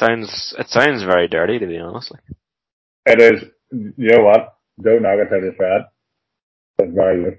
sounds 0.00 0.54
it 0.58 0.68
sounds 0.68 1.04
very 1.04 1.28
dirty 1.28 1.58
to 1.58 1.66
be 1.66 1.78
honest. 1.78 2.10
Like. 2.10 2.22
It 3.06 3.20
is. 3.20 3.44
You 3.70 4.10
know 4.16 4.24
what? 4.24 4.56
Joe 4.82 4.98
Nugget 4.98 5.30
has 5.30 5.44
a 5.44 5.56
thread. 5.56 5.82
It's 6.78 6.94
very 6.94 7.22
good. 7.22 7.38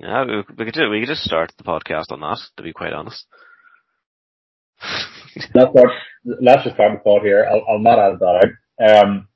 Yeah, 0.00 0.24
we, 0.24 0.36
we 0.56 0.64
could 0.66 0.74
do, 0.74 0.90
we 0.90 1.00
could 1.00 1.08
just 1.08 1.24
start 1.24 1.52
the 1.56 1.64
podcast 1.64 2.10
on 2.10 2.20
that. 2.20 2.38
To 2.56 2.62
be 2.62 2.72
quite 2.72 2.92
honest. 2.92 3.26
Let's 5.54 5.70
start. 5.70 5.90
Let's 6.24 6.64
just 6.64 6.76
start 6.76 6.92
the 6.92 7.00
pod 7.02 7.22
here. 7.22 7.46
I'll, 7.50 7.64
I'll 7.68 7.78
not 7.78 7.98
add 7.98 8.18
that 8.20 8.50
out. 8.80 9.04
Um, 9.06 9.28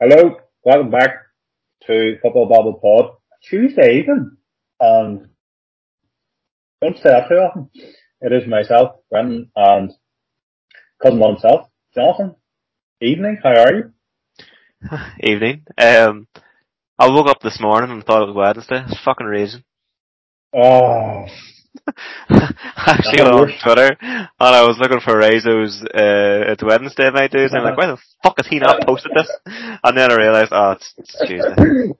hello, 0.00 0.36
welcome 0.64 0.90
back 0.90 1.10
to 1.86 2.16
Football 2.22 2.48
Babble 2.48 2.74
Pod. 2.74 3.16
Tuesday 3.42 3.98
evening, 3.98 4.36
and 4.80 5.28
don't 6.80 6.96
say 6.96 7.10
that 7.10 7.28
too 7.28 7.36
often. 7.36 7.70
It 8.20 8.32
is 8.32 8.48
myself, 8.48 8.96
Brendan, 9.10 9.50
and 9.54 9.92
cousin 11.02 11.18
one 11.18 11.34
himself, 11.34 11.68
Jonathan. 11.94 12.34
Evening, 13.00 13.38
how 13.42 13.50
are 13.50 13.74
you? 13.74 13.92
Evening. 15.20 15.64
Um, 15.78 16.28
I 16.98 17.08
woke 17.08 17.28
up 17.28 17.40
this 17.40 17.60
morning 17.60 17.90
and 17.90 18.04
thought 18.04 18.22
it 18.22 18.32
was 18.32 18.36
Wednesday. 18.36 18.84
It's 18.88 19.02
fucking 19.04 19.26
raging. 19.26 19.64
Oh, 20.54 21.26
Actually 22.30 23.20
on. 23.20 23.52
Twitter, 23.62 23.96
and 24.00 24.28
I 24.40 24.62
was 24.66 24.78
looking 24.78 25.00
for 25.00 25.14
Rezo's, 25.14 25.82
uh, 25.82 26.52
it's 26.52 26.62
Wednesday 26.62 27.10
night 27.10 27.30
dudes, 27.30 27.52
and 27.52 27.60
I'm 27.60 27.66
like, 27.66 27.76
why 27.76 27.86
the 27.86 27.98
fuck 28.22 28.34
has 28.38 28.46
he 28.46 28.58
not 28.58 28.86
posted 28.86 29.12
this? 29.14 29.30
And 29.44 29.96
then 29.96 30.10
I 30.10 30.16
realised, 30.16 30.52
oh, 30.52 30.72
it's, 30.72 30.94
it's 30.96 31.16
Tuesday. 31.26 31.92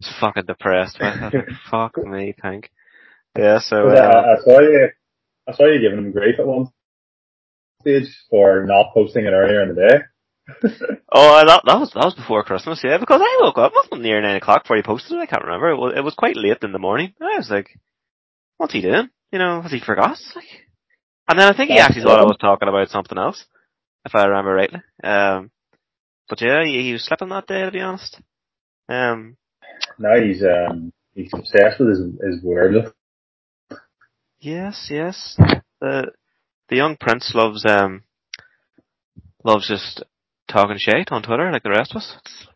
It's 0.00 0.12
fucking 0.20 0.44
depressed, 0.46 1.00
man. 1.00 1.32
Fuck 1.70 1.96
me, 1.96 2.34
thank. 2.42 2.70
Yeah, 3.38 3.58
so, 3.60 3.88
I, 3.88 3.96
uh, 3.96 4.36
I 4.38 4.44
saw 4.44 4.60
you. 4.60 4.88
I 5.48 5.52
saw 5.54 5.66
you 5.66 5.80
giving 5.80 6.04
him 6.04 6.12
grief 6.12 6.38
at 6.38 6.46
one 6.46 6.68
stage 7.80 8.08
for 8.30 8.64
not 8.64 8.92
posting 8.94 9.24
it 9.24 9.30
earlier 9.30 9.62
in 9.62 9.74
the 9.74 9.88
day. 9.88 9.98
oh, 11.12 11.44
that, 11.44 11.62
that 11.66 11.80
was, 11.80 11.90
that 11.94 12.04
was 12.04 12.14
before 12.14 12.44
Christmas, 12.44 12.80
yeah, 12.84 12.98
because 12.98 13.20
I 13.20 13.38
woke 13.42 13.58
up, 13.58 13.72
it 13.72 13.74
wasn't 13.74 14.02
near 14.02 14.20
nine 14.20 14.36
o'clock 14.36 14.62
before 14.62 14.76
he 14.76 14.82
posted 14.82 15.18
it, 15.18 15.20
I 15.20 15.26
can't 15.26 15.44
remember. 15.44 15.70
It 15.70 15.76
was, 15.76 15.94
it 15.96 16.04
was 16.04 16.14
quite 16.14 16.36
late 16.36 16.62
in 16.62 16.72
the 16.72 16.78
morning. 16.78 17.14
I 17.20 17.36
was 17.36 17.50
like, 17.50 17.68
what's 18.56 18.72
he 18.72 18.80
doing? 18.80 19.10
You 19.32 19.38
know, 19.38 19.60
has 19.60 19.72
he 19.72 19.80
forgot? 19.80 20.18
Like, 20.36 20.44
and 21.28 21.38
then 21.38 21.48
I 21.52 21.56
think 21.56 21.70
he 21.70 21.78
actually 21.78 22.02
thought 22.02 22.20
I 22.20 22.24
was 22.24 22.36
talking 22.40 22.68
about 22.68 22.88
something 22.88 23.18
else, 23.18 23.44
if 24.04 24.14
I 24.14 24.26
remember 24.26 24.54
rightly. 24.54 24.80
Um, 25.02 25.50
but 26.28 26.40
yeah, 26.40 26.64
he, 26.64 26.82
he 26.82 26.92
was 26.92 27.04
slipping 27.04 27.30
that 27.30 27.48
day, 27.48 27.64
to 27.64 27.72
be 27.72 27.80
honest. 27.80 28.20
Um, 28.88 29.36
now 29.98 30.20
he's 30.20 30.42
um 30.44 30.92
he's 31.14 31.32
obsessed 31.34 31.80
with 31.80 31.88
his 31.88 31.98
his 31.98 32.42
word. 32.42 32.92
yes, 34.38 34.86
yes. 34.90 35.36
The, 35.80 36.12
the 36.68 36.76
young 36.76 36.96
prince 36.96 37.32
loves, 37.34 37.64
um, 37.66 38.02
loves 39.44 39.68
just 39.68 40.02
talking 40.48 40.76
shit 40.78 41.12
on 41.12 41.22
Twitter 41.22 41.50
like 41.50 41.62
the 41.62 41.70
rest 41.70 41.92
of 41.92 41.98
us. 41.98 42.16
It's, 42.20 42.46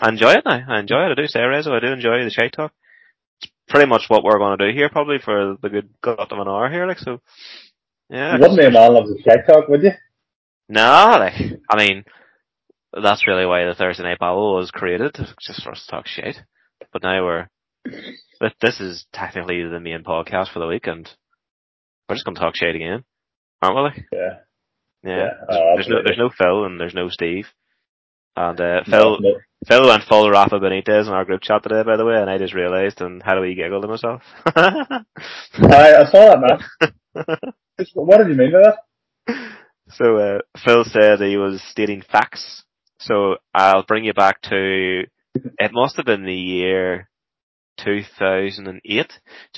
I 0.00 0.08
enjoy 0.08 0.32
it 0.32 0.44
now. 0.44 0.64
I 0.68 0.80
enjoy 0.80 1.04
it. 1.04 1.12
I 1.12 1.14
do 1.14 1.26
say, 1.26 1.40
Rezo, 1.40 1.72
I 1.72 1.80
do 1.80 1.92
enjoy 1.92 2.24
the 2.24 2.30
shit 2.30 2.52
talk. 2.52 2.72
It's 3.42 3.52
pretty 3.68 3.86
much 3.86 4.04
what 4.08 4.24
we're 4.24 4.38
going 4.38 4.58
to 4.58 4.66
do 4.68 4.76
here, 4.76 4.88
probably 4.88 5.18
for 5.18 5.56
the 5.60 5.68
good 5.68 5.90
gut 6.02 6.18
of 6.18 6.38
an 6.38 6.48
hour 6.48 6.70
here, 6.70 6.86
like, 6.86 6.98
so. 6.98 7.20
Yeah. 8.08 8.34
You 8.34 8.40
wouldn't 8.40 8.58
be 8.58 8.66
a 8.66 8.70
man 8.70 8.94
loves 8.94 9.10
a 9.10 9.22
shit 9.22 9.46
talk, 9.46 9.68
would 9.68 9.82
you? 9.82 9.92
No, 10.68 11.16
like, 11.18 11.34
I 11.68 11.76
mean, 11.76 12.04
that's 12.92 13.26
really 13.26 13.46
why 13.46 13.64
the 13.64 13.74
Thursday 13.74 14.02
Night 14.02 14.18
Babble 14.18 14.54
was 14.54 14.70
created, 14.70 15.16
just 15.40 15.62
for 15.62 15.72
us 15.72 15.84
to 15.84 15.90
talk 15.90 16.06
shit. 16.06 16.36
But 16.92 17.02
now 17.02 17.24
we're, 17.24 17.48
but 18.40 18.54
this 18.60 18.80
is 18.80 19.06
technically 19.12 19.62
the 19.62 19.80
main 19.80 20.02
podcast 20.02 20.52
for 20.52 20.58
the 20.58 20.66
week, 20.66 20.86
and 20.86 21.08
we're 22.08 22.16
just 22.16 22.24
gonna 22.24 22.38
talk 22.38 22.56
shit 22.56 22.74
again, 22.74 23.04
aren't 23.62 23.96
we? 23.96 24.04
Yeah. 24.12 24.38
Yeah. 25.04 25.16
Yeah, 25.16 25.30
There's, 25.48 25.60
oh, 25.60 25.72
there's 25.74 25.88
no, 25.88 25.96
there's 26.04 26.18
no 26.18 26.30
Phil 26.30 26.64
and 26.64 26.80
there's 26.80 26.94
no 26.94 27.08
Steve. 27.08 27.46
And, 28.36 28.60
uh, 28.60 28.82
Phil, 28.84 29.20
no. 29.20 29.34
Phil 29.66 29.86
went 29.86 30.04
full 30.04 30.30
Rafa 30.30 30.58
Benitez 30.58 31.06
in 31.06 31.12
our 31.12 31.24
group 31.24 31.42
chat 31.42 31.62
today, 31.62 31.82
by 31.82 31.96
the 31.96 32.04
way, 32.04 32.16
and 32.16 32.30
I 32.30 32.38
just 32.38 32.54
realised, 32.54 33.00
and 33.00 33.22
how 33.22 33.34
do 33.34 33.40
we 33.40 33.54
giggle 33.54 33.82
to 33.82 33.88
myself? 33.88 34.22
I, 34.46 35.04
I 35.54 36.04
saw 36.10 36.34
that 36.34 36.40
man. 36.40 37.24
What 37.94 38.18
did 38.18 38.28
you 38.28 38.34
mean 38.34 38.52
by 38.52 38.74
that? 39.26 39.56
So 39.88 40.16
uh, 40.16 40.38
Phil 40.64 40.84
said 40.84 41.20
he 41.20 41.36
was 41.36 41.62
stating 41.62 42.02
facts. 42.02 42.64
So 43.00 43.36
I'll 43.54 43.82
bring 43.82 44.04
you 44.04 44.12
back 44.14 44.40
to 44.42 45.02
it 45.34 45.72
must 45.72 45.96
have 45.96 46.06
been 46.06 46.24
the 46.24 46.34
year 46.34 47.08
2008. 47.78 48.82
Do 48.84 48.92
you 48.92 49.08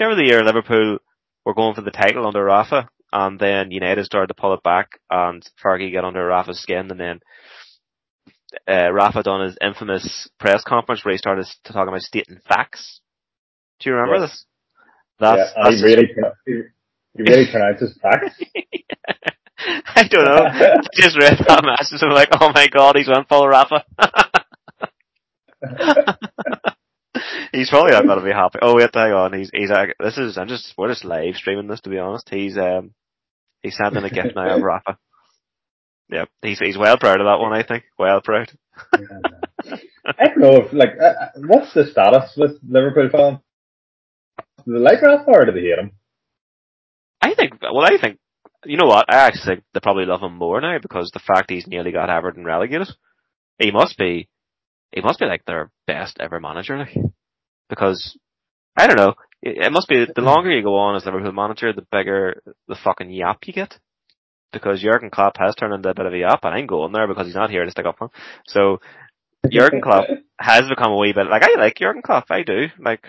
remember 0.01 0.23
the 0.23 0.29
year 0.29 0.45
Liverpool 0.45 0.99
were 1.45 1.55
going 1.55 1.75
for 1.75 1.83
the 1.83 1.91
title 1.91 2.27
under 2.27 2.45
Rafa, 2.45 2.89
and 3.15 3.39
then 3.39 3.71
United 3.71 4.05
started 4.05 4.27
to 4.27 4.35
pull 4.35 4.53
it 4.53 4.63
back, 4.63 5.01
and 5.11 5.43
Fergie 5.65 5.93
got 5.93 6.05
under 6.05 6.27
Rafa's 6.27 6.61
skin, 6.61 6.91
and 6.91 7.01
then 7.01 7.21
uh, 8.69 8.91
Rafa 8.93 9.23
done 9.23 9.47
his 9.47 9.57
infamous 9.63 10.29
press 10.39 10.63
conference 10.65 11.05
where 11.05 11.13
he 11.13 11.19
started 11.19 11.47
to 11.65 11.73
talk 11.73 11.89
about 11.89 12.01
stating 12.03 12.41
facts. 12.47 13.01
Do 13.81 13.89
you 13.91 13.97
remember 13.97 14.21
Yes. 14.21 14.31
this? 14.31 14.45
That's, 15.21 15.53
yeah, 15.57 15.63
that's 15.65 15.77
he 15.81 15.85
really 15.85 16.09
he 17.17 17.23
really 17.23 17.47
pronounces 17.51 17.97
facts. 18.03 18.35
I 19.97 20.09
don't 20.09 20.25
know. 20.25 20.45
I 20.45 20.77
just 20.95 21.17
read 21.19 21.39
that 21.47 21.65
message 21.65 22.03
and 22.03 22.11
I'm 22.11 22.17
like, 22.17 22.29
oh 22.41 22.51
my 22.53 22.67
god, 22.67 22.97
he's 22.97 23.09
went 23.09 23.29
full 23.29 23.47
Rafa. 23.49 23.85
he's 27.53 27.71
probably 27.71 27.93
not 27.93 28.07
gonna 28.07 28.25
be 28.25 28.33
happy. 28.33 28.59
Oh 28.61 28.75
wait, 28.77 28.91
hang 28.93 29.13
on. 29.13 29.33
He's 29.33 29.51
he's 29.53 29.71
uh, 29.71 29.87
this 30.01 30.19
is 30.19 30.37
I'm 30.37 30.49
just 30.49 30.75
we're 30.77 30.89
just 30.89 31.05
live 31.05 31.37
streaming 31.37 31.69
this 31.69 31.81
to 31.83 31.91
be 31.91 31.99
honest. 31.99 32.29
He's 32.29 32.59
um 32.59 32.93
he's 33.65 33.77
sending 33.77 34.05
a 34.05 34.11
gift 34.11 34.37
now 34.37 34.57
of 34.57 34.63
Rafa. 34.63 34.99
Yep, 36.11 36.29
he's 36.43 36.59
he's 36.61 36.79
well 36.79 36.99
proud 36.99 37.21
of 37.21 37.27
that 37.27 37.41
one. 37.41 37.53
I 37.53 37.65
think 37.67 37.85
well 37.99 38.21
proud. 38.21 38.53
I 38.93 40.27
don't 40.27 40.39
know 40.39 40.57
if 40.57 40.73
like 40.73 40.91
uh, 41.01 41.05
uh, 41.05 41.29
what's 41.47 41.73
the 41.75 41.87
status 41.87 42.35
with 42.37 42.59
Liverpool 42.69 43.09
fans? 43.11 43.39
Do 44.65 44.75
they 44.75 44.79
like 44.79 45.03
Rafa 45.03 45.31
or 45.31 45.47
do 45.47 45.53
they 45.53 45.61
hate 45.61 45.79
him? 45.79 45.93
I 47.23 47.35
think 47.35 47.55
well, 47.63 47.85
I 47.85 47.97
think 48.01 48.19
you 48.67 48.77
know 48.77 48.87
what? 48.87 49.07
I 49.09 49.27
actually 49.27 49.57
think 49.57 49.65
they 49.73 49.81
probably 49.81 50.05
love 50.05 50.23
him 50.23 50.37
more 50.37 50.61
now 50.61 50.79
because 50.81 51.11
the 51.13 51.21
fact 51.21 51.51
he's 51.51 51.67
nearly 51.67 51.91
got 51.91 52.11
Everton 52.11 52.45
relegated. 52.45 52.89
He 53.59 53.71
must 53.71 53.97
be 53.97 54.29
he 54.93 55.01
must 55.01 55.19
be 55.19 55.27
like 55.27 55.45
their 55.47 55.71
best 55.87 56.19
ever 56.21 56.39
manager, 56.39 56.79
like 56.79 56.97
because 57.71 58.17
I 58.77 58.87
don't 58.87 58.97
know. 58.97 59.15
It, 59.45 59.67
it 59.67 59.73
must 59.73 59.89
be 59.89 60.07
the 60.13 60.23
longer 60.23 60.51
you 60.51 60.63
go 60.63 60.77
on 60.77 60.97
as 60.97 61.05
Liverpool 61.05 61.31
manager, 61.33 61.73
the 61.73 61.87
bigger 61.93 62.43
the 62.67 62.77
fucking 62.83 63.11
yap 63.11 63.39
you 63.47 63.53
get. 63.53 63.79
Because 64.53 64.81
Jurgen 64.81 65.11
Klopp 65.11 65.37
has 65.39 65.55
turned 65.55 65.75
into 65.75 65.89
a 65.89 65.95
bit 65.95 66.07
of 66.07 66.13
a 66.13 66.19
yap, 66.19 66.45
and 66.45 66.55
I'm 66.55 66.67
going 66.67 66.93
there 66.93 67.09
because 67.09 67.27
he's 67.27 67.35
not 67.35 67.51
here 67.51 67.65
to 67.65 67.71
stick 67.71 67.87
up 67.87 67.99
for 67.99 68.05
him. 68.05 68.11
So 68.47 68.81
Jurgen 69.51 69.83
Klopp 69.83 70.07
has 70.41 70.69
become 70.69 70.93
a 70.93 70.97
wee 70.97 71.13
bit 71.13 71.29
like 71.29 71.43
I 71.43 71.59
like 71.59 71.77
Jurgen 71.77 72.03
Klopp, 72.03 72.27
I 72.31 72.43
do. 72.43 72.69
Like 72.79 73.05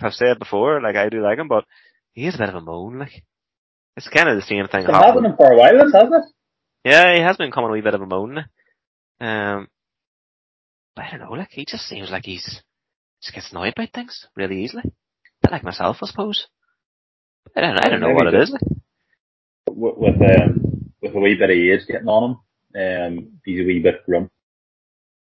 I've 0.00 0.14
said 0.14 0.38
before, 0.38 0.80
like 0.82 0.96
I 0.96 1.08
do 1.08 1.22
like 1.22 1.38
him, 1.38 1.48
but 1.48 1.64
he 2.12 2.26
is 2.26 2.34
a 2.34 2.38
bit 2.38 2.48
of 2.48 2.56
a 2.56 2.60
moan. 2.60 2.98
Like 2.98 3.22
it's 3.96 4.08
kind 4.08 4.28
of 4.28 4.36
the 4.36 4.42
same 4.42 4.66
thing 4.68 4.80
It's 4.80 4.86
been 4.86 4.94
happening. 4.94 5.34
for 5.36 5.52
a 5.52 5.56
while, 5.56 5.90
hasn't 5.92 6.14
it? 6.14 6.24
Yeah, 6.84 7.14
he 7.14 7.20
has 7.20 7.36
been 7.36 7.50
coming 7.50 7.70
a 7.70 7.72
wee 7.72 7.80
bit 7.80 7.94
of 7.94 8.02
a 8.02 8.06
moan. 8.06 8.38
Um, 9.20 9.68
but 10.94 11.04
I 11.04 11.10
don't 11.10 11.20
know, 11.20 11.32
like, 11.32 11.50
he 11.50 11.64
just 11.64 11.86
seems 11.86 12.10
like 12.10 12.24
he's, 12.24 12.62
just 13.22 13.34
gets 13.34 13.50
annoyed 13.50 13.74
by 13.74 13.86
things 13.92 14.26
really 14.36 14.62
easily. 14.62 14.82
Like 15.50 15.62
myself, 15.64 15.98
I 16.02 16.06
suppose. 16.06 16.46
I 17.54 17.60
don't, 17.60 17.78
I 17.84 17.88
don't 17.88 18.00
know 18.00 18.12
what 18.12 18.26
it 18.26 18.34
is. 18.34 18.50
With, 19.70 19.94
with 19.96 20.16
um 20.40 20.92
with 21.00 21.14
a 21.14 21.18
wee 21.20 21.34
bit 21.34 21.50
of 21.50 21.56
age 21.56 21.86
getting 21.86 22.08
on 22.08 22.36
him, 22.74 23.18
um 23.18 23.28
he's 23.44 23.60
a 23.60 23.64
wee 23.64 23.80
bit 23.80 24.04
grumpy. 24.04 24.30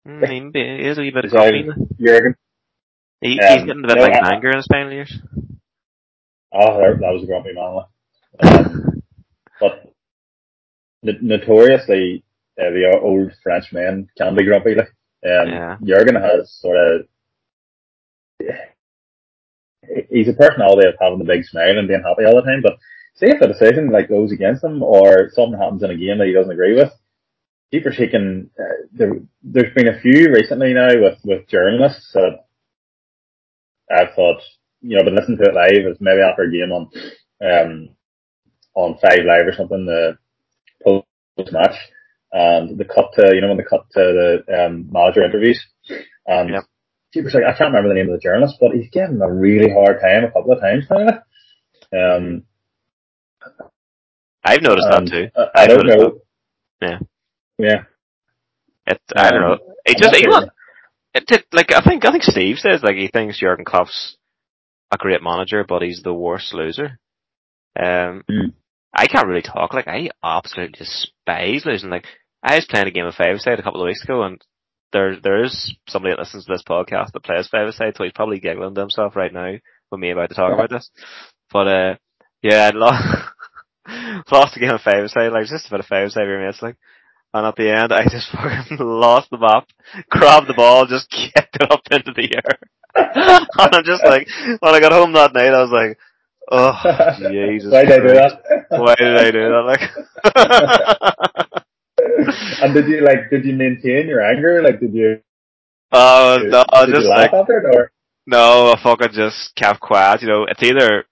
Mm, 0.06 0.28
he 0.28 0.41
maybe- 0.41 0.82
he 0.82 0.88
is 0.88 0.99
a 0.99 1.00
wee 1.00 1.10
bit 1.10 1.25
Is 1.26 1.32
grumpy. 1.32 1.69
Jurgen. 2.00 2.34
He, 3.20 3.38
Um, 3.41 3.59
he's 3.59 3.66
getting 3.66 3.84
a 3.84 3.87
bit 3.88 3.97
no, 3.97 4.03
like 4.03 4.12
I- 4.22 4.34
anger 4.34 4.50
in 4.50 4.56
his 4.56 4.66
final 4.70 4.93
years. 4.93 5.19
Oh, 6.53 6.78
that 6.81 6.99
was 7.00 7.22
a 7.22 7.26
grumpy 7.26 7.53
man. 7.53 7.84
Um, 8.43 9.03
but 9.60 9.93
no- 11.03 11.19
notoriously, 11.20 12.25
uh, 12.60 12.70
the 12.70 12.99
old 13.00 13.32
French 13.43 13.73
men 13.73 14.08
can 14.19 14.34
be 14.34 14.44
grumpy. 14.44 14.75
Like, 14.75 14.88
um, 15.25 15.49
Yeah. 15.49 15.76
Jurgen 15.82 16.17
has 16.17 16.52
sort 16.52 16.76
of. 16.76 17.06
He's 20.11 20.29
a 20.29 20.35
personality 20.35 20.88
of 20.88 20.94
having 21.00 21.19
the 21.19 21.25
big 21.25 21.44
smile 21.44 21.79
and 21.79 21.88
being 21.88 22.03
happy 22.03 22.25
all 22.25 22.37
the 22.37 22.43
time. 22.43 22.62
But 22.62 22.79
see 23.15 23.27
if 23.27 23.41
a 23.41 23.49
decision 23.49 23.91
like 23.91 24.09
goes 24.09 24.32
against 24.32 24.65
him 24.65 24.82
or 24.82 25.31
something 25.32 25.59
happens 25.59 25.82
in 25.82 25.91
a 25.91 25.97
game 25.97 26.19
that 26.19 26.27
he 26.27 26.32
doesn't 26.35 26.53
agree 26.53 26.75
with, 26.75 26.93
keeper 27.71 27.93
shaking. 27.93 28.50
Uh, 28.59 28.87
there, 28.93 29.15
there's 29.43 29.75
been 29.75 29.88
a 29.88 30.00
few 30.00 30.31
recently 30.32 30.75
now 30.75 30.88
with 31.00 31.19
with 31.25 31.49
journalists 31.49 32.12
that 32.12 32.44
I've 33.91 34.15
thought 34.15 34.41
you 34.82 34.97
know, 34.97 35.05
been 35.05 35.17
listening 35.17 35.38
to 35.38 35.44
it 35.44 35.55
live. 35.55 35.73
It 35.85 35.88
was 35.88 36.00
maybe 36.00 36.21
after 36.23 36.43
a 36.43 36.50
game 36.50 36.73
on 36.73 36.91
um 37.43 37.91
on 38.75 38.99
Five 38.99 39.25
Live 39.27 39.47
or 39.47 39.53
something, 39.53 39.87
the 39.87 40.19
post 40.85 41.06
match, 41.53 41.77
and 42.32 42.79
the 42.79 42.85
cut 42.85 43.12
to 43.15 43.35
you 43.35 43.41
know 43.41 43.49
when 43.49 43.56
the 43.56 43.65
cut 43.65 43.87
to 43.93 44.43
the 44.49 44.67
um, 44.67 44.88
manager 44.91 45.25
interviews, 45.25 45.61
and 46.27 46.50
Yep. 46.50 46.65
Like 47.14 47.44
I 47.44 47.56
can't 47.56 47.72
remember 47.72 47.88
the 47.88 47.94
name 47.94 48.08
of 48.08 48.12
the 48.18 48.22
journalist, 48.22 48.56
but 48.60 48.72
he's 48.72 48.90
getting 48.90 49.20
a 49.20 49.32
really 49.32 49.72
hard 49.72 50.00
time 50.00 50.24
a 50.24 50.30
couple 50.30 50.52
of 50.52 50.60
times 50.60 50.84
now. 50.90 51.22
Um, 51.92 52.44
I've 54.44 54.62
noticed 54.62 54.88
that 54.90 55.06
too. 55.06 55.28
I, 55.36 55.62
I 55.62 55.66
don't 55.66 55.86
know. 55.86 56.20
Yeah. 56.80 56.98
Yeah. 57.58 57.82
It, 58.86 59.00
I 59.14 59.30
don't 59.30 59.42
Um, 59.42 59.50
know. 59.50 59.58
It 59.84 59.98
just, 59.98 60.14
he 60.14 60.22
sure. 60.22 60.46
it 61.14 61.26
did, 61.26 61.44
like, 61.52 61.72
I 61.72 61.80
think, 61.82 62.04
I 62.04 62.10
think 62.10 62.22
Steve 62.22 62.58
says, 62.58 62.82
like, 62.82 62.96
he 62.96 63.08
thinks 63.08 63.38
Jurgen 63.38 63.64
Klopp's 63.64 64.16
a 64.90 64.96
great 64.96 65.22
manager, 65.22 65.64
but 65.68 65.82
he's 65.82 66.02
the 66.02 66.14
worst 66.14 66.54
loser. 66.54 66.98
Um, 67.78 68.22
Mm. 68.30 68.52
I 68.92 69.06
can't 69.06 69.28
really 69.28 69.42
talk, 69.42 69.72
like, 69.72 69.86
I 69.86 70.10
absolutely 70.24 70.76
despise 70.78 71.64
losing. 71.64 71.90
Like, 71.90 72.06
I 72.42 72.56
was 72.56 72.66
playing 72.68 72.88
a 72.88 72.90
game 72.90 73.06
of 73.06 73.14
five 73.14 73.38
side 73.40 73.60
a 73.60 73.62
couple 73.62 73.80
of 73.82 73.86
weeks 73.86 74.02
ago, 74.02 74.22
and 74.24 74.40
there, 74.92 75.16
there 75.20 75.44
is 75.44 75.75
somebody 75.88 76.12
that 76.12 76.20
listens 76.20 76.44
to 76.46 76.52
this 76.52 76.62
podcast 76.69 77.12
that 77.12 77.25
plays 77.25 77.48
five 77.48 77.72
side, 77.75 77.94
so 77.96 78.04
he's 78.04 78.12
probably 78.12 78.40
giggling 78.40 78.75
to 78.75 78.81
himself 78.81 79.16
right 79.16 79.32
now 79.32 79.52
with 79.90 80.00
me 80.00 80.10
about 80.10 80.28
to 80.31 80.34
talk 80.34 80.52
about 80.52 80.70
this. 80.70 80.90
But, 81.52 81.69
uh, 81.69 81.94
yeah, 82.42 82.70
I 82.72 82.76
lost, 82.76 83.04
lost 84.32 84.54
the 84.54 84.60
game 84.60 84.70
of 84.70 84.81
five 84.81 85.08
side, 85.10 85.32
like, 85.32 85.46
just 85.46 85.69
about 85.69 85.81
a 85.81 85.84
five 85.84 86.10
side 86.10 86.22
with 86.22 86.31
your 86.31 86.44
mates, 86.44 86.62
like, 86.62 86.76
and 87.32 87.46
at 87.46 87.56
the 87.56 87.70
end, 87.70 87.92
I 87.92 88.04
just 88.04 88.31
fucking 88.32 88.78
lost 88.78 89.31
the 89.31 89.38
map, 89.38 89.69
grabbed 90.10 90.48
the 90.48 90.54
ball, 90.54 90.87
just 90.87 91.10
kicked 91.10 91.56
it 91.56 91.70
up 91.70 91.82
into 91.90 92.12
the 92.12 92.34
air. 92.34 92.58
and 92.94 93.75
I'm 93.75 93.84
just 93.84 94.04
like, 94.04 94.26
when 94.58 94.75
I 94.75 94.81
got 94.81 94.93
home 94.93 95.12
that 95.12 95.32
night, 95.32 95.54
I 95.54 95.62
was 95.62 95.70
like, 95.70 95.98
oh, 96.50 97.31
Jesus 97.31 97.72
Why 97.72 97.84
did 97.84 97.93
I 97.93 98.06
do 98.06 98.14
that? 98.14 98.43
Why 98.70 98.94
did 98.96 99.16
I 99.16 99.31
do 99.31 99.48
that? 99.48 99.64
Like, 101.44 101.59
and 102.62 102.75
did 102.75 102.87
you 102.88 103.00
like? 103.02 103.31
Did 103.31 103.44
you 103.44 103.55
maintain 103.55 104.08
your 104.08 104.22
anger? 104.22 104.62
Like, 104.62 104.81
did 104.81 104.94
you? 104.94 105.20
oh, 105.93 106.38
Did, 106.38 106.50
no, 106.50 106.64
I 106.72 106.87
did 106.87 106.94
just 106.94 107.02
you 107.02 107.08
like, 107.08 107.32
laugh 107.32 107.34
after 107.34 107.58
it, 107.58 107.76
or? 107.76 107.93
no, 108.26 108.72
I 108.72 108.82
fucking 108.82 109.12
just 109.12 109.55
kept 109.56 109.81
quiet, 109.81 110.22
you 110.22 110.28
know, 110.28 110.44
it's 110.49 110.62
either, 110.62 111.05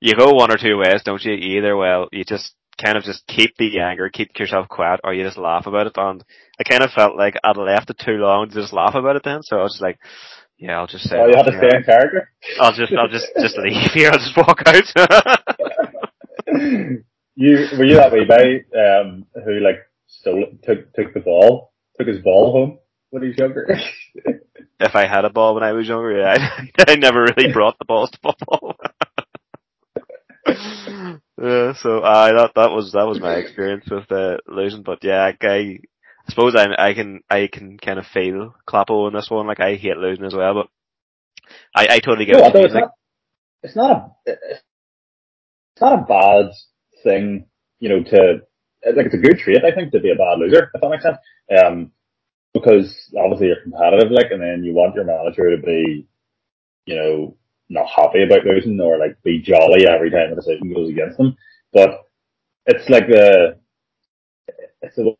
you 0.00 0.14
go 0.14 0.32
one 0.32 0.52
or 0.52 0.56
two 0.58 0.76
ways, 0.78 1.02
don't 1.04 1.22
you? 1.24 1.32
Either, 1.34 1.76
well, 1.76 2.08
you 2.12 2.24
just 2.24 2.54
kind 2.82 2.96
of 2.98 3.04
just 3.04 3.26
keep 3.28 3.56
the 3.56 3.78
anger, 3.80 4.08
keep 4.10 4.36
yourself 4.38 4.68
quiet, 4.68 5.00
or 5.04 5.14
you 5.14 5.24
just 5.24 5.38
laugh 5.38 5.66
about 5.66 5.86
it, 5.86 5.92
and 5.96 6.24
I 6.58 6.64
kind 6.64 6.82
of 6.82 6.90
felt 6.90 7.16
like 7.16 7.34
I'd 7.44 7.56
left 7.56 7.90
it 7.90 7.98
too 8.04 8.16
long 8.18 8.48
to 8.48 8.54
just 8.54 8.72
laugh 8.72 8.94
about 8.94 9.16
it 9.16 9.22
then, 9.24 9.42
so 9.42 9.58
I 9.58 9.62
was 9.62 9.74
just 9.74 9.82
like, 9.82 9.98
yeah, 10.58 10.78
I'll 10.78 10.86
just 10.86 11.08
say, 11.08 11.16
Oh, 11.18 11.26
you 11.26 11.32
to 11.32 11.52
nothing. 11.52 11.58
stay 11.58 11.76
in 11.76 11.82
character. 11.84 12.30
I'll 12.60 12.72
just, 12.72 12.92
I'll 12.92 13.08
just, 13.08 13.26
just 13.40 13.56
leave 13.62 13.92
here, 13.92 14.10
I'll 14.10 14.18
just 14.18 14.36
walk 14.36 14.62
out. 14.66 14.84
you 17.36 17.68
were 17.76 17.84
you 17.84 17.96
that 17.96 18.12
way 18.12 18.26
guy 18.26 18.64
um, 18.78 19.26
who 19.44 19.60
like 19.60 19.78
stole 20.06 20.46
took 20.62 20.92
took 20.94 21.14
the 21.14 21.20
ball, 21.20 21.72
took 21.98 22.08
his 22.08 22.22
ball 22.22 22.52
home 22.52 22.78
when 23.10 23.22
he 23.22 23.28
was 23.28 23.38
younger. 23.38 23.66
if 24.80 24.94
I 24.94 25.06
had 25.06 25.24
a 25.24 25.30
ball 25.30 25.54
when 25.54 25.62
I 25.62 25.72
was 25.72 25.88
younger, 25.88 26.18
yeah, 26.18 26.36
I, 26.38 26.70
I 26.92 26.96
never 26.96 27.22
really 27.22 27.52
brought 27.52 27.78
the 27.78 27.84
balls 27.84 28.10
to 28.10 28.18
football. 28.18 28.76
yeah, 31.40 31.72
so 31.74 31.98
uh, 32.00 32.32
that 32.32 32.52
that 32.54 32.70
was 32.70 32.92
that 32.92 33.06
was 33.06 33.20
my 33.20 33.34
experience 33.34 33.84
with 33.90 34.10
uh, 34.10 34.38
losing. 34.46 34.82
But 34.82 35.02
yeah, 35.02 35.22
I, 35.22 35.46
I 35.46 35.78
suppose 36.28 36.54
I 36.54 36.66
I 36.78 36.94
can 36.94 37.20
I 37.30 37.48
can 37.52 37.78
kind 37.78 37.98
of 37.98 38.06
feel 38.06 38.54
Kloppo 38.68 39.08
in 39.08 39.14
this 39.14 39.30
one. 39.30 39.46
Like 39.46 39.60
I 39.60 39.76
hate 39.76 39.96
losing 39.96 40.24
as 40.24 40.34
well, 40.34 40.54
but 40.54 40.66
I 41.74 41.94
I 41.94 41.98
totally 42.00 42.26
get 42.26 42.36
no, 42.36 42.42
what 42.42 42.54
you 42.54 42.60
although 42.60 42.60
mean. 42.60 42.66
it's 42.66 42.74
not, 42.74 42.90
it's 43.62 43.76
not 43.76 43.90
a, 44.26 44.32
it's 45.74 45.80
not 45.80 45.98
a 45.98 46.02
bad 46.02 46.52
thing, 47.02 47.46
you 47.80 47.88
know, 47.88 48.02
to, 48.02 48.42
like 48.96 49.06
it's 49.06 49.14
a 49.14 49.18
good 49.18 49.38
trait, 49.38 49.64
I 49.64 49.74
think, 49.74 49.92
to 49.92 50.00
be 50.00 50.10
a 50.10 50.16
bad 50.16 50.38
loser, 50.38 50.70
if 50.74 50.80
that 50.80 50.90
makes 50.90 51.02
sense. 51.02 51.18
Um, 51.58 51.92
because 52.52 53.12
obviously 53.18 53.48
you're 53.48 53.62
competitive, 53.62 54.12
like, 54.12 54.30
and 54.30 54.40
then 54.40 54.62
you 54.64 54.72
want 54.74 54.94
your 54.94 55.04
manager 55.04 55.56
to 55.56 55.62
be, 55.62 56.06
you 56.86 56.94
know, 56.94 57.36
not 57.68 57.88
happy 57.88 58.22
about 58.22 58.44
losing 58.44 58.80
or 58.80 58.98
like 58.98 59.20
be 59.22 59.40
jolly 59.40 59.86
every 59.86 60.10
time 60.10 60.32
a 60.32 60.36
decision 60.36 60.72
goes 60.72 60.90
against 60.90 61.18
them. 61.18 61.36
But 61.72 62.04
it's 62.66 62.88
like 62.88 63.08
the, 63.08 63.58
it's 64.82 64.96
the 64.96 65.16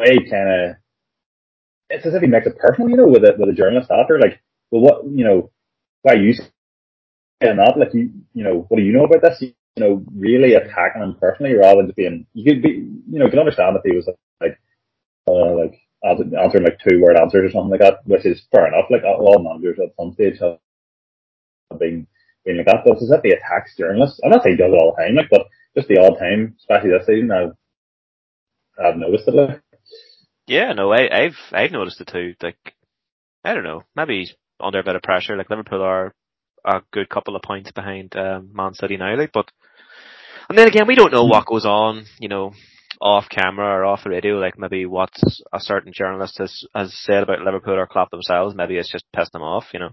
way 0.00 0.18
kind 0.30 0.48
of, 0.48 0.76
it's 1.88 2.06
as 2.06 2.14
if 2.14 2.22
he 2.22 2.28
makes 2.28 2.46
it 2.46 2.58
personal, 2.58 2.90
you 2.90 2.96
know, 2.96 3.08
with 3.08 3.24
a, 3.24 3.34
with 3.38 3.48
a 3.48 3.54
journalist 3.54 3.90
after, 3.90 4.18
like, 4.18 4.40
well, 4.70 4.82
what, 4.82 5.04
you 5.06 5.24
know, 5.24 5.50
why 6.02 6.14
you 6.14 6.34
saying 6.34 7.56
that? 7.56 7.74
Like, 7.78 7.94
you, 7.94 8.10
you 8.34 8.44
know, 8.44 8.66
what 8.68 8.76
do 8.76 8.82
you 8.84 8.92
know 8.92 9.04
about 9.04 9.22
this? 9.22 9.42
You, 9.76 9.84
know, 9.84 10.04
really 10.14 10.54
attacking 10.54 11.02
him 11.02 11.16
personally 11.20 11.54
rather 11.54 11.76
than 11.76 11.86
just 11.86 11.96
being, 11.96 12.26
you 12.34 12.44
could 12.44 12.62
be, 12.62 12.68
you 13.10 13.18
know, 13.18 13.24
you 13.26 13.30
can 13.30 13.38
understand 13.38 13.76
if 13.76 13.82
he 13.84 13.96
was 13.96 14.08
like, 14.40 14.58
uh, 15.28 15.54
like, 15.54 15.80
answering, 16.04 16.34
answering 16.34 16.64
like 16.64 16.78
two 16.86 17.00
word 17.00 17.16
answers 17.16 17.48
or 17.48 17.52
something 17.52 17.70
like 17.70 17.80
that, 17.80 18.00
which 18.04 18.26
is 18.26 18.42
fair 18.52 18.66
enough. 18.66 18.90
Like, 18.90 19.04
all 19.04 19.42
managers 19.42 19.78
at 19.78 19.94
some 19.98 20.12
stage 20.12 20.38
have 20.40 20.58
been, 21.78 22.06
been 22.44 22.58
like 22.58 22.66
that. 22.66 22.82
But 22.84 22.94
it's 22.94 23.04
as 23.04 23.10
if 23.12 23.22
he 23.22 23.30
attacks 23.30 23.76
journalists. 23.78 24.20
I'm 24.24 24.30
not 24.30 24.42
saying 24.42 24.56
he 24.56 24.62
does 24.62 24.72
it 24.72 24.76
all 24.76 24.94
the 24.96 25.02
time, 25.02 25.14
like, 25.14 25.30
but 25.30 25.46
just 25.76 25.88
the 25.88 25.98
odd 25.98 26.18
time, 26.18 26.56
especially 26.58 26.90
this 26.90 27.06
season, 27.06 27.30
I've, 27.30 27.54
I've 28.82 28.96
noticed 28.96 29.28
it. 29.28 29.34
Like, 29.34 29.62
Yeah, 30.46 30.72
no, 30.72 30.90
I, 30.92 31.08
I've 31.12 31.38
I've 31.52 31.70
noticed 31.70 32.00
it 32.00 32.08
too. 32.08 32.34
Like, 32.42 32.74
I 33.44 33.54
don't 33.54 33.64
know, 33.64 33.82
maybe 33.94 34.18
he's 34.18 34.34
under 34.58 34.80
a 34.80 34.84
bit 34.84 34.96
of 34.96 35.02
pressure. 35.02 35.36
Like 35.36 35.48
Liverpool 35.50 35.82
are 35.82 36.14
a 36.64 36.82
good 36.92 37.08
couple 37.08 37.36
of 37.36 37.42
points 37.42 37.72
behind 37.72 38.14
um, 38.16 38.50
Man 38.52 38.74
City 38.74 38.96
now. 38.96 39.16
Like, 39.16 39.32
but 39.32 39.50
and 40.48 40.58
then 40.58 40.68
again, 40.68 40.86
we 40.86 40.94
don't 40.96 41.12
know 41.12 41.24
what 41.24 41.46
goes 41.46 41.64
on. 41.64 42.04
You 42.18 42.28
know, 42.28 42.52
off 43.00 43.28
camera 43.30 43.66
or 43.66 43.84
off 43.84 44.04
the 44.04 44.10
radio. 44.10 44.36
Like 44.36 44.58
maybe 44.58 44.86
what 44.86 45.10
a 45.52 45.60
certain 45.60 45.92
journalist 45.94 46.38
has 46.38 46.64
has 46.74 46.92
said 47.04 47.22
about 47.22 47.40
Liverpool 47.40 47.74
or 47.78 47.86
Klopp 47.86 48.10
themselves. 48.10 48.54
Maybe 48.54 48.76
it's 48.76 48.90
just 48.90 49.04
pissed 49.14 49.32
them 49.32 49.42
off. 49.42 49.66
You 49.72 49.80
know. 49.80 49.90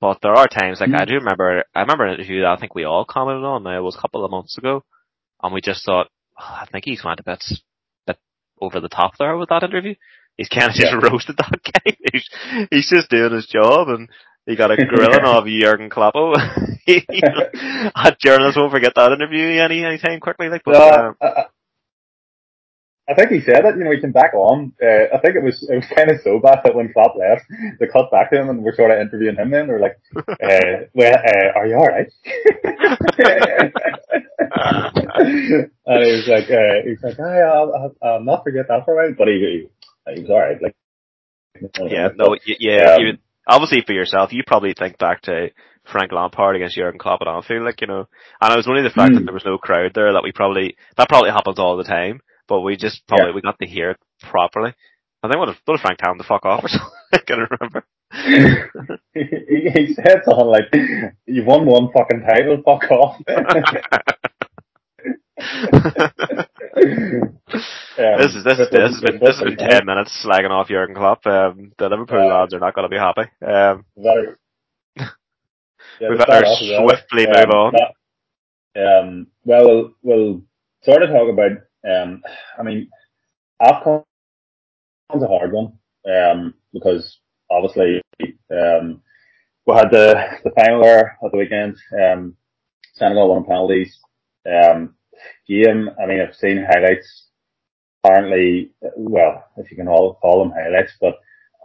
But 0.00 0.18
there 0.22 0.34
are 0.34 0.48
times 0.48 0.80
like 0.80 0.90
I 0.94 1.04
do 1.06 1.14
remember. 1.14 1.64
I 1.74 1.80
remember 1.80 2.04
an 2.06 2.14
interview 2.14 2.42
that 2.42 2.50
I 2.52 2.56
think 2.56 2.74
we 2.74 2.84
all 2.84 3.06
commented 3.08 3.44
on. 3.44 3.62
Now 3.62 3.78
it 3.78 3.82
was 3.82 3.96
a 3.96 4.00
couple 4.00 4.24
of 4.24 4.30
months 4.30 4.58
ago, 4.58 4.84
and 5.42 5.54
we 5.54 5.60
just 5.62 5.84
thought, 5.84 6.08
oh, 6.38 6.58
I 6.62 6.66
think 6.70 6.84
he's 6.84 7.04
went 7.04 7.20
a 7.20 7.24
bit 7.24 7.42
bit 8.06 8.18
over 8.60 8.80
the 8.80 8.88
top 8.88 9.12
there 9.18 9.36
with 9.38 9.48
that 9.48 9.62
interview. 9.62 9.94
He's 10.36 10.48
kind 10.48 10.64
of 10.68 10.72
just 10.74 10.92
Yeah. 10.92 11.00
roasted 11.10 11.36
that 11.38 11.60
guy. 11.62 11.96
He's, 12.12 12.28
he's 12.70 12.90
just 12.90 13.08
doing 13.08 13.32
his 13.32 13.46
job 13.46 13.88
and 13.88 14.08
he 14.46 14.56
got 14.56 14.70
a 14.70 14.76
grilling 14.76 15.24
of 15.24 15.46
Jurgen 15.46 15.90
Kloppo. 15.90 16.34
you 16.86 17.02
know, 17.22 18.10
journalists 18.18 18.58
won't 18.58 18.72
forget 18.72 18.94
that 18.94 19.12
interview 19.12 19.60
any 19.60 19.84
anytime 19.84 20.20
quickly. 20.20 20.48
Like, 20.48 20.62
but, 20.64 20.72
No, 20.72 21.08
um, 21.08 21.16
I, 23.08 23.14
think 23.14 23.30
he 23.30 23.40
said 23.40 23.64
it. 23.64 23.76
You 23.76 23.84
know, 23.84 23.90
he 23.92 24.00
came 24.00 24.12
back 24.12 24.34
on. 24.34 24.72
Uh, 24.82 25.14
I 25.14 25.18
think 25.20 25.36
it 25.36 25.42
was 25.42 25.66
it 25.68 25.76
was 25.76 25.86
kind 25.94 26.10
of 26.10 26.20
so 26.22 26.38
bad 26.38 26.60
that 26.64 26.74
when 26.74 26.92
Klopp 26.92 27.16
left, 27.16 27.44
they 27.78 27.86
cut 27.86 28.10
back 28.10 28.30
to 28.30 28.40
him 28.40 28.48
and 28.50 28.62
were 28.62 28.74
sort 28.74 28.90
of 28.90 28.98
interviewing 28.98 29.36
him. 29.36 29.50
Then 29.50 29.66
they 29.66 29.72
were 29.72 29.80
like, 29.80 29.98
uh, 30.16 30.86
"Well, 30.94 31.14
uh, 31.14 31.58
are 31.58 31.66
you 31.66 31.76
all 31.76 31.86
right?" 31.86 32.10
and 35.86 36.04
he 36.04 36.12
was 36.12 36.28
like, 36.28 36.50
uh, 36.50 36.82
"He 36.84 36.90
was 36.90 37.02
like, 37.02 37.20
I'll, 37.20 37.74
I'll, 37.74 37.96
I'll 38.02 38.24
not 38.24 38.44
forget 38.44 38.68
that 38.68 38.84
for 38.84 38.92
a 38.92 38.96
while." 38.96 39.14
But 39.16 39.28
he 39.28 39.68
he, 40.06 40.14
he 40.14 40.20
was 40.22 40.30
all 40.30 40.40
right. 40.40 40.62
Like, 40.62 40.76
yeah, 41.90 42.08
no, 42.16 42.36
yeah, 42.58 42.96
Um, 42.96 43.18
obviously 43.48 43.82
for 43.86 43.92
yourself, 43.92 44.32
you 44.32 44.42
probably 44.46 44.74
think 44.78 44.98
back 44.98 45.22
to 45.22 45.48
Frank 45.84 46.12
Lampard 46.12 46.56
against 46.56 46.76
Jurgen 46.76 46.98
Klopp 46.98 47.20
at 47.22 47.28
Anfield, 47.28 47.64
like, 47.64 47.80
you 47.80 47.86
know, 47.86 48.06
and 48.40 48.52
it 48.52 48.56
was 48.56 48.66
only 48.68 48.82
the 48.82 48.90
fact 48.90 49.14
that 49.14 49.20
Mm. 49.22 49.24
there 49.26 49.34
was 49.34 49.44
no 49.44 49.58
crowd 49.58 49.92
there 49.94 50.12
that 50.12 50.22
we 50.22 50.32
probably, 50.32 50.76
that 50.96 51.08
probably 51.08 51.30
happens 51.30 51.58
all 51.58 51.76
the 51.76 51.84
time, 51.84 52.20
but 52.48 52.60
we 52.62 52.76
just 52.76 53.06
probably, 53.06 53.32
we 53.34 53.40
got 53.42 53.58
to 53.58 53.66
hear 53.66 53.90
it 53.90 53.98
properly. 54.22 54.72
I 55.22 55.28
think 55.28 55.38
what 55.38 55.48
if, 55.50 55.56
what 55.64 55.74
if 55.74 55.80
Frank 55.80 55.98
told 55.98 56.16
him 56.16 56.18
to 56.22 56.24
fuck 56.28 56.44
off 56.44 56.64
or 56.64 56.68
something? 56.74 56.90
I 57.12 57.18
can't 57.18 57.50
remember. 57.50 57.84
he, 59.14 59.70
he 59.74 59.94
said 59.94 60.22
something 60.24 60.46
like, 60.46 60.64
"You 61.26 61.44
won 61.44 61.64
one 61.66 61.88
fucking 61.92 62.20
title. 62.22 62.62
Fuck 62.64 62.90
off." 62.90 63.20
Um, 67.96 68.18
this 68.18 68.34
is 68.34 68.42
this 68.44 68.58
is 68.58 68.68
this 68.70 68.90
has 68.90 69.00
been 69.00 69.18
this 69.20 69.38
has 69.38 69.44
been 69.44 69.56
ten 69.56 69.86
minutes 69.86 70.24
slagging 70.24 70.50
off 70.50 70.68
Jurgen 70.68 70.94
Klopp. 70.96 71.24
Um, 71.26 71.72
the 71.78 71.88
Liverpool 71.88 72.22
Uh, 72.22 72.26
lads 72.40 72.52
are 72.54 72.58
not 72.58 72.74
going 72.74 72.84
to 72.84 72.88
be 72.88 72.96
happy. 72.98 73.22
Um, 73.46 73.84
yeah, 74.96 76.08
We 76.10 76.16
better 76.16 76.44
as 76.44 76.60
well. 76.62 76.88
swiftly 76.88 77.26
move 77.26 77.50
on. 77.50 77.72
that- 77.74 77.94
um, 78.76 79.28
well, 79.44 79.64
we'll 79.66 79.94
we'll 80.02 80.42
sort 80.82 81.02
of 81.04 81.10
talk 81.10 81.28
about. 81.32 81.52
Um, 81.88 82.22
I 82.58 82.62
mean, 82.64 82.90
Afcon's 83.62 84.04
a 85.12 85.26
hard 85.28 85.52
one 85.52 85.78
um, 86.10 86.54
because 86.72 87.18
obviously 87.50 88.02
um, 88.50 89.00
we 89.66 89.74
had 89.74 89.90
the 89.92 90.14
the 90.42 90.50
final 90.56 90.82
there 90.82 91.16
at 91.24 91.30
the 91.30 91.38
weekend. 91.38 91.76
Um, 92.02 92.36
Senegal 92.94 93.28
won 93.28 93.38
on 93.38 93.44
penalties. 93.44 93.96
Um, 94.46 94.94
game. 95.48 95.90
I 96.00 96.06
mean, 96.06 96.20
I've 96.20 96.34
seen 96.34 96.64
highlights. 96.68 97.28
Apparently, 98.02 98.72
well, 98.96 99.44
if 99.56 99.70
you 99.70 99.76
can 99.76 99.88
all 99.88 100.14
call 100.14 100.40
them 100.40 100.52
highlights, 100.52 100.92
but 101.00 101.14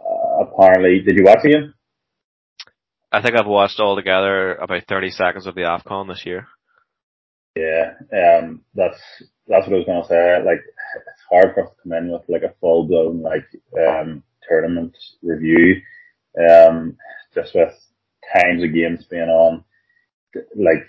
uh, 0.00 0.44
apparently, 0.44 1.00
did 1.00 1.16
you 1.16 1.24
watch 1.24 1.40
the 1.42 1.50
game? 1.50 1.74
I 3.12 3.20
think 3.20 3.36
I've 3.36 3.46
watched 3.46 3.80
altogether 3.80 4.54
about 4.54 4.84
thirty 4.88 5.10
seconds 5.10 5.46
of 5.46 5.54
the 5.54 5.62
Afcon 5.62 6.08
this 6.08 6.24
year. 6.24 6.46
Yeah, 7.56 7.94
um, 8.12 8.62
that's 8.74 9.00
that's 9.48 9.66
what 9.66 9.74
I 9.74 9.78
was 9.78 9.86
gonna 9.86 10.06
say. 10.08 10.42
Like, 10.44 10.60
it's 10.60 11.22
hard 11.30 11.54
for 11.54 11.64
us 11.64 11.70
to 11.70 11.82
come 11.82 11.92
in 11.92 12.12
with 12.12 12.22
like 12.28 12.42
a 12.42 12.54
full 12.60 12.86
blown 12.86 13.20
like 13.20 13.44
um 13.76 14.22
tournament 14.48 14.96
review, 15.22 15.82
um, 16.38 16.96
just 17.34 17.54
with 17.54 17.72
times 18.34 18.62
of 18.62 18.72
games 18.72 19.04
being 19.10 19.28
on. 19.28 19.64
Like, 20.54 20.86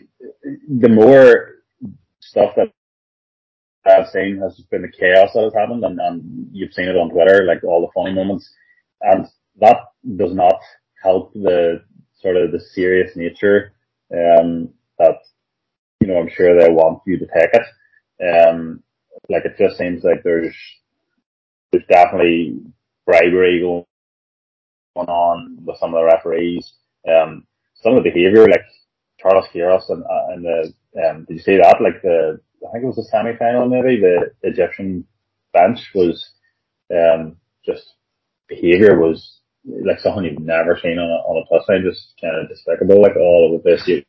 the 0.70 0.90
more 0.90 1.61
stuff 2.22 2.54
that 2.56 2.72
I've 3.86 4.10
seen 4.10 4.40
has 4.40 4.56
just 4.56 4.70
been 4.70 4.84
the 4.84 4.92
chaos 4.92 5.32
that 5.34 5.44
has 5.44 5.54
happened, 5.54 5.84
and, 5.84 6.00
and 6.00 6.48
you've 6.52 6.74
seen 6.74 6.88
it 6.88 6.96
on 6.96 7.10
Twitter, 7.10 7.46
like 7.46 7.64
all 7.64 7.82
the 7.82 7.92
funny 7.94 8.14
moments, 8.14 8.50
and 9.02 9.28
that 9.60 9.78
does 10.18 10.34
not 10.34 10.60
help 11.02 11.34
the 11.34 11.84
sort 12.22 12.38
of 12.38 12.52
the 12.52 12.60
serious 12.60 13.16
nature 13.16 13.74
um, 14.14 14.70
that 15.00 15.18
you 16.00 16.08
know 16.08 16.20
I'm 16.20 16.30
sure 16.30 16.60
they 16.60 16.70
want 16.70 17.02
you 17.08 17.18
to 17.18 17.26
take 17.26 17.50
it. 17.54 17.64
Um, 18.24 18.84
like 19.30 19.46
it 19.46 19.58
just 19.58 19.78
seems 19.78 20.04
like 20.04 20.22
there's 20.24 20.56
there's 21.72 21.86
definitely 21.90 22.60
bribery 23.06 23.62
going 23.62 23.86
on 24.96 25.58
with 25.66 25.78
some 25.80 25.94
of 25.94 26.02
the 26.02 26.06
referees. 26.06 26.74
Um, 27.08 27.48
some 27.82 27.96
of 27.96 28.04
the 28.04 28.12
behaviour, 28.12 28.48
like 28.48 28.66
Carlos 29.22 29.48
Queiroz 29.54 29.90
and, 29.90 30.04
uh, 30.04 30.34
and 30.34 30.46
the 30.46 30.74
um, 30.98 31.26
did 31.26 31.38
you 31.38 31.44
see 31.44 31.58
that? 31.58 31.82
Like 31.82 32.02
the 32.02 32.40
I 32.68 32.72
think 32.72 32.84
it 32.84 32.88
was 32.88 32.98
the 32.98 33.04
semi 33.04 33.36
final 33.38 33.68
maybe 33.68 34.00
the 34.00 34.32
Egyptian 34.44 35.06
bench 35.54 35.92
was 35.96 36.32
um, 36.94 37.38
just 37.66 37.96
behaviour 38.48 39.00
was 39.00 39.40
like 39.66 40.00
something 40.00 40.26
you've 40.26 40.40
never 40.40 40.78
seen 40.82 40.98
on 40.98 41.10
a, 41.10 41.22
on 41.24 41.44
a 41.44 41.54
touchline, 41.54 41.84
just 41.84 42.14
kind 42.20 42.36
of 42.36 42.50
despicable. 42.50 43.02
Like 43.02 43.16
all 43.16 43.56
of 43.56 43.64
this, 43.64 43.88
you 43.88 44.04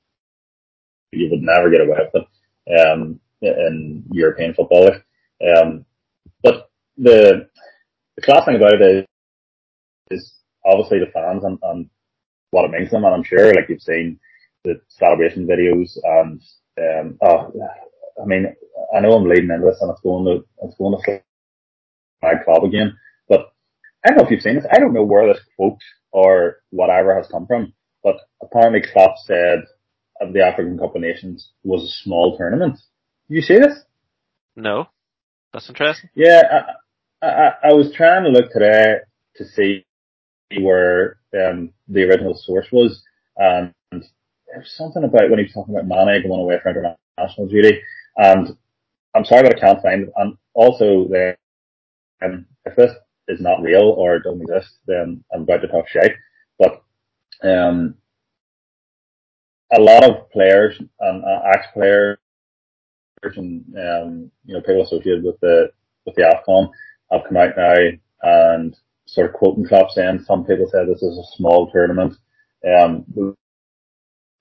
you 1.13 1.29
would 1.31 1.43
never 1.43 1.71
get 1.71 1.83
away 1.83 1.99
with 2.13 2.25
it 2.67 2.89
um, 2.91 3.21
in 3.43 4.05
European 4.11 4.55
football. 4.55 4.91
Um, 5.57 5.85
but 6.43 6.71
the 6.97 7.49
the 8.17 8.23
class 8.23 8.45
thing 8.45 8.57
about 8.57 8.75
it 8.81 9.07
is, 10.11 10.19
is 10.19 10.35
obviously 10.65 10.99
the 10.99 11.11
fans 11.13 11.45
and, 11.45 11.59
and 11.63 11.89
what 12.51 12.65
it 12.65 12.71
means 12.71 12.89
to 12.89 12.97
them, 12.97 13.05
and 13.05 13.15
I'm 13.15 13.25
sure 13.25 13.53
like 13.55 13.69
you've 13.69 13.83
seen 13.83 14.19
the 14.65 14.81
celebration 14.89 15.47
videos 15.47 15.99
and 16.03 16.41
oh, 16.79 17.53
I 18.21 18.25
mean, 18.27 18.55
I 18.95 19.01
know 19.01 19.13
I'm 19.13 19.29
leading 19.29 19.51
into 19.51 19.67
this 19.67 19.81
and 19.81 19.91
it's 19.91 20.01
going 20.01 20.25
to 20.27 20.45
it's 20.63 20.77
going 20.77 21.01
to 21.03 21.23
my 22.23 22.35
club 22.45 22.65
again, 22.65 22.97
but 23.29 23.53
I 24.05 24.09
don't 24.09 24.19
know 24.19 24.25
if 24.25 24.31
you've 24.31 24.43
seen 24.43 24.57
this. 24.57 24.67
I 24.71 24.79
don't 24.79 24.93
know 24.93 25.05
where 25.05 25.33
this 25.33 25.43
quote 25.57 25.79
or 26.13 26.59
whatever 26.71 27.17
has 27.17 27.29
come 27.29 27.47
from, 27.47 27.73
but 28.03 28.17
apparently 28.43 28.83
Klopp 28.83 29.17
said 29.25 29.65
of 30.21 30.33
the 30.33 30.45
African 30.45 30.79
Cup 30.79 30.95
of 30.95 31.03
Nations 31.03 31.51
was 31.65 31.83
a 31.83 32.03
small 32.05 32.37
tournament. 32.37 32.79
Did 33.29 33.35
you 33.35 33.43
see 33.43 33.59
this? 33.59 33.83
No, 34.55 34.89
that's 35.53 35.69
interesting. 35.69 36.11
Yeah, 36.15 36.43
I, 37.23 37.27
I, 37.27 37.53
I 37.65 37.73
was 37.73 37.93
trying 37.95 38.25
to 38.25 38.31
look 38.31 38.53
today 38.53 38.97
to 39.37 39.45
see 39.45 39.85
where 40.61 41.19
um, 41.35 41.73
the 41.89 42.03
original 42.03 42.35
source 42.35 42.67
was, 42.71 43.03
and 43.37 43.73
there's 44.53 44.73
something 44.77 45.05
about 45.05 45.31
when 45.31 45.39
he 45.39 45.45
was 45.45 45.53
talking 45.53 45.75
about 45.75 45.89
Mane 45.89 46.23
going 46.23 46.41
away 46.41 46.59
for 46.63 46.71
international 46.71 47.49
duty, 47.49 47.81
and 48.17 48.57
I'm 49.15 49.25
sorry, 49.25 49.43
but 49.43 49.57
I 49.57 49.61
can't 49.61 49.83
find 49.83 50.03
it. 50.05 50.13
And 50.17 50.37
also, 50.55 51.09
the, 51.09 51.37
um, 52.25 52.47
if 52.65 52.77
this 52.77 52.93
is 53.29 53.41
not 53.41 53.63
real 53.63 53.83
or 53.83 54.19
doesn't 54.19 54.43
exist, 54.43 54.79
then 54.87 55.25
I'm 55.33 55.43
about 55.43 55.63
to 55.63 55.69
talk 55.69 55.89
shit. 55.89 56.15
But 56.59 56.83
um, 57.43 57.95
a 59.75 59.81
lot 59.81 60.05
of 60.05 60.31
players 60.31 60.79
and 61.01 61.25
uh, 61.25 61.41
ex-players 61.55 62.19
and 63.23 63.65
um, 63.79 64.31
you 64.45 64.55
know 64.55 64.61
people 64.61 64.83
associated 64.83 65.25
with 65.25 65.39
the 65.41 65.71
with 66.05 66.15
the 66.17 66.23
Afcon 66.23 66.71
have 67.11 67.23
come 67.25 67.37
out 67.37 67.57
now 67.57 67.75
and 68.23 68.77
sort 69.07 69.29
of 69.29 69.35
quoting 69.35 69.65
Klopp 69.67 69.91
saying 69.91 70.25
some 70.27 70.45
people 70.45 70.69
say 70.69 70.85
this 70.85 71.03
is 71.03 71.19
a 71.19 71.37
small 71.37 71.71
tournament. 71.71 72.15
Um, 72.67 73.05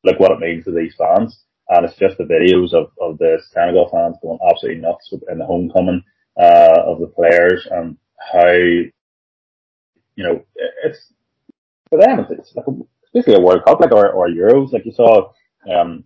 like 0.04 0.20
what 0.20 0.32
it 0.32 0.40
means 0.40 0.66
to 0.66 0.72
these 0.72 0.96
fans. 0.98 1.44
And 1.70 1.86
it's 1.86 1.98
just 1.98 2.18
the 2.18 2.26
videos 2.26 2.74
of, 2.74 2.92
of 3.00 3.18
the 3.18 3.42
Senegal 3.52 3.90
fans 3.90 4.18
going 4.22 4.40
absolutely 4.50 4.82
nuts 4.82 5.14
in 5.30 5.38
the 5.38 5.46
homecoming, 5.46 6.04
uh, 6.40 6.82
of 6.86 7.00
the 7.00 7.08
players 7.08 7.68
and 7.72 7.98
how, 8.34 8.52
you 8.52 8.92
know, 10.18 10.44
it's, 10.84 11.14
for 11.90 12.00
them, 12.00 12.20
it's, 12.20 12.32
it's 12.32 12.56
like 12.56 12.66
basically 13.14 13.36
a 13.36 13.40
World 13.40 13.64
Cup, 13.66 13.80
like, 13.80 13.92
or, 13.92 14.10
or 14.12 14.28
Euros, 14.28 14.74
like 14.74 14.86
you 14.86 14.92
saw, 14.92 15.32
um, 15.72 16.04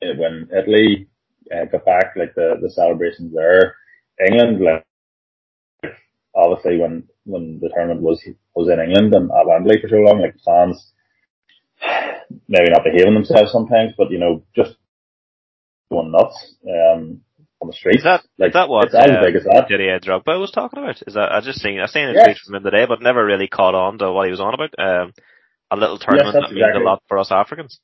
when 0.00 0.48
Italy 0.56 1.08
uh, 1.54 1.64
got 1.64 1.84
back, 1.84 2.14
like 2.16 2.34
the, 2.34 2.56
the 2.60 2.70
celebrations 2.70 3.32
there. 3.34 3.74
England, 4.24 4.60
like, 4.60 4.84
obviously 6.36 6.78
when, 6.78 7.04
when 7.24 7.58
the 7.60 7.70
tournament 7.70 8.02
was, 8.02 8.22
was 8.54 8.68
in 8.68 8.80
England 8.80 9.14
and 9.14 9.30
at 9.30 9.46
Wembley 9.46 9.80
for 9.80 9.88
so 9.88 9.96
long, 9.96 10.20
like 10.20 10.36
fans, 10.44 10.92
maybe 12.48 12.70
not 12.70 12.84
behaving 12.84 13.14
themselves 13.14 13.52
sometimes, 13.52 13.92
but 13.96 14.10
you 14.10 14.18
know, 14.18 14.42
just 14.54 14.76
going 15.90 16.10
nuts 16.10 16.54
um, 16.68 17.20
on 17.60 17.68
the 17.68 17.72
streets. 17.72 17.98
Is 17.98 18.04
that 18.04 18.24
like, 18.38 18.48
is 18.48 18.54
that 18.54 18.68
what 18.68 18.86
it's 18.86 18.94
as 18.94 19.10
uh, 19.10 19.22
big 19.22 19.36
as 19.36 19.44
that. 19.44 19.66
Didier 19.68 20.00
Drogba 20.00 20.38
was 20.38 20.50
talking 20.50 20.82
about? 20.82 21.02
Is 21.06 21.14
that 21.14 21.32
I 21.32 21.40
just 21.40 21.60
seen 21.60 21.80
I 21.80 21.86
seen 21.86 22.08
a 22.08 22.12
yes. 22.12 22.24
tweet 22.24 22.38
from 22.38 22.54
him 22.56 22.64
today, 22.64 22.86
but 22.86 23.02
never 23.02 23.24
really 23.24 23.48
caught 23.48 23.74
on 23.74 23.98
to 23.98 24.12
what 24.12 24.26
he 24.26 24.30
was 24.30 24.40
on 24.40 24.54
about. 24.54 24.74
Um, 24.78 25.12
a 25.70 25.76
little 25.76 25.98
tournament 25.98 26.34
yes, 26.34 26.34
that 26.34 26.52
exactly. 26.52 26.62
means 26.62 26.76
a 26.76 26.88
lot 26.88 27.02
for 27.08 27.18
us 27.18 27.32
Africans. 27.32 27.80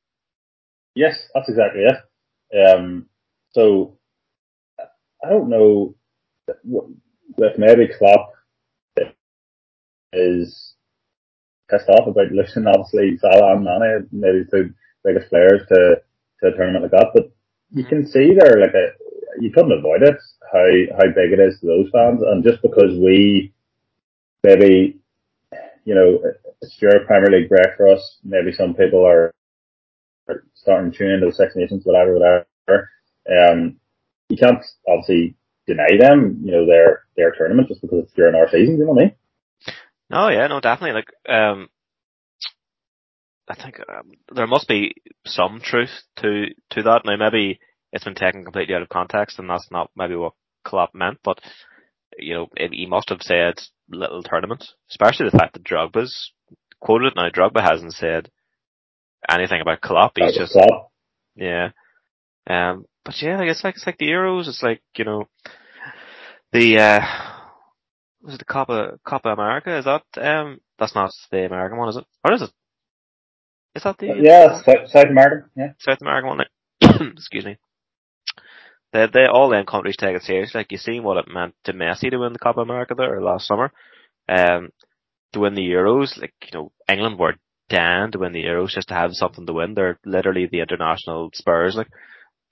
Yes, 0.94 1.22
that's 1.34 1.48
exactly 1.48 1.82
it. 1.82 2.76
Um, 2.76 3.06
so 3.52 3.98
I 4.78 5.28
don't 5.28 5.48
know 5.48 5.94
if 7.38 7.58
maybe 7.58 7.88
Klopp 7.96 8.32
is 10.12 10.74
pissed 11.70 11.88
off 11.88 12.08
about 12.08 12.32
losing 12.32 12.66
obviously 12.66 13.16
Salah 13.18 13.54
and 13.54 13.64
Mane, 13.64 14.08
maybe 14.12 14.44
two 14.50 14.74
biggest 15.04 15.30
players 15.30 15.62
to, 15.68 15.96
to 16.40 16.48
a 16.48 16.56
tournament 16.56 16.82
like 16.82 16.92
that. 16.92 17.10
But 17.14 17.32
you 17.72 17.84
can 17.84 18.06
see 18.06 18.34
there 18.34 18.60
like 18.60 18.74
a, 18.74 18.92
you 19.40 19.50
couldn't 19.52 19.72
avoid 19.72 20.02
it, 20.02 20.18
how, 20.52 20.96
how 20.98 21.06
big 21.06 21.32
it 21.32 21.40
is 21.40 21.60
to 21.60 21.66
those 21.66 21.90
fans. 21.92 22.22
And 22.22 22.44
just 22.44 22.62
because 22.62 22.98
we 22.98 23.52
maybe, 24.42 24.98
you 25.84 25.94
know, 25.94 26.20
it's 26.60 26.80
your 26.80 27.00
Premier 27.06 27.30
League 27.30 27.48
break 27.48 27.76
for 27.76 27.88
us, 27.88 28.18
maybe 28.24 28.52
some 28.52 28.74
people 28.74 29.06
are, 29.06 29.32
are 30.28 30.44
starting 30.54 30.90
to 30.90 30.98
tune 30.98 31.10
into 31.10 31.26
the 31.26 31.32
Six 31.32 31.56
Nations, 31.56 31.84
whatever, 31.84 32.14
whatever. 32.14 32.90
Um, 33.30 33.76
you 34.28 34.36
can't 34.36 34.64
obviously 34.88 35.36
deny 35.66 35.96
them, 35.98 36.40
you 36.44 36.52
know, 36.52 36.66
their, 36.66 37.04
their 37.16 37.32
tournament 37.32 37.68
just 37.68 37.80
because 37.80 38.04
it's 38.04 38.12
during 38.12 38.34
our 38.34 38.48
season, 38.48 38.76
you 38.76 38.84
know 38.84 38.92
what 38.92 39.02
I 39.02 39.04
mean? 39.06 39.14
No, 40.10 40.28
yeah, 40.28 40.48
no, 40.48 40.60
definitely. 40.60 41.00
Like, 41.00 41.12
um, 41.28 41.68
I 43.48 43.54
think 43.54 43.80
um, 43.88 44.12
there 44.34 44.46
must 44.46 44.68
be 44.68 44.94
some 45.24 45.60
truth 45.62 46.02
to 46.16 46.46
to 46.70 46.82
that. 46.82 47.02
Now, 47.04 47.16
maybe 47.16 47.60
it's 47.92 48.04
been 48.04 48.14
taken 48.14 48.44
completely 48.44 48.74
out 48.74 48.82
of 48.82 48.88
context, 48.88 49.38
and 49.38 49.48
that's 49.48 49.70
not 49.70 49.90
maybe 49.96 50.16
what 50.16 50.32
Klopp 50.64 50.94
meant. 50.94 51.18
But 51.22 51.38
you 52.18 52.34
know, 52.34 52.48
he 52.56 52.86
must 52.86 53.08
have 53.10 53.22
said 53.22 53.54
little 53.88 54.22
tournaments, 54.22 54.74
especially 54.90 55.30
the 55.30 55.38
fact 55.38 55.54
that 55.54 55.64
Drogba's 55.64 56.32
quoted. 56.80 57.14
Now, 57.14 57.30
Drogba 57.30 57.62
hasn't 57.62 57.94
said 57.94 58.30
anything 59.28 59.60
about 59.60 59.80
Klopp. 59.80 60.12
He's 60.16 60.36
just 60.36 60.52
Klopp. 60.52 60.90
yeah. 61.36 61.70
Um, 62.48 62.84
but 63.04 63.14
yeah, 63.22 63.38
like 63.38 63.48
it's 63.48 63.62
like 63.62 63.76
it's 63.76 63.86
like 63.86 63.98
the 63.98 64.08
Euros. 64.08 64.48
It's 64.48 64.62
like 64.62 64.82
you 64.96 65.04
know, 65.04 65.28
the 66.52 66.78
uh, 66.78 67.00
was 68.22 68.34
it 68.34 68.38
the 68.38 68.44
Copa 68.44 68.98
Copa 69.06 69.30
America? 69.30 69.76
Is 69.76 69.84
that 69.84 70.02
um? 70.16 70.60
That's 70.78 70.94
not 70.94 71.12
the 71.30 71.46
American 71.46 71.78
one, 71.78 71.88
is 71.88 71.96
it? 71.96 72.04
Or 72.24 72.32
is 72.32 72.42
it? 72.42 72.50
Is 73.74 73.82
that 73.84 73.98
the? 73.98 74.14
Yeah, 74.20 74.60
South, 74.62 74.90
South 74.90 75.06
American. 75.06 75.50
Yeah, 75.56 75.72
South 75.78 76.00
American 76.00 76.28
one. 76.28 76.40
Excuse 77.12 77.44
me. 77.44 77.56
They, 78.92 79.06
they 79.12 79.26
all 79.26 79.50
them 79.50 79.66
countries 79.66 79.96
take 79.96 80.16
it 80.16 80.22
seriously. 80.22 80.58
Like 80.58 80.72
you 80.72 80.78
seen 80.78 81.02
what 81.02 81.16
it 81.16 81.32
meant 81.32 81.54
to 81.64 81.72
Messi 81.72 82.10
to 82.10 82.18
win 82.18 82.32
the 82.32 82.38
Copa 82.38 82.60
America 82.60 82.94
there 82.96 83.20
last 83.20 83.46
summer. 83.46 83.72
Um, 84.28 84.70
to 85.32 85.40
win 85.40 85.54
the 85.54 85.62
Euros, 85.62 86.20
like 86.20 86.34
you 86.42 86.58
know, 86.58 86.72
England 86.88 87.18
were 87.18 87.36
down 87.68 88.10
to 88.12 88.18
win 88.18 88.32
the 88.32 88.42
Euros 88.42 88.70
just 88.70 88.88
to 88.88 88.94
have 88.94 89.12
something 89.12 89.46
to 89.46 89.52
win. 89.52 89.74
They're 89.74 89.98
literally 90.04 90.46
the 90.46 90.60
international 90.60 91.30
Spurs. 91.34 91.76
Like 91.76 91.88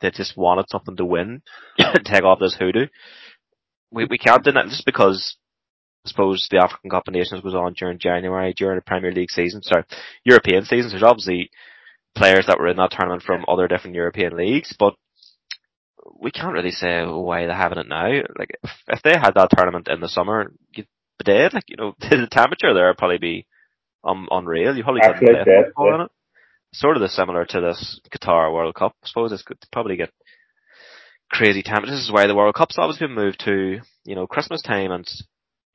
they 0.01 0.11
just 0.11 0.37
wanted 0.37 0.67
something 0.69 0.97
to 0.97 1.05
win, 1.05 1.43
take 2.05 2.23
off 2.23 2.39
this 2.39 2.55
hoodoo. 2.55 2.87
We 3.91 4.05
we 4.05 4.19
can't 4.19 4.45
do 4.45 4.53
that 4.53 4.67
just 4.67 4.87
because 4.87 5.37
I 6.05 6.09
suppose 6.09 6.47
the 6.51 6.63
African 6.63 6.91
Cup 6.91 7.09
of 7.09 7.15
Nations 7.15 7.43
was 7.43 7.55
on 7.55 7.75
during 7.75 7.99
January, 7.99 8.55
during 8.55 8.77
the 8.77 8.83
Premier 8.83 9.13
League 9.13 9.31
season, 9.31 9.63
sorry, 9.63 9.85
European 10.25 10.65
season. 10.65 10.91
There's 10.91 11.03
obviously 11.03 11.51
players 12.15 12.47
that 12.47 12.59
were 12.59 12.69
in 12.69 12.77
that 12.77 12.93
tournament 12.93 13.23
from 13.23 13.45
other 13.49 13.69
different 13.69 13.97
European 13.97 14.37
leagues, 14.37 14.75
but 14.79 14.95
we 16.21 16.31
can't 16.31 16.55
really 16.55 16.71
say 16.71 17.05
why 17.05 17.47
they're 17.47 17.55
having 17.55 17.79
it 17.79 17.89
now. 17.89 18.09
Like, 18.39 18.59
if, 18.63 18.71
if 18.89 19.03
they 19.03 19.13
had 19.13 19.35
that 19.35 19.51
tournament 19.57 19.89
in 19.89 20.01
the 20.01 20.09
summer, 20.09 20.53
you'd 20.75 20.87
be 21.19 21.25
dead. 21.25 21.55
Like, 21.55 21.65
you 21.69 21.77
know, 21.77 21.95
the 22.01 22.29
temperature 22.31 22.75
there 22.75 22.89
would 22.89 22.99
probably 22.99 23.19
be 23.19 23.47
um, 24.05 24.29
unreal. 24.31 24.77
You 24.77 24.83
probably 24.83 25.03
couldn't 25.03 25.19
play 25.19 25.33
dead, 25.45 25.67
football 25.67 25.89
yeah. 25.89 25.95
in 25.95 26.01
it. 26.03 26.11
Sort 26.73 26.97
of 26.97 27.01
the 27.01 27.09
similar 27.09 27.45
to 27.47 27.61
this 27.61 28.01
Qatar 28.15 28.53
World 28.53 28.75
Cup. 28.75 28.95
I 29.03 29.09
suppose 29.09 29.33
it's 29.33 29.43
good 29.43 29.61
to 29.61 29.69
probably 29.73 29.97
get 29.97 30.11
crazy 31.31 31.63
temperatures. 31.63 31.97
This 31.97 32.05
is 32.05 32.13
why 32.13 32.27
the 32.27 32.35
World 32.35 32.55
Cup's 32.55 32.79
always 32.79 32.99
been 32.99 33.15
moved 33.15 33.41
to, 33.45 33.81
you 34.05 34.15
know, 34.15 34.27
Christmas 34.27 34.63
time 34.63 34.93
and 34.93 35.09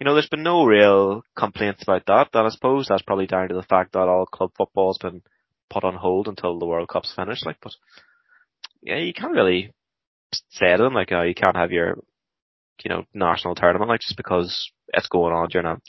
you 0.03 0.09
know, 0.09 0.15
there's 0.15 0.27
been 0.27 0.43
no 0.43 0.65
real 0.65 1.23
complaints 1.33 1.81
about 1.81 2.05
that, 2.07 2.27
and 2.33 2.45
I 2.45 2.49
suppose 2.49 2.87
that's 2.89 3.03
probably 3.03 3.25
down 3.25 3.47
to 3.47 3.55
the 3.55 3.63
fact 3.63 3.93
that 3.93 4.09
all 4.09 4.25
club 4.25 4.51
football's 4.57 4.97
been 4.97 5.21
put 5.69 5.85
on 5.85 5.95
hold 5.95 6.27
until 6.27 6.59
the 6.59 6.65
World 6.65 6.89
Cup's 6.89 7.13
finished, 7.15 7.45
like, 7.45 7.55
but, 7.63 7.71
yeah, 8.81 8.97
you 8.97 9.13
can't 9.13 9.31
really 9.31 9.71
say 10.49 10.75
to 10.75 10.83
them 10.83 10.93
like, 10.93 11.13
oh, 11.13 11.21
you 11.21 11.33
can't 11.33 11.55
have 11.55 11.71
your, 11.71 11.99
you 12.83 12.89
know, 12.89 13.05
national 13.13 13.55
tournament 13.55 13.87
like 13.87 14.01
just 14.01 14.17
because 14.17 14.73
it's 14.89 15.07
going 15.07 15.33
on 15.33 15.47
during 15.47 15.67
a 15.67 15.79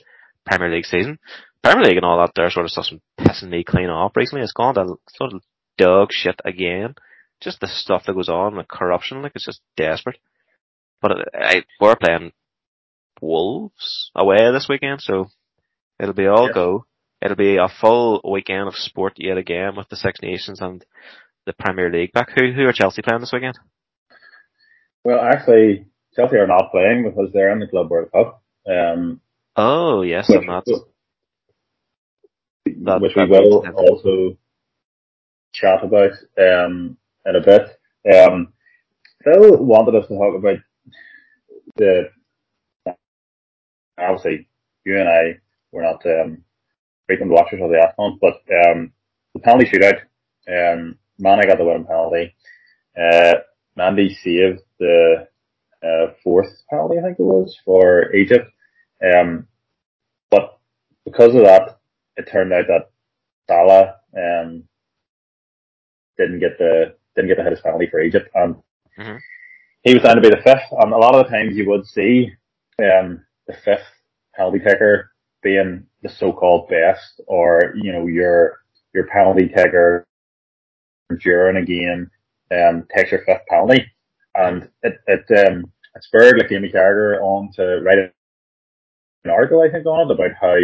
Premier 0.45 0.73
League 0.73 0.85
season. 0.85 1.19
Premier 1.61 1.83
League 1.83 1.97
and 1.97 2.05
all 2.05 2.21
that 2.21 2.31
there 2.37 2.49
sort 2.49 2.63
of 2.63 2.71
stuff's 2.71 2.91
been 2.91 3.01
pissing 3.19 3.49
me 3.49 3.65
clean 3.65 3.89
off 3.89 4.15
recently. 4.15 4.43
It's 4.43 4.53
gone 4.53 4.75
to 4.75 4.95
sort 5.09 5.33
of 5.33 5.41
dog 5.77 6.13
shit 6.13 6.39
again. 6.45 6.95
Just 7.41 7.59
the 7.59 7.67
stuff 7.67 8.05
that 8.05 8.13
goes 8.15 8.29
on 8.29 8.55
with 8.55 8.69
corruption, 8.69 9.21
like 9.21 9.33
it's 9.35 9.45
just 9.45 9.59
desperate. 9.75 10.19
But 11.01 11.27
I, 11.33 11.65
we're 11.81 11.97
playing 11.97 12.31
Wolves 13.25 14.11
away 14.15 14.51
this 14.51 14.67
weekend, 14.69 15.01
so 15.01 15.27
it'll 15.99 16.13
be 16.13 16.27
all 16.27 16.51
go. 16.53 16.85
It'll 17.21 17.35
be 17.37 17.57
a 17.57 17.67
full 17.67 18.21
weekend 18.23 18.67
of 18.67 18.75
sport 18.75 19.13
yet 19.17 19.37
again 19.37 19.75
with 19.75 19.89
the 19.89 19.95
Six 19.95 20.21
Nations 20.21 20.61
and 20.61 20.85
the 21.45 21.53
Premier 21.53 21.91
League 21.91 22.13
back. 22.13 22.29
Who 22.35 22.51
who 22.51 22.65
are 22.65 22.73
Chelsea 22.73 23.01
playing 23.01 23.21
this 23.21 23.33
weekend? 23.33 23.57
Well, 25.03 25.21
actually, 25.21 25.87
Chelsea 26.15 26.37
are 26.37 26.47
not 26.47 26.71
playing 26.71 27.03
because 27.03 27.31
they're 27.33 27.51
in 27.51 27.59
the 27.59 27.67
Club 27.67 27.89
World 27.89 28.11
Cup. 28.11 28.41
Um, 28.67 29.21
oh 29.55 30.01
yes, 30.01 30.29
which, 30.29 30.45
not, 30.45 30.65
that, 32.65 33.01
which 33.01 33.15
we 33.15 33.25
will 33.27 33.65
also 33.75 34.37
chat 35.53 35.83
about 35.83 36.11
um, 36.37 36.97
in 37.25 37.35
a 37.35 37.41
bit. 37.41 37.79
Um, 38.13 38.53
Phil 39.23 39.57
wanted 39.57 39.95
us 39.95 40.07
to 40.07 40.15
talk 40.15 40.35
about 40.35 40.57
the 41.77 42.09
obviously 43.97 44.47
you 44.85 44.99
and 44.99 45.09
I 45.09 45.39
were 45.71 45.83
not 45.83 46.05
um, 46.05 46.43
frequent 47.07 47.31
watchers 47.31 47.61
of 47.61 47.69
the 47.69 47.75
AFCON, 47.75 48.19
but 48.19 48.41
um, 48.67 48.91
the 49.33 49.39
penalty 49.39 49.65
shootout, 49.65 49.99
um, 50.47 50.97
Mane 51.19 51.47
got 51.47 51.57
the 51.57 51.65
winning 51.65 51.85
penalty. 51.85 52.35
Uh, 52.97 53.33
Mendy 53.77 54.15
saved 54.23 54.61
the 54.79 55.27
uh, 55.83 56.13
fourth 56.23 56.49
penalty, 56.69 56.97
I 56.97 57.01
think 57.01 57.19
it 57.19 57.23
was, 57.23 57.57
for 57.65 58.13
Egypt. 58.15 58.49
Um, 59.03 59.47
but 60.31 60.59
because 61.03 61.35
of 61.35 61.43
that, 61.43 61.79
it 62.15 62.29
turned 62.31 62.53
out 62.53 62.65
that 62.67 62.89
Salah 63.47 63.95
um, 64.17 64.63
didn't 66.17 66.39
get 66.39 66.57
the 66.57 66.95
didn't 67.15 67.29
get 67.29 67.37
the 67.37 67.43
hit 67.43 67.63
penalty 67.63 67.87
for 67.89 68.01
Egypt, 68.01 68.29
and 68.33 68.55
mm-hmm. 68.97 69.17
he 69.83 69.93
was 69.93 70.03
down 70.03 70.15
to 70.15 70.21
be 70.21 70.29
the 70.29 70.41
fifth. 70.41 70.71
And 70.71 70.93
a 70.93 70.97
lot 70.97 71.15
of 71.15 71.25
the 71.25 71.31
times 71.31 71.55
you 71.55 71.69
would 71.69 71.85
see 71.85 72.31
um, 72.79 73.24
the 73.47 73.53
fifth 73.53 73.85
penalty 74.35 74.59
taker 74.59 75.11
being 75.41 75.85
the 76.01 76.09
so-called 76.09 76.69
best, 76.69 77.21
or 77.27 77.73
you 77.75 77.91
know 77.91 78.07
your 78.07 78.61
your 78.93 79.07
penalty 79.07 79.47
taker 79.47 80.05
during 81.19 81.57
a 81.57 81.65
game 81.65 82.09
um, 82.51 82.87
takes 82.95 83.11
your 83.11 83.23
fifth 83.25 83.45
penalty, 83.47 83.85
and 84.33 84.69
it 84.83 84.97
it 85.07 85.47
um, 85.47 85.71
it 85.95 86.03
spurred 86.03 86.37
like 86.37 86.49
Jamie 86.49 86.71
Carragher 86.71 87.21
on 87.21 87.51
to 87.53 87.81
write 87.81 87.99
an 87.99 89.31
article 89.31 89.61
I 89.61 89.69
think 89.69 89.85
on 89.85 90.09
it 90.09 90.13
about 90.13 90.31
how 90.39 90.55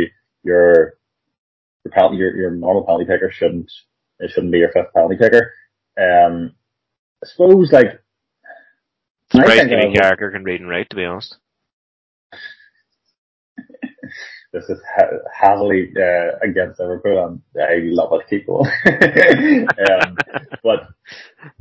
your 0.43 0.93
your 1.83 1.91
penalty 1.91 2.17
your, 2.17 2.35
your 2.35 2.51
normal 2.51 2.83
penalty 2.83 3.05
taker 3.05 3.31
shouldn't 3.31 3.71
it 4.19 4.31
shouldn't 4.31 4.51
be 4.51 4.59
your 4.59 4.71
fifth 4.71 4.93
penalty 4.93 5.17
taker. 5.17 5.53
Um, 5.97 6.53
I 7.23 7.27
suppose 7.27 7.71
like. 7.71 8.01
Surprised 9.31 9.69
Jamie 9.69 9.95
Carragher 9.95 10.33
can 10.33 10.43
read 10.43 10.59
and 10.59 10.69
write, 10.69 10.89
to 10.89 10.95
be 10.97 11.05
honest 11.05 11.37
this 14.53 14.69
is 14.69 14.79
heavily 15.33 15.91
uh, 15.97 16.37
against 16.43 16.79
Liverpool, 16.79 17.25
and 17.25 17.41
I 17.61 17.79
love 17.83 18.19
it, 18.19 18.27
people. 18.29 18.67
um, 18.85 20.17
but 20.61 20.89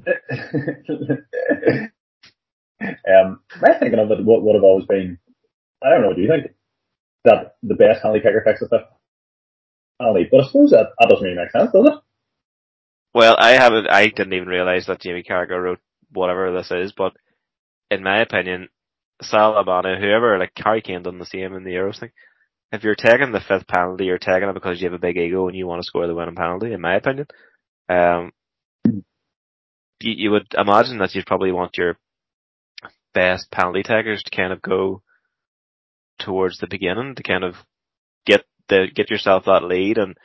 um, 2.82 3.40
my 3.61 3.78
thinking 3.78 3.99
of 3.99 4.11
it 4.11 4.25
would, 4.25 4.42
would 4.42 4.54
have 4.54 4.64
always 4.64 4.87
been, 4.87 5.18
I 5.82 5.90
don't 5.90 6.02
know, 6.02 6.14
do 6.14 6.20
you 6.20 6.28
think 6.28 6.52
that 7.25 7.56
the 7.62 7.75
best 7.75 8.02
penalty 8.02 8.20
kicker 8.20 8.42
fixes 8.44 8.68
the 8.70 8.87
penalty? 10.00 10.29
But 10.31 10.40
I 10.40 10.46
suppose 10.46 10.70
that, 10.70 10.90
that 10.98 11.09
doesn't 11.09 11.24
really 11.24 11.37
make 11.37 11.53
sense, 11.53 11.70
does 11.72 11.87
it? 11.87 11.94
Well, 13.14 13.37
I 13.38 13.50
haven't, 13.50 13.88
I 13.88 14.09
didn't 14.09 14.33
even 14.33 14.48
realise 14.48 14.87
that 14.87 15.00
Jamie 15.00 15.22
Carragher 15.22 15.62
wrote 15.62 15.81
whatever 16.12 16.53
this 16.53 16.70
is, 16.72 16.92
but 16.92 17.12
in 17.90 18.03
my 18.03 18.20
opinion, 18.20 18.68
Salah 19.22 19.64
whoever, 19.64 20.38
like 20.38 20.53
Harry 20.57 20.81
Kane 20.81 21.03
done 21.03 21.18
the 21.18 21.26
same 21.26 21.55
in 21.55 21.62
the 21.62 21.72
Euros 21.72 22.00
thing 22.00 22.11
if 22.72 22.85
you're 22.85 22.94
taking 22.94 23.33
the 23.33 23.40
fifth 23.40 23.66
penalty, 23.66 24.04
you're 24.04 24.18
taking 24.18 24.48
it 24.48 24.54
because 24.54 24.80
you 24.80 24.88
have 24.88 24.94
a 24.94 24.98
big 24.98 25.16
ego 25.16 25.48
and 25.48 25.56
you 25.56 25.66
want 25.66 25.83
to 25.83 25.87
score 25.87 26.06
the 26.06 26.14
winning 26.14 26.37
penalty, 26.37 26.72
in 26.72 26.80
my 26.80 26.96
opinion. 26.96 27.26
Um, 27.88 28.33
you, 28.85 29.02
you 30.00 30.30
would 30.30 30.46
imagine 30.56 30.98
that 30.98 31.14
you'd 31.14 31.26
probably 31.26 31.52
want 31.52 31.76
your 31.76 31.98
best 33.12 33.50
penalty 33.50 33.83
takers 33.83 34.22
to 34.22 34.37
kind 34.37 34.52
of 34.52 34.62
go 34.62 35.02
towards 36.18 36.59
the 36.59 36.66
beginning 36.68 37.14
to 37.16 37.22
kind 37.22 37.42
of 37.42 37.54
get 38.24 38.44
the 38.68 38.87
get 38.94 39.11
yourself 39.11 39.44
that 39.46 39.64
lead 39.64 39.98
and 39.98 40.16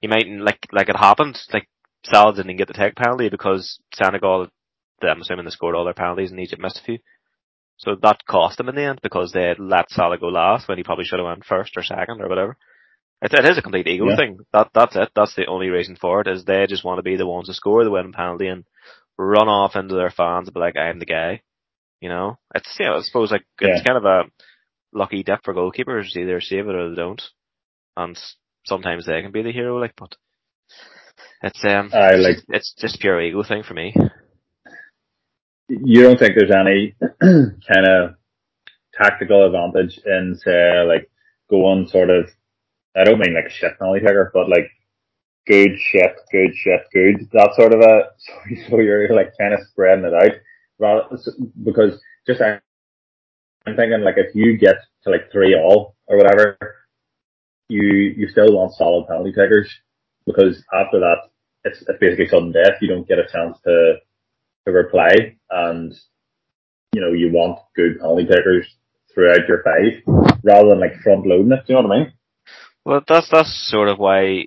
you 0.00 0.08
might 0.08 0.26
like 0.26 0.66
like 0.72 0.88
it 0.88 0.96
happened 0.96 1.38
like 1.52 1.68
Salah 2.04 2.34
didn't 2.34 2.56
get 2.56 2.66
the 2.66 2.74
take 2.74 2.96
penalty 2.96 3.28
because 3.28 3.78
Senegal 3.94 4.48
I'm 5.02 5.20
assuming 5.20 5.44
they 5.44 5.50
scored 5.50 5.74
all 5.74 5.84
their 5.84 5.94
penalties 5.94 6.30
and 6.30 6.40
Egypt 6.40 6.62
missed 6.62 6.80
a 6.80 6.82
few. 6.82 6.98
So 7.78 7.96
that 8.02 8.24
cost 8.28 8.58
them 8.58 8.68
in 8.68 8.76
the 8.76 8.84
end 8.84 9.00
because 9.02 9.32
they 9.32 9.54
let 9.58 9.90
Salah 9.90 10.18
go 10.18 10.28
last 10.28 10.68
when 10.68 10.78
he 10.78 10.84
probably 10.84 11.04
should 11.04 11.18
have 11.18 11.26
went 11.26 11.44
first 11.44 11.76
or 11.76 11.82
second 11.82 12.20
or 12.20 12.28
whatever. 12.28 12.56
It, 13.20 13.32
it 13.32 13.44
is 13.44 13.58
a 13.58 13.62
complete 13.62 13.86
ego 13.86 14.08
yeah. 14.08 14.16
thing. 14.16 14.38
That 14.52 14.70
that's 14.74 14.96
it. 14.96 15.10
That's 15.14 15.34
the 15.34 15.46
only 15.46 15.68
reason 15.68 15.96
for 15.96 16.20
it 16.20 16.28
is 16.28 16.44
they 16.44 16.66
just 16.68 16.84
want 16.84 16.98
to 16.98 17.02
be 17.02 17.16
the 17.16 17.26
ones 17.26 17.48
to 17.48 17.54
score 17.54 17.84
the 17.84 17.90
winning 17.90 18.12
penalty 18.12 18.48
and 18.48 18.64
run 19.16 19.48
off 19.48 19.76
into 19.76 19.94
their 19.94 20.10
fans 20.10 20.48
and 20.48 20.54
be 20.54 20.60
like, 20.60 20.76
I'm 20.76 20.98
the 20.98 21.06
guy. 21.06 21.42
You 22.00 22.10
know, 22.10 22.38
it's 22.54 22.76
you 22.78 22.86
know, 22.86 22.96
I 22.96 23.00
suppose 23.00 23.30
like 23.30 23.44
it's 23.60 23.86
kind 23.86 23.96
of 23.96 24.04
a 24.04 24.24
lucky 24.92 25.22
dip 25.22 25.40
for 25.42 25.54
goalkeepers. 25.54 26.14
Either 26.16 26.40
save 26.40 26.68
it 26.68 26.74
or 26.74 26.90
they 26.90 26.96
don't, 26.96 27.22
and 27.96 28.18
sometimes 28.66 29.06
they 29.06 29.22
can 29.22 29.32
be 29.32 29.42
the 29.42 29.52
hero. 29.52 29.80
Like, 29.80 29.94
but 29.96 30.14
it's 31.42 31.64
um, 31.64 31.90
I 31.94 32.16
like 32.16 32.36
it's 32.48 32.74
just 32.78 33.00
pure 33.00 33.20
ego 33.20 33.42
thing 33.42 33.62
for 33.62 33.74
me 33.74 33.94
you 35.68 36.02
don't 36.02 36.18
think 36.18 36.34
there's 36.36 36.50
any 36.50 36.94
kind 37.20 37.86
of 37.86 38.14
tactical 38.92 39.46
advantage 39.46 39.98
in 40.04 40.38
say 40.42 40.84
like 40.86 41.10
going 41.50 41.86
sort 41.88 42.10
of 42.10 42.28
I 42.96 43.04
don't 43.04 43.18
mean 43.18 43.34
like 43.34 43.46
a 43.46 43.50
shit 43.50 43.78
penalty 43.78 44.00
taker, 44.00 44.30
but 44.32 44.48
like 44.48 44.70
good 45.46 45.76
shit, 45.78 46.14
good 46.30 46.54
shit, 46.54 46.80
good. 46.92 47.28
That 47.32 47.54
sort 47.54 47.74
of 47.74 47.80
a 47.80 48.10
so, 48.68 48.78
you're 48.78 49.14
like 49.14 49.32
kind 49.38 49.54
of 49.54 49.60
spreading 49.70 50.04
it 50.04 50.14
out. 50.14 50.38
Rather, 50.78 51.16
because 51.64 52.00
just 52.26 52.40
I'm 52.40 52.60
thinking 53.76 54.02
like 54.02 54.18
if 54.18 54.34
you 54.34 54.56
get 54.58 54.76
to 55.04 55.10
like 55.10 55.30
three 55.32 55.54
all 55.56 55.96
or 56.06 56.16
whatever, 56.16 56.58
you 57.68 57.82
you 57.82 58.28
still 58.28 58.54
want 58.54 58.74
solid 58.74 59.06
penalty 59.08 59.32
takers 59.32 59.72
because 60.26 60.62
after 60.72 61.00
that 61.00 61.16
it's 61.64 61.82
it's 61.82 61.98
basically 61.98 62.28
sudden 62.28 62.52
death. 62.52 62.78
You 62.80 62.88
don't 62.88 63.08
get 63.08 63.18
a 63.18 63.26
chance 63.26 63.58
to 63.64 63.96
to 64.66 64.72
reply 64.72 65.36
and 65.50 65.94
you 66.92 67.00
know, 67.00 67.12
you 67.12 67.32
want 67.32 67.58
good 67.74 67.98
penalty 67.98 68.24
takers 68.24 68.66
throughout 69.12 69.48
your 69.48 69.62
five 69.62 70.36
rather 70.44 70.68
than 70.70 70.80
like 70.80 71.00
front 71.02 71.26
loading 71.26 71.52
it, 71.52 71.66
do 71.66 71.72
you 71.72 71.82
know 71.82 71.88
what 71.88 71.96
I 71.96 71.98
mean? 71.98 72.12
Well 72.84 73.02
that's 73.06 73.28
that's 73.30 73.68
sort 73.70 73.88
of 73.88 73.98
why, 73.98 74.46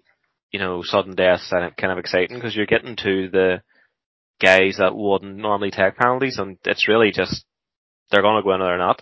you 0.51 0.59
know, 0.59 0.81
sudden 0.83 1.15
deaths 1.15 1.51
are 1.51 1.71
kind 1.71 1.91
of 1.91 1.99
exciting 1.99 2.37
because 2.37 2.55
you're 2.55 2.65
getting 2.65 2.95
to 2.97 3.29
the 3.29 3.61
guys 4.41 4.77
that 4.77 4.95
wouldn't 4.95 5.37
normally 5.37 5.71
take 5.71 5.97
penalties 5.97 6.37
and 6.37 6.57
it's 6.63 6.87
really 6.87 7.11
just 7.11 7.43
they're 8.11 8.21
gonna 8.21 8.43
go 8.43 8.53
in 8.53 8.61
or 8.61 8.77
not. 8.77 9.01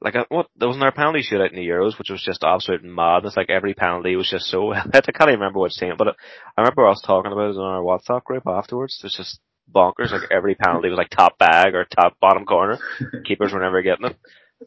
Like 0.00 0.16
uh, 0.16 0.24
what 0.30 0.48
there 0.56 0.66
wasn't 0.66 0.82
there 0.82 0.90
penalty 0.90 1.22
shootout 1.22 1.50
in 1.50 1.56
the 1.56 1.68
Euros, 1.68 1.96
which 1.96 2.10
was 2.10 2.22
just 2.22 2.42
absolute 2.42 2.82
madness. 2.82 3.36
Like 3.36 3.50
every 3.50 3.72
penalty 3.74 4.16
was 4.16 4.28
just 4.28 4.46
so. 4.46 4.72
I 4.74 4.82
can't 4.90 5.06
even 5.22 5.38
remember 5.38 5.60
which 5.60 5.74
team, 5.74 5.94
but 5.96 6.08
I 6.08 6.60
remember 6.60 6.88
us 6.88 7.00
talking 7.06 7.30
about 7.30 7.50
it 7.50 7.56
on 7.56 7.62
our 7.62 7.82
WhatsApp 7.82 8.24
group 8.24 8.42
afterwards. 8.46 9.00
It's 9.04 9.16
just 9.16 9.38
bonkers. 9.72 10.12
Like 10.12 10.30
every 10.30 10.54
penalty 10.54 10.88
was 10.88 10.98
like 10.98 11.10
top 11.10 11.38
bag 11.38 11.74
or 11.74 11.84
top 11.84 12.16
bottom 12.20 12.44
corner. 12.44 12.78
Keepers 13.24 13.52
were 13.52 13.60
never 13.60 13.82
getting 13.82 14.06
it. 14.06 14.16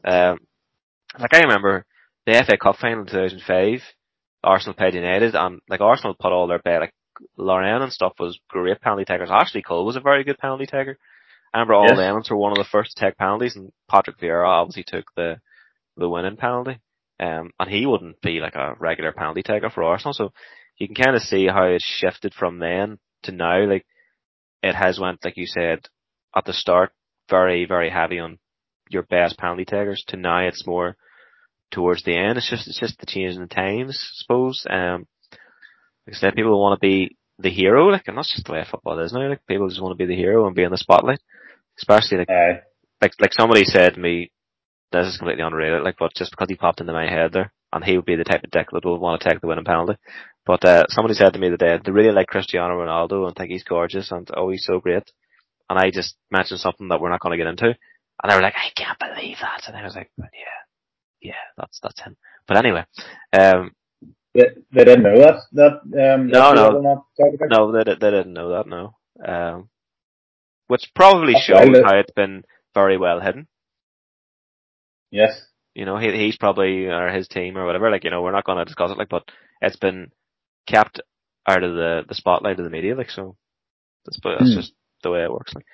Um, 0.04 0.40
like 1.20 1.34
I 1.34 1.40
remember 1.42 1.86
the 2.26 2.44
FA 2.46 2.58
Cup 2.58 2.78
final 2.78 3.02
in 3.02 3.06
2005, 3.08 3.82
Arsenal 4.44 4.76
played 4.76 4.96
United, 4.96 5.36
and 5.36 5.62
like 5.70 5.82
Arsenal 5.82 6.16
put 6.20 6.32
all 6.32 6.48
their 6.48 6.60
bet, 6.60 6.82
like 6.82 6.94
Lauren 7.38 7.82
and 7.82 7.94
stuff 7.94 8.14
was 8.20 8.40
great 8.50 8.82
penalty 8.82 9.06
takers. 9.06 9.30
Ashley 9.32 9.62
Cole 9.62 9.86
was 9.86 9.96
a 9.96 10.02
very 10.02 10.24
good 10.24 10.38
penalty 10.38 10.66
taker. 10.66 10.98
I 11.54 11.60
remember 11.60 11.76
all 11.76 11.88
yes. 11.88 11.98
Lemons 11.98 12.30
were 12.30 12.38
one 12.38 12.52
of 12.52 12.58
the 12.58 12.70
first 12.70 12.96
to 12.96 13.06
take 13.06 13.18
penalties, 13.18 13.56
and 13.56 13.72
Patrick 13.90 14.20
Vieira 14.20 14.48
obviously 14.48 14.84
took 14.84 15.06
the 15.16 15.40
the 15.98 16.10
winning 16.10 16.38
penalty. 16.38 16.80
Um, 17.18 17.52
and 17.58 17.70
he 17.70 17.86
wouldn't 17.86 18.20
be 18.22 18.42
like 18.42 18.56
a 18.56 18.76
regular 18.78 19.14
penalty 19.14 19.42
taker 19.42 19.70
for 19.70 19.84
Arsenal, 19.84 20.14
so 20.14 20.34
you 20.78 20.88
can 20.88 20.96
kind 20.96 21.16
of 21.16 21.22
see 21.22 21.48
how 21.48 21.64
it 21.64 21.82
shifted 21.82 22.34
from 22.34 22.60
then 22.60 23.00
to 23.24 23.32
now. 23.32 23.66
Like 23.66 23.86
it 24.66 24.76
has 24.76 25.00
went, 25.00 25.24
like 25.24 25.38
you 25.38 25.46
said, 25.46 25.88
at 26.36 26.46
the 26.46 26.54
start, 26.54 26.92
very, 27.30 27.66
very 27.66 27.90
heavy 27.90 28.20
on 28.20 28.40
your 28.90 29.04
best 29.04 29.38
penalty 29.38 29.66
takers 29.66 30.04
to 30.08 30.18
now 30.18 30.40
it's 30.40 30.66
more 30.66 30.96
towards 31.72 32.04
the 32.04 32.18
end. 32.18 32.38
It's 32.38 32.50
just, 32.50 32.68
it's 32.68 32.80
just 32.80 33.00
the 33.00 33.06
change 33.06 33.36
in 33.36 33.42
the 33.42 33.48
times, 33.48 33.98
I 33.98 34.22
suppose. 34.22 34.66
Um, 34.70 35.08
like 36.08 36.16
I 36.16 36.18
said, 36.18 36.36
people 36.36 36.60
want 36.60 36.80
to 36.80 36.86
be 36.86 37.16
the 37.38 37.52
hero, 37.52 37.88
like, 37.88 38.08
and 38.08 38.18
that's 38.18 38.34
just 38.34 38.48
the 38.48 38.54
way 38.54 38.66
football 38.70 39.00
is 39.00 39.14
now. 39.14 39.30
Like, 39.30 39.46
people 39.48 39.70
just 39.70 39.82
want 39.82 39.98
to 39.98 40.04
be 40.04 40.08
the 40.08 40.20
hero 40.20 40.48
and 40.48 40.56
be 40.56 40.64
in 40.64 40.72
the 40.72 40.78
spotlight. 40.78 41.20
Especially 41.78 42.20
like, 42.20 42.30
Aye. 42.30 42.62
like, 43.02 43.14
like 43.20 43.34
somebody 43.34 43.66
said 43.66 43.94
to 43.94 44.00
me, 44.00 44.32
this 44.92 45.08
is 45.08 45.18
completely 45.18 45.44
unrelated, 45.44 45.84
like, 45.84 45.98
but 46.00 46.14
just 46.16 46.32
because 46.32 46.48
he 46.50 46.56
popped 46.56 46.80
into 46.82 46.94
my 46.94 47.08
head 47.08 47.34
there, 47.34 47.54
and 47.76 47.84
he 47.84 47.98
would 47.98 48.06
be 48.06 48.16
the 48.16 48.24
type 48.24 48.44
of 48.44 48.50
dick 48.50 48.70
that 48.72 48.86
would 48.86 49.02
want 49.02 49.22
to 49.22 49.30
take 49.30 49.42
the 49.42 49.48
winning 49.48 49.66
penalty. 49.66 49.98
But, 50.46 50.64
uh, 50.64 50.86
somebody 50.90 51.14
said 51.14 51.34
to 51.34 51.40
me 51.40 51.50
that 51.50 51.60
they, 51.60 51.78
they 51.84 51.92
really 51.92 52.12
like 52.12 52.28
Cristiano 52.28 52.74
Ronaldo 52.80 53.28
and 53.28 53.36
think 53.36 53.52
he's 53.52 53.64
gorgeous 53.64 54.12
and, 54.12 54.28
oh, 54.36 54.50
he's 54.50 54.66
so 54.66 54.80
great. 54.80 55.12
And 55.70 55.78
I 55.78 55.92
just 55.92 56.16
mentioned 56.32 56.62
something 56.62 56.88
that 56.88 57.02
we're 57.02 57.10
not 57.10 57.20
going 57.20 57.38
to 57.38 57.44
get 57.44 57.50
into. 57.50 57.66
And 57.68 58.32
they 58.32 58.36
were 58.36 58.42
like, 58.42 58.56
I 58.56 58.72
can't 58.76 58.98
believe 58.98 59.38
that. 59.42 59.68
And 59.68 59.76
I 59.76 59.84
was 59.84 59.96
like, 59.96 60.10
yeah, 60.18 60.62
yeah, 61.22 61.34
that's, 61.58 61.80
that's 61.84 62.02
him. 62.02 62.16
But 62.48 62.58
anyway, 62.58 62.86
um, 63.34 63.74
They, 64.36 64.50
they 64.72 64.84
didn't 64.84 65.04
know 65.04 65.18
that. 65.20 65.40
That 65.54 66.14
um. 66.14 66.28
No, 66.28 66.54
no. 66.54 67.06
no, 67.50 67.72
they, 67.72 67.84
they 67.84 68.12
didn't 68.12 68.34
know 68.34 68.50
that, 68.50 68.68
no. 68.68 68.96
Um, 69.24 69.70
which 70.68 70.92
probably 70.94 71.34
That's 71.34 71.46
shows 71.46 71.84
how 71.84 71.98
it's 71.98 72.12
been 72.12 72.44
very 72.74 72.98
well 72.98 73.22
hidden. 73.22 73.48
Yes. 75.10 75.42
You 75.76 75.86
know, 75.86 75.98
he, 75.98 76.12
he's 76.14 76.38
probably, 76.38 76.88
or 76.88 77.10
his 77.10 77.28
team 77.30 77.58
or 77.58 77.66
whatever, 77.66 77.92
like, 77.92 78.06
you 78.06 78.12
know, 78.12 78.24
we're 78.24 78.32
not 78.34 78.46
going 78.46 78.60
to 78.60 78.66
discuss 78.66 78.92
it, 78.92 78.98
like, 79.00 79.10
but 79.10 79.24
it's 79.62 79.78
been 79.78 80.12
kept 80.68 81.02
out 81.48 81.64
of 81.64 81.74
the, 81.76 82.04
the 82.08 82.16
spotlight 82.16 82.60
of 82.60 82.66
the 82.66 82.72
media, 82.72 82.96
like, 82.96 83.12
so 83.12 83.38
that's, 84.06 84.20
but 84.20 84.38
that's 84.38 84.54
Hmm. 84.54 84.56
just 84.56 84.74
the 85.04 85.12
way 85.12 85.24
it 85.24 85.32
works, 85.32 85.54
like. 85.56 85.66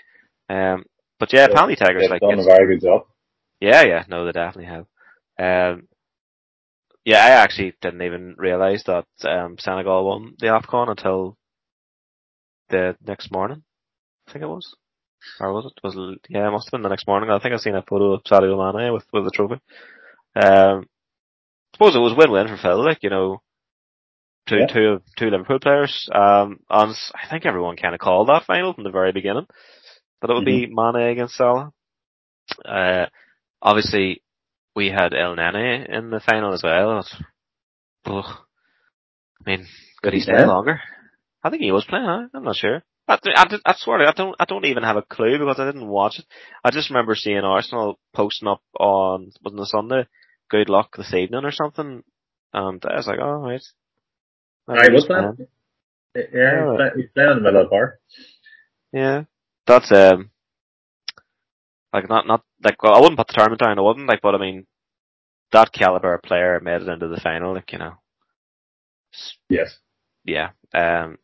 Um, 0.50 0.86
but 1.20 1.34
yeah, 1.34 1.48
taggers, 1.48 2.10
They've 2.10 2.10
like, 2.10 2.22
done 2.22 2.40
a 2.40 2.44
very 2.44 2.76
good 2.76 2.86
job. 2.86 3.06
yeah, 3.60 3.84
yeah, 3.84 4.04
no, 4.08 4.26
they 4.26 4.32
definitely 4.32 4.66
have. 4.66 4.86
Um, 5.40 5.88
yeah, 7.06 7.18
I 7.24 7.30
actually 7.30 7.74
didn't 7.82 8.02
even 8.02 8.36
realise 8.38 8.84
that, 8.84 9.06
um, 9.24 9.58
Senegal 9.60 10.06
won 10.06 10.36
the 10.40 10.48
AFCON 10.48 10.90
until 10.90 11.38
the 12.70 12.98
next 13.06 13.32
morning, 13.32 13.64
I 14.28 14.32
think 14.32 14.44
it 14.44 14.48
was. 14.48 14.76
Or 15.39 15.53
was 15.53 15.65
it? 15.65 15.73
Was 15.84 15.95
it, 15.95 16.19
yeah, 16.29 16.47
it 16.47 16.51
must 16.51 16.67
have 16.67 16.71
been 16.71 16.81
the 16.84 16.89
next 16.89 17.07
morning. 17.07 17.29
I 17.29 17.39
think 17.39 17.53
I 17.53 17.57
seen 17.57 17.75
a 17.75 17.81
photo 17.84 18.13
of 18.13 18.23
Sadio 18.23 18.57
Mane 18.57 18.93
with, 18.93 19.05
with 19.13 19.23
the 19.25 19.31
trophy. 19.31 19.62
Um, 20.36 20.88
suppose 21.75 21.95
it 21.95 21.99
was 21.99 22.15
win-win 22.17 22.47
for 22.47 22.57
Phil, 22.57 22.84
like, 22.84 22.99
you 23.03 23.10
know, 23.10 23.41
two, 24.47 24.57
Yeah. 24.57 24.67
two, 24.67 25.01
two 25.17 25.29
Liverpool 25.29 25.60
players. 25.60 26.10
Um, 26.13 26.60
and 26.69 26.95
I 27.15 27.29
think 27.29 27.45
everyone 27.45 27.77
kind 27.77 27.93
of 27.93 27.99
called 27.99 28.29
that 28.29 28.45
final 28.45 28.73
from 28.73 28.84
the 28.84 28.89
very 28.91 29.12
beginning. 29.12 29.47
That 30.21 30.29
it 30.29 30.34
would 30.34 30.45
be 30.45 30.67
Mm-hmm. 30.67 30.97
Mane 30.97 31.10
against 31.12 31.36
Salah. 31.36 31.71
Uh, 32.65 33.05
obviously 33.62 34.21
we 34.75 34.88
had 34.89 35.12
Elneny 35.13 35.88
in 35.89 36.10
the 36.10 36.19
final 36.19 36.53
as 36.53 36.63
well. 36.63 37.05
Ugh. 38.05 38.25
I 39.45 39.49
mean, 39.49 39.65
could 40.03 40.13
he 40.13 40.19
stay 40.19 40.34
play? 40.34 40.45
longer? 40.45 40.79
I 41.43 41.49
think 41.49 41.62
he 41.63 41.71
was 41.71 41.86
playing, 41.86 42.05
huh? 42.05 42.27
I'm 42.34 42.43
not 42.43 42.55
sure. 42.55 42.84
I, 43.08 43.18
I, 43.26 43.46
I 43.66 43.76
swear, 43.78 43.98
to- 44.00 44.08
I 44.08 44.12
don't, 44.12 44.36
I 44.40 44.46
don't 44.46 44.66
even 44.66 44.84
have 44.84 44.96
a 44.98 45.02
clue 45.02 45.38
because 45.38 45.60
I 45.60 45.66
didn't 45.66 45.88
watch 45.88 46.20
it. 46.20 46.26
I 46.64 46.72
just 46.72 46.90
remember 46.90 47.16
seeing 47.16 47.40
Arsenal 47.40 48.00
posting 48.14 48.48
up 48.48 48.62
on, 48.80 49.32
wasn't 49.44 49.62
it 49.62 49.68
Sunday? 49.68 50.08
Good 50.50 50.70
luck 50.70 50.96
this 50.98 51.14
evening 51.14 51.44
or 51.46 51.52
something. 51.52 52.04
And 52.54 52.84
I 52.86 52.96
was 52.98 53.08
like, 53.08 53.20
oh, 53.22 53.40
right. 53.42 53.62
He 54.68 54.94
was 54.94 55.06
playing. 55.06 55.38
Yeah, 56.16 56.22
Yeah. 56.34 56.74
play, 56.76 56.90
he's 56.96 57.10
playing 57.14 57.32
in 57.32 57.36
the 57.38 57.42
middle 57.42 57.62
of 57.62 57.66
the 57.68 57.70
park. 57.70 58.00
Yeah. 58.94 59.24
That's, 59.66 59.92
um, 59.92 60.30
like 61.94 62.10
not, 62.10 62.28
not, 62.28 62.44
like, 62.64 62.82
well, 62.84 62.96
I 62.96 63.00
wouldn't 63.00 63.18
put 63.18 63.28
the 63.28 63.34
tournament 63.34 63.60
down, 63.62 63.78
I 63.80 63.82
wouldn't, 63.82 64.08
like, 64.08 64.22
but 64.22 64.36
I 64.36 64.38
mean, 64.38 64.66
that 65.52 65.72
caliber 65.74 66.14
of 66.14 66.22
player 66.22 66.60
made 66.62 66.82
it 66.82 66.88
into 66.88 67.08
the 67.08 67.20
final, 67.20 67.54
like, 67.54 67.72
you 67.72 67.80
know. 67.80 67.94
Yes. 69.50 69.78
Yeah. 70.24 70.52
Um, 70.74 71.18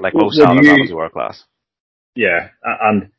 like 0.00 0.14
Salah, 0.30 0.56
you- 0.62 0.68
that 0.68 0.80
was 0.80 0.92
world 0.92 1.12
class. 1.12 1.44
Yeah, 2.14 2.48
and 2.62 3.10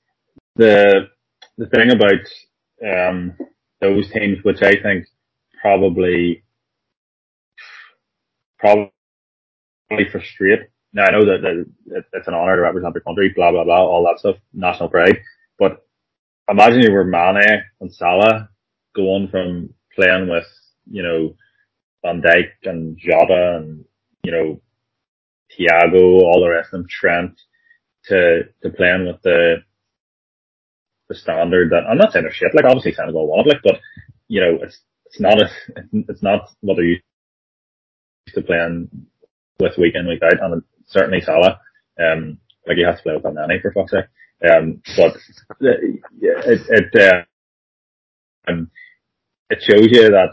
the 0.56 1.10
the 1.58 1.68
thing 1.68 1.92
about 1.92 2.22
um, 2.86 3.38
those 3.82 4.10
teams, 4.12 4.44
which 4.44 4.62
I 4.62 4.76
think 4.82 5.06
probably 5.62 6.44
probably 8.60 8.92
frustrate. 10.12 10.62
Now 10.94 11.06
I 11.06 11.12
know 11.12 11.26
that, 11.26 11.42
that 11.88 12.04
it's 12.14 12.28
an 12.28 12.34
honour 12.36 12.56
to 12.56 12.62
represent 12.62 12.94
your 12.96 13.02
country, 13.02 13.30
blah 13.36 13.52
blah 13.52 13.64
blah, 13.64 13.84
all 13.84 14.06
that 14.06 14.20
stuff, 14.20 14.38
national 14.54 14.90
pride. 14.90 15.18
But 15.60 15.86
imagine 16.50 16.82
you 16.82 16.92
were 16.92 17.04
Mane 17.06 17.64
and 17.82 17.94
Salah 17.94 18.50
going 18.96 19.28
from 19.30 19.74
playing 19.96 20.30
with 20.30 20.48
you 20.90 21.04
know 21.04 21.36
Van 22.04 22.22
Dijk 22.22 22.50
and 22.66 22.98
Jota 22.98 23.58
and 23.58 23.86
you 24.24 24.32
know 24.32 24.62
Thiago, 25.58 26.22
all 26.24 26.42
the 26.42 26.50
rest 26.50 26.68
of 26.74 26.80
them, 26.82 26.88
Trent, 26.90 27.40
to 28.06 28.44
to 28.62 28.70
playing 28.70 29.08
with 29.08 29.22
the 29.24 29.58
the 31.10 31.16
standard 31.16 31.72
that 31.72 31.86
I'm 31.90 31.98
not 31.98 32.12
saying 32.12 32.24
they're 32.26 32.34
shit. 32.34 32.56
Like 32.56 32.66
obviously 32.66 32.94
Senegal 32.94 33.28
won 33.28 33.42
it, 33.42 33.48
like, 33.48 33.62
but 33.64 33.80
you 34.28 34.42
know 34.42 34.60
it's 34.62 34.80
it's 35.06 35.20
not 35.20 35.40
a, 35.42 35.50
it's 36.10 36.24
not 36.24 36.50
what 36.62 36.76
they're 36.76 36.86
used 36.86 37.04
to 38.36 38.42
playing 38.42 38.90
with 39.60 39.78
week 39.78 39.96
in 39.96 40.08
week 40.08 40.24
out, 40.24 40.42
and 40.42 40.64
certainly 40.88 41.22
Salah. 41.22 41.60
Um, 42.00 42.40
like 42.68 42.78
you 42.78 42.86
have 42.86 42.98
to 42.98 43.04
play 43.04 43.14
with 43.16 43.34
Nani 43.34 43.60
for 43.62 43.72
fuck's 43.74 43.92
sake. 43.92 44.06
Um, 44.50 44.82
but 44.98 45.16
it 45.62 46.02
it 46.70 47.02
uh, 47.02 48.52
um, 48.52 48.72
it 49.50 49.62
shows 49.62 49.88
you 49.92 50.10
that. 50.12 50.30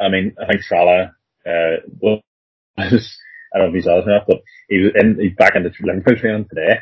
I 0.00 0.08
mean, 0.08 0.34
I 0.42 0.46
think 0.46 0.62
Salah 0.62 1.14
uh, 1.46 1.76
was 2.00 3.18
I 3.56 3.58
don't 3.58 3.72
know 3.72 3.78
if 3.78 3.82
he's 3.82 3.88
old 3.88 4.06
enough, 4.06 4.24
but 4.28 4.42
he 4.68 4.80
was 4.80 4.92
in 4.94 5.18
he's 5.18 5.34
back 5.34 5.56
in 5.56 5.62
the 5.62 5.72
Liverpool 5.80 6.16
training 6.16 6.44
today 6.50 6.78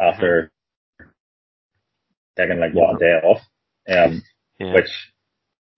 after 0.00 0.50
taking 2.36 2.58
like 2.58 2.72
what 2.74 2.96
a 2.96 2.98
day 2.98 3.12
off, 3.22 3.40
um, 3.88 4.20
Yeah. 4.58 4.74
which 4.74 4.90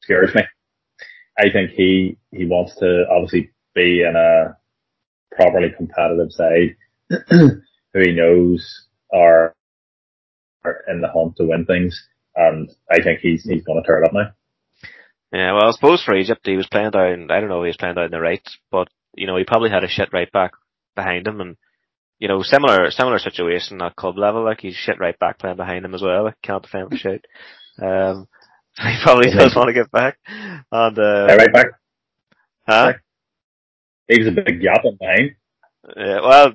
scares 0.00 0.34
me. 0.34 0.42
I 1.38 1.50
think 1.52 1.72
he 1.72 2.16
he 2.32 2.46
wants 2.46 2.74
to 2.76 3.04
obviously 3.10 3.50
be 3.74 4.00
in 4.00 4.16
a 4.16 4.56
properly 5.36 5.68
competitive 5.76 6.32
side 6.32 6.76
who 7.30 8.00
he 8.00 8.12
knows 8.12 8.86
are, 9.12 9.54
are 10.64 10.84
in 10.88 11.02
the 11.02 11.08
hunt 11.08 11.36
to 11.36 11.44
win 11.44 11.66
things, 11.66 12.08
and 12.34 12.70
I 12.90 13.02
think 13.02 13.20
he's 13.20 13.44
he's 13.44 13.64
going 13.64 13.82
to 13.82 13.86
turn 13.86 14.06
up 14.06 14.14
now. 14.14 14.32
Yeah, 15.32 15.52
well, 15.52 15.66
I 15.66 15.70
suppose 15.72 16.02
for 16.02 16.14
Egypt, 16.14 16.46
he 16.46 16.56
was 16.56 16.68
playing 16.68 16.92
down, 16.92 17.30
I 17.30 17.40
don't 17.40 17.48
know, 17.48 17.62
he 17.64 17.66
was 17.66 17.76
playing 17.76 17.96
down 17.96 18.10
the 18.12 18.20
right, 18.20 18.48
but, 18.70 18.86
you 19.16 19.26
know, 19.26 19.36
he 19.36 19.44
probably 19.44 19.70
had 19.70 19.84
a 19.84 19.88
shit 19.88 20.10
right 20.12 20.30
back 20.32 20.52
behind 20.96 21.26
him 21.26 21.40
and, 21.40 21.56
you 22.18 22.28
know, 22.28 22.42
similar, 22.42 22.90
similar 22.90 23.18
situation 23.18 23.82
at 23.82 23.96
club 23.96 24.16
level, 24.16 24.44
like 24.44 24.60
he's 24.60 24.74
shit 24.74 24.98
right 25.00 25.18
back 25.18 25.38
playing 25.38 25.56
behind 25.56 25.84
him 25.84 25.94
as 25.94 26.02
well, 26.02 26.24
like 26.24 26.34
can't 26.42 26.62
defend 26.62 26.90
for 26.90 26.96
shit. 26.96 27.24
Um, 27.80 28.28
so 28.74 28.82
he 28.88 28.96
probably 29.02 29.30
does 29.30 29.54
want 29.54 29.68
to 29.68 29.74
get 29.74 29.90
back. 29.90 30.18
And, 30.26 30.98
uh, 30.98 31.26
Uh, 31.30 31.36
right 31.36 31.52
back, 31.52 31.66
huh? 32.66 32.92
he 34.08 34.18
was 34.18 34.28
a 34.28 34.32
big 34.32 34.60
gap 34.60 34.82
in 34.84 34.96
behind. 34.96 35.30
Yeah, 35.96 36.20
well, 36.22 36.52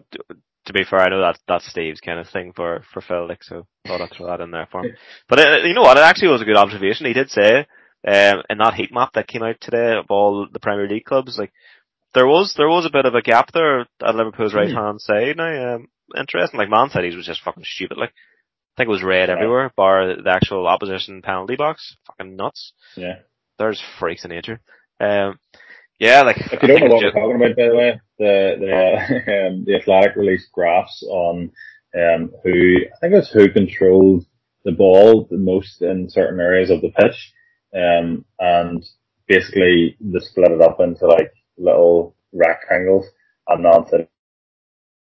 to 0.66 0.74
be 0.74 0.84
fair, 0.84 1.00
I 1.00 1.10
know 1.10 1.22
that 1.22 1.40
that's 1.48 1.70
Steve's 1.70 2.00
kind 2.02 2.20
of 2.20 2.28
thing 2.30 2.54
for, 2.56 2.84
for 2.94 3.02
Phil, 3.02 3.28
like, 3.28 3.44
so 3.44 3.66
thought 3.88 4.02
I'd 4.02 4.12
throw 4.12 4.28
that 4.28 4.42
in 4.42 4.52
there 4.52 4.68
for 4.72 4.86
him. 4.86 4.96
But, 5.28 5.40
uh, 5.40 5.58
you 5.64 5.74
know 5.74 5.82
what, 5.82 5.98
it 5.98 6.04
actually 6.04 6.30
was 6.30 6.42
a 6.42 6.46
good 6.46 6.58
observation. 6.58 7.06
He 7.06 7.14
did 7.14 7.30
say, 7.30 7.66
um, 8.08 8.44
in 8.50 8.58
that 8.60 8.76
heat 8.76 8.94
map 8.94 9.14
that 9.14 9.28
came 9.28 9.44
out 9.44 9.58
today 9.60 9.98
of 9.98 10.06
all 10.10 10.48
the 10.52 10.60
Premier 10.60 10.88
League 10.88 11.06
clubs, 11.06 11.38
like, 11.38 11.52
there 12.14 12.28
was, 12.28 12.54
there 12.58 12.70
was 12.70 12.86
a 12.86 12.90
bit 12.92 13.06
of 13.06 13.16
a 13.16 13.22
gap 13.22 13.52
there 13.52 13.82
at 13.82 14.16
Liverpool's 14.16 14.52
Hmm. 14.54 14.58
right 14.58 14.72
hand 14.72 15.02
side 15.02 15.38
now, 15.38 15.76
um, 15.76 15.88
interesting. 16.18 16.58
Like, 16.60 16.70
Man 16.70 16.90
City's 16.90 17.16
was 17.16 17.26
just 17.26 17.42
fucking 17.42 17.64
stupid, 17.66 17.98
like, 17.98 18.10
I 18.12 18.74
think 18.84 18.88
it 18.88 18.92
was 18.92 19.04
red 19.04 19.30
Yeah. 19.30 19.36
everywhere, 19.36 19.72
bar 19.76 20.16
the 20.16 20.30
actual 20.32 20.68
opposition 20.68 21.22
penalty 21.22 21.56
box. 21.56 21.96
Fucking 22.08 22.36
nuts. 22.36 22.74
Yeah. 22.96 23.20
There's 23.58 23.82
freaks 24.00 24.24
in 24.24 24.30
nature. 24.32 24.62
Um, 25.02 25.38
yeah, 26.00 26.22
like, 26.22 26.38
If 26.38 26.64
I 26.64 26.68
you 26.68 26.78
don't 26.80 26.88
know 26.90 26.96
what 26.96 27.04
we're 27.04 27.12
talking 27.12 27.36
about, 27.36 27.56
by 27.58 27.68
the 27.68 27.76
way, 27.76 28.02
the 28.18 28.56
the 28.60 29.48
um, 29.48 29.66
the 29.66 29.76
Athletic 29.76 30.16
released 30.16 30.52
graphs 30.54 31.04
on 31.10 31.52
um, 31.94 32.32
who 32.44 32.76
I 32.86 32.98
think 33.02 33.14
it's 33.16 33.32
who 33.32 33.50
controlled 33.52 34.26
the 34.64 34.72
ball 34.72 35.28
the 35.30 35.38
most 35.38 35.82
in 35.82 36.10
certain 36.10 36.40
areas 36.40 36.70
of 36.70 36.80
the 36.82 36.92
pitch, 36.92 37.34
um, 37.76 38.24
and 38.40 38.86
basically 39.28 39.98
they 40.00 40.20
split 40.20 40.52
it 40.52 40.62
up 40.62 40.80
into 40.80 41.06
like 41.06 41.32
little 41.60 42.16
rectangles, 42.34 43.06
and 43.48 43.64
Man 43.64 43.86
City 43.88 44.08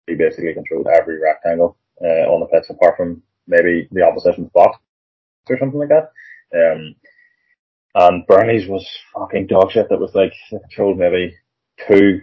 basically 0.07 0.53
controlled 0.53 0.87
every 0.87 1.19
rectangle 1.19 1.77
uh, 2.01 2.25
on 2.29 2.39
the 2.39 2.45
pitch 2.47 2.69
apart 2.69 2.97
from 2.97 3.21
maybe 3.47 3.87
the 3.91 4.01
opposition's 4.01 4.49
box 4.51 4.77
or 5.49 5.57
something 5.57 5.79
like 5.79 5.89
that. 5.89 6.11
Um, 6.55 6.95
and 7.95 8.25
Burnley's 8.27 8.67
was 8.67 8.87
fucking 9.13 9.47
dog 9.47 9.71
shit. 9.71 9.87
That 9.89 9.99
was 9.99 10.15
like 10.15 10.33
they 10.51 10.59
controlled 10.59 10.97
maybe 10.97 11.35
two 11.87 12.21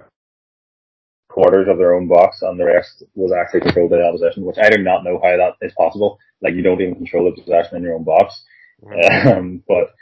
quarters 1.28 1.68
of 1.68 1.78
their 1.78 1.94
own 1.94 2.08
box, 2.08 2.42
and 2.42 2.58
the 2.58 2.64
rest 2.64 3.04
was 3.14 3.32
actually 3.32 3.60
controlled 3.60 3.90
by 3.90 3.98
the 3.98 4.08
opposition. 4.08 4.44
Which 4.44 4.58
I 4.58 4.68
do 4.68 4.82
not 4.82 5.04
know 5.04 5.20
how 5.22 5.36
that 5.36 5.54
is 5.62 5.72
possible. 5.74 6.18
Like 6.42 6.54
you 6.54 6.62
don't 6.62 6.80
even 6.80 6.96
control 6.96 7.24
the 7.30 7.40
possession 7.40 7.76
in 7.76 7.82
your 7.82 7.94
own 7.94 8.04
box. 8.04 8.42
Um, 8.82 9.62
but 9.68 9.92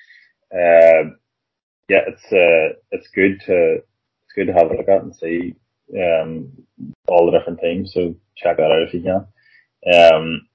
um, 0.54 1.18
yeah, 1.88 2.02
it's 2.06 2.24
uh, 2.32 2.78
it's 2.92 3.08
good 3.08 3.40
to 3.46 3.82
it's 4.28 4.34
good 4.34 4.46
to 4.46 4.52
have 4.52 4.70
a 4.70 4.76
look 4.76 4.88
at 4.88 5.02
and 5.02 5.16
see 5.16 5.54
um, 5.96 6.52
all 7.08 7.26
the 7.26 7.38
different 7.38 7.60
teams. 7.60 7.92
So 7.94 8.14
check 8.36 8.58
that 8.58 8.70
out 8.70 8.82
if 8.82 8.94
you 8.94 9.02
can. 9.02 9.26
Um, 10.12 10.48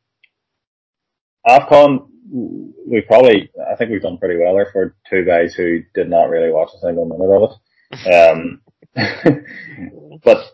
Afcon, 1.47 2.07
we 2.29 3.01
probably, 3.01 3.51
I 3.71 3.75
think 3.75 3.91
we've 3.91 4.01
done 4.01 4.17
pretty 4.17 4.39
well 4.39 4.55
there 4.55 4.69
for 4.71 4.95
two 5.09 5.25
guys 5.25 5.53
who 5.53 5.81
did 5.93 6.09
not 6.09 6.29
really 6.29 6.51
watch 6.51 6.69
a 6.75 6.79
single 6.79 7.05
minute 7.05 7.33
of 7.33 7.51
it. 7.51 8.13
Um, 8.13 8.61
but 10.23 10.45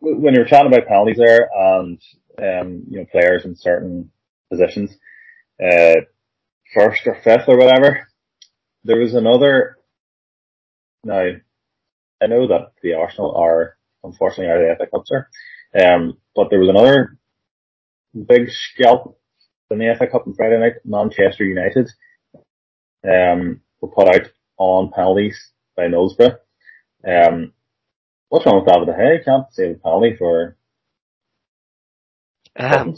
when 0.00 0.34
you 0.34 0.40
were 0.40 0.46
chatting 0.46 0.72
about 0.72 0.86
penalties 0.86 1.16
there 1.16 1.48
and 1.54 2.00
um, 2.38 2.84
you 2.88 2.98
know 2.98 3.06
players 3.10 3.44
in 3.44 3.56
certain 3.56 4.10
positions, 4.50 4.96
uh, 5.62 5.94
first 6.74 7.06
or 7.06 7.16
fifth 7.24 7.48
or 7.48 7.56
whatever, 7.58 8.08
there 8.84 8.98
was 8.98 9.14
another. 9.14 9.78
Now, 11.04 11.30
I 12.22 12.26
know 12.26 12.48
that 12.48 12.72
the 12.82 12.94
Arsenal 12.94 13.34
are 13.36 13.76
unfortunately 14.02 14.52
out 14.52 14.60
of 14.60 14.78
the 14.78 14.84
FA 14.84 14.90
Cup, 14.90 15.02
sir. 15.06 15.28
Um, 15.78 16.18
but 16.34 16.48
there 16.50 16.60
was 16.60 16.68
another 16.68 17.16
big 18.14 18.50
scalp 18.50 19.18
in 19.70 19.78
the 19.78 19.94
FA 19.98 20.06
Cup 20.06 20.26
on 20.26 20.34
Friday 20.34 20.58
night. 20.58 20.74
Manchester 20.84 21.44
United 21.44 21.88
um, 23.04 23.60
were 23.80 23.88
put 23.88 24.08
out 24.08 24.28
on 24.56 24.90
penalties 24.90 25.38
by 25.76 25.84
Middlesbrough. 25.84 26.38
Um, 27.06 27.52
what's 28.28 28.46
wrong 28.46 28.64
with 28.64 28.72
David 28.72 28.86
De 28.86 28.92
Gea? 28.92 29.18
He 29.18 29.24
can't 29.24 29.46
save 29.52 29.76
a 29.76 29.78
penalty 29.78 30.16
for. 30.16 30.56
Um, 32.56 32.96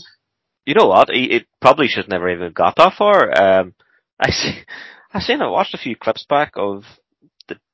you 0.64 0.74
know 0.74 0.86
what? 0.86 1.10
It, 1.10 1.32
it 1.32 1.46
probably 1.60 1.88
should 1.88 2.08
never 2.08 2.30
even 2.30 2.52
got 2.52 2.76
that 2.76 2.94
far. 2.94 3.30
Um, 3.40 3.74
I 4.18 4.30
see, 4.30 4.62
I 5.12 5.20
seen 5.20 5.42
I 5.42 5.48
watched 5.48 5.74
a 5.74 5.78
few 5.78 5.96
clips 5.96 6.24
back 6.28 6.52
of 6.54 6.84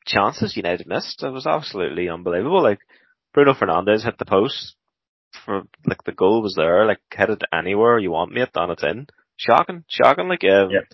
chances 0.06 0.56
United 0.56 0.86
missed. 0.86 1.22
It 1.22 1.30
was 1.30 1.46
absolutely 1.46 2.08
unbelievable. 2.08 2.62
Like 2.62 2.80
Bruno 3.34 3.52
Fernandes 3.52 4.04
hit 4.04 4.18
the 4.18 4.24
post 4.24 4.76
for 5.44 5.62
like 5.84 6.02
the 6.04 6.12
goal 6.12 6.42
was 6.42 6.54
there, 6.54 6.86
like 6.86 7.00
hit 7.12 7.30
it 7.30 7.42
anywhere 7.52 7.98
you 7.98 8.10
want, 8.10 8.32
mate, 8.32 8.48
and 8.54 8.72
it's 8.72 8.82
in. 8.82 9.06
Shocking, 9.36 9.84
shocking. 9.88 10.28
Like, 10.28 10.44
um, 10.44 10.70
Yep. 10.70 10.84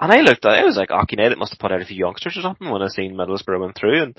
and 0.00 0.12
I 0.12 0.20
looked 0.20 0.44
at 0.46 0.58
it, 0.58 0.62
I 0.62 0.64
was 0.64 0.76
like, 0.76 0.90
oh, 0.90 1.04
United 1.10 1.38
must 1.38 1.52
have 1.52 1.58
put 1.58 1.72
out 1.72 1.82
a 1.82 1.84
few 1.84 1.96
youngsters 1.96 2.36
or 2.38 2.42
something 2.42 2.70
when 2.70 2.82
I 2.82 2.88
seen 2.88 3.14
Middlesbrough 3.14 3.60
went 3.60 3.76
through, 3.76 4.02
and 4.02 4.18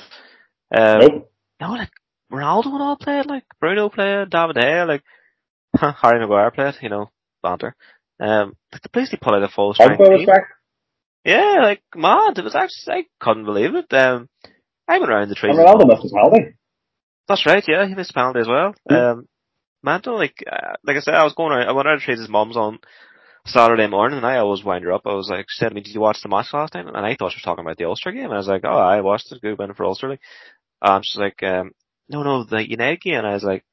um, 0.76 1.00
Nope. 1.00 1.32
no, 1.62 1.72
like 1.72 1.92
Ronaldo 2.32 2.68
and 2.68 2.82
all 2.82 2.98
played, 2.98 3.26
like 3.26 3.46
Bruno 3.60 3.90
played, 3.90 4.30
David 4.30 4.58
Gea, 4.58 4.88
like 4.88 5.04
Harry 6.02 6.20
Maguire 6.20 6.52
played, 6.52 6.76
you 6.82 6.90
know, 6.90 7.10
banter. 7.42 7.76
Um, 8.20 8.56
like 8.72 8.82
the 8.82 8.90
place 8.90 9.10
they 9.12 9.18
put 9.18 9.34
out 9.34 9.44
a 9.44 9.48
full 9.48 9.74
strength 9.74 10.00
Pogba 10.00 10.18
was 10.18 10.26
back. 10.26 10.44
Yeah, 11.28 11.60
like 11.62 11.82
mad. 11.94 12.38
It 12.38 12.44
was 12.46 12.56
actually 12.56 12.96
I 12.96 13.06
couldn't 13.20 13.44
believe 13.44 13.76
it. 13.76 13.94
Um, 13.94 14.30
I 14.88 14.98
went 14.98 15.12
around 15.12 15.28
the 15.28 15.36
trees. 15.36 15.58
And 15.58 15.60
Ronaldo 15.60 15.86
missed 15.86 16.04
his 16.04 16.14
penalty. 16.14 16.56
That's 17.28 17.46
right. 17.46 17.64
Yeah, 17.68 17.86
he 17.86 17.96
missed 17.96 18.12
a 18.12 18.14
penalty 18.14 18.40
as 18.40 18.48
well. 18.48 18.74
Yeah. 18.90 19.12
Um. 19.12 19.28
Like, 19.84 20.44
uh, 20.52 20.76
like 20.84 20.98
I 20.98 21.00
said, 21.00 21.16
I 21.16 21.24
was 21.24 21.34
going 21.34 21.52
around. 21.52 21.70
I 21.70 21.72
went 21.72 21.88
around 21.88 22.00
to 22.00 22.06
Tracy's 22.06 22.28
mum's 22.28 22.58
on 22.58 22.80
Saturday 23.46 23.88
morning, 23.88 24.18
and 24.18 24.26
I 24.26 24.38
always 24.38 24.64
wind 24.64 24.84
her 24.84 24.92
up. 24.92 25.04
I 25.06 25.14
was 25.14 25.30
like, 25.30 25.46
she 25.50 25.60
said 25.60 25.70
to 25.70 25.76
me, 25.76 25.82
"Did 25.82 25.94
you 25.94 26.02
watch 26.02 26.20
the 26.22 26.30
match 26.30 26.48
last 26.52 26.74
night?" 26.74 26.88
And 26.88 26.98
I 26.98 27.16
thought 27.16 27.32
she 27.32 27.38
was 27.38 27.44
talking 27.44 27.64
about 27.64 27.78
the 27.78 27.86
Ulster 27.86 28.12
game. 28.12 28.26
And 28.26 28.34
I 28.34 28.38
was 28.38 28.48
like, 28.48 28.64
"Oh, 28.66 28.78
I 28.78 29.02
watched 29.02 29.32
it. 29.32 29.42
Good 29.42 29.58
win 29.58 29.74
for 29.74 29.86
Ulster." 29.86 30.10
Like, 30.10 30.22
um, 30.82 31.02
she's 31.04 31.20
like, 31.20 31.42
um, 31.44 31.72
"No, 32.10 32.24
no, 32.24 32.44
the 32.44 32.68
United 32.68 33.02
game." 33.02 33.16
And 33.16 33.28
I 33.28 33.34
was 33.34 33.44
like, 33.44 33.66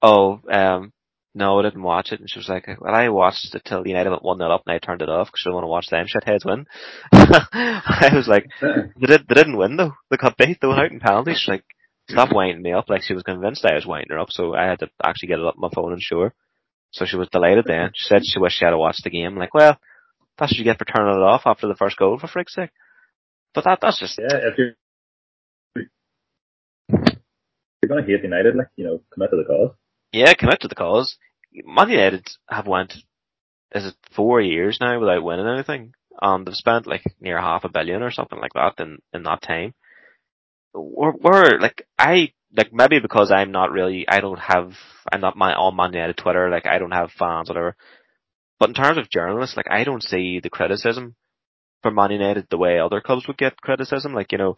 "Oh, 0.00 0.40
um." 0.50 0.92
No, 1.34 1.58
I 1.58 1.62
didn't 1.62 1.82
watch 1.82 2.12
it. 2.12 2.20
And 2.20 2.28
she 2.28 2.38
was 2.38 2.48
like, 2.48 2.68
well, 2.78 2.94
I 2.94 3.08
watched 3.08 3.54
it 3.54 3.62
till 3.64 3.82
the 3.82 3.88
United 3.88 4.10
went 4.10 4.22
1 4.22 4.38
0 4.38 4.50
up 4.50 4.62
and 4.66 4.74
I 4.74 4.78
turned 4.78 5.00
it 5.00 5.08
off 5.08 5.28
because 5.28 5.42
I 5.44 5.48
didn't 5.48 5.54
want 5.54 5.64
to 5.64 5.68
watch 5.68 5.88
them 5.88 6.06
shitheads 6.06 6.44
win. 6.44 6.66
I 7.12 8.10
was 8.12 8.28
like, 8.28 8.50
they, 8.60 9.06
did, 9.06 9.26
they 9.28 9.34
didn't 9.34 9.56
win 9.56 9.76
though. 9.76 9.94
They 10.10 10.18
got 10.18 10.36
beat. 10.36 10.60
They 10.60 10.68
went 10.68 10.80
out 10.80 10.92
in 10.92 11.00
penalties. 11.00 11.38
She's 11.38 11.48
like, 11.48 11.64
stop 12.08 12.32
winding 12.32 12.62
me 12.62 12.72
up. 12.72 12.90
Like 12.90 13.02
she 13.02 13.14
was 13.14 13.22
convinced 13.22 13.64
I 13.64 13.74
was 13.74 13.86
winding 13.86 14.10
her 14.10 14.18
up, 14.18 14.30
so 14.30 14.54
I 14.54 14.66
had 14.66 14.80
to 14.80 14.90
actually 15.02 15.28
get 15.28 15.38
it 15.38 15.46
up 15.46 15.56
my 15.56 15.70
phone 15.74 15.92
and 15.92 16.02
show 16.02 16.20
her. 16.20 16.34
So 16.90 17.06
she 17.06 17.16
was 17.16 17.28
delighted 17.28 17.64
then. 17.66 17.92
She 17.94 18.06
said 18.06 18.22
she 18.24 18.38
wished 18.38 18.58
she 18.58 18.66
had 18.66 18.74
watched 18.74 19.04
the 19.04 19.10
game. 19.10 19.28
I'm 19.28 19.38
like, 19.38 19.54
well, 19.54 19.78
that's 20.38 20.52
what 20.52 20.58
you 20.58 20.64
get 20.64 20.78
for 20.78 20.84
turning 20.84 21.16
it 21.16 21.22
off 21.22 21.42
after 21.46 21.66
the 21.66 21.74
first 21.74 21.96
goal, 21.96 22.18
for 22.18 22.26
freak's 22.26 22.54
sake. 22.54 22.70
But 23.54 23.64
that, 23.64 23.78
that's 23.80 23.98
just, 23.98 24.18
Yeah, 24.18 24.36
if 24.48 24.58
you're 24.58 24.74
you're 27.82 27.88
gonna 27.88 28.06
hate 28.06 28.22
United, 28.22 28.54
like 28.54 28.68
you 28.76 28.84
know, 28.84 29.00
commit 29.12 29.30
to 29.30 29.36
the 29.36 29.44
cause. 29.44 29.74
Yeah, 30.12 30.34
commit 30.34 30.60
to 30.60 30.68
the 30.68 30.74
cause. 30.74 31.16
Man 31.52 31.90
United 31.90 32.28
have 32.48 32.66
went, 32.66 32.94
is 33.74 33.86
it 33.86 33.94
four 34.12 34.40
years 34.40 34.78
now 34.80 34.98
without 35.00 35.22
winning 35.22 35.48
anything? 35.48 35.94
And 36.20 36.46
they've 36.46 36.54
spent 36.54 36.86
like 36.86 37.02
near 37.20 37.40
half 37.40 37.64
a 37.64 37.68
billion 37.68 38.02
or 38.02 38.10
something 38.10 38.38
like 38.38 38.52
that 38.54 38.74
in, 38.78 38.98
in 39.12 39.22
that 39.24 39.42
time. 39.42 39.74
We're, 40.74 41.12
we're 41.12 41.58
like, 41.58 41.86
I, 41.98 42.32
like 42.54 42.72
maybe 42.72 43.00
because 43.00 43.30
I'm 43.30 43.50
not 43.50 43.72
really, 43.72 44.06
I 44.08 44.20
don't 44.20 44.38
have, 44.38 44.74
I'm 45.10 45.20
not 45.20 45.36
my, 45.36 45.54
on 45.54 45.76
Man 45.76 45.92
United 45.92 46.16
Twitter, 46.16 46.50
like 46.50 46.66
I 46.66 46.78
don't 46.78 46.92
have 46.92 47.10
fans, 47.12 47.48
whatever. 47.48 47.76
But 48.58 48.68
in 48.68 48.74
terms 48.74 48.98
of 48.98 49.10
journalists, 49.10 49.56
like 49.56 49.70
I 49.70 49.84
don't 49.84 50.02
see 50.02 50.40
the 50.40 50.50
criticism 50.50 51.16
for 51.82 51.90
Man 51.90 52.12
United 52.12 52.46
the 52.48 52.58
way 52.58 52.78
other 52.78 53.00
clubs 53.00 53.26
would 53.26 53.38
get 53.38 53.60
criticism. 53.60 54.14
Like, 54.14 54.32
you 54.32 54.38
know, 54.38 54.56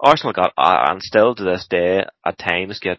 Arsenal 0.00 0.32
got, 0.32 0.52
uh, 0.58 0.86
and 0.90 1.02
still 1.02 1.34
to 1.34 1.44
this 1.44 1.66
day, 1.68 2.04
at 2.26 2.38
times 2.38 2.80
get 2.80 2.98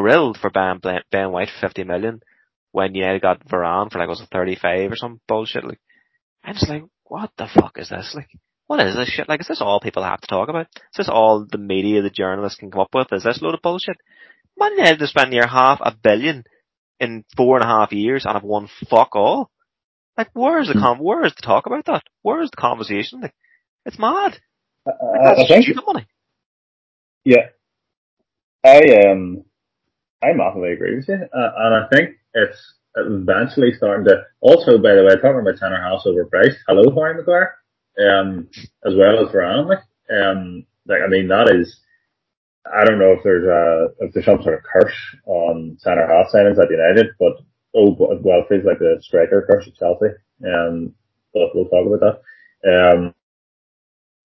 grilled 0.00 0.36
for 0.38 0.50
Ben, 0.50 0.78
ben 1.10 1.32
White 1.32 1.48
for 1.48 1.66
50 1.68 1.84
million 1.84 2.20
when 2.72 2.94
United 2.94 3.22
got 3.22 3.46
Varane 3.48 3.90
for 3.90 3.98
like, 3.98 4.08
was 4.08 4.20
it 4.20 4.28
35 4.30 4.92
or 4.92 4.96
some 4.96 5.20
bullshit? 5.26 5.64
Like, 5.64 5.80
I'm 6.44 6.54
just 6.54 6.68
like, 6.68 6.82
what 7.04 7.30
the 7.38 7.48
fuck 7.52 7.78
is 7.78 7.88
this? 7.88 8.12
Like, 8.14 8.28
what 8.66 8.80
is 8.80 8.94
this 8.94 9.08
shit? 9.08 9.28
Like, 9.28 9.40
is 9.40 9.48
this 9.48 9.62
all 9.62 9.80
people 9.80 10.02
have 10.04 10.20
to 10.20 10.26
talk 10.26 10.48
about? 10.50 10.66
Is 10.76 10.98
this 10.98 11.08
all 11.08 11.46
the 11.50 11.56
media, 11.58 12.02
the 12.02 12.10
journalists 12.10 12.58
can 12.58 12.70
come 12.70 12.82
up 12.82 12.94
with? 12.94 13.08
Is 13.12 13.24
this 13.24 13.40
load 13.40 13.54
of 13.54 13.62
bullshit? 13.62 13.96
Man 14.58 14.72
United 14.76 15.00
have 15.00 15.08
spent 15.08 15.30
near 15.30 15.46
half 15.46 15.78
a 15.80 15.94
billion 16.02 16.44
in 17.00 17.24
four 17.36 17.56
and 17.56 17.64
a 17.64 17.68
half 17.68 17.92
years 17.92 18.24
and 18.26 18.34
have 18.34 18.42
won 18.44 18.68
fuck 18.90 19.16
all. 19.16 19.50
Like, 20.18 20.28
where's 20.34 20.66
the 20.68 20.74
Hmm. 20.74 20.80
com- 20.80 20.98
where's 20.98 21.34
the 21.34 21.42
talk 21.42 21.66
about 21.66 21.86
that? 21.86 22.02
Where's 22.22 22.50
the 22.50 22.56
conversation? 22.60 23.20
Like, 23.22 23.34
it's 23.86 23.98
mad. 23.98 24.38
I, 24.86 24.90
Like, 24.90 25.38
I, 25.38 25.42
I 25.42 25.46
think, 25.46 25.76
money. 25.86 26.06
yeah, 27.24 27.48
I 28.64 28.80
um, 29.10 29.44
I 30.26 30.32
massively 30.32 30.72
agree 30.72 30.96
with 30.96 31.08
you, 31.08 31.14
uh, 31.14 31.50
and 31.56 31.74
I 31.74 31.86
think 31.92 32.16
it's 32.34 32.74
eventually 32.96 33.72
starting 33.74 34.06
to. 34.06 34.22
Also, 34.40 34.78
by 34.78 34.94
the 34.94 35.04
way, 35.04 35.14
talking 35.16 35.40
about 35.40 35.58
Tanner 35.58 35.80
House 35.80 36.04
overpriced. 36.04 36.56
Hello, 36.66 36.90
Harry 36.94 37.14
Maguire, 37.14 37.54
um, 38.00 38.48
as 38.84 38.94
well 38.96 39.24
as 39.24 39.32
Varane. 39.32 39.80
Um, 40.10 40.66
like 40.86 41.02
I 41.04 41.08
mean, 41.08 41.28
that 41.28 41.54
is. 41.54 41.80
I 42.74 42.84
don't 42.84 42.98
know 42.98 43.12
if 43.12 43.22
there's 43.22 43.46
a 43.46 44.04
if 44.04 44.12
there's 44.12 44.26
some 44.26 44.42
sort 44.42 44.54
of 44.58 44.64
curse 44.64 44.94
on 45.26 45.76
centre 45.78 46.06
half 46.08 46.32
signings 46.32 46.58
at 46.60 46.70
United, 46.70 47.12
but 47.20 47.34
oh 47.76 47.96
well, 47.98 48.40
it 48.40 48.48
feels 48.48 48.64
like 48.64 48.80
the 48.80 48.98
striker 49.00 49.46
curse 49.48 49.68
at 49.68 49.76
Chelsea. 49.76 50.14
Um, 50.44 50.92
but 51.32 51.54
we'll 51.54 51.68
talk 51.68 51.86
about 51.86 52.20
that. 52.64 53.14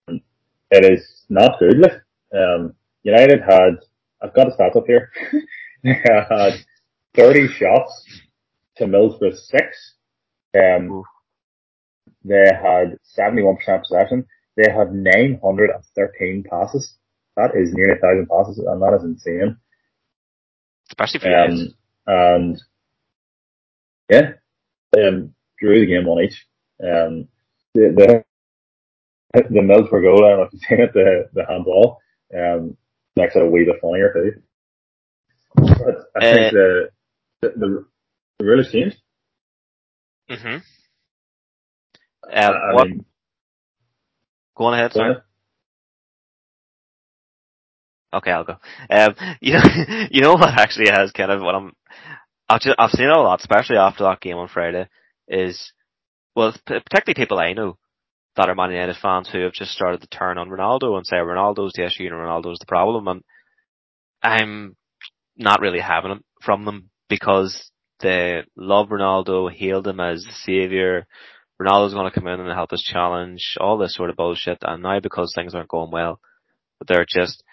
Um, 0.10 0.20
it 0.72 0.92
is 0.92 1.26
not 1.30 1.60
good. 1.60 2.02
Um, 2.34 2.74
United 3.04 3.42
had 3.42 3.78
I've 4.24 4.34
got 4.34 4.48
a 4.48 4.52
stats 4.52 4.76
up 4.76 4.88
here. 4.88 5.12
they 5.84 5.94
had 6.04 6.66
30 7.16 7.48
shots 7.48 8.06
to 8.78 8.86
Middlesbrough's 8.86 9.48
six. 9.50 9.96
Um, 10.56 11.04
they 12.24 12.46
had 12.54 12.98
71% 13.18 13.58
possession. 13.82 14.26
They 14.58 14.72
had 14.72 14.94
913 14.94 16.44
passes. 16.50 16.96
That 17.38 17.52
is 17.56 17.74
nearly 17.74 17.94
a 17.94 18.02
thousand 18.02 18.28
passes, 18.28 18.58
and 18.60 18.82
that 18.82 18.94
is 18.96 19.04
insane. 19.04 19.58
Especially 20.90 21.20
for. 21.22 21.36
Um, 21.36 21.74
and 22.08 22.62
yeah, 24.10 24.32
um, 24.98 25.34
drew 25.60 25.80
the 25.80 25.86
game 25.86 26.08
on 26.08 26.24
each. 26.24 26.46
Um, 26.84 27.28
the 27.74 27.94
the 27.96 28.24
the 29.34 29.60
Middlesbrough 29.62 30.04
goal, 30.04 30.26
I 30.26 30.30
don't 30.30 30.40
know 30.40 30.44
if 30.44 30.54
you've 30.54 30.62
seen 30.64 30.82
it, 30.82 30.94
the 30.94 31.30
the 31.34 31.46
handball, 31.48 32.00
um, 32.38 32.76
makes 33.16 33.36
it 33.36 33.44
a 33.44 33.46
wee 33.46 33.64
bit 33.66 33.80
funnier 33.82 34.12
too. 34.14 34.42
But 35.56 36.06
I 36.16 36.22
think 36.30 36.48
Uh, 36.48 36.52
the 36.52 36.90
the 37.42 37.50
the, 37.58 37.86
the 38.40 38.46
rule 38.46 38.64
has 38.64 38.72
changed. 38.72 38.98
hmm 40.30 40.58
I, 42.48 42.52
Uh, 42.52 42.54
I 42.54 42.74
what, 42.74 42.88
mean, 42.88 43.06
go 44.56 44.66
on 44.66 44.74
ahead, 44.74 44.94
sorry. 44.94 45.16
Okay, 48.14 48.32
I'll 48.32 48.44
go. 48.44 48.58
Um, 48.90 49.16
you 49.42 49.54
know, 49.54 49.64
you 50.12 50.22
know 50.22 50.34
what 50.34 50.50
actually 50.60 50.90
has 50.92 51.12
kind 51.12 51.32
of 51.32 51.42
what 51.42 51.56
I'm, 51.56 51.74
I've 52.50 52.62
just, 52.62 52.76
I've 52.80 52.92
seen 52.92 53.08
it 53.08 53.16
a 53.16 53.20
lot, 53.22 53.40
especially 53.40 53.78
after 53.78 54.04
that 54.04 54.22
game 54.22 54.38
on 54.38 54.48
Friday, 54.48 54.88
is, 55.28 55.72
well, 56.36 56.54
particularly 56.66 57.16
people 57.16 57.40
I 57.40 57.54
know 57.54 57.78
that 58.36 58.50
are 58.50 58.56
Man 58.56 58.72
United 58.72 58.98
fans 59.02 59.30
who 59.30 59.42
have 59.42 59.54
just 59.54 59.72
started 59.72 60.02
to 60.02 60.08
turn 60.08 60.38
on 60.38 60.50
Ronaldo 60.50 60.98
and 60.98 61.06
say 61.06 61.18
Ronaldo's 61.18 61.74
the 61.76 61.86
issue 61.86 62.04
and 62.06 62.14
Ronaldo's 62.14 62.60
the 62.60 62.66
problem, 62.68 63.08
and 63.08 63.24
I'm 64.24 64.76
not 65.38 65.62
really 65.62 65.80
having 65.80 66.12
it 66.12 66.24
from 66.42 66.66
them 66.66 66.90
because 67.10 67.72
they 68.00 68.44
love 68.56 68.90
Ronaldo, 68.90 69.52
hailed 69.52 69.88
him 69.88 70.00
as 70.00 70.24
the 70.24 70.32
savior. 70.32 71.06
Ronaldo's 71.62 71.94
going 71.94 72.10
to 72.12 72.16
come 72.20 72.28
in 72.28 72.40
and 72.40 72.52
help 72.52 72.74
us 72.74 72.82
challenge 72.82 73.58
all 73.60 73.78
this 73.78 73.94
sort 73.94 74.10
of 74.10 74.16
bullshit, 74.16 74.60
and 74.62 74.82
now 74.84 75.00
because 75.00 75.34
things 75.36 75.54
aren't 75.54 75.70
going 75.70 75.92
well, 75.92 76.20
they're 76.88 77.06
just 77.08 77.44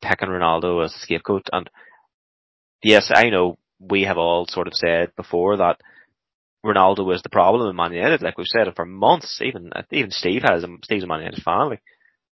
picking 0.00 0.28
Ronaldo 0.28 0.84
as 0.84 0.94
a 0.94 0.98
scapegoat. 0.98 1.48
And 1.52 1.68
yes, 2.82 3.10
I 3.12 3.30
know 3.30 3.58
we 3.78 4.02
have 4.02 4.18
all 4.18 4.46
sort 4.48 4.66
of 4.66 4.74
said 4.74 5.14
before 5.16 5.56
that 5.56 5.80
Ronaldo 6.64 7.04
was 7.04 7.22
the 7.22 7.30
problem 7.30 7.68
in 7.68 7.76
Man 7.76 7.92
United. 7.92 8.22
Like 8.22 8.36
we've 8.36 8.46
said 8.46 8.68
it 8.68 8.76
for 8.76 8.84
months. 8.84 9.40
Even 9.42 9.70
even 9.90 10.10
Steve 10.10 10.42
has 10.42 10.64
Steve's 10.84 11.04
a 11.04 11.06
Man 11.06 11.20
United 11.20 11.42
fan. 11.42 11.70
Like, 11.70 11.82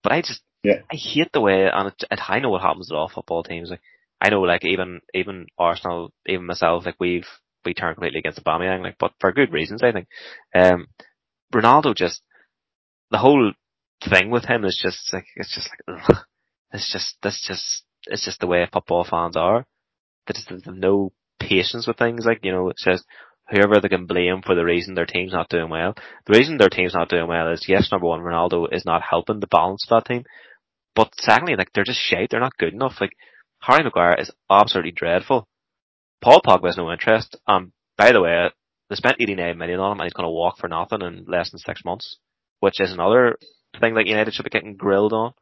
but 0.04 0.12
I 0.12 0.22
just 0.22 0.42
Yeah. 0.64 0.82
I 0.92 0.96
hate 0.96 1.32
the 1.34 1.42
way 1.42 1.68
and 1.72 1.88
it, 1.88 2.04
it, 2.10 2.20
I 2.30 2.40
know 2.40 2.50
what 2.50 2.62
happens 2.62 2.88
to 2.90 2.96
all 2.96 3.10
football 3.10 3.44
teams. 3.44 3.72
Like 3.72 3.82
I 4.22 4.30
know 4.30 4.42
like 4.42 4.64
even 4.64 5.02
even 5.14 5.48
Arsenal, 5.58 6.12
even 6.28 6.46
myself, 6.46 6.86
like 6.86 6.98
we've 7.00 7.28
we 7.66 7.74
turned 7.74 7.96
completely 7.96 8.20
against 8.20 8.44
Aubameyang. 8.44 8.84
Like, 8.84 8.98
but 9.00 9.14
for 9.20 9.32
good 9.32 9.52
reasons, 9.52 9.82
I 9.84 9.92
think. 9.92 10.08
Um, 10.54 10.88
Ronaldo 11.54 11.96
just 11.96 12.22
the 13.10 13.18
whole 13.18 13.52
thing 14.10 14.30
with 14.30 14.46
him 14.46 14.64
is 14.64 14.80
just 14.82 15.12
like 15.14 15.26
it's 15.36 15.54
just 15.54 15.70
like 15.70 16.00
ugh. 16.10 16.18
it's 16.72 16.92
just 16.92 17.18
that's 17.22 17.46
just 17.46 17.84
it's 18.08 18.26
just 18.26 18.40
the 18.40 18.48
way 18.48 18.68
football 18.72 19.04
fans 19.04 19.36
are. 19.36 19.66
They 20.28 20.34
just 20.34 20.50
have 20.50 20.76
no 20.76 21.12
patience 21.40 21.88
with 21.88 21.98
things. 21.98 22.26
Like 22.26 22.40
you 22.44 22.52
know, 22.52 22.70
it 22.70 22.80
says 22.80 23.04
whoever 23.50 23.82
they 23.82 23.90
can 23.90 24.06
blame 24.06 24.42
for 24.46 24.56
the 24.56 24.64
reason 24.64 24.94
their 24.94 25.06
team's 25.06 25.34
not 25.34 25.50
doing 25.50 25.70
well. 25.70 25.96
The 26.26 26.38
reason 26.38 26.58
their 26.58 26.70
team's 26.70 26.94
not 26.94 27.10
doing 27.10 27.28
well 27.28 27.52
is 27.52 27.66
yes, 27.68 27.90
number 27.92 28.08
one, 28.08 28.22
Ronaldo 28.22 28.68
is 28.72 28.86
not 28.86 29.02
helping 29.02 29.40
the 29.40 29.48
balance 29.48 29.86
of 29.90 30.04
that 30.04 30.08
team. 30.12 30.24
But 30.96 31.12
secondly, 31.20 31.56
like 31.56 31.72
they're 31.74 31.84
just 31.84 32.00
shite. 32.00 32.30
They're 32.30 32.40
not 32.40 32.58
good 32.58 32.74
enough. 32.74 32.96
Like 33.02 33.14
Harry 33.62 33.84
Maguire 33.84 34.16
is 34.18 34.32
absolutely 34.50 34.92
dreadful. 34.92 35.48
Paul 36.22 36.42
Pogba 36.46 36.68
has 36.68 36.78
no 36.78 36.92
interest. 36.92 37.38
Um, 37.48 37.74
by 37.98 38.12
the 38.12 38.22
way, 38.22 38.50
they 38.90 38.96
spent 38.96 39.18
89 39.20 39.58
million 39.58 39.80
on 39.80 39.94
him 39.94 40.00
and 40.00 40.06
he's 40.06 40.14
going 40.14 40.26
to 40.28 40.32
walk 40.32 40.58
for 40.58 40.68
nothing 40.68 41.02
in 41.02 41.26
less 41.28 41.52
than 41.52 41.60
six 41.60 41.84
months, 41.86 42.18
which 42.60 42.80
is 42.80 42.92
another 42.92 43.38
thing 43.80 43.94
that 43.96 44.08
United 44.08 44.34
should 44.34 44.44
be 44.44 44.50
getting 44.50 44.76
grilled 44.76 45.14
on. 45.14 45.34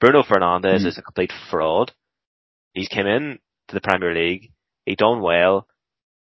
Bruno 0.00 0.22
Fernandes 0.22 0.82
Mm. 0.82 0.86
is 0.86 0.98
a 0.98 1.02
complete 1.02 1.32
fraud. 1.50 1.92
He's 2.72 2.88
came 2.88 3.06
in 3.06 3.38
to 3.68 3.74
the 3.74 3.80
Premier 3.80 4.14
League. 4.14 4.50
He 4.84 4.96
done 4.96 5.20
well. 5.22 5.66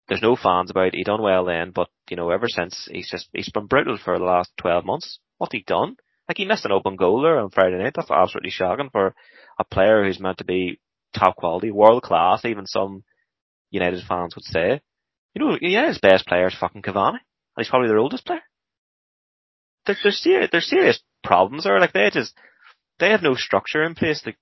There's 0.08 0.22
no 0.22 0.34
fans 0.34 0.70
about. 0.70 0.88
it. 0.88 0.94
He 0.96 1.04
done 1.04 1.22
well 1.22 1.44
then, 1.44 1.70
but 1.70 1.88
you 2.08 2.16
know, 2.16 2.30
ever 2.30 2.46
since 2.48 2.88
he's 2.90 3.08
just 3.08 3.28
he's 3.32 3.50
been 3.50 3.66
brutal 3.66 3.96
for 4.02 4.18
the 4.18 4.24
last 4.24 4.50
12 4.56 4.84
months. 4.84 5.20
What 5.38 5.52
he 5.52 5.62
done? 5.64 5.96
Like 6.28 6.38
he 6.38 6.44
missed 6.46 6.64
an 6.64 6.72
open 6.72 6.96
goal 6.96 7.22
there 7.22 7.38
on 7.38 7.50
Friday 7.50 7.78
night. 7.78 7.92
That's 7.94 8.10
absolutely 8.10 8.50
shocking 8.50 8.90
for 8.90 9.14
a 9.58 9.64
player 9.64 10.02
who's 10.04 10.18
meant 10.18 10.38
to 10.38 10.44
be 10.44 10.80
top 11.20 11.36
quality, 11.36 11.70
world 11.70 12.02
class. 12.02 12.44
Even 12.44 12.66
some 12.66 13.04
United 13.70 14.02
fans 14.08 14.34
would 14.34 14.44
say. 14.44 14.80
You 15.34 15.44
know, 15.44 15.58
United's 15.60 16.00
best 16.00 16.26
player 16.26 16.48
is 16.48 16.56
fucking 16.58 16.82
Cavani, 16.82 17.10
and 17.10 17.20
he's 17.58 17.68
probably 17.68 17.88
their 17.88 17.98
oldest 17.98 18.26
player. 18.26 18.42
There, 19.86 19.96
there's 20.02 20.20
serious, 20.20 20.48
there's 20.50 20.68
serious 20.68 21.00
problems 21.22 21.64
there. 21.64 21.78
Like 21.78 21.92
they 21.92 22.10
just, 22.12 22.34
they 22.98 23.10
have 23.10 23.22
no 23.22 23.34
structure 23.34 23.84
in 23.84 23.94
place. 23.94 24.22
Like 24.26 24.38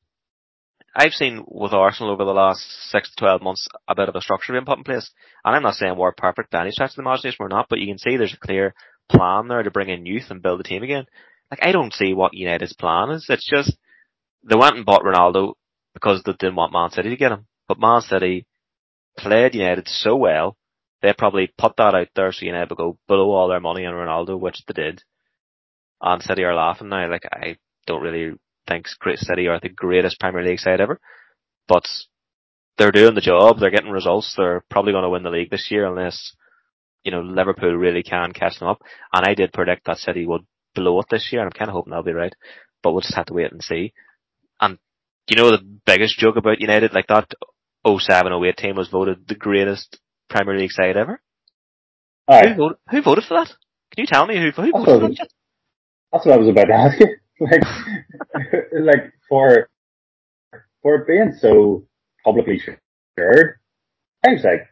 I've 0.97 1.13
seen 1.13 1.45
with 1.47 1.73
Arsenal 1.73 2.13
over 2.13 2.25
the 2.25 2.33
last 2.33 2.61
six 2.91 3.11
to 3.11 3.17
twelve 3.17 3.43
months 3.43 3.69
a 3.87 3.95
bit 3.95 4.09
of 4.09 4.17
a 4.17 4.21
structure 4.23 4.53
being 4.53 4.65
put 4.65 4.79
in 4.79 4.85
place, 4.85 5.11
and 5.45 5.55
I'm 5.55 5.63
not 5.63 5.75
saying 5.75 5.97
we're 5.97 6.13
perfect 6.13 6.51
by 6.51 6.63
any 6.63 6.71
stretch 6.71 6.93
of 6.93 6.97
the 6.97 7.03
imagination. 7.03 7.37
We're 7.41 7.49
not, 7.49 7.67
but 7.69 7.79
you 7.79 7.87
can 7.87 7.99
see 7.99 8.17
there's 8.17 8.35
a 8.35 8.47
clear 8.47 8.75
plan 9.11 9.49
there 9.49 9.63
to 9.63 9.71
bring 9.71 9.91
in 9.91 10.07
youth 10.07 10.31
and 10.31 10.43
build 10.43 10.61
the 10.61 10.65
team 10.65 10.83
again. 10.83 11.05
Like 11.51 11.61
I 11.63 11.73
don't 11.73 11.93
see 11.93 12.15
what 12.15 12.35
United's 12.35 12.73
plan 12.73 13.11
is. 13.11 13.27
It's 13.29 13.49
just 13.49 13.77
they 14.43 14.57
went 14.57 14.77
and 14.77 14.87
bought 14.87 15.03
Ronaldo 15.03 15.55
because 16.01 16.23
they 16.23 16.33
didn't 16.33 16.57
want 16.57 16.73
Man 16.73 16.91
City 16.91 17.11
to 17.11 17.17
get 17.17 17.33
him, 17.33 17.47
but 17.67 17.81
Man 17.81 18.01
City 18.01 18.47
played 19.17 19.55
United 19.55 19.89
so 19.89 20.17
well 20.17 20.57
they 21.03 21.13
probably 21.13 21.53
put 21.57 21.77
that 21.77 21.95
out 21.95 22.09
there 22.15 22.33
so 22.33 22.45
United 22.45 22.71
would 22.71 22.79
go 22.79 22.99
blow 23.07 23.31
all 23.31 23.49
their 23.49 23.61
money 23.61 23.87
on 23.87 23.95
Ronaldo, 23.95 24.39
which 24.39 24.65
they 24.67 24.75
did. 24.75 25.03
And 26.01 26.23
City 26.23 26.43
are 26.45 26.55
laughing 26.55 26.89
now. 26.89 27.11
Like 27.11 27.25
I 27.31 27.57
don't 27.87 28.03
really 28.03 28.37
think 28.67 28.87
City 29.17 29.49
are 29.49 29.61
the 29.61 29.69
greatest 29.69 30.21
Premier 30.21 30.45
League 30.45 30.59
side 30.59 30.81
ever, 30.81 31.01
but 31.67 31.85
they're 32.77 32.93
doing 32.93 33.15
the 33.15 33.21
job. 33.21 33.59
They're 33.59 33.71
getting 33.71 33.91
results. 33.91 34.35
They're 34.37 34.65
probably 34.71 34.93
going 34.93 35.05
to 35.05 35.11
win 35.11 35.23
the 35.23 35.31
league 35.31 35.51
this 35.51 35.71
year 35.71 35.87
unless 35.87 36.33
you 37.05 37.11
know 37.11 37.21
Liverpool 37.21 37.75
really 37.75 38.03
can 38.03 38.33
catch 38.33 38.59
them 38.59 38.69
up. 38.69 38.83
And 39.13 39.25
I 39.27 39.35
did 39.35 39.53
predict 39.53 39.87
that 39.87 39.99
City 39.99 40.27
would 40.27 40.43
blow 40.75 41.01
it 41.01 41.07
this 41.11 41.29
year, 41.33 41.43
and 41.43 41.47
I'm 41.47 41.59
kind 41.59 41.69
of 41.71 41.75
hoping 41.75 41.93
they'll 41.93 42.03
be 42.03 42.13
right. 42.13 42.35
But 42.83 42.93
we'll 42.93 43.03
just 43.03 43.17
have 43.17 43.27
to 43.27 43.35
wait 43.35 43.53
and 43.53 43.63
see. 43.63 43.93
And 44.61 44.79
you 45.29 45.37
know 45.37 45.51
the 45.51 45.65
biggest 45.87 46.19
joke 46.19 46.37
about 46.37 46.61
United, 46.61 46.93
like 46.93 47.07
that 47.09 47.31
07-08 47.87 48.57
team 48.57 48.77
was 48.77 48.89
voted 48.89 49.27
the 49.29 49.35
greatest 49.35 49.99
Premier 50.29 50.59
League 50.59 50.73
side 50.73 50.97
ever. 50.97 51.21
Who 52.29 52.55
voted, 52.55 52.79
who 52.91 53.03
voted 53.03 53.25
for 53.25 53.35
that? 53.35 53.49
Can 53.95 54.03
you 54.03 54.07
tell 54.07 54.27
me 54.27 54.37
who, 54.37 54.51
who 54.51 54.73
voted 54.73 54.85
for 54.85 55.09
that? 55.09 55.29
That's 56.13 56.27
what 56.27 56.35
I 56.35 56.39
was 56.39 56.49
about 56.49 56.65
to 56.65 56.75
ask 56.75 57.01
you. 57.01 57.07
Like, 57.41 57.63
like 58.73 59.13
for 59.29 59.71
for 60.83 61.05
being 61.05 61.35
so 61.39 61.87
publicly 62.25 62.59
shared, 62.59 63.61
I 64.27 64.33
was 64.33 64.43
like, 64.43 64.67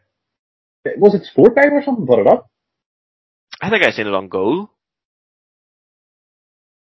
was 0.97 1.15
it 1.15 1.23
Sport 1.23 1.53
or 1.55 1.81
something 1.85 2.05
put 2.05 2.19
it 2.19 2.27
up? 2.27 2.49
I 3.61 3.69
think 3.69 3.85
I 3.85 3.91
seen 3.91 4.07
it 4.07 4.13
on 4.13 4.27
goal. 4.27 4.69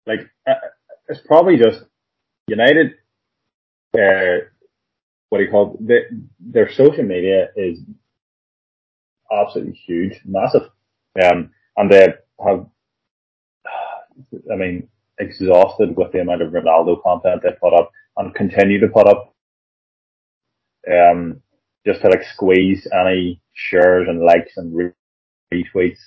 Like, 0.06 0.20
uh, 0.48 0.54
it's 1.08 1.26
probably 1.26 1.56
just 1.56 1.80
United. 2.46 2.92
Uh, 3.94 4.46
what 5.30 5.38
do 5.38 5.44
you 5.44 5.50
call 5.50 5.74
it? 5.74 5.86
The, 5.86 6.26
their 6.40 6.70
social 6.72 7.04
media 7.04 7.48
is 7.56 7.80
absolutely 9.32 9.74
huge, 9.74 10.20
massive, 10.24 10.70
um, 11.22 11.50
and 11.76 11.90
they 11.90 12.14
have. 12.44 12.66
I 14.52 14.56
mean, 14.56 14.88
exhausted 15.18 15.96
with 15.96 16.12
the 16.12 16.20
amount 16.20 16.42
of 16.42 16.52
Ronaldo 16.52 17.02
content 17.02 17.42
they 17.42 17.52
put 17.60 17.74
up 17.74 17.90
and 18.16 18.34
continue 18.34 18.80
to 18.80 18.88
put 18.88 19.06
up. 19.06 19.34
Um, 20.90 21.40
just 21.86 22.02
to 22.02 22.08
like 22.08 22.24
squeeze 22.24 22.86
any 22.92 23.40
shares 23.54 24.08
and 24.08 24.20
likes 24.20 24.56
and 24.56 24.74
re- 24.74 24.92
retweets 25.52 25.98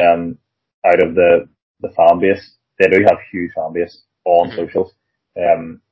um, 0.00 0.38
out 0.86 1.02
of 1.02 1.14
the 1.14 1.48
the 1.80 1.90
fan 1.90 2.20
base. 2.20 2.56
They 2.78 2.88
do 2.88 3.04
have 3.04 3.18
huge 3.30 3.52
fan 3.54 3.72
base 3.72 4.04
on 4.24 4.50
Mhm. 4.50 4.56
socials. 4.56 4.94
socials, 5.36 5.58
um, 5.58 5.82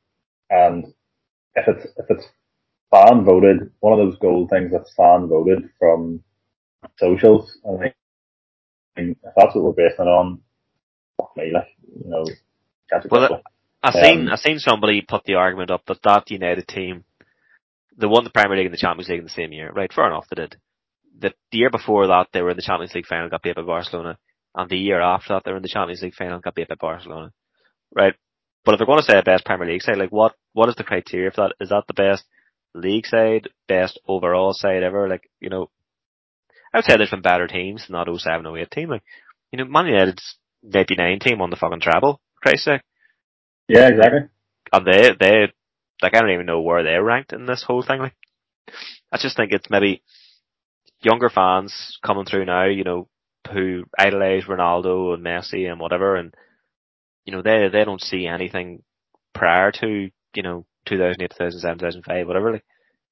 and 0.50 0.94
if 1.56 1.68
it's 1.68 1.86
if 1.96 2.06
it's 2.10 2.26
fan 2.90 3.24
voted, 3.24 3.70
one 3.80 3.92
of 3.92 3.98
those 3.98 4.18
gold 4.18 4.50
things 4.50 4.70
that's 4.72 4.94
fan 4.94 5.26
voted 5.28 5.68
from 5.78 6.22
socials, 6.98 7.58
I 7.66 7.78
think 7.78 7.94
if 8.96 9.32
that's 9.36 9.54
what 9.54 9.64
we're 9.64 9.72
basing 9.72 10.06
it 10.06 10.08
on, 10.08 10.40
fuck 11.16 11.36
me, 11.36 11.50
like 11.52 11.68
you 12.04 12.10
know, 12.10 12.24
Well, 13.10 13.28
couple. 13.28 13.42
I 13.82 13.92
seen 13.92 14.28
Um, 14.28 14.32
I 14.32 14.36
seen 14.36 14.58
somebody 14.58 15.02
put 15.02 15.24
the 15.24 15.34
argument 15.34 15.70
up 15.70 15.84
that 15.86 16.02
that 16.02 16.30
United 16.30 16.66
team, 16.66 17.04
they 17.96 18.06
won 18.06 18.24
the 18.24 18.30
Premier 18.30 18.56
League 18.56 18.66
and 18.66 18.74
the 18.74 18.78
Champions 18.78 19.08
League 19.08 19.18
in 19.18 19.24
the 19.24 19.30
same 19.30 19.52
year. 19.52 19.70
Right, 19.72 19.92
fair 19.92 20.06
enough, 20.06 20.26
they 20.28 20.42
did. 20.42 20.56
The, 21.18 21.32
the 21.50 21.58
year 21.58 21.70
before 21.70 22.06
that, 22.08 22.28
they 22.32 22.42
were 22.42 22.50
in 22.50 22.56
the 22.56 22.62
Champions 22.62 22.94
League 22.94 23.06
final, 23.06 23.30
got 23.30 23.42
beat 23.42 23.56
by 23.56 23.62
Barcelona, 23.62 24.18
and 24.54 24.68
the 24.68 24.76
year 24.76 25.00
after 25.00 25.34
that, 25.34 25.44
they 25.44 25.50
were 25.50 25.58
in 25.58 25.62
the 25.62 25.68
Champions 25.68 26.02
League 26.02 26.14
final, 26.14 26.40
got 26.40 26.54
beat 26.54 26.68
by 26.68 26.74
Barcelona. 26.74 27.32
Right, 27.94 28.14
but 28.66 28.74
if 28.74 28.78
they're 28.78 28.86
going 28.86 28.98
to 28.98 29.04
say 29.04 29.16
a 29.16 29.22
best 29.22 29.44
Premier 29.44 29.68
League 29.68 29.80
side, 29.80 29.96
like 29.96 30.10
what 30.10 30.34
what 30.52 30.68
is 30.68 30.74
the 30.74 30.84
criteria 30.84 31.30
for 31.30 31.42
that? 31.48 31.54
Is 31.64 31.70
that 31.70 31.84
the 31.86 31.94
best 31.94 32.24
league 32.74 33.06
side, 33.06 33.48
best 33.68 33.98
overall 34.08 34.52
side 34.52 34.82
ever? 34.82 35.08
Like 35.08 35.30
you 35.40 35.48
know, 35.48 35.70
I 36.74 36.78
would 36.78 36.84
say 36.84 36.96
there's 36.96 37.10
been 37.10 37.22
better 37.22 37.46
teams 37.46 37.86
than 37.86 37.94
that 37.94 38.12
07 38.12 38.44
08 38.44 38.70
team. 38.70 38.90
Like 38.90 39.04
you 39.52 39.58
know, 39.58 39.66
Man 39.66 39.86
United's 39.86 40.34
99 40.64 41.20
team 41.20 41.40
on 41.40 41.50
the 41.50 41.56
fucking 41.56 41.80
treble. 41.80 42.20
for 42.34 42.40
Christ's 42.42 42.64
sake. 42.64 42.80
yeah, 43.68 43.86
exactly. 43.86 44.22
and 44.72 44.86
they 44.86 45.10
they 45.18 45.52
like 46.02 46.16
I 46.16 46.20
don't 46.20 46.32
even 46.32 46.46
know 46.46 46.60
where 46.60 46.82
they're 46.82 47.04
ranked 47.04 47.32
in 47.32 47.46
this 47.46 47.62
whole 47.62 47.82
thing. 47.82 48.00
Like, 48.00 48.16
I 49.12 49.18
just 49.18 49.36
think 49.36 49.52
it's 49.52 49.70
maybe 49.70 50.02
younger 51.00 51.28
fans 51.28 51.98
coming 52.04 52.24
through 52.24 52.46
now, 52.46 52.66
you 52.66 52.82
know, 52.82 53.06
who 53.52 53.84
idolize 53.96 54.44
Ronaldo 54.44 55.14
and 55.14 55.24
Messi 55.24 55.70
and 55.70 55.78
whatever, 55.78 56.16
and 56.16 56.34
you 57.26 57.32
know 57.32 57.42
they 57.42 57.68
they 57.70 57.84
don't 57.84 58.00
see 58.00 58.26
anything 58.26 58.82
prior 59.34 59.70
to 59.70 60.10
you 60.34 60.42
know 60.42 60.64
2008, 60.86 61.30
2007, 61.30 61.78
2005, 61.78 62.26
whatever. 62.26 62.52
Like, 62.52 62.64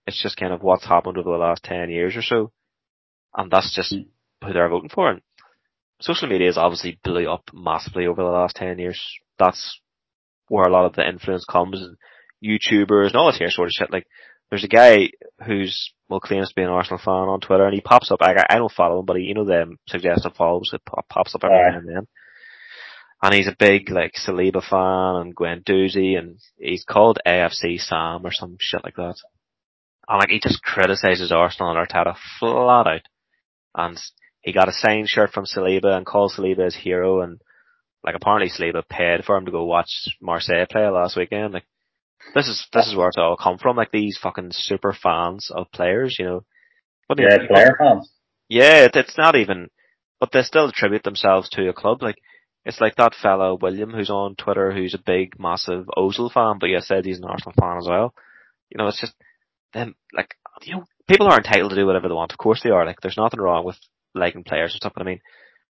it's 0.06 0.22
just 0.22 0.36
kind 0.36 0.52
of 0.52 0.62
what's 0.62 0.86
happened 0.86 1.18
over 1.18 1.30
the 1.30 1.36
last 1.36 1.62
ten 1.62 1.90
years 1.90 2.16
or 2.16 2.22
so, 2.22 2.52
and 3.36 3.50
that's 3.50 3.74
just 3.74 3.92
hmm. 3.92 4.46
who 4.46 4.52
they're 4.52 4.68
voting 4.68 4.90
for. 4.90 5.10
And 5.10 5.20
social 6.00 6.28
media 6.28 6.46
has 6.46 6.56
obviously 6.56 6.98
blew 7.04 7.28
up 7.28 7.50
massively 7.52 8.06
over 8.06 8.22
the 8.22 8.30
last 8.30 8.56
ten 8.56 8.78
years. 8.78 9.02
That's 9.38 9.80
where 10.48 10.64
a 10.64 10.72
lot 10.72 10.86
of 10.86 10.94
the 10.94 11.06
influence 11.06 11.44
comes 11.44 11.82
and 11.82 11.96
YouTubers 12.42 13.08
and 13.08 13.16
all 13.16 13.26
this 13.26 13.38
here 13.38 13.50
sort 13.50 13.68
of 13.68 13.72
shit. 13.72 13.92
Like, 13.92 14.06
there's 14.50 14.64
a 14.64 14.68
guy 14.68 15.10
who's, 15.44 15.92
well, 16.08 16.20
claims 16.20 16.50
to 16.50 16.54
be 16.54 16.62
an 16.62 16.68
Arsenal 16.68 17.00
fan 17.02 17.28
on 17.28 17.40
Twitter 17.40 17.64
and 17.64 17.74
he 17.74 17.80
pops 17.80 18.10
up, 18.10 18.20
I, 18.20 18.34
I 18.48 18.56
don't 18.56 18.70
follow 18.70 19.00
him, 19.00 19.06
but 19.06 19.16
he, 19.16 19.22
you 19.22 19.34
know, 19.34 19.44
them 19.44 19.78
suggested 19.88 20.34
follows, 20.36 20.70
it 20.72 20.82
pops 21.08 21.34
up 21.34 21.44
every 21.44 21.56
now 21.56 21.78
and 21.78 21.88
then. 21.88 22.06
And 23.24 23.32
he's 23.32 23.48
a 23.48 23.56
big, 23.58 23.88
like, 23.88 24.12
Saliba 24.16 24.62
fan 24.62 25.22
and 25.22 25.34
Guendouzi 25.34 26.18
and 26.18 26.38
he's 26.58 26.84
called 26.84 27.20
AFC 27.26 27.80
Sam 27.80 28.26
or 28.26 28.30
some 28.30 28.58
shit 28.60 28.84
like 28.84 28.96
that. 28.96 29.14
And 30.06 30.18
like, 30.18 30.28
he 30.28 30.40
just 30.40 30.62
criticizes 30.62 31.32
Arsenal 31.32 31.74
and 31.74 31.88
Arteta 31.88 32.16
flat 32.38 32.86
out. 32.86 33.00
And 33.74 33.98
he 34.42 34.52
got 34.52 34.68
a 34.68 34.72
signed 34.72 35.08
shirt 35.08 35.32
from 35.32 35.46
Saliba 35.46 35.96
and 35.96 36.04
called 36.04 36.32
Saliba 36.36 36.66
his 36.66 36.76
hero 36.76 37.22
and 37.22 37.40
like 38.04 38.14
apparently 38.14 38.50
Saliba 38.50 38.86
paid 38.86 39.24
for 39.24 39.36
him 39.38 39.46
to 39.46 39.50
go 39.50 39.64
watch 39.64 39.88
Marseille 40.20 40.66
play 40.70 40.86
last 40.86 41.16
weekend. 41.16 41.54
Like 41.54 41.64
this 42.34 42.46
is 42.46 42.66
this 42.74 42.86
is 42.86 42.94
where 42.94 43.08
it's 43.08 43.16
all 43.16 43.38
come 43.38 43.56
from. 43.56 43.76
Like 43.76 43.90
these 43.90 44.18
fucking 44.22 44.50
super 44.52 44.92
fans 44.92 45.50
of 45.50 45.72
players, 45.72 46.16
you 46.18 46.26
know. 46.26 46.44
But 47.08 47.18
Yeah, 47.18 47.38
player 47.48 47.74
fans. 47.78 48.12
yeah, 48.50 48.84
it, 48.84 48.96
it's 48.96 49.16
not 49.16 49.34
even 49.34 49.70
but 50.20 50.30
they 50.32 50.42
still 50.42 50.68
attribute 50.68 51.02
themselves 51.02 51.48
to 51.50 51.68
a 51.68 51.72
club. 51.72 52.02
Like 52.02 52.16
it's 52.64 52.80
like 52.80 52.96
that 52.96 53.14
fellow 53.14 53.58
William 53.60 53.90
who's 53.90 54.10
on 54.10 54.36
Twitter 54.36 54.72
who's 54.72 54.94
a 54.94 55.02
big, 55.04 55.38
massive 55.38 55.86
Ozil 55.96 56.32
fan, 56.32 56.58
but 56.58 56.66
yeah, 56.66 56.80
said 56.80 57.04
he's 57.04 57.18
an 57.18 57.24
Arsenal 57.24 57.54
fan 57.58 57.78
as 57.78 57.86
well. 57.88 58.14
You 58.70 58.78
know, 58.78 58.88
it's 58.88 59.00
just 59.00 59.14
them 59.72 59.94
like 60.12 60.34
you 60.62 60.76
know, 60.76 60.84
people 61.06 61.26
are 61.26 61.36
entitled 61.36 61.70
to 61.70 61.76
do 61.76 61.86
whatever 61.86 62.08
they 62.08 62.14
want. 62.14 62.32
Of 62.32 62.38
course 62.38 62.62
they 62.62 62.70
are. 62.70 62.86
Like 62.86 63.00
there's 63.00 63.16
nothing 63.16 63.40
wrong 63.40 63.64
with 63.64 63.76
liking 64.14 64.44
players 64.44 64.74
or 64.74 64.76
stuff, 64.76 64.92
but 64.94 65.02
I 65.02 65.06
mean 65.06 65.20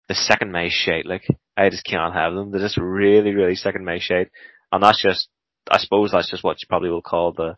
the 0.07 0.15
second 0.15 0.51
May 0.51 0.69
shade, 0.69 1.05
like 1.05 1.27
I 1.55 1.69
just 1.69 1.85
can't 1.85 2.13
have 2.13 2.33
them. 2.33 2.51
They're 2.51 2.61
just 2.61 2.77
really, 2.77 3.33
really 3.33 3.55
second 3.55 3.83
May 3.83 3.99
shade. 3.99 4.29
And 4.71 4.81
that's 4.81 5.01
just 5.01 5.27
I 5.69 5.79
suppose 5.79 6.11
that's 6.11 6.31
just 6.31 6.43
what 6.43 6.61
you 6.61 6.67
probably 6.67 6.89
will 6.89 7.01
call 7.01 7.33
the 7.33 7.55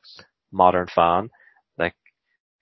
modern 0.51 0.88
fan. 0.93 1.30
Like 1.77 1.95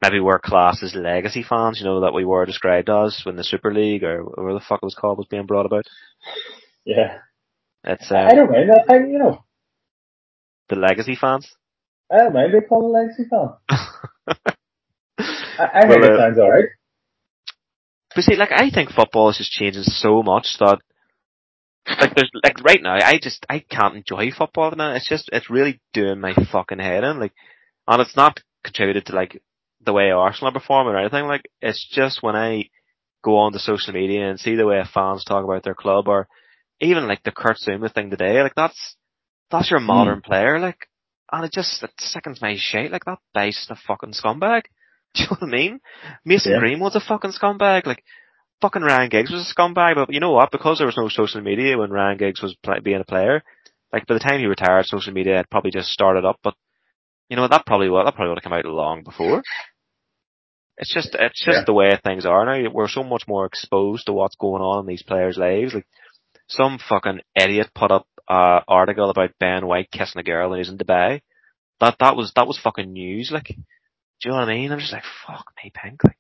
maybe 0.01 0.19
we're 0.19 0.39
classed 0.39 0.83
as 0.83 0.95
legacy 0.95 1.43
fans, 1.47 1.79
you 1.79 1.85
know, 1.85 2.01
that 2.01 2.13
we 2.13 2.25
were 2.25 2.45
described 2.45 2.89
as 2.89 3.21
when 3.23 3.35
the 3.35 3.43
Super 3.43 3.73
League 3.73 4.03
or 4.03 4.23
whatever 4.23 4.53
the 4.53 4.59
fuck 4.59 4.79
it 4.81 4.85
was 4.85 4.95
called 4.95 5.17
was 5.17 5.27
being 5.27 5.45
brought 5.45 5.65
about. 5.65 5.85
Yeah. 6.85 7.19
It's 7.83 8.11
I 8.11 8.29
um, 8.29 8.35
don't 8.35 8.51
mind 8.51 8.69
that 8.69 8.87
thing, 8.87 9.11
you 9.11 9.19
know. 9.19 9.43
the 10.69 10.75
legacy 10.75 11.15
fans. 11.15 11.49
I 12.11 12.17
don't 12.17 12.33
mind 12.33 12.51
being 12.51 12.63
called 12.63 12.85
a 12.85 12.87
legacy 12.87 13.25
fan. 13.29 13.49
I, 15.19 15.69
I 15.73 15.87
think 15.87 16.01
Well, 16.01 16.03
it 16.03 16.11
uh, 16.11 16.17
sounds 16.17 16.39
alright. 16.39 16.65
But 18.15 18.23
see, 18.23 18.35
like 18.35 18.51
I 18.51 18.69
think 18.69 18.91
football 18.91 19.29
is 19.29 19.37
just 19.37 19.51
changing 19.51 19.83
so 19.83 20.23
much 20.23 20.57
that 20.59 20.79
like 21.99 22.15
there's 22.15 22.31
like 22.43 22.63
right 22.63 22.81
now 22.81 22.95
I 22.95 23.19
just 23.21 23.45
I 23.49 23.59
can't 23.59 23.95
enjoy 23.95 24.31
football 24.31 24.71
the. 24.71 24.95
It's 24.95 25.07
just 25.07 25.29
it's 25.31 25.49
really 25.49 25.79
doing 25.93 26.19
my 26.19 26.33
fucking 26.33 26.79
head 26.79 27.03
in. 27.03 27.19
Like 27.19 27.33
and 27.87 28.01
it's 28.01 28.15
not 28.15 28.41
contributed 28.63 29.05
to 29.07 29.15
like 29.15 29.41
the 29.85 29.93
way 29.93 30.11
Arsenal 30.11 30.49
are 30.49 30.59
performing 30.59 30.93
or 30.93 30.99
anything. 30.99 31.25
Like 31.25 31.49
it's 31.61 31.85
just 31.89 32.23
when 32.23 32.35
I 32.35 32.69
go 33.27 33.37
on 33.39 33.51
to 33.51 33.59
social 33.59 33.93
media 33.93 34.29
and 34.29 34.39
see 34.39 34.55
the 34.55 34.65
way 34.65 34.81
fans 34.93 35.23
talk 35.23 35.43
about 35.43 35.63
their 35.63 35.75
club 35.75 36.07
or 36.07 36.27
even 36.79 37.07
like 37.07 37.23
the 37.23 37.31
Kurt 37.31 37.57
Zouma 37.57 37.93
thing 37.93 38.09
today, 38.09 38.41
like 38.41 38.55
that's 38.55 38.95
that's 39.51 39.69
your 39.69 39.79
hmm. 39.79 39.87
modern 39.87 40.21
player, 40.21 40.59
like 40.59 40.87
and 41.31 41.45
it 41.45 41.51
just 41.51 41.83
it 41.83 41.91
sickens 41.99 42.41
my 42.41 42.55
shit. 42.57 42.91
Like 42.91 43.05
that 43.05 43.19
guy's 43.35 43.55
just 43.55 43.71
a 43.71 43.75
fucking 43.87 44.13
scumbag. 44.13 44.63
Do 45.15 45.23
you 45.23 45.29
know 45.29 45.37
what 45.39 45.47
I 45.47 45.57
mean? 45.57 45.79
Mason 46.25 46.53
Yeah. 46.53 46.59
Greenwood's 46.59 46.95
a 46.95 47.01
fucking 47.01 47.31
scumbag. 47.31 47.85
Like 47.85 48.03
fucking 48.61 48.81
Ryan 48.81 49.09
Giggs 49.09 49.31
was 49.31 49.49
a 49.49 49.53
scumbag, 49.55 49.95
but 49.95 50.13
you 50.13 50.19
know 50.19 50.31
what? 50.31 50.51
Because 50.51 50.77
there 50.77 50.87
was 50.87 50.97
no 50.97 51.09
social 51.09 51.41
media 51.41 51.77
when 51.77 51.91
Ryan 51.91 52.17
Giggs 52.17 52.41
was 52.41 52.55
play- 52.63 52.79
being 52.79 53.01
a 53.01 53.05
player, 53.05 53.43
like 53.91 54.07
by 54.07 54.13
the 54.13 54.19
time 54.19 54.39
he 54.39 54.45
retired, 54.45 54.85
social 54.85 55.13
media 55.13 55.35
had 55.35 55.49
probably 55.49 55.71
just 55.71 55.89
started 55.89 56.25
up. 56.25 56.39
But 56.43 56.55
you 57.29 57.35
know 57.35 57.43
what? 57.43 57.51
that 57.51 57.65
probably 57.65 57.89
would 57.89 58.05
that 58.05 58.15
probably 58.15 58.29
would 58.29 58.39
have 58.39 58.43
come 58.43 58.53
out 58.53 58.65
long 58.65 59.03
before. 59.03 59.43
It's 60.77 60.93
just 60.93 61.15
it's 61.19 61.43
just 61.43 61.59
Yeah. 61.59 61.63
the 61.65 61.73
way 61.73 61.97
things 62.03 62.25
are 62.25 62.45
now. 62.45 62.69
We're 62.71 62.87
so 62.87 63.03
much 63.03 63.27
more 63.27 63.45
exposed 63.45 64.05
to 64.05 64.13
what's 64.13 64.35
going 64.35 64.61
on 64.61 64.81
in 64.81 64.85
these 64.85 65.03
players' 65.03 65.37
lives. 65.37 65.73
Like 65.73 65.87
some 66.47 66.77
fucking 66.77 67.21
idiot 67.35 67.71
put 67.73 67.91
up 67.91 68.07
a 68.29 68.61
article 68.67 69.09
about 69.09 69.31
Ben 69.39 69.65
White 69.65 69.89
kissing 69.91 70.19
a 70.19 70.23
girl 70.23 70.49
when 70.49 70.59
he's 70.59 70.69
in 70.69 70.77
Dubai. 70.77 71.21
That 71.79 71.95
that 71.99 72.15
was 72.15 72.31
that 72.35 72.47
was 72.47 72.59
fucking 72.59 72.91
news. 72.93 73.31
Like, 73.31 73.47
do 73.47 73.55
you 74.25 74.31
know 74.31 74.37
what 74.37 74.49
I 74.49 74.53
mean? 74.53 74.71
I'm 74.71 74.79
just 74.79 74.93
like 74.93 75.03
fuck 75.25 75.45
me, 75.63 75.71
pink. 75.73 76.03
Like, 76.03 76.17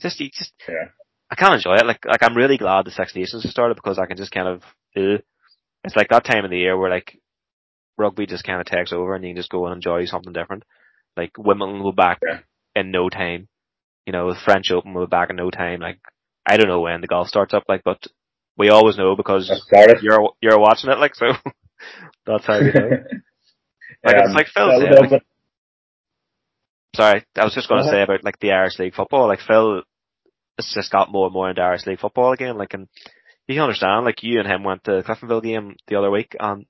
just 0.00 0.20
you 0.20 0.30
just 0.32 0.52
Yeah. 0.68 0.88
I 1.30 1.34
can't 1.34 1.54
enjoy 1.54 1.74
it. 1.74 1.86
Like, 1.86 2.04
like 2.06 2.22
I'm 2.22 2.36
really 2.36 2.56
glad 2.58 2.84
the 2.84 2.92
Six 2.92 3.14
Nations 3.16 3.42
has 3.42 3.50
started 3.50 3.74
because 3.74 3.98
I 3.98 4.06
can 4.06 4.16
just 4.16 4.30
kind 4.30 4.46
of, 4.46 4.62
uh, 4.96 5.18
it's 5.82 5.96
like 5.96 6.08
that 6.10 6.24
time 6.24 6.44
of 6.44 6.50
the 6.52 6.58
year 6.58 6.78
where 6.78 6.88
like 6.90 7.18
rugby 7.98 8.26
just 8.26 8.44
kind 8.44 8.60
of 8.60 8.66
takes 8.66 8.92
over 8.92 9.14
and 9.16 9.24
you 9.24 9.30
can 9.30 9.36
just 9.38 9.50
go 9.50 9.66
and 9.66 9.74
enjoy 9.74 10.04
something 10.04 10.32
different. 10.32 10.62
Like 11.16 11.32
Wimbledon 11.36 11.82
will 11.82 11.90
be 11.92 11.96
back 11.96 12.20
Yeah. 12.24 12.40
in 12.76 12.92
no 12.92 13.08
time. 13.08 13.48
You 14.06 14.12
know, 14.12 14.32
the 14.32 14.38
French 14.44 14.70
Open 14.70 14.94
will 14.94 15.06
be 15.06 15.10
back 15.10 15.30
in 15.30 15.36
no 15.36 15.50
time. 15.50 15.80
Like, 15.80 15.98
I 16.46 16.56
don't 16.56 16.68
know 16.68 16.80
when 16.80 17.00
the 17.00 17.08
golf 17.08 17.28
starts 17.28 17.52
up, 17.54 17.64
like, 17.68 17.82
but 17.84 18.06
we 18.56 18.70
always 18.70 18.96
know 18.96 19.16
because 19.16 19.48
Let's 19.50 19.66
start 19.66 19.90
it. 19.90 20.02
you're 20.02 20.30
you're 20.40 20.58
watching 20.58 20.90
it, 20.90 20.98
like, 20.98 21.14
so 21.14 21.26
that's 22.26 22.46
how 22.46 22.60
we 22.60 22.72
know. 22.72 22.90
Like, 24.04 24.16
it's 24.16 24.28
Um, 24.28 24.34
like 24.34 24.46
Phil 24.48 24.80
said, 24.80 25.10
like- 25.10 25.22
Sorry, 26.94 27.24
I 27.36 27.44
was 27.44 27.54
just 27.54 27.68
going 27.68 27.82
to 27.82 27.86
Go 27.88 27.92
say 27.92 28.02
about 28.02 28.24
like 28.24 28.38
the 28.38 28.52
Irish 28.52 28.78
League 28.78 28.94
football. 28.94 29.26
Like 29.26 29.40
Phil 29.40 29.82
has 30.56 30.72
just 30.74 30.90
got 30.92 31.10
more 31.12 31.26
and 31.26 31.32
more 31.34 31.50
into 31.50 31.60
Irish 31.62 31.86
League 31.86 31.98
football 32.00 32.32
again. 32.32 32.56
Like, 32.56 32.72
and 32.74 32.88
you 33.46 33.54
can 33.54 33.62
understand. 33.64 34.04
Like 34.04 34.22
you 34.22 34.38
and 34.38 34.48
him 34.48 34.64
went 34.64 34.84
to 34.84 34.92
the 34.92 35.02
Cliftonville 35.02 35.42
game 35.42 35.76
the 35.88 35.96
other 35.96 36.10
week, 36.10 36.34
and 36.38 36.64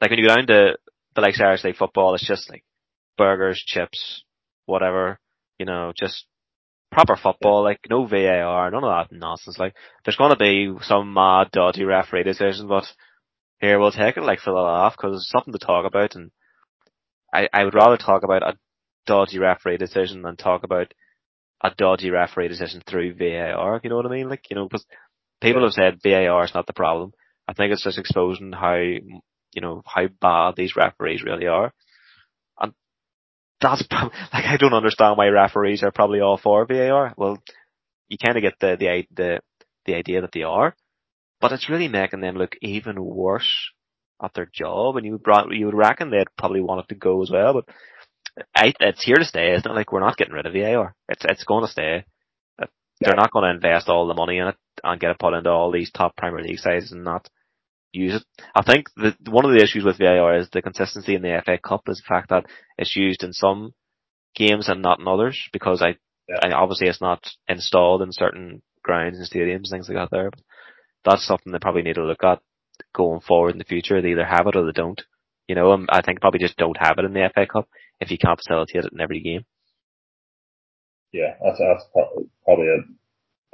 like 0.00 0.10
when 0.10 0.18
you 0.18 0.28
go 0.28 0.34
down 0.34 0.46
to 0.48 0.76
the 1.14 1.20
likes 1.20 1.38
of 1.40 1.46
Irish 1.46 1.64
League 1.64 1.76
football, 1.76 2.14
it's 2.14 2.26
just 2.26 2.50
like 2.50 2.64
burgers, 3.16 3.62
chips, 3.64 4.24
whatever. 4.66 5.18
You 5.58 5.66
know, 5.66 5.92
just 5.96 6.26
proper 6.90 7.16
football. 7.16 7.62
Like 7.62 7.80
no 7.88 8.06
VAR, 8.06 8.70
none 8.70 8.84
of 8.84 9.08
that 9.10 9.16
nonsense. 9.16 9.58
Like 9.58 9.74
there's 10.04 10.16
going 10.16 10.30
to 10.30 10.36
be 10.36 10.72
some 10.82 11.12
mad 11.12 11.50
dodgy 11.52 11.84
referee 11.84 12.24
decision, 12.24 12.68
but 12.68 12.84
here 13.60 13.78
we'll 13.78 13.92
take 13.92 14.16
it 14.16 14.22
like 14.22 14.40
for 14.40 14.50
the 14.52 14.60
laugh 14.60 14.94
because 14.96 15.16
it's 15.16 15.30
something 15.30 15.52
to 15.52 15.58
talk 15.58 15.86
about, 15.86 16.14
and 16.14 16.30
I 17.32 17.48
I 17.52 17.64
would 17.64 17.74
rather 17.74 17.96
talk 17.96 18.22
about 18.22 18.42
a 18.42 18.58
dodgy 19.06 19.38
referee 19.38 19.78
decision 19.78 20.22
than 20.22 20.36
talk 20.36 20.64
about 20.64 20.92
a 21.62 21.70
dodgy 21.76 22.10
referee 22.10 22.48
decision 22.48 22.82
through 22.86 23.14
VAR. 23.14 23.80
You 23.82 23.90
know 23.90 23.96
what 23.96 24.06
I 24.06 24.10
mean? 24.10 24.28
Like, 24.28 24.50
you 24.50 24.56
know, 24.56 24.68
because 24.68 24.84
people 25.40 25.62
have 25.62 25.72
said 25.72 26.00
VAR 26.02 26.44
is 26.44 26.54
not 26.54 26.66
the 26.66 26.72
problem. 26.72 27.12
I 27.48 27.52
think 27.52 27.72
it's 27.72 27.84
just 27.84 27.98
exposing 27.98 28.52
how, 28.52 28.76
you 28.76 29.60
know, 29.60 29.82
how 29.86 30.08
bad 30.20 30.54
these 30.56 30.76
referees 30.76 31.22
really 31.22 31.46
are. 31.46 31.72
That's 33.60 33.84
like, 33.90 34.44
I 34.44 34.56
don't 34.58 34.74
understand 34.74 35.16
why 35.16 35.28
referees 35.28 35.82
are 35.82 35.92
probably 35.92 36.20
all 36.20 36.38
for 36.38 36.66
VAR. 36.66 37.14
Well, 37.16 37.42
you 38.08 38.18
kind 38.18 38.36
of 38.36 38.42
get 38.42 38.54
the, 38.60 38.76
the, 38.78 39.04
the, 39.14 39.40
the 39.86 39.94
idea 39.94 40.20
that 40.20 40.32
they 40.32 40.42
are, 40.42 40.74
but 41.40 41.52
it's 41.52 41.68
really 41.68 41.88
making 41.88 42.20
them 42.20 42.36
look 42.36 42.56
even 42.60 43.02
worse 43.02 43.70
at 44.22 44.34
their 44.34 44.48
job. 44.52 44.96
And 44.96 45.06
you 45.06 45.12
would, 45.12 45.22
bra- 45.22 45.50
you 45.50 45.66
would 45.66 45.74
reckon 45.74 46.10
they'd 46.10 46.26
probably 46.38 46.60
want 46.60 46.84
it 46.84 46.88
to 46.94 46.98
go 46.98 47.22
as 47.22 47.30
well, 47.30 47.52
but 47.54 47.64
I, 48.54 48.74
it's 48.80 49.04
here 49.04 49.16
to 49.16 49.24
stay, 49.24 49.52
isn't 49.54 49.70
it? 49.70 49.74
Like 49.74 49.92
we're 49.92 50.00
not 50.00 50.16
getting 50.16 50.34
rid 50.34 50.46
of 50.46 50.52
VAR. 50.52 50.94
It's 51.08 51.24
it's 51.24 51.44
going 51.44 51.64
to 51.64 51.70
stay. 51.70 52.04
They're 53.00 53.16
not 53.16 53.30
going 53.30 53.44
to 53.44 53.54
invest 53.54 53.88
all 53.88 54.06
the 54.06 54.14
money 54.14 54.38
in 54.38 54.48
it 54.48 54.56
and 54.82 55.00
get 55.00 55.10
it 55.10 55.18
put 55.18 55.34
into 55.34 55.50
all 55.50 55.70
these 55.70 55.90
top 55.90 56.16
Premier 56.16 56.42
League 56.42 56.58
sides 56.58 56.92
and 56.92 57.04
not 57.04 57.28
use 57.96 58.14
it. 58.16 58.24
I 58.54 58.62
think 58.62 58.86
that 58.96 59.16
one 59.28 59.44
of 59.44 59.52
the 59.52 59.62
issues 59.62 59.84
with 59.84 59.98
VAR 59.98 60.36
is 60.38 60.48
the 60.50 60.62
consistency 60.62 61.14
in 61.14 61.22
the 61.22 61.42
FA 61.44 61.58
Cup 61.58 61.82
is 61.88 61.98
the 61.98 62.08
fact 62.08 62.30
that 62.30 62.46
it's 62.78 62.96
used 62.96 63.22
in 63.24 63.32
some 63.32 63.74
games 64.34 64.68
and 64.68 64.82
not 64.82 65.00
in 65.00 65.08
others 65.08 65.48
because 65.52 65.82
I, 65.82 65.96
Yeah. 66.28 66.40
I 66.42 66.52
obviously 66.52 66.88
it's 66.88 67.00
not 67.00 67.26
installed 67.48 68.02
in 68.02 68.12
certain 68.12 68.62
grounds 68.82 69.18
and 69.18 69.28
stadiums 69.28 69.56
and 69.64 69.70
things 69.70 69.88
like 69.88 69.98
that 69.98 70.10
there. 70.10 70.30
But 70.30 70.40
that's 71.04 71.26
something 71.26 71.52
they 71.52 71.58
probably 71.60 71.82
need 71.82 71.94
to 71.96 72.04
look 72.04 72.24
at 72.24 72.40
going 72.94 73.20
forward 73.20 73.52
in 73.52 73.58
the 73.58 73.64
future. 73.64 74.02
They 74.02 74.10
either 74.12 74.24
have 74.24 74.46
it 74.46 74.56
or 74.56 74.66
they 74.66 74.72
don't. 74.72 75.00
You 75.48 75.54
know, 75.54 75.86
I 75.88 76.02
think 76.02 76.20
probably 76.20 76.40
just 76.40 76.56
don't 76.56 76.76
have 76.78 76.98
it 76.98 77.04
in 77.04 77.12
the 77.14 77.30
FA 77.34 77.46
Cup 77.46 77.68
if 78.00 78.10
you 78.10 78.18
can't 78.18 78.38
facilitate 78.38 78.84
it 78.84 78.92
in 78.92 79.00
every 79.00 79.20
game. 79.20 79.44
yeah, 81.12 81.34
that's 81.42 81.58
that's 81.58 81.84
probably 82.44 82.68
a 82.68 82.78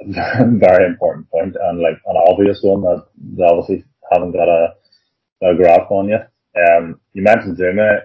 very 0.05 0.85
important 0.85 1.29
point 1.29 1.55
and 1.59 1.79
like 1.79 1.97
an 2.05 2.17
obvious 2.27 2.59
one 2.61 2.81
that 2.81 3.05
they 3.17 3.43
obviously 3.43 3.85
haven't 4.11 4.31
got 4.31 4.47
a, 4.49 4.73
a 5.43 5.55
grasp 5.55 5.91
on 5.91 6.09
yet. 6.09 6.31
Um, 6.55 6.99
you 7.13 7.23
mentioned 7.23 7.57
Zouma. 7.57 8.01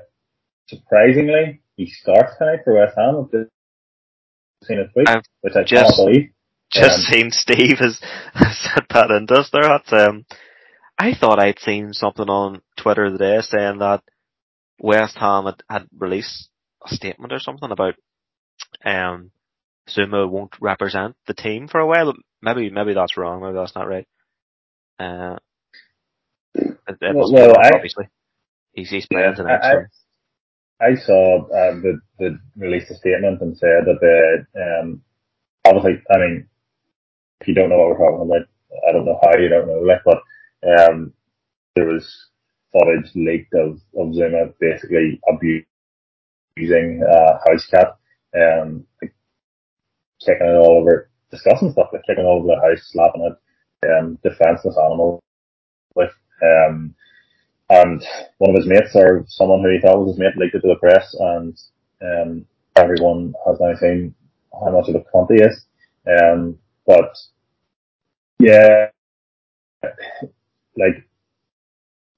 Surprisingly, 0.68 1.60
he 1.76 1.86
starts 1.86 2.32
tonight 2.38 2.60
for 2.64 2.74
West 2.74 2.94
Ham. 2.96 3.16
I've 3.24 3.30
just 3.30 3.50
seen 4.64 4.78
it 4.78 4.90
tweet, 4.92 5.08
I've 5.08 5.22
which 5.40 5.54
I 5.56 5.62
just- 5.64 5.96
can't 5.96 5.96
believe. 6.08 6.30
Just 6.70 6.98
Um, 6.98 7.12
seen 7.12 7.30
Steve 7.30 7.78
has 7.78 7.98
said 8.34 8.84
that 8.90 9.10
into 9.10 9.34
us 9.36 9.48
there. 9.50 9.62
That's, 9.62 9.90
um, 9.90 10.26
I 10.98 11.14
thought 11.14 11.38
I'd 11.40 11.58
seen 11.60 11.94
something 11.94 12.28
on 12.28 12.60
Twitter 12.76 13.08
today 13.08 13.40
saying 13.40 13.78
that 13.78 14.02
West 14.78 15.16
Ham 15.16 15.46
had, 15.46 15.62
had 15.70 15.86
released 15.98 16.50
a 16.84 16.94
statement 16.94 17.32
or 17.32 17.38
something 17.38 17.70
about 17.70 17.94
um, 18.84 19.30
Zouma 19.88 20.28
won't 20.28 20.54
represent 20.60 21.16
the 21.26 21.34
team 21.34 21.68
for 21.68 21.80
a 21.80 21.86
while. 21.86 22.14
Maybe 22.42 22.70
maybe 22.70 22.94
that's 22.94 23.16
wrong. 23.16 23.42
Maybe 23.42 23.54
that's 23.54 23.74
not 23.74 23.88
right. 23.88 24.06
Uh, 24.98 25.36
it, 26.54 26.76
it 26.88 26.98
Well- 27.00 27.14
must 27.14 27.32
well, 27.32 27.52
be 27.54 27.58
I- 27.60 27.74
obviously. 27.74 28.08
He's, 28.72 28.90
he's 28.90 29.06
playing 29.06 29.34
tonight. 29.34 29.60
I, 29.62 29.72
so. 29.72 29.84
I 30.80 30.94
saw 30.94 31.36
um, 31.46 31.82
the 31.82 32.00
the 32.20 32.38
released 32.56 32.90
a 32.90 32.94
statement 32.94 33.40
and 33.40 33.56
said 33.58 33.84
that 33.86 33.98
the 34.00 34.46
um, 34.62 35.02
obviously, 35.64 36.00
I 36.14 36.18
mean, 36.18 36.48
if 37.40 37.48
you 37.48 37.54
don't 37.54 37.70
know 37.70 37.78
what 37.78 37.88
we're 37.88 37.98
talking 38.10 38.26
about, 38.30 38.46
I 38.88 38.92
don't 38.92 39.04
know 39.04 39.18
how 39.20 39.36
you 39.36 39.48
don't 39.48 39.66
know, 39.66 39.80
like, 39.80 40.02
but 40.04 40.18
um, 40.68 41.12
there 41.74 41.86
was 41.86 42.06
footage 42.72 43.10
leaked 43.16 43.54
of 43.54 43.80
of 43.98 44.14
Zouma 44.14 44.52
basically 44.60 45.20
abusing 46.56 47.02
uh, 47.02 47.38
house 47.48 47.66
cat, 47.66 47.96
um, 48.36 48.84
like, 49.02 49.14
kicking 50.24 50.46
it 50.46 50.56
all 50.56 50.80
over, 50.80 51.10
discussing 51.30 51.72
stuff 51.72 51.90
like 51.92 52.02
kicking 52.08 52.24
all 52.24 52.38
over 52.38 52.48
the 52.48 52.60
house, 52.60 52.88
slapping 52.92 53.22
it, 53.22 53.88
um, 53.90 54.18
defenseless 54.22 54.76
animal 54.78 55.20
with 55.94 56.12
um. 56.42 56.94
And 57.70 58.02
one 58.38 58.50
of 58.50 58.56
his 58.56 58.66
mates, 58.68 58.96
or 58.96 59.24
someone 59.28 59.62
who 59.62 59.70
he 59.70 59.80
thought 59.80 59.98
was 60.00 60.12
his 60.14 60.18
mate, 60.18 60.36
leaked 60.36 60.54
it 60.54 60.60
to 60.62 60.68
the 60.68 60.76
press, 60.76 61.14
and 61.18 61.58
um, 62.02 62.46
everyone 62.76 63.34
has 63.46 63.58
now 63.60 63.74
seen 63.76 64.14
how 64.52 64.70
much 64.70 64.88
of 64.88 64.96
a 64.96 65.00
cunt 65.14 65.30
he 65.30 65.42
is. 65.42 65.66
Um, 66.06 66.58
but 66.86 67.14
Yeah, 68.40 68.88
like 70.76 71.04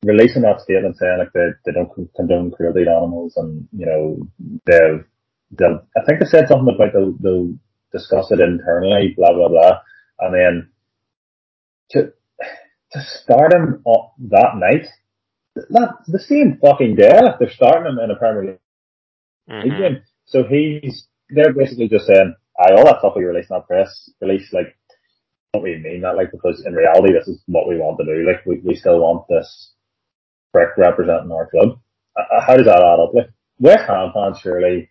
releasing 0.05 0.43
that 0.43 0.61
statement 0.61 0.97
saying 0.97 1.19
like 1.19 1.33
they, 1.35 1.49
they 1.67 1.73
don't 1.73 1.91
condone 2.17 2.51
cruelty 2.53 2.85
to 2.85 2.91
animals 2.91 3.35
and 3.37 3.69
you 3.73 3.87
know 3.87 4.29
they've 4.67 5.05
they'll 5.53 5.81
I 5.97 6.05
think 6.05 6.21
they 6.21 6.27
said 6.27 6.49
something 6.49 6.75
about 6.75 6.93
they'll, 6.93 7.13
they'll 7.21 7.55
discuss 7.93 8.31
it 8.33 8.41
internally, 8.41 9.15
blah 9.17 9.33
blah 9.35 9.49
blah, 9.49 9.81
and 10.21 10.35
then 10.35 10.71
to 11.91 12.13
to 12.93 13.03
start 13.03 13.55
him 13.55 13.83
up 13.89 14.15
that 14.31 14.57
night, 14.57 14.87
that 15.57 15.95
the 16.09 16.21
same 16.21 16.59
fucking 16.63 16.97
day 16.97 17.21
they're 17.41 17.51
starting 17.51 17.93
him 17.93 17.99
in 18.01 18.11
a 18.11 18.17
Premier 18.17 18.59
League 19.65 19.77
Mm-hmm. 19.77 19.79
game. 19.79 20.03
So 20.27 20.45
he's 20.45 21.07
they're 21.31 21.55
basically 21.55 21.89
just 21.89 22.07
saying, 22.07 22.35
"I 22.61 22.75
all 22.75 22.85
that 22.87 23.01
stuff 23.01 23.15
we 23.17 23.25
release 23.25 23.49
in 23.51 23.57
that 23.57 23.69
press 23.69 24.11
release 24.21 24.53
like." 24.53 24.77
Don't 25.55 25.65
really 25.65 25.83
mean 25.83 26.03
that, 26.03 26.17
like, 26.17 26.31
because 26.33 26.65
in 26.67 26.75
reality, 26.75 27.13
this 27.13 27.29
is 27.29 27.43
what 27.47 27.69
we 27.69 27.77
want 27.79 27.99
to 27.99 28.05
do. 28.07 28.27
Like, 28.27 28.47
we, 28.47 28.61
we 28.65 28.77
still 28.77 29.01
want 29.01 29.27
this 29.29 29.73
prick 30.53 30.71
representing 30.79 31.33
our 31.33 31.49
club. 31.51 31.81
Uh, 32.17 32.41
how 32.41 32.57
does 32.57 32.67
that 32.67 32.79
add 32.79 33.01
up? 33.01 33.15
Like, 33.15 33.31
West 33.61 33.87
Ham 33.89 34.13
fans 34.15 34.39
surely, 34.41 34.91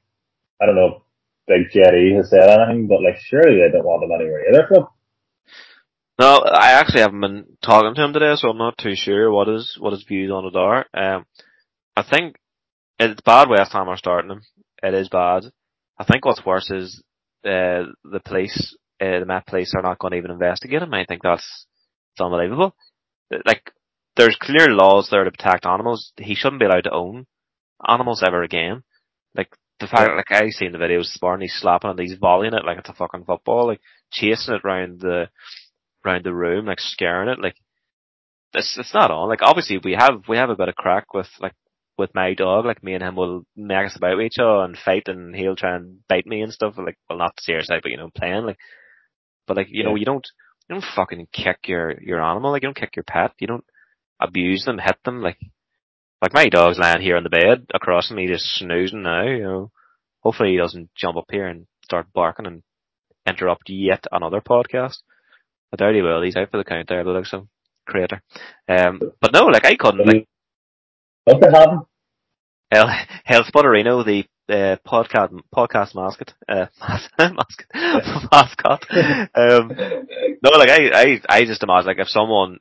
I 0.61 0.67
don't 0.67 0.75
know 0.75 1.03
Big 1.49 1.71
Jerry 1.73 2.13
has 2.15 2.29
said 2.29 2.47
anything, 2.47 2.87
but 2.87 3.01
like, 3.03 3.17
surely 3.19 3.57
they 3.59 3.71
don't 3.71 3.83
want 3.83 4.03
him 4.03 4.11
anywhere 4.11 4.47
either 4.47 4.67
club. 4.67 4.89
No, 6.19 6.43
I 6.45 6.73
actually 6.73 7.01
haven't 7.01 7.21
been 7.21 7.45
talking 7.61 7.95
to 7.95 8.03
him 8.03 8.13
today, 8.13 8.35
so 8.35 8.49
I'm 8.49 8.57
not 8.57 8.77
too 8.77 8.95
sure 8.95 9.31
what 9.31 9.47
his 9.47 9.75
what 9.79 9.93
his 9.93 10.03
views 10.03 10.31
on 10.31 10.45
it 10.45 10.55
are. 10.55 10.85
Um, 10.93 11.25
I 11.95 12.03
think 12.03 12.35
it's 12.99 13.21
bad 13.21 13.49
West 13.49 13.73
Ham 13.73 13.89
are 13.89 13.97
starting 13.97 14.31
him. 14.31 14.41
It 14.83 14.93
is 14.93 15.09
bad. 15.09 15.45
I 15.97 16.03
think 16.03 16.25
what's 16.25 16.45
worse 16.45 16.69
is 16.69 17.01
uh, 17.45 17.89
the 18.03 18.21
police, 18.23 18.77
uh, 19.01 19.19
the 19.19 19.25
Met 19.25 19.47
police 19.47 19.73
are 19.75 19.81
not 19.81 19.97
going 19.97 20.11
to 20.11 20.17
even 20.17 20.31
investigate 20.31 20.81
him. 20.81 20.93
I 20.93 21.05
think 21.05 21.23
that's 21.23 21.65
it's 22.13 22.21
unbelievable. 22.21 22.75
Like, 23.45 23.71
there's 24.15 24.37
clear 24.39 24.67
laws 24.69 25.09
there 25.09 25.23
to 25.23 25.31
protect 25.31 25.65
animals. 25.65 26.11
He 26.17 26.35
shouldn't 26.35 26.59
be 26.59 26.65
allowed 26.65 26.83
to 26.83 26.93
own 26.93 27.25
animals 27.87 28.23
ever 28.25 28.43
again. 28.43 28.83
Like 29.35 29.55
the 29.79 29.87
fact, 29.87 30.11
like 30.15 30.31
I 30.31 30.49
seen 30.49 30.71
the 30.71 30.77
videos 30.77 31.11
this 31.11 31.19
morning, 31.21 31.47
he's 31.47 31.59
slapping 31.59 31.91
it, 31.91 31.99
he's 31.99 32.17
volleying 32.17 32.53
it 32.53 32.65
like 32.65 32.77
it's 32.77 32.89
a 32.89 32.93
fucking 32.93 33.25
football, 33.25 33.67
like 33.67 33.81
chasing 34.11 34.53
it 34.55 34.63
round 34.63 34.99
the 35.01 35.29
round 36.03 36.23
the 36.23 36.33
room, 36.33 36.65
like 36.65 36.79
scaring 36.79 37.29
it, 37.29 37.39
like 37.39 37.55
it's 38.53 38.77
it's 38.77 38.93
not 38.93 39.11
on. 39.11 39.29
Like 39.29 39.41
obviously 39.41 39.79
we 39.83 39.93
have 39.93 40.23
we 40.27 40.37
have 40.37 40.49
a 40.49 40.55
bit 40.55 40.69
of 40.69 40.75
crack 40.75 41.13
with 41.13 41.27
like 41.39 41.53
with 41.97 42.15
my 42.15 42.33
dog, 42.33 42.65
like 42.65 42.83
me 42.83 42.93
and 42.93 43.03
him 43.03 43.15
will 43.15 43.45
make 43.55 43.87
us 43.87 43.95
about 43.95 44.21
each 44.21 44.37
other 44.39 44.63
and 44.63 44.77
fight 44.77 45.07
and 45.07 45.35
he'll 45.35 45.55
try 45.55 45.75
and 45.75 45.99
bite 46.07 46.25
me 46.25 46.41
and 46.41 46.53
stuff, 46.53 46.75
like 46.77 46.97
well 47.09 47.19
not 47.19 47.39
seriously, 47.39 47.77
but 47.81 47.91
you 47.91 47.97
know, 47.97 48.09
playing 48.15 48.45
like 48.45 48.57
but 49.49 49.57
like, 49.57 49.67
you 49.69 49.83
know, 49.83 49.95
you 49.95 50.05
don't 50.05 50.27
you 50.69 50.75
don't 50.75 50.85
fucking 50.95 51.27
kick 51.33 51.67
your 51.67 51.99
your 52.01 52.21
animal, 52.21 52.51
like 52.51 52.61
you 52.61 52.67
don't 52.67 52.79
kick 52.79 52.95
your 52.95 53.03
pet, 53.03 53.31
you 53.39 53.47
don't 53.47 53.65
abuse 54.19 54.63
them, 54.65 54.77
hit 54.77 54.97
them, 55.03 55.21
like 55.21 55.39
like 56.21 56.33
my 56.33 56.49
dog's 56.49 56.77
lying 56.77 57.01
here 57.01 57.17
on 57.17 57.23
the 57.23 57.29
bed 57.29 57.65
across 57.73 58.07
from 58.07 58.17
me 58.17 58.27
just 58.27 58.45
snoozing 58.57 59.03
now, 59.03 59.23
you 59.23 59.43
know. 59.43 59.71
Hopefully 60.21 60.51
he 60.51 60.57
doesn't 60.57 60.89
jump 60.95 61.17
up 61.17 61.25
here 61.31 61.47
and 61.47 61.65
start 61.83 62.11
barking 62.13 62.45
and 62.45 62.61
interrupt 63.25 63.69
yet 63.69 64.05
another 64.11 64.41
podcast. 64.41 64.97
I 65.71 65.77
doubt 65.77 65.95
he 65.95 66.01
will, 66.01 66.21
he's 66.21 66.35
out 66.35 66.51
for 66.51 66.57
the 66.57 66.63
count 66.63 66.89
there, 66.89 67.03
looks 67.03 67.31
some 67.31 67.49
creator. 67.87 68.21
Um 68.67 68.99
but 69.21 69.33
no, 69.33 69.45
like 69.45 69.65
I 69.65 69.75
couldn't 69.75 70.05
like 70.05 70.27
What's 71.25 71.41
that 71.41 71.53
happen? 71.53 71.81
Hell, 72.71 72.87
Hell 73.23 73.43
Spotterino, 73.43 74.05
the 74.05 74.25
uh, 74.53 74.77
podcast 74.87 75.39
podcast 75.55 75.95
mascot, 75.95 76.33
uh, 76.47 76.65
mascot, 77.19 77.67
mascot. 78.31 78.85
Um, 79.35 79.71
no, 80.43 80.51
like 80.57 80.69
I, 80.69 80.89
I, 80.93 81.21
I 81.29 81.45
just 81.45 81.63
imagine 81.63 81.87
like 81.87 81.99
if 81.99 82.09
someone 82.09 82.59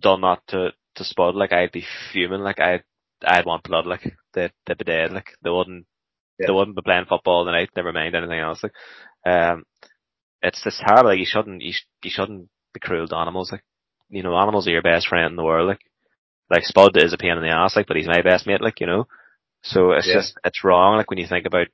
done 0.00 0.22
that 0.22 0.40
to 0.48 0.70
to 0.96 1.04
Spud, 1.04 1.34
like 1.34 1.52
I'd 1.52 1.72
be 1.72 1.84
fuming. 2.12 2.40
Like 2.40 2.60
I, 2.60 2.82
I'd 3.24 3.46
want 3.46 3.62
blood. 3.64 3.86
Like 3.86 4.02
they, 4.34 4.50
they'd 4.66 4.78
be 4.78 4.84
dead. 4.84 5.12
Like 5.12 5.28
they 5.42 5.50
wouldn't, 5.50 5.86
Yeah. 6.38 6.46
they 6.48 6.52
wouldn't 6.52 6.76
be 6.76 6.82
playing 6.82 7.06
football 7.06 7.44
tonight. 7.44 7.70
Never 7.76 7.92
mind 7.92 8.14
anything 8.14 8.38
else. 8.40 8.62
Like, 8.62 8.72
um, 9.24 9.64
it's 10.42 10.62
just 10.62 10.80
terrible. 10.80 11.10
Like 11.10 11.18
you 11.18 11.26
shouldn't, 11.26 11.62
you, 11.62 11.72
sh- 11.72 11.86
you 12.02 12.10
shouldn't 12.10 12.48
be 12.74 12.80
cruel 12.80 13.08
to 13.08 13.16
animals. 13.16 13.50
Like, 13.52 13.64
you 14.10 14.22
know, 14.22 14.36
animals 14.36 14.66
are 14.68 14.72
your 14.72 14.82
best 14.82 15.08
friend 15.08 15.26
in 15.26 15.36
the 15.36 15.44
world. 15.44 15.68
Like, 15.68 15.80
like 16.50 16.64
Spud 16.64 16.96
is 16.96 17.12
a 17.12 17.16
pain 17.18 17.32
in 17.32 17.42
the 17.42 17.48
ass. 17.48 17.74
Like, 17.74 17.86
but 17.88 17.96
he's 17.96 18.06
my 18.06 18.22
best 18.22 18.46
mate. 18.46 18.60
Like, 18.60 18.80
you 18.80 18.86
know. 18.86 19.06
So 19.62 19.92
it's 19.92 20.06
Yeah. 20.06 20.14
just 20.14 20.34
it's 20.44 20.62
wrong. 20.62 20.96
Like 20.96 21.10
when 21.10 21.18
you 21.18 21.26
think 21.26 21.46
about 21.46 21.66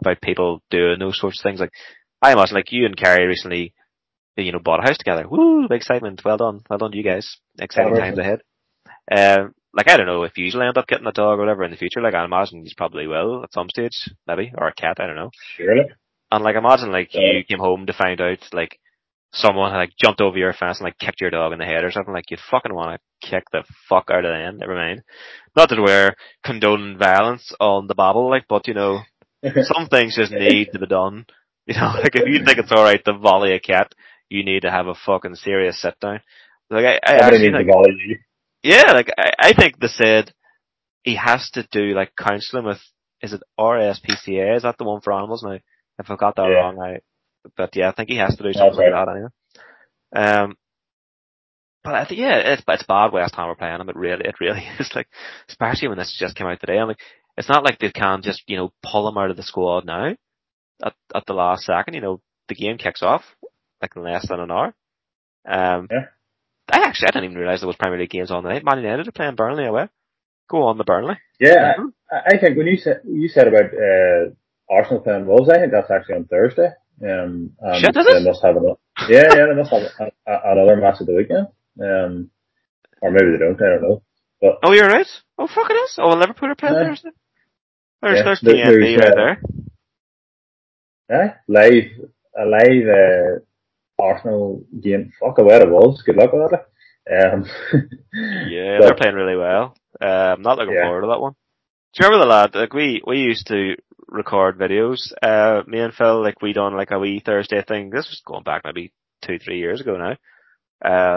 about 0.00 0.20
people 0.20 0.62
doing 0.70 0.98
those 0.98 1.18
sorts 1.18 1.38
of 1.40 1.42
things. 1.44 1.60
Like 1.60 1.72
I 2.20 2.32
imagine 2.32 2.56
like 2.56 2.72
you 2.72 2.84
and 2.84 2.96
Carrie 2.96 3.26
recently, 3.26 3.72
you 4.36 4.52
know, 4.52 4.58
bought 4.58 4.80
a 4.80 4.86
house 4.88 4.98
together. 4.98 5.26
Woo! 5.28 5.66
Excitement. 5.70 6.20
Well 6.24 6.36
done. 6.36 6.60
Well 6.68 6.78
done 6.78 6.90
to 6.90 6.96
you 6.98 7.04
guys. 7.04 7.36
Exciting 7.58 7.94
times 7.94 8.18
ahead. 8.18 8.40
Um, 9.10 9.54
like 9.76 9.88
I 9.90 9.96
don't 9.96 10.06
know 10.06 10.22
if 10.24 10.36
you 10.38 10.44
usually 10.44 10.66
end 10.66 10.78
up 10.78 10.86
getting 10.86 11.06
a 11.06 11.12
dog 11.12 11.38
or 11.38 11.42
whatever 11.42 11.64
in 11.64 11.70
the 11.70 11.76
future. 11.76 12.00
Like 12.00 12.14
I 12.14 12.24
imagine 12.24 12.64
you 12.64 12.70
probably 12.76 13.06
will 13.06 13.42
at 13.44 13.52
some 13.52 13.68
stage, 13.68 14.08
maybe, 14.26 14.52
or 14.56 14.68
a 14.68 14.74
cat. 14.74 14.98
I 15.00 15.06
don't 15.06 15.16
know. 15.16 15.30
Surely. 15.56 15.84
And 16.30 16.44
like 16.44 16.56
imagine 16.56 16.92
like 16.92 17.12
Yeah. 17.14 17.32
you 17.38 17.44
came 17.44 17.58
home 17.58 17.86
to 17.86 17.92
find 17.92 18.20
out 18.20 18.38
like 18.52 18.78
someone 19.32 19.72
had 19.72 19.78
like 19.78 19.92
jumped 20.00 20.20
over 20.20 20.38
your 20.38 20.52
fence 20.52 20.78
and 20.78 20.84
like 20.84 20.98
kicked 20.98 21.20
your 21.20 21.30
dog 21.30 21.52
in 21.52 21.58
the 21.58 21.64
head 21.64 21.84
or 21.84 21.90
something. 21.90 22.14
Like 22.14 22.30
you'd 22.30 22.40
fucking 22.50 22.72
want 22.74 23.00
to 23.00 23.28
kick 23.28 23.44
the 23.52 23.64
fuck 23.88 24.08
out 24.10 24.24
of 24.24 24.32
them. 24.32 24.58
Never 24.58 24.74
mind. 24.76 25.02
Not 25.56 25.68
that 25.70 25.80
we're 25.80 26.14
condoning 26.44 26.98
violence 26.98 27.52
on 27.58 27.86
the 27.88 27.94
babble, 27.94 28.30
like, 28.30 28.44
but 28.48 28.68
you 28.68 28.74
know, 28.74 29.00
some 29.62 29.88
things 29.88 30.16
just 30.16 30.32
need 30.32 30.68
to 30.72 30.78
be 30.78 30.86
done. 30.86 31.26
You 31.66 31.80
know, 31.80 31.94
like 31.98 32.14
if 32.14 32.28
you 32.28 32.44
think 32.44 32.58
it's 32.58 32.70
alright 32.72 33.02
to 33.06 33.14
volley 33.16 33.54
a 33.54 33.58
cat, 33.58 33.90
you 34.28 34.44
need 34.44 34.60
to 34.64 34.70
have 34.70 34.86
a 34.86 34.94
fucking 34.94 35.34
serious 35.36 35.80
sit 35.80 35.98
down. 35.98 36.20
Like 36.68 36.84
I, 36.84 37.00
I 37.02 37.18
Somebody 37.20 37.36
actually 37.36 37.48
needs 37.52 38.20
think, 38.64 38.72
to 38.72 38.84
volley 38.84 38.86
you. 38.86 38.86
yeah, 38.86 38.92
like 38.92 39.10
I, 39.18 39.30
I 39.38 39.52
think 39.52 39.78
they 39.80 39.88
said 39.88 40.32
he 41.02 41.16
has 41.16 41.50
to 41.52 41.66
do 41.70 41.94
like 41.94 42.14
counselling 42.16 42.64
with, 42.66 42.80
is 43.22 43.32
it 43.32 43.42
RSPCA? 43.58 44.56
Is 44.56 44.62
that 44.62 44.76
the 44.78 44.84
one 44.84 45.00
for 45.00 45.12
animals 45.12 45.42
now? 45.44 45.58
If 45.98 46.10
I 46.10 46.16
got 46.16 46.36
that 46.36 46.42
Yeah. 46.42 46.50
wrong, 46.50 46.80
I, 46.80 47.00
but 47.56 47.76
yeah, 47.76 47.88
I 47.90 47.92
think 47.92 48.10
he 48.10 48.16
has 48.16 48.36
to 48.36 48.42
do 48.42 48.52
something 48.54 48.76
like 48.76 48.88
right. 48.92 49.06
that 49.06 49.08
anyway. 49.08 49.28
Um, 50.14 50.56
but 51.84 51.94
I 51.94 52.04
think 52.06 52.20
yeah, 52.20 52.36
it's 52.38 52.62
it's 52.66 52.82
bad 52.84 53.12
West 53.12 53.34
Ham 53.36 53.48
are 53.48 53.54
playing 53.56 53.80
him. 53.80 53.88
It 53.88 53.96
really, 53.96 54.24
it 54.24 54.40
really 54.40 54.64
is 54.80 54.92
like, 54.94 55.08
especially 55.48 55.88
when 55.88 55.98
this 55.98 56.16
just 56.18 56.36
came 56.36 56.46
out 56.46 56.60
today. 56.60 56.78
I'm 56.78 56.88
like, 56.88 57.00
it's 57.36 57.48
not 57.48 57.64
like 57.64 57.78
they 57.78 57.90
can 57.90 58.22
just 58.22 58.42
you 58.48 58.56
know 58.56 58.72
pull 58.82 59.08
him 59.08 59.18
out 59.18 59.30
of 59.30 59.36
the 59.36 59.42
squad 59.42 59.84
now 59.84 60.14
at 60.84 60.94
at 61.14 61.26
the 61.26 61.34
last 61.34 61.64
second. 61.64 61.94
You 61.94 62.00
know, 62.00 62.20
the 62.48 62.54
game 62.54 62.78
kicks 62.78 63.02
off 63.02 63.24
like 63.82 63.96
in 63.96 64.02
less 64.02 64.28
than 64.28 64.40
an 64.40 64.50
hour. 64.50 64.74
Um, 65.46 65.90
Yeah. 65.90 66.06
I 66.72 66.78
actually 66.80 67.08
I 67.08 67.10
didn't 67.12 67.24
even 67.30 67.38
realize 67.38 67.60
there 67.60 67.66
was 67.66 67.76
Premier 67.76 67.98
League 67.98 68.10
games 68.10 68.30
on 68.30 68.42
tonight. 68.42 68.64
Man 68.64 68.78
United 68.78 69.08
are 69.08 69.12
playing 69.12 69.34
Burnley 69.34 69.66
away. 69.66 69.88
Go 70.50 70.62
on 70.64 70.78
the 70.78 70.84
Burnley. 70.84 71.16
Yeah, 71.40 71.74
I, 72.10 72.34
I 72.34 72.38
think 72.38 72.56
when 72.56 72.66
you 72.66 72.76
said 72.76 73.00
you 73.04 73.28
said 73.28 73.48
about 73.48 73.66
uh, 73.74 74.30
Arsenal 74.70 75.02
playing 75.02 75.26
Wolves, 75.26 75.48
I 75.50 75.58
think 75.58 75.72
that's 75.72 75.90
actually 75.90 76.16
on 76.16 76.24
Thursday. 76.26 76.70
Um, 77.02 77.50
and 77.60 77.80
Shit, 77.80 77.96
is 77.96 78.06
they 78.06 78.12
it? 78.18 78.24
must 78.24 78.42
have 78.44 78.56
another. 78.56 78.78
Yeah, 79.08 79.24
yeah, 79.34 79.46
they 79.50 79.54
must 79.56 79.70
have 79.72 79.82
a, 80.26 80.30
a, 80.32 80.52
another 80.52 80.76
match 80.76 81.00
of 81.00 81.06
the 81.06 81.14
weekend. 81.14 81.48
Um, 81.82 82.30
or 83.02 83.10
maybe 83.10 83.32
they 83.32 83.38
don't. 83.38 83.60
I 83.60 83.68
don't 83.70 83.82
know. 83.82 84.02
But 84.40 84.58
Oh, 84.62 84.72
you're 84.72 84.88
right. 84.88 85.06
Oh, 85.38 85.46
fuck 85.48 85.70
it 85.70 85.74
is. 85.74 85.96
Oh, 85.98 86.10
Liverpool 86.10 86.50
are 86.50 86.54
playing 86.54 86.74
Yeah. 86.76 86.84
Thursday. 86.88 87.10
There's, 88.02 88.16
Yeah, 88.18 88.22
there's 88.24 88.40
there- 88.40 88.54
there's, 88.54 88.96
right 89.00 89.10
uh, 89.10 89.14
there. 89.14 89.40
yeah, 91.10 91.34
live 91.48 91.84
a 92.36 92.44
live 92.46 92.88
uh, 92.88 93.40
Arsenal 94.04 94.64
game. 94.80 95.12
Fuck 95.20 95.38
away 95.38 95.56
it 95.56 95.70
was. 95.70 96.02
Good 96.04 96.16
luck 96.16 96.30
with 96.32 96.50
that. 96.50 96.66
Um, 97.34 97.44
Yeah, 98.12 98.78
but- 98.78 98.86
they're 98.86 98.94
playing 98.96 99.14
really 99.14 99.36
well. 99.36 99.74
Uh, 100.00 100.34
I'm 100.36 100.42
not 100.42 100.58
looking 100.58 100.74
Yeah. 100.74 100.84
forward 100.86 101.02
to 101.02 101.06
that 101.08 101.20
one. 101.20 101.34
Do 101.92 102.02
you 102.04 102.08
remember 102.08 102.24
the 102.24 102.30
lad? 102.30 102.54
Like 102.54 102.72
we 102.74 103.00
we 103.06 103.18
used 103.20 103.46
to 103.48 103.76
record 104.08 104.58
videos. 104.58 105.12
Uh, 105.22 105.62
me 105.66 105.78
and 105.80 105.94
Phil, 105.94 106.20
like 106.22 106.42
we 106.42 106.52
done 106.52 106.76
like 106.76 106.90
a 106.90 106.98
wee 106.98 107.20
Thursday 107.24 107.62
thing. 107.62 107.90
This 107.90 108.08
was 108.08 108.20
going 108.26 108.42
back 108.42 108.62
maybe 108.64 108.92
two 109.22 109.38
three 109.38 109.58
years 109.58 109.80
ago 109.80 109.96
now. 109.96 110.16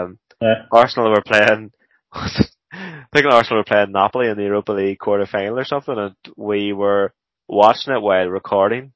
Um, 0.02 0.18
Yeah. 0.40 0.66
Arsenal 0.70 1.10
were 1.10 1.22
playing. 1.26 1.72
I 2.12 3.06
think 3.12 3.26
Arsenal 3.26 3.60
were 3.60 3.64
playing 3.64 3.92
Napoli 3.92 4.28
in 4.28 4.36
the 4.36 4.44
Europa 4.44 4.72
League 4.72 4.98
quarter 4.98 5.26
final 5.26 5.58
or 5.58 5.64
something, 5.64 5.98
and 5.98 6.14
we 6.36 6.72
were 6.72 7.12
watching 7.48 7.94
it 7.94 8.02
while 8.02 8.28
recording. 8.28 8.92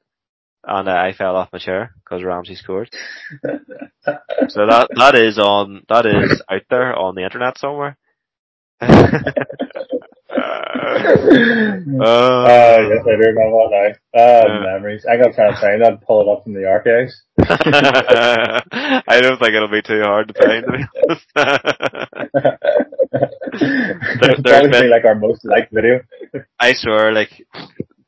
And 0.64 0.88
uh, 0.88 0.92
I 0.92 1.12
fell 1.12 1.36
off 1.36 1.48
my 1.52 1.58
chair 1.58 1.92
because 2.04 2.22
Ramsey 2.24 2.54
scored. 2.54 2.90
So 4.48 4.66
that 4.66 4.88
that 4.96 5.14
is 5.14 5.38
on 5.38 5.84
that 5.88 6.06
is 6.06 6.42
out 6.50 6.62
there 6.70 6.94
on 6.98 7.14
the 7.14 7.22
internet 7.22 7.56
somewhere. 7.58 7.96
uh, 8.82 8.86
Uh, 12.02 12.78
yes, 12.88 13.04
I 13.06 13.16
do 13.16 13.22
remember 13.22 13.68
that 13.70 13.98
now. 14.14 14.20
Uh, 14.20 14.44
Yeah. 14.48 14.60
memories. 14.74 15.04
I 15.06 15.16
got 15.16 15.34
trying 15.34 15.52
to 15.54 15.58
try 15.60 15.72
and 15.74 15.80
find 15.80 15.82
that 15.82 15.92
and 15.92 16.00
pull 16.02 16.20
it 16.22 16.28
up 16.28 16.42
from 16.44 16.54
the 16.54 16.66
archives. 16.68 17.22
I 19.08 19.20
don't 19.20 19.38
think 19.38 19.54
it'll 19.54 19.68
be 19.68 19.82
too 19.82 20.02
hard 20.02 20.28
to 20.28 20.34
find. 20.34 20.64
To 20.64 20.72
be 20.72 20.84
honest. 21.08 21.26
there's 24.44 24.70
been- 24.70 24.70
be 24.82 24.88
like 24.88 25.04
our 25.04 25.14
most 25.14 25.44
liked 25.44 25.72
video. 25.72 26.00
I 26.58 26.72
swear, 26.74 27.12
like 27.12 27.30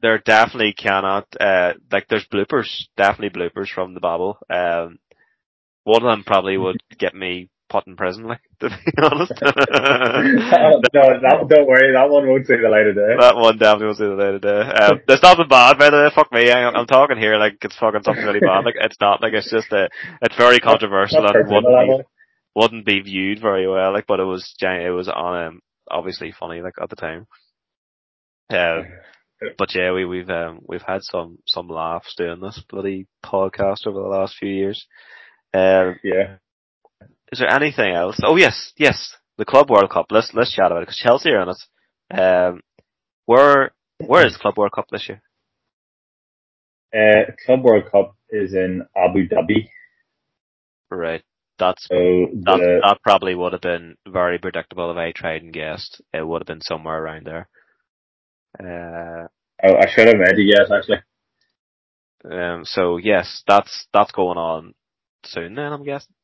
there 0.04 0.18
definitely 0.18 0.74
cannot. 0.74 1.26
Uh, 1.40 1.72
like 1.90 2.08
there's 2.08 2.26
bloopers, 2.26 2.68
definitely 2.94 3.40
bloopers 3.40 3.68
from 3.68 3.94
the 3.94 4.00
Babble. 4.00 4.36
Um, 4.50 4.98
one 5.84 6.02
of 6.02 6.10
them 6.10 6.24
probably 6.24 6.58
would 6.58 6.76
get 6.98 7.14
me 7.14 7.48
put 7.70 7.86
in 7.86 7.96
prison, 7.96 8.24
like, 8.24 8.42
to 8.60 8.68
be 8.68 9.02
honest. 9.02 9.32
no, 9.40 9.48
that, 10.92 11.46
don't 11.48 11.66
worry, 11.66 11.92
that 11.94 12.10
one 12.10 12.28
won't 12.28 12.46
see 12.46 12.54
the 12.54 12.68
light 12.68 12.86
of 12.86 12.94
day. 12.94 13.16
That 13.18 13.36
one 13.36 13.56
definitely 13.56 13.86
won't 13.86 13.98
see 13.98 14.04
the 14.04 14.10
light 14.10 14.34
of 14.34 14.42
day. 14.42 14.60
Um, 14.60 15.00
there's 15.08 15.22
nothing 15.22 15.48
bad, 15.48 15.78
by 15.78 15.88
the 15.88 15.96
way, 15.96 16.10
fuck 16.14 16.30
me, 16.30 16.50
I, 16.50 16.68
I'm 16.68 16.86
talking 16.86 17.16
here 17.16 17.36
like 17.38 17.56
it's 17.62 17.76
fucking 17.78 18.02
something 18.04 18.24
really 18.24 18.40
bad, 18.40 18.66
like, 18.66 18.76
it's 18.78 19.00
not, 19.00 19.22
like, 19.22 19.32
it's 19.32 19.50
just 19.50 19.72
a, 19.72 19.88
it's 20.20 20.36
very 20.36 20.60
controversial 20.60 21.26
and 21.26 21.48
wouldn't 21.48 21.64
be, 21.64 22.04
wouldn't 22.54 22.84
be 22.86 23.00
viewed 23.00 23.40
very 23.40 23.66
well, 23.66 23.94
like, 23.94 24.06
but 24.06 24.20
it 24.20 24.24
was, 24.24 24.54
it 24.60 24.94
was 24.94 25.08
on, 25.08 25.46
um, 25.46 25.60
obviously 25.90 26.32
funny, 26.38 26.60
like, 26.60 26.74
at 26.80 26.90
the 26.90 26.96
time. 26.96 27.26
Um, 28.50 28.84
but 29.58 29.74
yeah, 29.74 29.92
we, 29.92 30.04
we've, 30.04 30.30
um, 30.30 30.60
we've 30.66 30.82
had 30.82 31.02
some, 31.02 31.38
some 31.46 31.68
laughs 31.68 32.14
doing 32.16 32.40
this 32.40 32.62
bloody 32.68 33.06
podcast 33.24 33.86
over 33.86 34.00
the 34.00 34.08
last 34.08 34.36
few 34.36 34.48
years. 34.48 34.86
Um, 35.52 35.98
Yeah. 36.02 36.36
is 37.32 37.38
there 37.38 37.52
anything 37.52 37.94
else? 37.94 38.18
Oh 38.24 38.36
yes, 38.36 38.72
yes, 38.76 39.16
the 39.38 39.44
Club 39.44 39.70
World 39.70 39.90
Cup. 39.90 40.06
Let's 40.10 40.32
let's 40.34 40.52
chat 40.54 40.66
about 40.66 40.78
it 40.82 40.86
because 40.86 40.96
Chelsea 40.98 41.30
are 41.30 41.42
in 41.42 41.48
it. 41.50 42.20
Um, 42.20 42.60
where 43.26 43.70
where 44.06 44.26
is 44.26 44.36
Club 44.36 44.56
World 44.58 44.72
Cup 44.72 44.86
this 44.90 45.08
year? 45.08 45.22
Uh, 46.94 47.32
Club 47.44 47.62
World 47.64 47.84
Cup 47.90 48.16
is 48.30 48.54
in 48.54 48.86
Abu 48.96 49.28
Dhabi, 49.28 49.68
Right, 50.90 51.22
that's 51.58 51.86
so 51.88 51.96
that 52.44 52.58
the, 52.58 52.80
that 52.82 52.98
probably 53.02 53.34
would 53.34 53.52
have 53.52 53.62
been 53.62 53.96
very 54.08 54.38
predictable 54.38 54.90
if 54.90 54.96
I 54.96 55.12
tried 55.12 55.42
and 55.42 55.52
guessed. 55.52 56.00
It 56.12 56.26
would 56.26 56.42
have 56.42 56.46
been 56.46 56.60
somewhere 56.60 57.02
around 57.02 57.26
there. 57.26 57.48
Uh, 58.58 59.26
oh, 59.64 59.76
I 59.76 59.86
should 59.90 60.08
have 60.08 60.16
made 60.18 60.38
it, 60.38 60.44
yes, 60.44 60.70
actually. 60.70 61.02
um, 62.30 62.64
so 62.64 62.96
yes, 62.96 63.42
that's 63.46 63.86
that's 63.92 64.12
going 64.12 64.38
on 64.38 64.74
soon. 65.24 65.54
Then 65.54 65.72
I'm 65.72 65.84
guessing. 65.84 66.14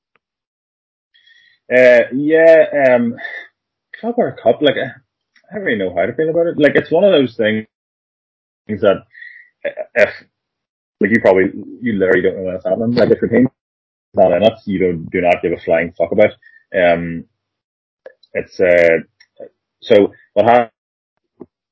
Uh, 1.73 2.03
yeah, 2.15 2.67
um, 2.89 3.15
Club 4.01 4.17
World 4.17 4.39
Cup, 4.43 4.61
like, 4.61 4.75
I 4.77 5.55
don't 5.55 5.65
really 5.65 5.79
know 5.79 5.95
how 5.95 6.07
to 6.07 6.15
feel 6.15 6.31
about 6.31 6.49
it. 6.49 6.59
Like, 6.59 6.75
it's 6.75 6.91
one 6.91 7.05
of 7.05 7.13
those 7.13 7.37
things 7.37 7.67
that 8.69 9.05
uh, 9.65 9.71
if, 9.95 10.11
like, 11.01 11.11
you 11.11 11.21
probably, 11.21 11.53
you 11.81 11.93
literally 11.95 12.23
don't 12.23 12.37
know 12.37 12.43
when 12.45 12.55
it's 12.57 12.65
happening. 12.65 12.93
Like, 12.93 13.11
if 13.11 13.21
your 13.21 13.31
team's 13.31 13.49
not 14.15 14.33
in 14.33 14.43
it, 14.43 14.53
you 14.67 14.79
don't, 14.81 15.11
do 15.11 15.21
not 15.21 15.43
give 15.43 15.53
a 15.53 15.61
flying 15.65 15.93
fuck 15.93 16.13
about. 16.13 16.33
Um, 16.77 17.25
it's, 18.33 18.59
uh, 18.61 18.99
so 19.83 20.13
what 20.35 20.47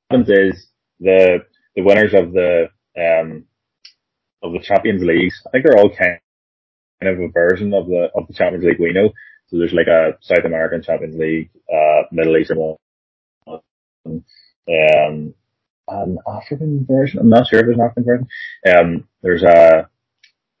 happens 0.09 0.29
is 0.29 0.67
the, 0.99 1.39
the 1.75 1.81
winners 1.81 2.13
of 2.13 2.33
the, 2.33 2.67
um, 2.97 3.45
of 4.43 4.53
the 4.53 4.59
Champions 4.59 5.03
Leagues, 5.03 5.41
I 5.45 5.51
think 5.51 5.65
they're 5.65 5.77
all 5.77 5.89
kind 5.95 6.19
of 7.01 7.19
a 7.19 7.27
version 7.29 7.73
of 7.73 7.87
the, 7.87 8.09
of 8.15 8.27
the 8.27 8.33
Champions 8.33 8.65
League 8.65 8.79
we 8.79 8.93
know. 8.93 9.11
So 9.47 9.57
there's 9.57 9.73
like 9.73 9.87
a 9.87 10.17
South 10.21 10.45
American 10.45 10.83
Champions 10.83 11.17
League, 11.17 11.49
uh, 11.71 12.03
Middle 12.11 12.37
Eastern 12.37 12.57
one, 12.57 12.77
um, 14.05 15.33
an 15.87 16.17
African 16.27 16.85
version. 16.85 17.19
I'm 17.19 17.29
not 17.29 17.47
sure 17.47 17.59
if 17.59 17.65
there's 17.65 17.77
an 17.77 17.83
African 17.83 18.03
version. 18.03 18.27
Um, 18.67 19.07
there's 19.23 19.43
a 19.43 19.89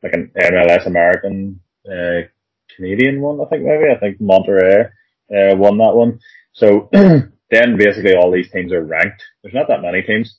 like 0.01 0.13
an 0.13 0.31
MLS 0.37 0.87
American, 0.87 1.59
uh, 1.85 2.27
Canadian 2.75 3.21
one. 3.21 3.39
I 3.41 3.45
think 3.45 3.63
maybe. 3.63 3.91
I 3.95 3.99
think 3.99 4.19
Monterrey 4.19 4.85
uh, 5.31 5.55
won 5.55 5.77
that 5.77 5.95
one. 5.95 6.19
So 6.53 6.89
then 7.51 7.77
basically 7.77 8.15
all 8.15 8.31
these 8.31 8.51
teams 8.51 8.71
are 8.71 8.83
ranked. 8.83 9.23
There's 9.41 9.55
not 9.55 9.67
that 9.67 9.81
many 9.81 10.01
teams. 10.01 10.35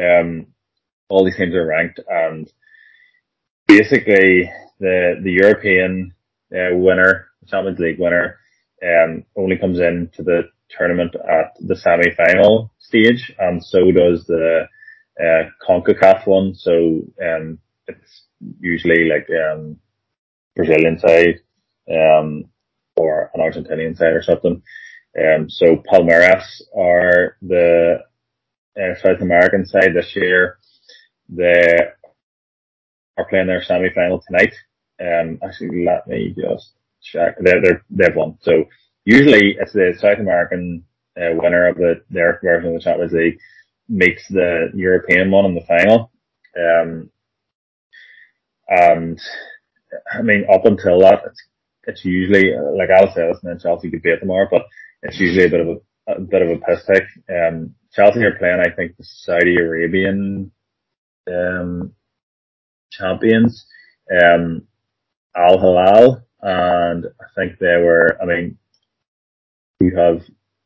Um, 0.00 0.46
all 1.08 1.24
these 1.24 1.36
teams 1.36 1.54
are 1.54 1.66
ranked, 1.66 2.00
and 2.08 2.50
basically 3.66 4.50
the 4.78 5.20
the 5.22 5.32
European 5.32 6.14
uh, 6.52 6.76
winner, 6.76 7.28
Champions 7.46 7.78
League 7.78 7.98
winner, 7.98 8.38
um, 8.82 9.24
only 9.36 9.56
comes 9.56 9.78
into 9.78 10.22
the 10.22 10.42
tournament 10.70 11.14
at 11.14 11.54
the 11.60 11.76
semi-final 11.76 12.72
stage, 12.78 13.32
and 13.38 13.64
so 13.64 13.90
does 13.90 14.26
the 14.26 14.66
uh, 15.20 15.44
CONCACAF 15.66 16.26
one. 16.26 16.54
So 16.54 17.02
um, 17.22 17.58
it's 17.86 18.22
usually 18.60 19.08
like 19.08 19.28
um, 19.30 19.78
Brazilian 20.54 20.98
side 20.98 21.40
um, 21.90 22.44
or 22.96 23.30
an 23.34 23.40
Argentinian 23.40 23.96
side 23.96 24.12
or 24.12 24.22
something. 24.22 24.62
Um, 25.18 25.50
so 25.50 25.82
Palmeiras 25.90 26.44
are 26.76 27.36
the 27.42 28.00
uh, 28.80 28.94
South 29.02 29.20
American 29.20 29.66
side 29.66 29.94
this 29.94 30.14
year. 30.14 30.58
They 31.28 31.76
are 33.16 33.28
playing 33.28 33.48
their 33.48 33.62
semi-final 33.62 34.22
tonight. 34.26 34.54
Um, 35.00 35.38
actually, 35.42 35.84
let 35.84 36.06
me 36.06 36.34
just 36.38 36.72
check. 37.02 37.36
They're, 37.40 37.60
they're, 37.62 37.84
they've 37.90 38.14
won. 38.16 38.38
So 38.42 38.64
usually 39.04 39.56
it's 39.60 39.72
the 39.72 39.94
South 39.98 40.18
American 40.18 40.84
uh, 41.16 41.34
winner 41.34 41.68
of 41.68 41.76
the 41.76 42.02
their 42.10 42.38
version 42.42 42.68
of 42.68 42.74
the 42.74 42.80
Champions 42.80 43.12
League 43.12 43.38
makes 43.88 44.28
the 44.28 44.70
European 44.74 45.30
one 45.30 45.46
in 45.46 45.54
the 45.54 45.62
final. 45.62 46.12
Um, 46.56 47.10
and 48.68 49.20
I 50.12 50.22
mean, 50.22 50.44
up 50.52 50.66
until 50.66 51.00
that, 51.00 51.22
it's, 51.26 51.42
it's 51.84 52.04
usually 52.04 52.54
like 52.76 52.90
I'll 52.90 53.12
say 53.14 53.26
this, 53.26 53.38
and 53.42 53.50
then 53.50 53.58
Chelsea 53.58 53.88
beat 53.88 54.20
tomorrow, 54.20 54.46
but 54.50 54.62
it's 55.02 55.18
usually 55.20 55.46
a 55.46 55.50
bit 55.50 55.60
of 55.60 55.68
a, 55.68 56.12
a 56.12 56.20
bit 56.20 56.42
of 56.42 56.48
a 56.50 56.58
piss 56.60 56.84
take. 56.86 57.02
Um, 57.30 57.74
Chelsea 57.92 58.22
are 58.24 58.36
playing, 58.38 58.60
I 58.60 58.70
think, 58.74 58.96
the 58.96 59.04
Saudi 59.04 59.56
Arabian 59.56 60.50
um, 61.30 61.92
champions, 62.92 63.66
um, 64.22 64.62
Al 65.36 65.58
Hilal, 65.58 66.22
and 66.42 67.06
I 67.20 67.24
think 67.36 67.58
they 67.58 67.76
were. 67.76 68.16
I 68.20 68.26
mean, 68.26 68.58
you 69.80 69.96
have. 69.96 70.20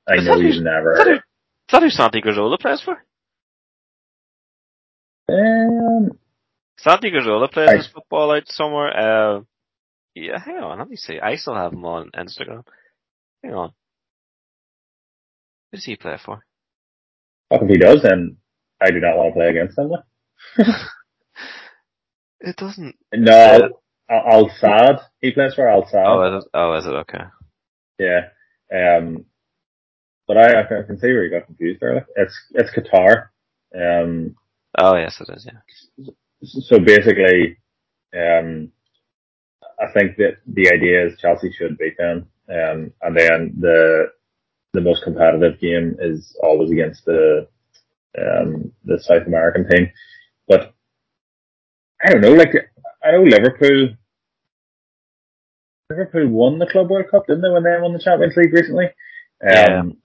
I 0.09 0.15
Is 0.17 0.27
know 0.27 0.37
you've 0.37 0.57
who- 0.57 0.63
never. 0.65 0.93
Is 0.93 0.99
that 0.99 1.07
who, 1.07 1.15
is 1.15 1.21
that 1.71 1.83
who 1.83 1.91
Santi 1.91 2.21
plays 2.23 2.81
for? 2.81 2.97
Um, 5.29 6.19
Santi 6.79 7.11
plays 7.11 7.27
Right. 7.69 7.77
his 7.77 7.87
football 7.87 8.33
out 8.33 8.49
somewhere. 8.49 8.97
Uh, 8.97 9.41
yeah, 10.15 10.39
hang 10.39 10.57
on, 10.59 10.79
let 10.79 10.89
me 10.89 10.97
see. 10.97 11.19
I 11.21 11.37
still 11.37 11.55
have 11.55 11.73
him 11.73 11.85
on 11.85 12.11
Instagram. 12.11 12.65
Hang 13.43 13.55
on. 13.55 13.73
Who 15.73 15.79
does 15.79 15.85
he 15.85 15.97
play 15.97 16.17
for? 16.25 16.45
if 17.51 17.69
he 17.69 17.77
does, 17.77 18.03
then 18.03 18.37
I 18.81 18.91
do 18.91 19.01
not 19.01 19.17
want 19.17 19.35
to 19.35 19.39
play 19.39 19.49
against 19.49 19.77
him. 19.79 19.91
It 22.45 22.57
doesn't. 22.57 22.97
No, 23.15 23.69
Al, 24.11 24.33
Al 24.33 24.51
Sadd. 24.61 25.01
He 25.21 25.31
plays 25.31 25.55
for 25.55 25.69
Al 25.69 25.85
Sadd. 25.85 26.07
Oh, 26.07 26.39
is 26.39 26.45
it, 26.45 26.51
oh, 26.55 26.75
is 26.75 26.87
it 26.87 26.91
okay? 26.91 27.25
Yeah. 28.01 28.21
Um, 28.75 29.27
but 30.27 30.37
I, 30.39 30.61
I 30.63 30.83
can 30.85 30.99
see 30.99 31.07
where 31.07 31.25
you 31.25 31.31
got 31.31 31.47
confused 31.47 31.81
there. 31.81 32.05
It's 32.17 32.35
it's 32.55 32.71
Qatar. 32.71 33.29
Um, 33.75 34.35
Oh, 34.79 34.97
yes, 34.97 35.21
it 35.21 35.29
is. 35.37 35.47
Yeah. 35.47 36.07
so 36.43 36.79
basically, 36.81 37.59
um, 38.13 38.73
I 39.79 39.93
think 39.93 40.17
that 40.17 40.39
the 40.47 40.73
idea 40.73 41.07
is 41.07 41.19
Chelsea 41.21 41.53
should 41.53 41.77
beat 41.79 41.97
them, 41.99 42.27
um, 42.49 42.93
and 43.03 43.17
then 43.17 43.55
the 43.61 44.07
the 44.73 44.81
most 44.81 45.05
competitive 45.05 45.61
game 45.61 45.97
is 46.01 46.37
always 46.43 46.71
against 46.71 47.05
the 47.05 47.49
um, 48.19 48.73
the 48.85 48.99
South 49.01 49.27
American 49.27 49.69
team. 49.69 49.91
But 50.49 50.75
I 52.05 52.11
don't 52.11 52.21
know, 52.21 52.33
like 52.33 52.55
I 53.05 53.13
know 53.13 53.23
Liverpool. 53.23 53.97
Liverpool 55.91 56.29
won 56.29 56.59
the 56.59 56.67
Club 56.67 56.89
World 56.89 57.07
Cup, 57.11 57.27
didn't 57.27 57.43
they, 57.43 57.51
when 57.51 57.65
they 57.65 57.77
won 57.79 57.93
the 57.93 57.99
Champions 57.99 58.35
League 58.37 58.53
recently? 58.53 58.87
Yeah. 59.45 59.81
Um, 59.81 59.97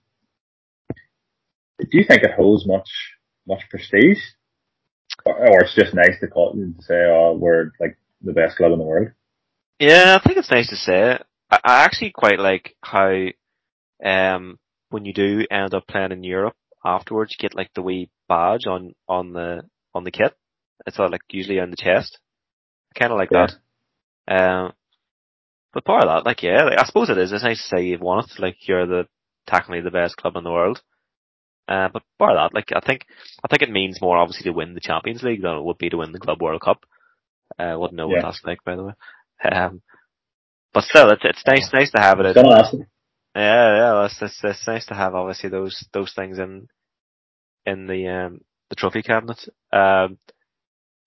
Do 1.78 1.86
you 1.92 2.04
think 2.04 2.22
it 2.22 2.34
holds 2.34 2.66
much 2.66 2.88
much 3.46 3.62
prestige, 3.70 4.18
or, 5.24 5.34
or 5.34 5.60
it's 5.62 5.74
just 5.74 5.94
nice 5.94 6.20
to 6.20 6.26
call 6.26 6.52
to 6.52 6.74
say, 6.82 7.06
"Oh, 7.06 7.38
we're 7.40 7.70
like 7.80 7.96
the 8.20 8.32
best 8.32 8.56
club 8.56 8.72
in 8.72 8.78
the 8.78 8.84
world"? 8.84 9.08
Yeah, 9.78 10.18
I 10.20 10.26
think 10.26 10.38
it's 10.38 10.50
nice 10.50 10.68
to 10.70 10.76
say 10.76 11.12
it. 11.12 11.26
I, 11.50 11.60
I 11.64 11.84
actually 11.84 12.10
quite 12.10 12.38
like 12.38 12.76
how, 12.82 13.28
um, 14.04 14.58
when 14.90 15.04
you 15.04 15.12
do 15.12 15.46
end 15.50 15.74
up 15.74 15.86
playing 15.86 16.12
in 16.12 16.24
Europe 16.24 16.56
afterwards, 16.84 17.32
you 17.32 17.48
get 17.48 17.56
like 17.56 17.72
the 17.74 17.82
wee 17.82 18.10
badge 18.28 18.66
on, 18.66 18.94
on 19.08 19.32
the, 19.32 19.62
on 19.94 20.04
the 20.04 20.10
kit. 20.10 20.34
It's 20.86 20.98
like 20.98 21.20
usually 21.30 21.60
on 21.60 21.70
the 21.70 21.76
chest. 21.76 22.18
Kind 22.94 23.12
of 23.12 23.18
like 23.18 23.30
Yeah. 23.30 23.48
that. 24.26 24.64
Um, 24.66 24.72
but 25.72 25.84
part 25.84 26.04
of 26.04 26.08
that, 26.08 26.28
like, 26.28 26.42
yeah, 26.42 26.64
like, 26.64 26.78
I 26.78 26.84
suppose 26.84 27.10
it 27.10 27.18
is. 27.18 27.32
It's 27.32 27.44
nice 27.44 27.60
to 27.62 27.76
say 27.76 27.84
you've 27.84 28.00
won 28.00 28.24
it. 28.24 28.30
Like, 28.38 28.56
you're 28.66 28.86
the, 28.86 29.06
technically 29.46 29.80
the 29.82 29.90
best 29.90 30.16
club 30.16 30.36
in 30.36 30.44
the 30.44 30.50
world. 30.50 30.80
Uh, 31.68 31.88
but 31.92 32.02
part 32.18 32.32
of 32.32 32.50
that, 32.50 32.54
like, 32.54 32.72
I 32.74 32.80
think, 32.80 33.04
I 33.44 33.48
think 33.48 33.62
it 33.62 33.70
means 33.70 34.00
more 34.00 34.16
obviously 34.16 34.44
to 34.44 34.56
win 34.56 34.72
the 34.74 34.80
Champions 34.80 35.22
League 35.22 35.42
than 35.42 35.56
it 35.56 35.62
would 35.62 35.76
be 35.78 35.90
to 35.90 35.98
win 35.98 36.12
the 36.12 36.18
Club 36.18 36.40
World 36.40 36.62
Cup. 36.62 36.84
Uh, 37.58 37.76
wouldn't 37.78 37.96
know 37.96 38.08
Yeah. 38.08 38.16
what 38.16 38.22
that's 38.22 38.40
like, 38.44 38.64
by 38.64 38.76
the 38.76 38.84
way. 38.84 38.92
Um, 39.52 39.82
but 40.74 40.84
still, 40.84 41.10
it's, 41.10 41.22
it's 41.24 41.44
nice, 41.46 41.70
nice 41.72 41.90
to 41.92 42.00
have 42.00 42.20
it. 42.20 42.36
asking. 42.36 42.86
Yeah, 43.38 43.76
yeah, 43.76 44.04
it's, 44.04 44.20
it's, 44.20 44.40
it's 44.42 44.66
nice 44.66 44.86
to 44.86 44.94
have 44.94 45.14
obviously 45.14 45.50
those, 45.50 45.86
those 45.92 46.12
things 46.14 46.38
in, 46.38 46.68
in 47.66 47.86
the, 47.86 48.08
um, 48.08 48.40
the 48.70 48.76
trophy 48.76 49.02
cabinet. 49.02 49.38
Um, 49.72 50.18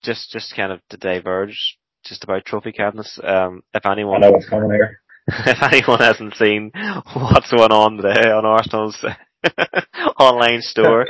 just, 0.02 0.30
just 0.30 0.54
kind 0.56 0.72
of 0.72 0.80
to 0.90 0.96
diverge 0.96 1.78
just 2.04 2.24
about 2.24 2.44
trophy 2.44 2.72
cabinets. 2.72 3.18
Um, 3.22 3.62
if 3.72 3.86
anyone, 3.86 4.22
I 4.22 4.26
know 4.26 4.32
what's 4.32 4.48
coming 4.48 4.70
here. 4.70 5.00
if 5.28 5.62
anyone 5.62 6.00
hasn't 6.00 6.34
seen 6.34 6.72
what's 7.14 7.50
going 7.50 7.70
on 7.70 7.96
today 7.96 8.30
on 8.30 8.44
Arsenal's 8.44 9.04
online 10.18 10.62
store, 10.62 11.06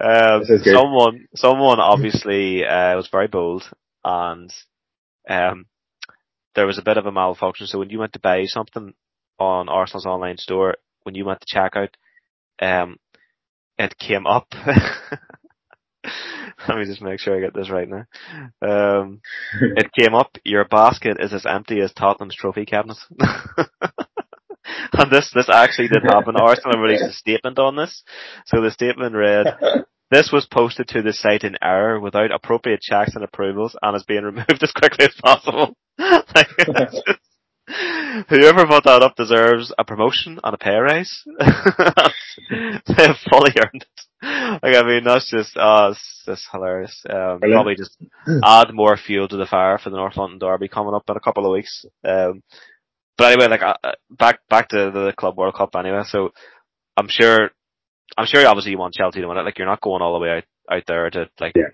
um, 0.00 0.42
someone, 0.64 1.26
someone 1.36 1.80
obviously 1.80 2.64
uh, 2.64 2.96
was 2.96 3.08
very 3.10 3.28
bold, 3.28 3.62
and 4.04 4.52
um, 5.28 5.66
there 6.56 6.66
was 6.66 6.78
a 6.78 6.82
bit 6.82 6.96
of 6.96 7.06
a 7.06 7.12
malfunction. 7.12 7.66
So 7.66 7.78
when 7.78 7.90
you 7.90 7.98
went 8.00 8.14
to 8.14 8.20
buy 8.20 8.44
something 8.46 8.92
on 9.38 9.68
Arsenal's 9.68 10.06
online 10.06 10.38
store, 10.38 10.76
when 11.02 11.14
you 11.14 11.24
went 11.24 11.40
to 11.40 11.54
checkout, 11.54 11.90
um, 12.60 12.98
it 13.78 13.96
came 13.98 14.26
up. 14.26 14.48
Let 16.68 16.78
me 16.78 16.84
just 16.84 17.02
make 17.02 17.20
sure 17.20 17.36
I 17.36 17.40
get 17.40 17.54
this 17.54 17.70
right 17.70 17.88
now. 17.88 18.04
Um, 18.62 19.20
it 19.76 19.90
came 19.92 20.14
up, 20.14 20.36
your 20.44 20.64
basket 20.64 21.18
is 21.20 21.32
as 21.32 21.46
empty 21.46 21.80
as 21.80 21.92
Tottenham's 21.92 22.36
trophy 22.36 22.64
cabinet. 22.64 22.98
and 24.92 25.10
this, 25.10 25.30
this 25.34 25.48
actually 25.50 25.88
did 25.88 26.02
happen. 26.04 26.36
Arsenal 26.36 26.80
released 26.80 27.04
a 27.04 27.12
statement 27.12 27.58
on 27.58 27.76
this. 27.76 28.02
So 28.46 28.60
the 28.60 28.70
statement 28.70 29.14
read, 29.14 29.46
this 30.10 30.30
was 30.32 30.46
posted 30.46 30.88
to 30.88 31.02
the 31.02 31.12
site 31.12 31.44
in 31.44 31.56
error 31.62 32.00
without 32.00 32.32
appropriate 32.32 32.80
checks 32.80 33.14
and 33.14 33.24
approvals 33.24 33.76
and 33.82 33.96
is 33.96 34.04
being 34.04 34.24
removed 34.24 34.58
as 34.62 34.72
quickly 34.72 35.06
as 35.06 35.14
possible. 35.22 35.76
Whoever 37.66 38.66
put 38.66 38.84
that 38.84 39.02
up 39.02 39.16
deserves 39.16 39.72
a 39.78 39.84
promotion 39.84 40.38
and 40.44 40.54
a 40.54 40.58
pay 40.58 40.76
raise. 40.76 41.22
they 41.38 41.46
have 42.96 43.16
fully 43.30 43.52
earned 43.56 43.86
it. 43.86 44.60
Like, 44.62 44.76
I 44.76 44.82
mean, 44.82 45.04
that's 45.04 45.30
just, 45.30 45.56
uh, 45.56 45.88
it's 45.92 46.22
just 46.26 46.46
hilarious. 46.52 47.04
Um, 47.08 47.40
probably 47.40 47.74
just 47.74 47.96
add 48.44 48.72
more 48.72 48.96
fuel 48.96 49.28
to 49.28 49.36
the 49.36 49.46
fire 49.46 49.78
for 49.78 49.90
the 49.90 49.96
North 49.96 50.16
London 50.16 50.38
Derby 50.38 50.68
coming 50.68 50.94
up 50.94 51.04
in 51.08 51.16
a 51.16 51.20
couple 51.20 51.46
of 51.46 51.52
weeks. 51.52 51.84
Um, 52.04 52.42
but 53.16 53.32
anyway, 53.32 53.48
like, 53.48 53.62
uh, 53.62 53.76
back, 54.10 54.40
back 54.48 54.68
to 54.70 54.90
the 54.90 55.14
Club 55.16 55.36
World 55.36 55.54
Cup 55.54 55.74
anyway, 55.76 56.02
so 56.06 56.30
I'm 56.96 57.08
sure, 57.08 57.50
I'm 58.16 58.26
sure 58.26 58.46
obviously 58.46 58.72
you 58.72 58.78
want 58.78 58.94
Chelsea 58.94 59.20
to 59.20 59.26
win 59.26 59.38
it, 59.38 59.42
like, 59.42 59.58
you're 59.58 59.68
not 59.68 59.80
going 59.80 60.02
all 60.02 60.14
the 60.14 60.20
way 60.20 60.30
out, 60.30 60.44
out 60.70 60.82
there 60.86 61.10
to, 61.10 61.28
like, 61.40 61.52
yeah. 61.54 61.68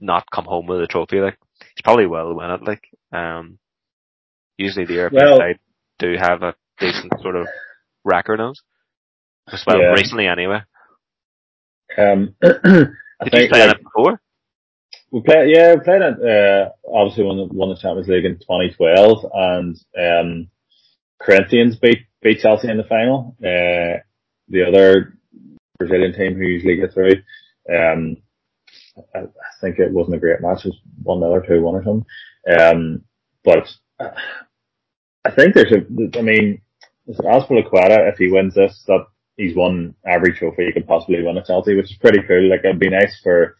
not 0.00 0.30
come 0.32 0.44
home 0.44 0.66
with 0.66 0.80
a 0.80 0.86
trophy, 0.86 1.20
like, 1.20 1.38
it's 1.60 1.82
probably 1.82 2.06
will 2.06 2.36
win 2.36 2.50
it, 2.50 2.62
like, 2.62 2.82
um, 3.12 3.58
usually 4.56 4.86
the 4.86 4.94
European 4.94 5.24
well, 5.24 5.38
side 5.38 5.58
do 5.98 6.14
have 6.18 6.42
a 6.42 6.54
decent 6.78 7.12
sort 7.20 7.36
of 7.36 7.46
record 8.04 8.40
on 8.40 8.52
it. 8.52 9.60
Well, 9.66 9.78
yeah. 9.78 9.92
recently 9.92 10.26
anyway. 10.26 10.60
Um, 11.96 12.34
Did 12.42 12.62
you 13.32 13.48
play 13.48 13.66
like, 13.66 13.76
it 13.76 13.84
before? 13.84 14.20
We 15.10 15.20
played, 15.22 15.54
yeah, 15.54 15.74
we 15.74 15.80
played 15.80 16.02
it, 16.02 16.24
uh, 16.24 16.70
obviously 16.92 17.24
won, 17.24 17.48
won 17.52 17.68
the 17.68 17.76
Champions 17.76 18.08
League 18.08 18.24
in 18.24 18.38
2012 18.38 19.26
and, 19.32 19.76
um, 19.98 20.48
Corinthians 21.20 21.76
beat, 21.76 22.00
beat 22.20 22.40
Chelsea 22.40 22.68
in 22.68 22.78
the 22.78 22.84
final. 22.84 23.36
Uh, 23.38 24.02
the 24.48 24.64
other 24.66 25.16
Brazilian 25.78 26.12
team 26.12 26.34
who 26.34 26.44
usually 26.44 26.76
get 26.76 26.92
through, 26.92 27.12
um, 27.72 28.16
I, 29.14 29.20
I, 29.20 29.60
think 29.60 29.78
it 29.78 29.92
wasn't 29.92 30.16
a 30.16 30.20
great 30.20 30.40
match. 30.40 30.64
It 30.64 30.68
was 30.68 30.80
one 31.02 31.20
nil 31.20 31.34
or 31.34 31.46
two 31.46 31.62
one 31.62 31.76
or 31.76 31.84
something. 31.84 32.06
Um, 32.60 33.02
but 33.42 33.72
I 34.00 35.30
think 35.30 35.54
there's 35.54 35.72
a, 35.72 36.18
I 36.18 36.22
mean, 36.22 36.60
as 37.08 37.16
for 37.16 37.24
Azpilicueta, 37.24 38.10
if 38.10 38.18
he 38.18 38.30
wins 38.30 38.54
this, 38.54 38.82
that 38.86 39.06
he's 39.36 39.56
won 39.56 39.94
every 40.06 40.32
trophy 40.32 40.66
he 40.66 40.72
could 40.72 40.86
possibly 40.86 41.22
win 41.22 41.38
at 41.38 41.46
Chelsea, 41.46 41.74
which 41.74 41.90
is 41.90 41.98
pretty 41.98 42.22
cool. 42.26 42.48
Like 42.48 42.60
it'd 42.64 42.78
be 42.78 42.90
nice 42.90 43.20
for 43.22 43.56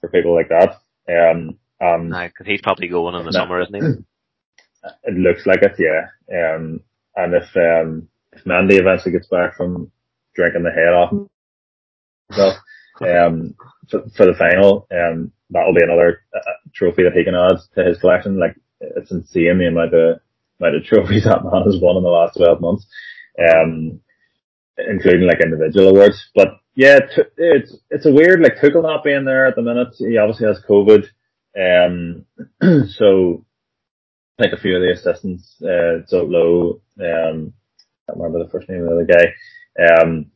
for 0.00 0.08
people 0.08 0.34
like 0.34 0.48
that. 0.48 0.80
Um, 1.08 1.58
um, 1.80 2.08
nah, 2.08 2.28
cause 2.28 2.46
he's 2.46 2.62
probably 2.62 2.88
going 2.88 3.14
in 3.14 3.26
the 3.26 3.32
summer, 3.32 3.60
isn't 3.60 3.74
he? 3.74 4.04
It 5.02 5.14
looks 5.14 5.46
like 5.46 5.62
it, 5.62 5.74
yeah. 5.80 6.06
Um, 6.30 6.78
and 7.16 7.34
if 7.34 7.56
um, 7.56 8.08
if 8.30 8.44
Mendy 8.44 8.78
eventually 8.78 9.10
gets 9.10 9.26
back 9.26 9.56
from 9.56 9.90
drinking 10.36 10.62
the 10.62 10.70
head 10.70 10.92
off 10.92 11.10
himself, 12.28 12.54
um, 13.00 13.54
for, 13.90 14.08
for 14.16 14.26
the 14.26 14.34
final, 14.38 14.86
um, 14.92 15.32
that'll 15.50 15.74
be 15.74 15.84
another 15.84 16.20
uh, 16.34 16.40
trophy 16.74 17.02
that 17.04 17.12
he 17.14 17.24
can 17.24 17.34
add 17.34 17.58
to 17.74 17.84
his 17.84 17.98
collection. 17.98 18.38
Like 18.38 18.56
it's 18.80 19.10
insane 19.10 19.58
the 19.58 19.66
amount 19.66 19.94
of 19.94 20.20
amount 20.60 20.76
of 20.76 20.84
trophies 20.84 21.24
that 21.28 21.44
man 21.44 21.62
has 21.64 21.80
won 21.80 21.96
in 21.96 22.02
the 22.02 22.08
last 22.08 22.36
twelve 22.36 22.60
months 22.60 22.86
um, 23.38 24.00
including 24.78 25.26
like 25.26 25.40
individual 25.42 25.88
awards. 25.88 26.30
But 26.34 26.48
yeah, 26.74 26.98
it's 27.36 27.76
it's 27.90 28.06
a 28.06 28.12
weird 28.12 28.40
like 28.40 28.56
Tuchel 28.56 28.82
not 28.82 29.04
being 29.04 29.24
there 29.24 29.46
at 29.46 29.56
the 29.56 29.62
minute. 29.62 29.94
He 29.98 30.18
obviously 30.18 30.46
has 30.46 30.62
COVID, 30.68 31.06
um, 31.58 32.24
so 32.88 33.44
like 34.38 34.52
a 34.52 34.58
few 34.58 34.76
of 34.76 34.82
the 34.82 34.92
assistants, 34.92 35.56
uh, 35.62 36.04
so 36.06 36.24
low, 36.24 36.80
um, 37.00 37.54
I 38.08 38.12
can't 38.12 38.18
remember 38.18 38.44
the 38.44 38.50
first 38.50 38.68
name 38.68 38.82
of 38.82 38.88
the 38.88 38.94
other 38.94 39.06
guy, 39.06 40.02
um, 40.02 40.26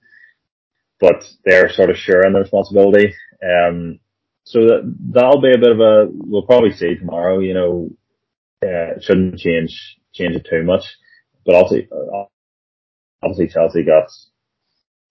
but 0.99 1.23
they're 1.45 1.71
sort 1.71 1.91
of 1.91 1.97
sharing 1.97 2.33
the 2.33 2.41
responsibility. 2.41 3.15
Um, 3.43 4.01
so 4.45 4.61
that 4.61 4.95
that'll 5.13 5.41
be 5.41 5.53
a 5.53 5.59
bit 5.59 5.73
of 5.73 5.81
a 5.81 6.09
we'll 6.11 6.43
probably 6.43 6.73
see 6.73 6.97
tomorrow. 6.97 7.39
You 7.39 7.55
know, 7.55 7.91
uh, 8.63 9.01
shouldn't 9.01 9.39
change 9.39 9.99
change 10.13 10.37
it 10.37 10.47
too 10.49 10.63
much, 10.63 10.85
but 11.45 11.55
also 11.55 11.77
obviously 13.23 13.49
Chelsea 13.49 13.85
got 13.85 14.09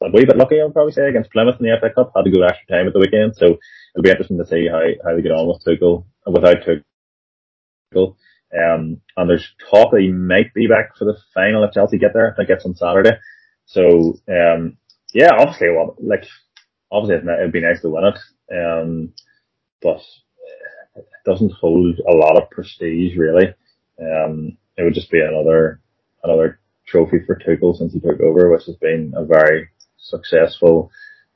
a 0.01 0.11
wee 0.11 0.25
bit 0.25 0.38
lucky, 0.38 0.59
I 0.59 0.63
would 0.63 0.73
probably 0.73 0.93
say, 0.93 1.07
against 1.07 1.32
Plymouth 1.32 1.59
in 1.59 1.65
the 1.65 1.77
FA 1.80 1.89
Cup. 1.93 2.11
Had 2.15 2.23
to 2.23 2.32
go 2.32 2.43
extra 2.43 2.67
time 2.67 2.88
at 2.88 2.93
the 2.93 2.99
weekend, 2.99 3.36
so 3.36 3.45
it'll 3.45 4.03
be 4.03 4.09
interesting 4.09 4.38
to 4.38 4.45
see 4.45 4.67
how, 4.67 4.82
how 5.03 5.15
they 5.15 5.21
get 5.21 5.32
on 5.32 5.47
with 5.47 5.63
Tuchel, 5.63 6.05
without 6.25 6.57
Tuchel. 6.63 8.15
Um, 8.51 9.01
and 9.15 9.30
there's 9.30 9.47
talk 9.69 9.91
that 9.91 10.01
he 10.01 10.11
might 10.11 10.53
be 10.53 10.67
back 10.67 10.97
for 10.97 11.05
the 11.05 11.17
final 11.34 11.63
if 11.63 11.73
Chelsea 11.73 11.97
get 11.97 12.13
there. 12.13 12.32
I 12.32 12.36
think 12.36 12.49
it's 12.49 12.65
on 12.65 12.75
Saturday. 12.75 13.17
So, 13.65 14.17
um, 14.27 14.77
yeah, 15.13 15.32
obviously, 15.38 15.69
well, 15.69 15.95
like, 15.99 16.25
obviously 16.91 17.30
it'd 17.32 17.51
be 17.51 17.61
nice 17.61 17.82
to 17.82 17.89
win 17.89 18.05
it. 18.05 18.17
Um, 18.52 19.14
but 19.82 20.02
it 20.95 21.06
doesn't 21.26 21.52
hold 21.54 22.00
a 22.00 22.12
lot 22.12 22.41
of 22.41 22.50
prestige 22.50 23.18
really. 23.18 23.54
Um, 24.00 24.58
it 24.78 24.84
would 24.84 24.93
just 24.93 25.12
be 25.12 25.22
another, 25.22 25.82
another 26.24 26.60
trophy 26.86 27.20
for 27.26 27.36
Tuchel 27.36 27.78
since 27.78 27.93
he 27.93 28.00
took 28.00 28.20
over, 28.22 28.50
which 28.52 28.66
has 28.66 28.76
been 28.76 29.14
a 29.16 29.26
very 29.26 29.70
successful 29.97 30.91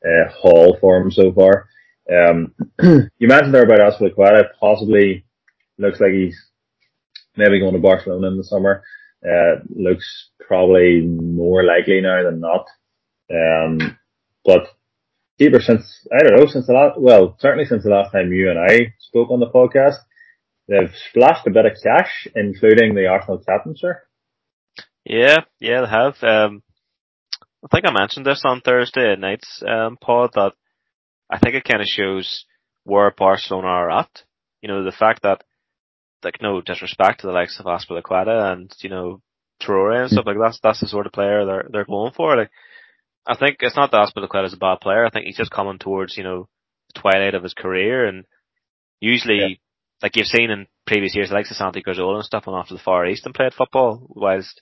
uh, 0.06 0.30
haul 0.32 0.78
for 0.80 0.98
him 0.98 1.12
so 1.12 1.32
far. 1.32 1.68
Um, 2.12 2.54
you 2.82 3.28
mentioned 3.28 3.54
there 3.54 3.64
about 3.64 3.94
Azpilicueta, 3.94 4.50
possibly 4.60 5.26
looks 5.78 6.00
like 6.00 6.12
he's 6.12 6.38
maybe 7.36 7.60
going 7.60 7.74
to 7.74 7.80
Barcelona 7.80 8.28
in 8.28 8.38
the 8.38 8.44
summer. 8.44 8.84
Uh, 9.26 9.62
looks 9.70 10.30
probably 10.46 11.02
more 11.02 11.64
likely 11.64 12.02
now 12.02 12.24
than 12.24 12.40
not. 12.40 12.66
Um, 13.32 13.98
but 14.44 14.68
keeper 15.38 15.60
since, 15.60 16.08
I 16.12 16.24
don't 16.24 16.38
know, 16.38 16.46
since 16.46 16.68
the 16.68 16.74
last, 16.74 17.00
well, 17.00 17.36
certainly 17.40 17.66
since 17.66 17.84
the 17.84 17.90
last 17.90 18.12
time 18.12 18.32
you 18.32 18.50
and 18.50 18.60
I 18.60 18.94
spoke 19.00 19.32
on 19.32 19.40
the 19.40 19.50
podcast, 19.50 19.98
they've 20.68 20.94
splashed 21.10 21.48
a 21.48 21.52
bit 21.52 21.66
of 21.66 21.74
cash, 21.82 22.28
including 22.36 22.96
the 22.96 23.08
Arsenal 23.08 23.44
captain, 23.46 23.76
sir. 23.78 24.02
Yeah, 25.06 25.40
yeah, 25.60 25.82
they 25.82 25.88
have. 25.88 26.24
Um, 26.24 26.64
I 27.64 27.68
think 27.72 27.86
I 27.86 27.92
mentioned 27.92 28.26
this 28.26 28.44
on 28.46 28.62
Thursday 28.62 29.16
night's 29.16 29.62
um, 29.68 29.98
pod 29.98 30.32
that 30.36 30.54
I 31.30 31.40
think 31.40 31.56
it 31.56 31.64
kind 31.64 31.82
of 31.82 31.88
shows 31.88 32.46
where 32.84 33.12
Barcelona 33.12 33.68
are 33.68 34.00
at. 34.00 34.24
You 34.62 34.70
know, 34.70 34.84
the 34.84 34.92
fact 34.92 35.24
that, 35.24 35.44
like, 36.24 36.42
no 36.42 36.62
disrespect 36.62 37.22
to 37.22 37.28
the 37.28 37.34
likes 37.34 37.60
of 37.60 37.66
Azpilicueta 37.66 38.54
and 38.54 38.74
you 38.80 38.90
know 38.90 39.22
Traore 39.62 40.02
and 40.02 40.12
stuff 40.12 40.26
like 40.26 40.38
that. 40.38 40.58
That's 40.64 40.80
the 40.80 40.88
sort 40.88 41.06
of 41.06 41.14
player 41.14 41.46
they're 41.46 41.68
they're 41.70 41.86
going 41.86 42.14
for. 42.14 42.38
Like, 42.38 42.52
I 43.26 43.36
think 43.36 43.58
it's 43.60 43.76
not 43.76 43.92
that 43.92 44.10
Azpilicueta 44.10 44.46
is 44.46 44.54
a 44.54 44.58
bad 44.58 44.82
player. 44.82 45.06
I 45.06 45.10
think 45.10 45.26
he's 45.26 45.38
just 45.38 45.52
coming 45.52 45.80
towards 45.80 46.18
you 46.18 46.24
know 46.24 46.50
the 46.94 47.00
twilight 47.00 47.36
of 47.36 47.44
his 47.44 47.54
career, 47.54 48.06
and 48.06 48.26
usually, 49.00 49.40
yeah. 49.40 49.56
like 50.02 50.16
you've 50.16 50.28
seen 50.28 50.50
in 50.50 50.68
previous 50.86 51.16
years, 51.16 51.30
like 51.30 51.32
the 51.32 51.38
likes 51.38 51.52
of 51.52 51.58
Santi 51.58 51.82
Cazorla 51.82 52.16
and 52.16 52.26
stuff 52.26 52.46
went 52.48 52.58
off 52.58 52.68
to 52.68 52.74
the 52.74 52.82
Far 52.82 53.06
East 53.06 53.26
and 53.26 53.34
played 53.34 53.54
football, 53.54 54.06
whilst 54.10 54.62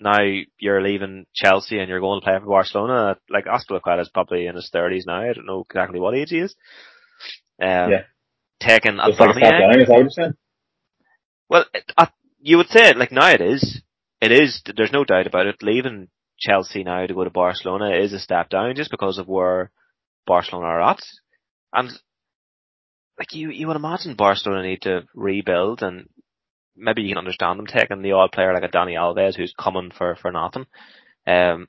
now 0.00 0.18
you're 0.58 0.82
leaving 0.82 1.26
Chelsea 1.34 1.78
and 1.78 1.88
you're 1.88 2.00
going 2.00 2.20
to 2.20 2.24
play 2.24 2.38
for 2.38 2.46
Barcelona. 2.46 3.16
Like 3.28 3.46
Azpilicueta 3.46 4.02
is 4.02 4.10
probably 4.10 4.46
in 4.46 4.56
his 4.56 4.70
thirties 4.72 5.04
now. 5.06 5.20
I 5.20 5.32
don't 5.32 5.46
know 5.46 5.64
exactly 5.68 6.00
what 6.00 6.16
age 6.16 6.30
he 6.30 6.38
is. 6.38 6.54
Um, 7.60 7.90
yeah. 7.90 8.02
Taking 8.60 8.98
a 8.98 9.08
like 9.08 9.16
Well, 11.48 11.64
uh, 11.96 12.06
you 12.40 12.56
would 12.56 12.68
say 12.68 12.90
it 12.90 12.96
like 12.96 13.12
now 13.12 13.30
it 13.30 13.40
is. 13.40 13.82
It 14.20 14.32
is. 14.32 14.62
There's 14.76 14.92
no 14.92 15.04
doubt 15.04 15.26
about 15.28 15.46
it. 15.46 15.62
Leaving 15.62 16.08
Chelsea 16.38 16.84
now 16.84 17.06
to 17.06 17.14
go 17.14 17.24
to 17.24 17.30
Barcelona 17.30 17.90
is 17.90 18.12
a 18.12 18.18
step 18.18 18.48
down 18.48 18.74
just 18.76 18.90
because 18.90 19.18
of 19.18 19.28
where 19.28 19.70
Barcelona 20.26 20.66
are 20.66 20.90
at. 20.90 21.00
And 21.72 21.90
like 23.18 23.34
you, 23.34 23.50
you 23.50 23.66
would 23.66 23.76
imagine 23.76 24.14
Barcelona 24.14 24.62
need 24.62 24.82
to 24.82 25.04
rebuild 25.14 25.82
and 25.82 26.08
maybe 26.76 27.02
you 27.02 27.08
can 27.08 27.18
understand 27.18 27.58
them 27.58 27.66
taking 27.66 28.02
the 28.02 28.12
odd 28.12 28.32
player 28.32 28.54
like 28.54 28.62
a 28.62 28.68
Dani 28.68 28.94
Alves 28.94 29.36
who's 29.36 29.54
coming 29.58 29.90
for, 29.90 30.16
for 30.16 30.30
nothing. 30.30 30.66
Um, 31.26 31.68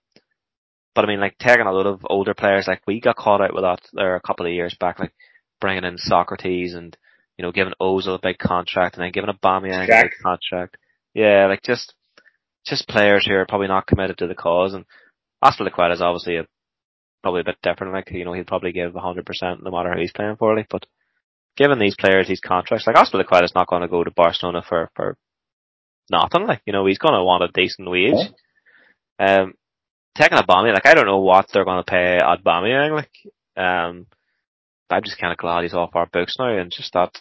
but 0.94 1.06
I 1.06 1.08
mean, 1.08 1.20
like 1.20 1.38
taking 1.38 1.66
a 1.66 1.72
lot 1.72 1.88
of 1.88 2.06
older 2.10 2.34
players, 2.34 2.68
like 2.68 2.82
we 2.86 3.02
got 3.02 3.16
caught 3.16 3.42
out 3.42 3.54
with 3.54 3.64
that 3.64 3.82
there 3.94 4.16
a 4.16 4.22
couple 4.22 4.46
of 4.46 4.52
years 4.52 4.76
back, 4.80 5.00
like 5.00 5.14
bringing 5.60 5.84
in 5.84 5.98
Sokratis 5.98 6.76
and 6.76 6.96
you 7.40 7.44
know, 7.44 7.54
giving 7.54 7.74
Ozil 7.82 8.16
a 8.16 8.20
big 8.22 8.38
contract 8.38 8.98
and 8.98 9.04
then 9.04 9.14
giving 9.14 9.30
Aubameyang 9.30 9.88
Jack. 9.88 10.04
a 10.04 10.08
big 10.08 10.12
contract. 10.22 10.76
Yeah, 11.14 11.48
like 11.48 11.64
just, 11.64 11.94
just 12.70 12.88
players 12.88 13.26
who 13.26 13.34
are 13.34 13.46
probably 13.46 13.68
not 13.68 13.88
committed 13.88 14.18
to 14.20 14.28
the 14.28 14.36
cause 14.36 14.74
and 14.74 14.86
Azpilicueta 15.44 15.94
is 15.94 16.02
obviously 16.02 16.38
a, 16.38 16.46
probably 17.22 17.42
a 17.42 17.46
bit 17.46 17.58
different, 17.64 17.94
like, 17.94 18.12
you 18.12 18.26
know, 18.26 18.34
he'd 18.34 18.48
probably 18.48 18.72
give 18.72 18.94
100% 18.94 19.64
no 19.64 19.72
matter 19.72 19.94
who 19.94 20.00
he's 20.00 20.12
playing 20.12 20.36
for, 20.38 20.56
like, 20.56 20.68
but 20.70 20.86
given 21.58 21.80
these 21.80 21.96
players 21.98 22.28
these 22.28 22.42
contracts, 22.42 22.88
like 22.88 22.96
Azpilicueta 22.96 23.44
is 23.44 23.56
not 23.56 23.68
going 23.68 23.82
to 23.82 23.88
go 23.88 24.04
to 24.04 24.12
Barcelona 24.12 24.62
for, 24.68 24.90
for 24.96 25.18
nothing, 26.10 26.46
like, 26.46 26.62
you 26.66 26.74
know, 26.74 26.86
he's 26.86 26.98
going 26.98 27.14
to 27.14 27.24
want 27.24 27.44
a 27.44 27.50
decent 27.54 27.90
wage. 27.90 28.14
Um, 29.20 29.54
taking 30.16 30.38
Aubameyang, 30.38 30.74
like, 30.74 30.86
I 30.86 30.94
don't 30.94 31.06
know 31.06 31.20
what 31.20 31.48
they're 31.52 31.66
going 31.66 31.84
to 31.84 31.90
pay 31.90 32.20
Aubameyang, 32.22 32.96
like, 32.96 33.12
um, 33.58 34.06
I'm 34.90 35.04
just 35.04 35.20
kind 35.20 35.32
of 35.32 35.38
glad 35.38 35.64
he's 35.64 35.74
off 35.74 35.96
our 35.96 36.08
books 36.08 36.36
now 36.40 36.58
and 36.58 36.72
just 36.72 36.94
that, 36.94 37.18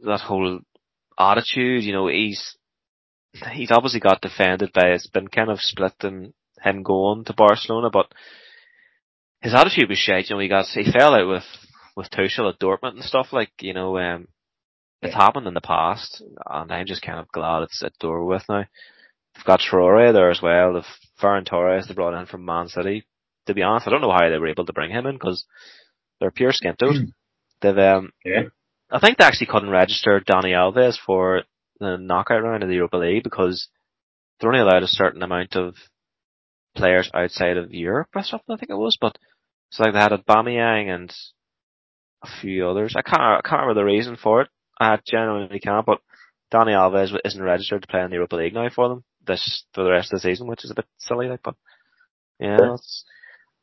that 0.00 0.20
whole 0.20 0.60
attitude, 1.18 1.84
you 1.84 1.92
know, 1.92 2.08
he's, 2.08 2.56
he's 3.52 3.70
obviously 3.70 4.00
got 4.00 4.20
defended 4.20 4.72
by, 4.72 4.88
it's 4.88 5.06
been 5.06 5.28
kind 5.28 5.50
of 5.50 5.60
split 5.60 5.94
in 6.02 6.32
him 6.62 6.82
going 6.82 7.24
to 7.24 7.34
Barcelona, 7.34 7.90
but 7.90 8.06
his 9.40 9.54
attitude 9.54 9.88
was 9.88 9.98
shit, 9.98 10.30
you 10.30 10.36
know, 10.36 10.40
he 10.40 10.48
got, 10.48 10.66
he 10.66 10.90
fell 10.90 11.14
out 11.14 11.28
with, 11.28 11.44
with 11.96 12.10
Tuchel 12.10 12.52
at 12.52 12.58
Dortmund 12.58 12.94
and 12.94 13.04
stuff, 13.04 13.28
like, 13.32 13.50
you 13.60 13.74
know, 13.74 13.98
um, 13.98 14.28
it's 15.02 15.14
happened 15.14 15.46
in 15.46 15.54
the 15.54 15.60
past, 15.60 16.22
and 16.46 16.72
I'm 16.72 16.86
just 16.86 17.02
kind 17.02 17.18
of 17.18 17.28
glad 17.28 17.62
it's 17.62 17.82
at 17.82 17.98
door 17.98 18.24
with 18.24 18.44
now. 18.48 18.64
They've 19.34 19.44
got 19.44 19.60
Traore 19.60 20.12
there 20.12 20.30
as 20.30 20.40
well, 20.40 20.74
they've 20.74 20.84
Ferran 21.20 21.44
Torres 21.44 21.86
they 21.86 21.94
brought 21.94 22.18
in 22.18 22.26
from 22.26 22.44
Man 22.44 22.68
City. 22.68 23.04
To 23.46 23.54
be 23.54 23.62
honest, 23.62 23.86
I 23.86 23.90
don't 23.90 24.00
know 24.00 24.10
how 24.10 24.30
they 24.30 24.38
were 24.38 24.48
able 24.48 24.64
to 24.64 24.72
bring 24.72 24.90
him 24.90 25.06
in, 25.06 25.16
because 25.16 25.44
they're 26.20 26.30
pure 26.30 26.52
skintos. 26.52 27.12
They've, 27.60 27.76
um, 27.78 28.12
Yeah. 28.24 28.44
I 28.90 29.00
think 29.00 29.18
they 29.18 29.24
actually 29.24 29.48
couldn't 29.48 29.70
register 29.70 30.20
Dani 30.20 30.52
Alves 30.52 30.96
for 31.04 31.42
the 31.80 31.96
knockout 31.96 32.42
round 32.42 32.62
of 32.62 32.68
the 32.68 32.76
Europa 32.76 32.96
League 32.96 33.24
because 33.24 33.68
they're 34.38 34.50
only 34.50 34.60
allowed 34.60 34.82
a 34.82 34.88
certain 34.88 35.22
amount 35.22 35.56
of 35.56 35.74
players 36.76 37.10
outside 37.14 37.56
of 37.56 37.72
Europe 37.72 38.08
or 38.14 38.22
something, 38.22 38.54
I 38.54 38.56
think 38.56 38.70
it 38.70 38.76
was. 38.76 38.96
But 39.00 39.18
it's 39.70 39.80
like 39.80 39.92
they 39.92 39.98
had 39.98 40.12
Aubameyang 40.12 40.94
and 40.94 41.14
a 42.22 42.28
few 42.40 42.68
others. 42.68 42.94
I 42.96 43.02
can't, 43.02 43.20
I 43.20 43.40
can't 43.44 43.62
remember 43.62 43.80
the 43.80 43.84
reason 43.84 44.16
for 44.16 44.42
it. 44.42 44.48
I 44.80 44.98
genuinely 45.06 45.60
can't, 45.60 45.86
but 45.86 46.00
Dani 46.52 46.72
Alves 46.72 47.16
isn't 47.24 47.42
registered 47.42 47.82
to 47.82 47.88
play 47.88 48.00
in 48.02 48.10
the 48.10 48.16
Europa 48.16 48.36
League 48.36 48.54
now 48.54 48.68
for 48.74 48.88
them 48.88 49.04
this 49.26 49.64
for 49.72 49.84
the 49.84 49.90
rest 49.90 50.12
of 50.12 50.20
the 50.20 50.28
season, 50.28 50.46
which 50.46 50.64
is 50.64 50.70
a 50.70 50.74
bit 50.74 50.86
silly. 50.98 51.28
Like, 51.28 51.42
but 51.42 51.54
yeah, 52.38 52.58
that's 52.60 53.04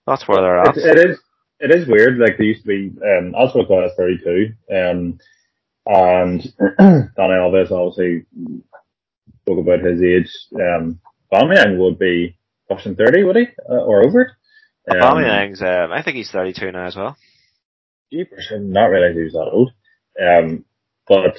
that's 0.08 0.28
where 0.28 0.42
they're 0.42 0.60
at. 0.60 0.78
It, 0.78 0.98
it 0.98 1.10
is. 1.12 1.20
It 1.60 1.72
is 1.72 1.88
weird. 1.88 2.18
Like 2.18 2.38
there 2.38 2.48
used 2.48 2.64
to 2.64 2.68
be. 2.68 2.92
Um, 3.02 3.34
Azpilicueta 3.34 3.88
is 3.88 3.94
32, 3.96 4.54
um, 4.76 5.20
and 5.86 6.42
Dani 6.80 7.12
Alves 7.18 7.72
obviously 7.72 8.26
spoke 9.42 9.60
about 9.60 9.86
his 9.86 10.02
age. 10.02 10.30
Um, 10.56 11.00
Aubameyang 11.34 11.78
would 11.78 11.98
be 11.98 12.38
pushing 12.70 12.96
30, 12.96 13.24
would 13.24 13.36
he, 13.36 13.46
uh, 13.70 13.74
or 13.74 14.06
over 14.06 14.22
it? 14.22 14.28
Um, 14.90 15.02
Aubameyang's, 15.02 15.62
um, 15.62 15.92
I 15.92 16.04
think 16.04 16.18
he's 16.18 16.32
32 16.32 16.72
now 16.72 16.86
as 16.86 16.96
well. 16.96 17.18
Jeepers, 18.12 18.48
I 18.52 18.56
did 18.56 18.64
not 18.64 18.86
realize 18.86 19.16
he 19.16 19.24
was 19.24 19.34
that 19.34 19.50
old. 19.52 19.72
Um, 20.22 20.66
but 21.08 21.36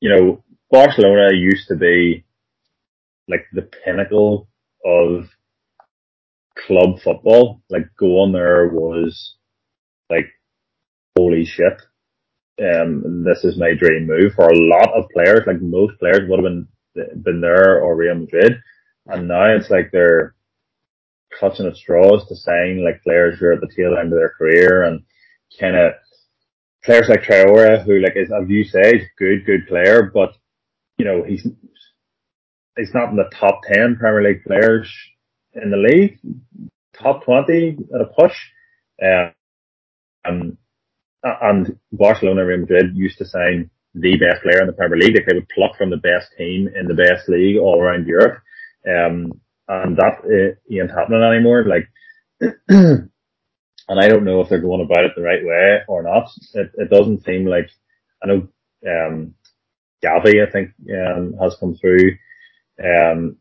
you 0.00 0.10
know, 0.10 0.42
Barcelona 0.70 1.30
used 1.32 1.68
to 1.68 1.76
be 1.76 2.24
like 3.28 3.46
the 3.52 3.62
pinnacle 3.62 4.48
of 4.84 5.28
club 6.66 7.00
football. 7.02 7.62
Like 7.70 7.86
going 7.98 8.32
there 8.32 8.68
was 8.68 9.34
like 10.10 10.26
holy 11.16 11.44
shit. 11.44 11.80
Um, 12.62 13.24
this 13.24 13.44
is 13.44 13.58
my 13.58 13.72
dream 13.74 14.06
move 14.06 14.34
for 14.34 14.46
a 14.46 14.58
lot 14.68 14.92
of 14.94 15.10
players. 15.12 15.42
Like 15.46 15.60
most 15.60 15.98
players 15.98 16.28
would 16.28 16.38
have 16.38 16.44
been 16.44 16.68
been 17.22 17.40
there 17.40 17.82
or 17.82 17.96
Real 17.96 18.14
Madrid, 18.14 18.60
and 19.06 19.28
now 19.28 19.46
it's 19.54 19.70
like 19.70 19.90
they're 19.90 20.34
clutching 21.38 21.66
at 21.66 21.76
straws 21.76 22.26
to 22.28 22.36
sign 22.36 22.84
like 22.84 23.02
players 23.02 23.38
who 23.38 23.46
are 23.46 23.52
at 23.54 23.60
the 23.60 23.72
tail 23.74 23.96
end 23.98 24.12
of 24.12 24.18
their 24.18 24.34
career 24.36 24.84
and 24.84 25.02
kind 25.58 25.76
of 25.76 25.94
players 26.84 27.08
like 27.08 27.22
Traore, 27.22 27.82
who 27.84 28.00
like 28.00 28.16
is 28.16 28.30
as 28.30 28.48
you 28.48 28.64
say, 28.64 29.08
good 29.18 29.44
good 29.46 29.66
player, 29.66 30.10
but 30.12 30.34
you 30.98 31.04
know 31.04 31.24
he's 31.24 31.46
he's 32.76 32.94
not 32.94 33.10
in 33.10 33.16
the 33.16 33.30
top 33.32 33.60
ten 33.64 33.96
Premier 33.98 34.22
League 34.22 34.44
players 34.44 34.92
in 35.54 35.70
the 35.70 35.76
league, 35.76 36.18
top 36.94 37.24
twenty 37.24 37.76
at 37.94 38.00
a 38.00 38.06
push. 38.06 38.36
Um, 39.02 39.32
and 40.24 40.56
and 41.24 41.78
Barcelona 41.92 42.44
Real 42.44 42.58
Madrid 42.58 42.96
used 42.96 43.18
to 43.18 43.24
sign 43.24 43.70
the 43.94 44.16
best 44.16 44.42
player 44.42 44.60
in 44.60 44.66
the 44.66 44.72
Premier 44.72 44.98
League. 44.98 45.14
They 45.14 45.34
would 45.34 45.48
pluck 45.48 45.76
from 45.76 45.90
the 45.90 45.96
best 45.98 46.32
team 46.36 46.68
in 46.74 46.86
the 46.86 46.94
best 46.94 47.28
league 47.28 47.58
all 47.58 47.80
around 47.80 48.06
Europe. 48.06 48.42
Um, 48.88 49.40
and 49.68 49.96
that 49.96 50.18
uh, 50.24 50.74
ain't 50.74 50.90
happening 50.90 51.22
anymore. 51.22 51.64
Like, 51.64 51.88
and 52.68 53.10
I 53.88 54.08
don't 54.08 54.24
know 54.24 54.40
if 54.40 54.48
they're 54.48 54.60
going 54.60 54.80
about 54.80 55.04
it 55.04 55.12
the 55.14 55.22
right 55.22 55.44
way 55.44 55.80
or 55.88 56.02
not. 56.02 56.28
It, 56.54 56.72
it 56.74 56.90
doesn't 56.90 57.24
seem 57.24 57.46
like, 57.46 57.70
I 58.22 58.26
know, 58.26 58.48
um, 58.86 59.34
Gavi, 60.04 60.46
I 60.46 60.50
think, 60.50 60.70
um, 60.90 61.34
has 61.40 61.56
come 61.56 61.76
through, 61.76 62.16
um, 62.82 63.36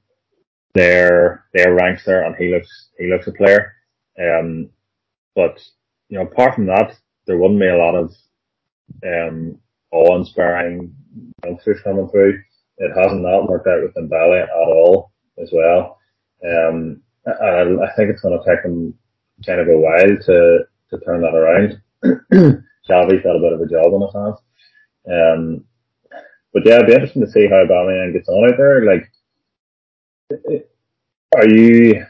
their, 0.73 1.45
their 1.53 1.73
ranks 1.73 2.05
there 2.05 2.23
and 2.23 2.35
he 2.35 2.53
looks, 2.53 2.89
he 2.97 3.07
looks 3.07 3.27
a 3.27 3.31
player. 3.31 3.73
Um, 4.19 4.69
but, 5.35 5.61
you 6.09 6.17
know, 6.17 6.25
apart 6.25 6.55
from 6.55 6.67
that, 6.67 6.97
there 7.27 7.37
wouldn't 7.37 7.59
be 7.59 7.67
a 7.67 7.77
lot 7.77 7.95
of, 7.95 8.13
um, 9.05 9.57
awe-inspiring 9.91 10.95
youngsters 11.43 11.81
coming 11.83 12.09
through. 12.09 12.41
It 12.77 12.91
hasn't 12.97 13.21
not 13.21 13.47
worked 13.47 13.67
out 13.67 13.81
with 13.83 13.93
Dembele 13.93 14.43
at 14.43 14.49
all 14.49 15.11
as 15.41 15.49
well. 15.53 15.99
Um, 16.43 17.01
I, 17.27 17.61
I 17.61 17.95
think 17.95 18.09
it's 18.09 18.21
going 18.21 18.39
to 18.39 18.45
take 18.45 18.63
them 18.63 18.93
kind 19.45 19.59
of 19.59 19.67
a 19.67 19.77
while 19.77 20.17
to, 20.25 20.59
to 20.89 21.05
turn 21.05 21.21
that 21.21 21.35
around. 21.35 21.81
Xavi's 22.87 23.23
got 23.23 23.35
a 23.35 23.39
bit 23.39 23.53
of 23.53 23.61
a 23.61 23.67
job 23.67 23.93
on 23.93 24.01
his 24.01 24.13
hands. 24.15 24.39
Um, 25.09 25.65
but 26.53 26.65
yeah, 26.65 26.75
it'd 26.75 26.87
be 26.87 26.93
interesting 26.93 27.25
to 27.25 27.31
see 27.31 27.47
how 27.47 27.63
Aubameyang 27.65 28.13
gets 28.13 28.27
on 28.27 28.49
out 28.49 28.57
there. 28.57 28.85
Like, 28.85 29.11
are 31.35 31.47
you, 31.47 32.05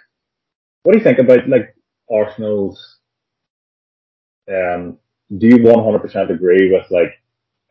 what 0.84 0.93
do 0.93 0.97
you 0.97 1.03
think 1.03 1.20
about 1.20 1.47
like 1.49 1.76
Arsenal's, 2.09 2.97
um, 4.50 4.98
do 5.38 5.48
you 5.48 5.58
100% 5.58 6.30
agree 6.30 6.72
with 6.72 6.89
like, 6.92 7.14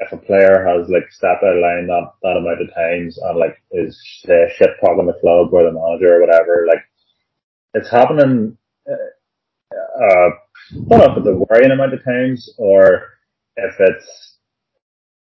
if 0.01 0.13
a 0.13 0.17
player 0.17 0.65
has 0.65 0.89
like 0.89 1.11
stepped 1.11 1.43
out 1.45 1.57
of 1.57 1.61
line 1.63 1.87
that, 1.87 2.13
that 2.23 2.37
amount 2.39 2.63
of 2.63 2.75
times 2.75 3.19
and 3.19 3.39
like 3.39 3.63
is 3.73 4.01
uh, 4.25 4.49
shit 4.57 4.71
talking 4.81 5.07
the 5.07 5.19
club 5.21 5.53
or 5.53 5.65
the 5.65 5.73
manager 5.73 6.17
or 6.17 6.21
whatever, 6.21 6.67
like 6.67 6.83
it's 7.75 7.91
happening, 7.91 8.57
uh, 8.91 10.05
uh, 10.05 10.31
not 10.73 11.19
at 11.19 11.25
the 11.25 11.45
worrying 11.49 11.71
amount 11.71 11.93
of 11.93 12.03
times 12.03 12.49
or 12.57 13.09
if 13.57 13.75
it's, 13.79 14.37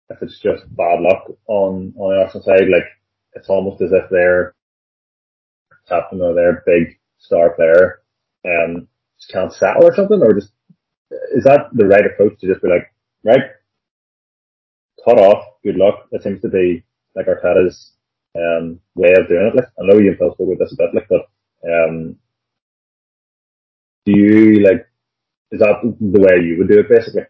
if 0.10 0.22
it's 0.22 0.40
just 0.40 0.64
bad 0.76 1.02
luck 1.02 1.26
on, 1.48 1.94
on 1.98 2.16
the 2.16 2.22
Arsenal 2.22 2.44
side, 2.44 2.70
like 2.70 2.88
it's 3.34 3.50
almost 3.50 3.82
as 3.82 3.92
if 3.92 4.10
they're 4.10 4.56
tapping 5.88 6.22
or 6.22 6.34
their 6.34 6.64
big 6.66 6.98
star 7.18 7.52
player, 7.56 8.02
um, 8.46 8.88
just 9.20 9.32
can't 9.32 9.54
settle 9.54 9.86
or 9.86 9.96
something 9.96 10.22
or 10.22 10.34
just, 10.34 10.52
is 11.34 11.44
that 11.44 11.70
the 11.74 11.86
right 11.86 12.06
approach 12.06 12.40
to 12.40 12.48
just 12.48 12.62
be 12.62 12.70
like, 12.70 12.94
right, 13.24 13.52
cut 15.06 15.18
off, 15.18 15.44
good 15.64 15.76
luck. 15.76 16.08
It 16.12 16.24
seems 16.24 16.42
to 16.42 16.50
be 16.50 16.84
like 17.16 17.28
Arteta's 17.28 17.94
um, 18.36 18.80
way 18.96 19.12
of 19.12 19.28
doing 19.28 19.52
it. 19.54 19.56
Like, 19.56 19.68
I 19.80 19.86
know 19.86 20.00
you've 20.00 20.20
talked 20.20 20.40
about 20.40 20.58
this 20.60 20.74
a 20.74 20.78
bit, 20.78 20.96
like, 20.96 21.08
but 21.10 21.28
um, 21.68 22.16
do 24.06 24.12
you 24.14 24.64
like? 24.64 24.88
Is 25.52 25.60
that 25.60 25.82
the 25.84 26.20
way 26.20 26.46
you 26.46 26.58
would 26.58 26.70
do 26.70 26.80
it, 26.80 26.90
basically? 26.90 27.24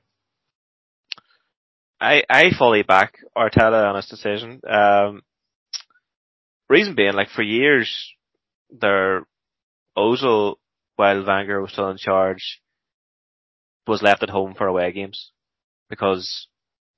I, 2.00 2.24
I 2.30 2.52
fully 2.58 2.84
back 2.84 3.14
Arteta 3.38 3.90
on 3.90 3.96
his 3.96 4.08
decision. 4.08 4.62
Um, 4.68 5.22
reason 6.70 6.96
being, 6.96 7.14
like 7.14 7.30
for 7.30 7.42
years, 7.44 8.14
their 8.72 9.26
Ozil, 9.98 10.56
while 10.96 11.26
Wenger 11.26 11.62
was 11.62 11.72
still 11.72 11.90
in 11.90 11.98
charge, 11.98 12.62
was 13.88 14.02
left 14.02 14.24
at 14.24 14.30
home 14.30 14.54
for 14.56 14.68
away 14.68 14.92
games 14.92 15.32
because 15.90 16.48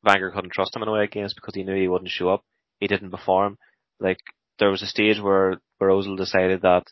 Wenger 0.03 0.31
couldn't 0.31 0.53
trust 0.53 0.75
him 0.75 0.83
in 0.83 0.87
away 0.87 1.07
games 1.07 1.33
because 1.33 1.55
he 1.55 1.63
knew 1.63 1.75
he 1.75 1.87
wouldn't 1.87 2.11
show 2.11 2.29
up. 2.29 2.43
He 2.79 2.87
didn't 2.87 3.11
perform. 3.11 3.57
Like 3.99 4.19
there 4.59 4.69
was 4.69 4.81
a 4.81 4.87
stage 4.87 5.19
where 5.19 5.59
where 5.77 5.89
Ozil 5.89 6.17
decided 6.17 6.61
that, 6.61 6.83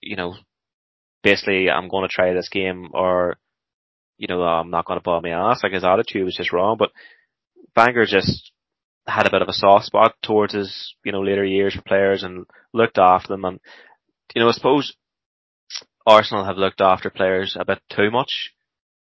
you 0.00 0.16
know, 0.16 0.34
basically 1.22 1.70
I'm 1.70 1.88
going 1.88 2.06
to 2.06 2.12
try 2.12 2.32
this 2.32 2.48
game 2.48 2.90
or, 2.92 3.38
you 4.18 4.28
know, 4.28 4.42
I'm 4.42 4.70
not 4.70 4.84
going 4.84 4.98
to 4.98 5.02
ball 5.02 5.20
my 5.22 5.30
ass. 5.30 5.60
Like 5.62 5.72
his 5.72 5.84
attitude 5.84 6.24
was 6.24 6.36
just 6.36 6.52
wrong. 6.52 6.76
But 6.78 6.92
Wenger 7.76 8.04
just 8.04 8.52
had 9.06 9.26
a 9.26 9.30
bit 9.30 9.42
of 9.42 9.48
a 9.48 9.52
soft 9.52 9.86
spot 9.86 10.14
towards 10.22 10.54
his, 10.54 10.94
you 11.04 11.12
know, 11.12 11.22
later 11.22 11.44
years 11.44 11.74
for 11.74 11.82
players 11.82 12.22
and 12.22 12.46
looked 12.72 12.98
after 12.98 13.28
them. 13.28 13.44
And 13.44 13.60
you 14.34 14.42
know, 14.42 14.48
I 14.48 14.52
suppose 14.52 14.94
Arsenal 16.06 16.44
have 16.44 16.58
looked 16.58 16.82
after 16.82 17.08
players 17.08 17.56
a 17.58 17.64
bit 17.64 17.80
too 17.90 18.10
much 18.10 18.53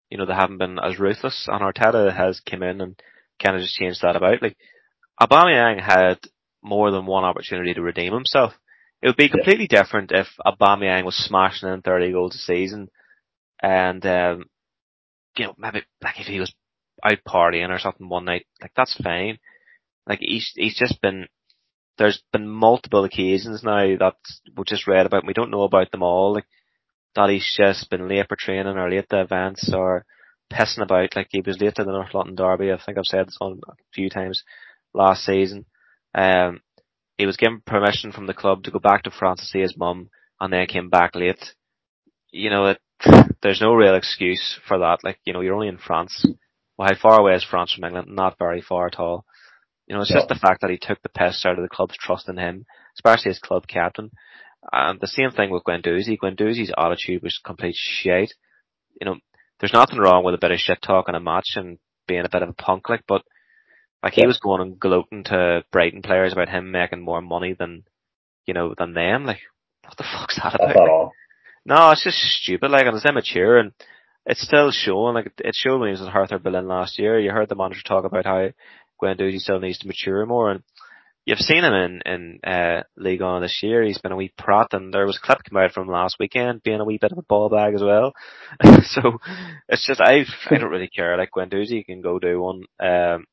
you 0.09 0.17
know, 0.17 0.25
they 0.25 0.33
haven't 0.33 0.57
been 0.57 0.79
as 0.79 0.99
ruthless 0.99 1.47
and 1.47 1.61
Arteta 1.61 2.15
has 2.15 2.41
come 2.41 2.63
in 2.63 2.81
and 2.81 2.99
kind 3.43 3.55
of 3.55 3.61
just 3.61 3.75
changed 3.75 4.01
that 4.01 4.15
about. 4.15 4.41
Like, 4.41 4.57
Aubameyang 5.21 5.81
had 5.81 6.19
more 6.63 6.91
than 6.91 7.05
one 7.05 7.23
opportunity 7.23 7.73
to 7.73 7.81
redeem 7.81 8.13
himself. 8.13 8.53
It 9.01 9.07
would 9.07 9.17
be 9.17 9.29
completely 9.29 9.67
yeah. 9.69 9.83
different 9.83 10.11
if 10.11 10.27
Aubameyang 10.45 11.05
was 11.05 11.15
smashing 11.15 11.69
in 11.69 11.81
30 11.81 12.11
goals 12.11 12.35
a 12.35 12.37
season 12.39 12.89
and, 13.61 14.05
um, 14.05 14.45
you 15.37 15.45
know, 15.45 15.53
maybe 15.57 15.83
like 16.01 16.19
if 16.19 16.27
he 16.27 16.39
was 16.39 16.53
out 17.03 17.19
partying 17.25 17.69
or 17.69 17.79
something 17.79 18.09
one 18.09 18.25
night, 18.25 18.45
like 18.61 18.71
that's 18.75 18.99
fine. 19.01 19.39
Like 20.05 20.19
he's, 20.21 20.51
he's 20.55 20.75
just 20.75 21.01
been, 21.01 21.27
there's 21.97 22.21
been 22.33 22.47
multiple 22.47 23.03
occasions 23.03 23.63
now 23.63 23.95
that 23.99 24.15
we 24.57 24.63
just 24.65 24.87
read 24.87 25.05
about, 25.05 25.25
we 25.25 25.33
don't 25.33 25.51
know 25.51 25.63
about 25.63 25.91
them 25.91 26.03
all, 26.03 26.33
like 26.33 26.45
that 27.15 27.29
he's 27.29 27.49
just 27.57 27.89
been 27.89 28.07
late 28.07 28.27
for 28.27 28.37
training 28.37 28.77
or 28.77 28.89
late 28.89 29.09
to 29.09 29.21
events 29.21 29.71
or 29.73 30.05
pissing 30.51 30.81
about, 30.81 31.15
like 31.15 31.27
he 31.31 31.41
was 31.41 31.59
late 31.61 31.75
to 31.75 31.83
the 31.83 31.91
North 31.91 32.13
London 32.13 32.35
Derby, 32.35 32.71
I 32.71 32.79
think 32.83 32.97
I've 32.97 33.05
said 33.05 33.27
this 33.27 33.37
on 33.39 33.59
a 33.67 33.73
few 33.93 34.09
times 34.09 34.43
last 34.93 35.23
season. 35.23 35.65
Um, 36.13 36.61
he 37.17 37.25
was 37.25 37.37
given 37.37 37.61
permission 37.65 38.11
from 38.11 38.27
the 38.27 38.33
club 38.33 38.63
to 38.63 38.71
go 38.71 38.79
back 38.79 39.03
to 39.03 39.11
France 39.11 39.41
to 39.41 39.45
see 39.45 39.59
his 39.59 39.77
mum 39.77 40.09
and 40.39 40.53
then 40.53 40.65
came 40.67 40.89
back 40.89 41.15
late. 41.15 41.53
You 42.31 42.49
know, 42.49 42.67
it, 42.67 42.79
there's 43.43 43.61
no 43.61 43.73
real 43.73 43.95
excuse 43.95 44.59
for 44.67 44.79
that. 44.79 44.99
Like, 45.03 45.19
you 45.25 45.33
know, 45.33 45.41
you're 45.41 45.55
only 45.55 45.67
in 45.67 45.77
France. 45.77 46.25
Well, 46.77 46.87
how 46.87 46.95
far 46.99 47.19
away 47.19 47.33
is 47.33 47.43
France 47.43 47.73
from 47.73 47.83
England? 47.83 48.07
Not 48.09 48.39
very 48.39 48.61
far 48.61 48.87
at 48.87 48.99
all. 48.99 49.25
You 49.87 49.95
know, 49.95 50.01
it's 50.01 50.13
just 50.13 50.27
the 50.27 50.35
fact 50.35 50.61
that 50.61 50.69
he 50.69 50.77
took 50.79 51.01
the 51.01 51.09
piss 51.09 51.43
out 51.45 51.57
of 51.57 51.63
the 51.63 51.75
club's 51.75 51.97
trust 51.97 52.29
in 52.29 52.37
him, 52.37 52.65
especially 52.95 53.31
as 53.31 53.39
club 53.39 53.67
captain. 53.67 54.11
And 54.71 54.99
the 54.99 55.07
same 55.07 55.31
thing 55.31 55.51
with 55.51 55.63
Guendouzi. 55.63 56.17
Guendouzi's 56.17 56.73
attitude 56.77 57.23
was 57.23 57.39
complete 57.43 57.75
shit. 57.77 58.33
You 58.99 59.05
know, 59.05 59.15
there's 59.59 59.73
nothing 59.73 59.99
wrong 59.99 60.23
with 60.23 60.35
a 60.35 60.39
bit 60.39 60.51
of 60.51 60.59
shit 60.59 60.81
talk 60.81 61.09
in 61.09 61.15
a 61.15 61.19
match 61.19 61.53
and 61.55 61.79
being 62.07 62.25
a 62.25 62.29
bit 62.29 62.41
of 62.41 62.49
a 62.49 62.53
punk 62.53 62.89
like, 62.89 63.03
but 63.07 63.23
like 64.03 64.13
he 64.13 64.25
was 64.25 64.39
going 64.39 64.61
and 64.61 64.79
gloating 64.79 65.23
to 65.25 65.63
Brighton 65.71 66.01
players 66.01 66.33
about 66.33 66.49
him 66.49 66.71
making 66.71 67.01
more 67.01 67.21
money 67.21 67.55
than, 67.57 67.83
you 68.45 68.53
know, 68.53 68.73
than 68.77 68.93
them. 68.93 69.25
Like, 69.25 69.39
what 69.85 69.97
the 69.97 70.03
fuck's 70.03 70.37
that 70.37 70.55
about? 70.55 71.11
No, 71.65 71.91
it's 71.91 72.03
just 72.03 72.17
stupid. 72.17 72.71
Like, 72.71 72.85
and 72.85 72.95
it's 72.95 73.05
immature, 73.05 73.57
and 73.59 73.73
it's 74.25 74.41
still 74.41 74.71
showing. 74.71 75.15
Like, 75.15 75.33
it 75.39 75.55
showed 75.55 75.79
when 75.79 75.89
he 75.89 75.91
was 75.91 76.01
at 76.01 76.07
Hertha 76.07 76.39
Berlin 76.39 76.67
last 76.67 76.97
year. 76.97 77.19
You 77.19 77.31
heard 77.31 77.49
the 77.49 77.55
manager 77.55 77.81
talk 77.85 78.05
about 78.05 78.25
how 78.25 78.49
Guendouzi 79.01 79.39
still 79.39 79.59
needs 79.59 79.79
to 79.79 79.87
mature 79.87 80.25
more. 80.25 80.51
And 80.51 80.63
you've 81.29 81.39
seen 81.39 81.63
him 81.63 81.73
in, 81.73 82.01
in, 82.07 82.39
uh, 82.43 82.81
Ligue 82.97 83.21
1 83.21 83.43
this 83.43 83.59
year. 83.61 83.83
He's 83.83 83.99
been 83.99 84.11
a 84.11 84.15
wee 84.15 84.33
prat 84.35 84.69
and 84.71 84.91
there 84.91 85.05
was 85.05 85.17
a 85.17 85.25
clip 85.25 85.37
come 85.47 85.61
out 85.61 85.71
from 85.73 85.87
last 85.87 86.15
weekend 86.19 86.63
being 86.63 86.79
a 86.79 86.85
wee 86.85 86.97
bit 86.99 87.11
of 87.11 87.19
a 87.19 87.23
ball 87.23 87.49
bag 87.49 87.75
as 87.75 87.83
well. 87.83 88.13
so 88.83 89.19
it's 89.67 89.85
just, 89.85 90.01
I, 90.01 90.25
I 90.49 90.57
don't 90.57 90.71
really 90.71 90.89
care. 90.89 91.15
Like 91.17 91.29
Guendouzi 91.29 91.85
can 91.85 92.01
go 92.01 92.17
do 92.17 92.41
one. 92.41 92.63
Um, 92.79 93.25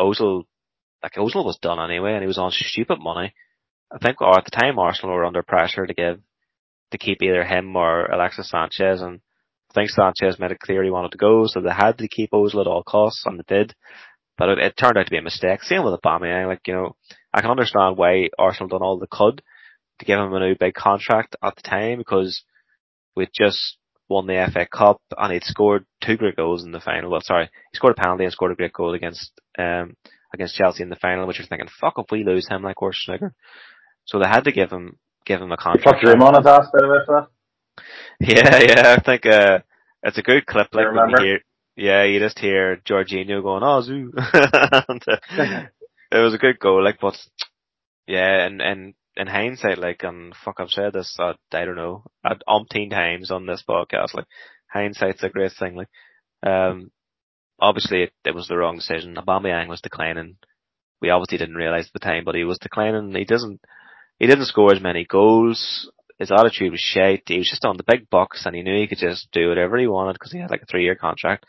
Ozil, 0.00 0.44
like 1.02 1.12
Ozil 1.16 1.44
was 1.44 1.58
done 1.60 1.78
anyway 1.78 2.14
and 2.14 2.22
he 2.22 2.26
was 2.26 2.38
on 2.38 2.50
stupid 2.50 2.98
money. 2.98 3.34
I 3.92 3.98
think 3.98 4.22
or 4.22 4.38
at 4.38 4.46
the 4.46 4.50
time 4.50 4.78
Arsenal 4.78 5.14
were 5.14 5.26
under 5.26 5.42
pressure 5.42 5.86
to 5.86 5.94
give, 5.94 6.20
to 6.92 6.98
keep 6.98 7.22
either 7.22 7.44
him 7.44 7.76
or 7.76 8.06
Alexis 8.06 8.48
Sanchez 8.48 9.02
and 9.02 9.20
I 9.70 9.74
think 9.74 9.90
Sanchez 9.90 10.38
made 10.38 10.52
it 10.52 10.60
clear 10.60 10.82
he 10.82 10.90
wanted 10.90 11.12
to 11.12 11.18
go, 11.18 11.46
so 11.46 11.60
they 11.60 11.70
had 11.70 11.98
to 11.98 12.08
keep 12.08 12.30
Ozil 12.30 12.62
at 12.62 12.66
all 12.66 12.82
costs, 12.82 13.24
and 13.26 13.38
they 13.38 13.44
did. 13.46 13.74
But 14.38 14.50
it, 14.50 14.58
it, 14.58 14.76
turned 14.76 14.98
out 14.98 15.06
to 15.06 15.10
be 15.10 15.18
a 15.18 15.22
mistake. 15.22 15.62
Same 15.62 15.84
with 15.84 15.98
Aubameyang. 16.00 16.46
Like, 16.46 16.66
you 16.66 16.74
know, 16.74 16.96
I 17.32 17.40
can 17.40 17.50
understand 17.50 17.96
why 17.96 18.28
Arsenal 18.38 18.68
done 18.68 18.82
all 18.82 18.98
they 18.98 19.06
could 19.10 19.42
to 19.98 20.04
give 20.04 20.18
him 20.18 20.32
a 20.32 20.40
new 20.40 20.54
big 20.58 20.74
contract 20.74 21.36
at 21.42 21.56
the 21.56 21.62
time 21.62 21.98
because 21.98 22.42
we'd 23.14 23.30
just 23.34 23.78
won 24.08 24.26
the 24.26 24.48
FA 24.52 24.66
Cup 24.66 25.00
and 25.16 25.32
he'd 25.32 25.44
scored 25.44 25.86
two 26.02 26.16
great 26.16 26.36
goals 26.36 26.64
in 26.64 26.72
the 26.72 26.80
final. 26.80 27.10
Well, 27.10 27.22
sorry, 27.22 27.50
he 27.72 27.76
scored 27.76 27.96
a 27.98 28.00
penalty 28.00 28.24
and 28.24 28.32
scored 28.32 28.52
a 28.52 28.56
great 28.56 28.72
goal 28.72 28.94
against, 28.94 29.32
um, 29.58 29.96
against 30.32 30.54
Chelsea 30.54 30.82
in 30.82 30.90
the 30.90 30.96
final, 30.96 31.26
which 31.26 31.38
you're 31.38 31.46
thinking, 31.46 31.68
fuck 31.80 31.94
if 31.98 32.06
we 32.10 32.24
lose 32.24 32.46
him 32.48 32.62
like 32.62 32.76
Horst 32.76 33.00
Snigger. 33.06 33.32
So 34.04 34.18
they 34.18 34.28
had 34.28 34.44
to 34.44 34.52
give 34.52 34.70
him, 34.70 34.98
give 35.24 35.40
him 35.40 35.50
a 35.50 35.56
contract. 35.56 36.02
Fuck 36.02 36.14
him 36.14 36.22
on 36.22 36.36
his 36.36 36.46
ass, 36.46 36.68
by 36.72 36.80
the 36.80 36.88
way, 36.88 36.98
for 37.04 37.20
that. 37.20 37.28
Yeah, 38.18 38.58
yeah, 38.58 38.96
I 38.96 39.02
think, 39.02 39.26
uh, 39.26 39.58
it's 40.02 40.16
a 40.16 40.22
good 40.22 40.46
clip, 40.46 40.68
like, 40.72 40.86
when 40.94 41.10
you 41.10 41.16
hear, 41.24 41.40
yeah, 41.76 42.04
you 42.04 42.18
just 42.18 42.38
hear 42.38 42.76
Jorginho 42.76 43.42
going, 43.42 43.62
oh, 43.62 43.82
zoo. 43.82 44.12
and, 44.16 45.04
uh, 45.08 45.66
it 46.10 46.18
was 46.18 46.34
a 46.34 46.38
good 46.38 46.58
goal, 46.58 46.82
like, 46.82 46.98
but, 47.00 47.16
yeah, 48.06 48.46
and, 48.46 48.60
and, 48.60 48.94
in 49.18 49.26
hindsight, 49.26 49.78
like, 49.78 50.02
and 50.02 50.34
fuck, 50.44 50.56
I've 50.58 50.68
said 50.68 50.92
this, 50.92 51.16
uh, 51.18 51.32
I 51.52 51.64
don't 51.64 51.76
know, 51.76 52.04
at 52.24 52.42
umpteen 52.46 52.90
times 52.90 53.30
on 53.30 53.46
this 53.46 53.64
podcast, 53.66 54.12
like, 54.14 54.26
hindsight's 54.66 55.22
a 55.22 55.30
great 55.30 55.52
thing, 55.58 55.74
like, 55.74 55.88
um, 56.42 56.90
obviously 57.58 58.04
it, 58.04 58.12
it 58.24 58.34
was 58.34 58.48
the 58.48 58.56
wrong 58.56 58.76
decision. 58.76 59.16
Aubameyang 59.16 59.68
was 59.68 59.80
declining. 59.80 60.36
We 61.00 61.10
obviously 61.10 61.38
didn't 61.38 61.56
realize 61.56 61.86
at 61.86 61.92
the 61.92 61.98
time, 61.98 62.24
but 62.24 62.34
he 62.34 62.44
was 62.44 62.58
declining. 62.58 63.14
He 63.14 63.24
doesn't, 63.24 63.60
he 64.18 64.26
didn't 64.26 64.46
score 64.46 64.72
as 64.72 64.82
many 64.82 65.04
goals 65.04 65.90
his 66.18 66.30
attitude 66.30 66.72
was 66.72 66.80
shite. 66.80 67.24
He 67.26 67.38
was 67.38 67.48
just 67.48 67.64
on 67.64 67.76
the 67.76 67.84
big 67.84 68.08
bucks 68.10 68.46
and 68.46 68.54
he 68.54 68.62
knew 68.62 68.76
he 68.76 68.86
could 68.86 68.98
just 68.98 69.28
do 69.32 69.48
whatever 69.48 69.78
he 69.78 69.86
wanted 69.86 70.14
because 70.14 70.32
he 70.32 70.38
had 70.38 70.50
like 70.50 70.62
a 70.62 70.66
three 70.66 70.84
year 70.84 70.94
contract. 70.94 71.44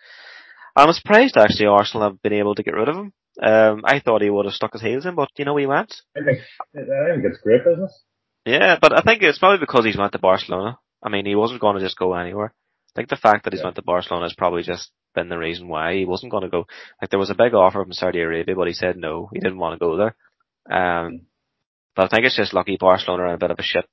I'm 0.76 0.91
surprised 0.93 1.38
actually 1.38 1.68
Arsenal 1.68 2.09
have 2.09 2.22
been 2.22 2.34
able 2.34 2.55
to 2.55 2.63
get 2.63 2.76
rid 2.76 2.89
of 2.89 2.95
him. 2.95 3.13
Um, 3.41 3.82
I 3.86 3.99
thought 3.99 4.22
he 4.22 4.30
would 4.30 4.45
have 4.45 4.53
stuck 4.53 4.74
his 4.74 4.82
heels 4.82 5.05
in, 5.05 5.15
but 5.15 5.30
you 5.38 5.45
know 5.45 5.57
he 5.57 5.65
went. 5.65 5.95
I 6.15 6.24
think, 6.24 6.39
I 6.76 7.13
think 7.13 7.26
it's 7.26 7.41
great 7.41 7.63
business. 7.63 8.03
Yeah, 8.45 8.78
but 8.82 8.97
I 8.97 9.01
think 9.01 9.22
it's 9.22 9.38
probably 9.38 9.59
because 9.59 9.86
he's 9.86 9.97
went 9.97 10.13
to 10.13 10.20
Barcelona. 10.20 10.80
I 11.03 11.09
mean, 11.09 11.26
he 11.26 11.36
wasn't 11.36 11.61
going 11.61 11.76
to 11.76 11.82
just 11.84 11.97
go 11.97 12.13
anywhere. 12.13 12.53
I 12.55 12.91
think 12.95 13.09
the 13.09 13.15
fact 13.15 13.43
that 13.43 13.53
he's 13.53 13.59
yeah. 13.59 13.65
went 13.65 13.76
to 13.76 13.84
Barcelona 13.84 14.26
has 14.26 14.34
probably 14.34 14.63
just 14.63 14.91
been 15.13 15.30
the 15.30 15.38
reason 15.38 15.68
why 15.68 15.95
he 15.95 16.05
wasn't 16.05 16.32
going 16.32 16.43
to 16.43 16.49
go. 16.49 16.65
Like 17.01 17.09
there 17.09 17.20
was 17.20 17.30
a 17.30 17.36
big 17.36 17.53
offer 17.53 17.84
from 17.84 17.93
Saudi 17.93 18.20
Arabia, 18.20 18.55
but 18.55 18.68
he 18.68 18.74
said 18.74 18.97
no, 18.97 19.30
he 19.34 19.39
didn't 19.39 19.59
want 19.59 19.74
to 19.74 19.86
go 19.86 19.97
there. 19.97 20.15
Um, 20.70 21.11
hmm. 21.11 21.18
but 21.95 22.05
I 22.05 22.07
think 22.07 22.26
it's 22.26 22.38
just 22.38 22.53
lucky 22.53 22.78
Barcelona 22.80 23.24
are 23.24 23.28
in 23.30 23.36
a 23.36 23.39
bit 23.39 23.51
of 23.51 23.59
a 23.59 23.63
shit 23.63 23.88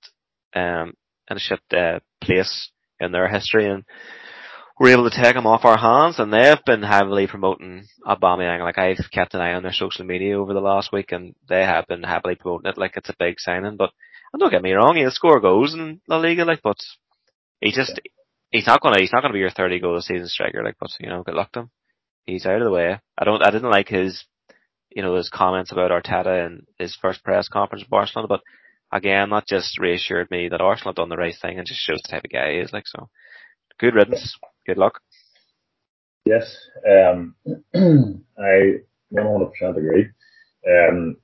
um, 0.55 0.95
in 1.31 1.37
a 1.37 1.41
shit 1.41 1.61
uh, 1.73 2.01
place 2.21 2.71
in 3.01 3.13
their 3.13 3.29
history, 3.29 3.69
and 3.69 3.85
we're 4.79 4.93
able 4.93 5.09
to 5.09 5.23
take 5.23 5.35
them 5.35 5.47
off 5.47 5.65
our 5.65 5.79
hands. 5.79 6.19
And 6.19 6.33
they've 6.33 6.65
been 6.65 6.83
heavily 6.83 7.27
promoting 7.27 7.87
Aubameyang. 8.07 8.61
Like 8.61 8.79
I've 8.79 9.11
kept 9.13 9.35
an 9.35 9.41
eye 9.41 9.55
on 9.55 9.63
their 9.63 9.73
social 9.73 10.05
media 10.05 10.39
over 10.39 10.53
the 10.53 10.61
last 10.61 10.93
week, 10.93 11.13
and 11.13 11.35
they 11.49 11.65
have 11.65 11.87
been 11.87 12.03
heavily 12.03 12.35
promoting 12.35 12.71
it 12.71 12.79
like 12.79 12.97
it's 12.97 13.09
a 13.09 13.17
big 13.19 13.39
signing. 13.39 13.77
But 13.77 13.91
and 14.33 14.41
don't 14.41 14.51
get 14.51 14.63
me 14.63 14.73
wrong, 14.73 14.97
he'll 14.97 15.11
score 15.11 15.41
goals 15.41 15.75
in 15.75 16.01
La 16.09 16.17
Liga, 16.17 16.45
like, 16.45 16.61
but 16.63 16.79
he 17.61 17.73
just 17.73 18.01
he's 18.51 18.67
not 18.67 18.81
gonna 18.81 19.01
he's 19.01 19.13
not 19.13 19.23
gonna 19.23 19.35
be 19.35 19.41
your 19.41 19.51
thirty 19.51 19.81
goal 19.81 20.01
season 20.01 20.29
striker, 20.29 20.63
like. 20.65 20.77
But 20.81 20.91
you 21.01 21.09
know, 21.09 21.23
good 21.23 21.35
luck 21.35 21.53
to 21.53 21.61
him. 21.61 21.71
He's 22.27 22.47
out 22.47 22.61
of 22.61 22.65
the 22.65 22.71
way. 22.71 22.99
I 23.19 23.25
don't. 23.25 23.47
I 23.47 23.51
didn't 23.51 23.71
like 23.71 23.89
his 23.89 24.25
you 24.95 25.03
know, 25.03 25.17
his 25.17 25.29
comments 25.29 25.73
about 25.73 25.91
Arteta 25.91 26.47
in 26.47 26.67
his 26.79 26.97
first 26.97 27.23
press 27.25 27.49
conference 27.49 27.83
in 27.83 27.91
Barcelona, 27.91 28.29
but 28.29 28.41
again, 28.95 29.31
that 29.31 29.47
just 29.47 29.79
reassured 29.79 30.31
me 30.31 30.49
that 30.49 30.61
Arsenal 30.61 30.91
have 30.91 30.97
done 30.97 31.09
the 31.11 31.17
right 31.17 31.35
thing 31.43 31.59
and 31.59 31.67
just 31.67 31.81
shows 31.81 32.01
the 32.03 32.09
type 32.09 32.25
of 32.25 32.31
guy 32.31 32.53
he 32.53 32.59
is. 32.59 32.73
Like 32.73 32.87
so, 32.87 33.09
good 33.79 33.95
riddance. 33.95 34.39
Good 34.67 34.79
luck. 34.79 35.01
Yes, 36.25 36.57
um, 36.89 37.35
I 37.75 38.81
100% 39.13 39.77
agree. 39.77 40.09
Um, 40.67 41.17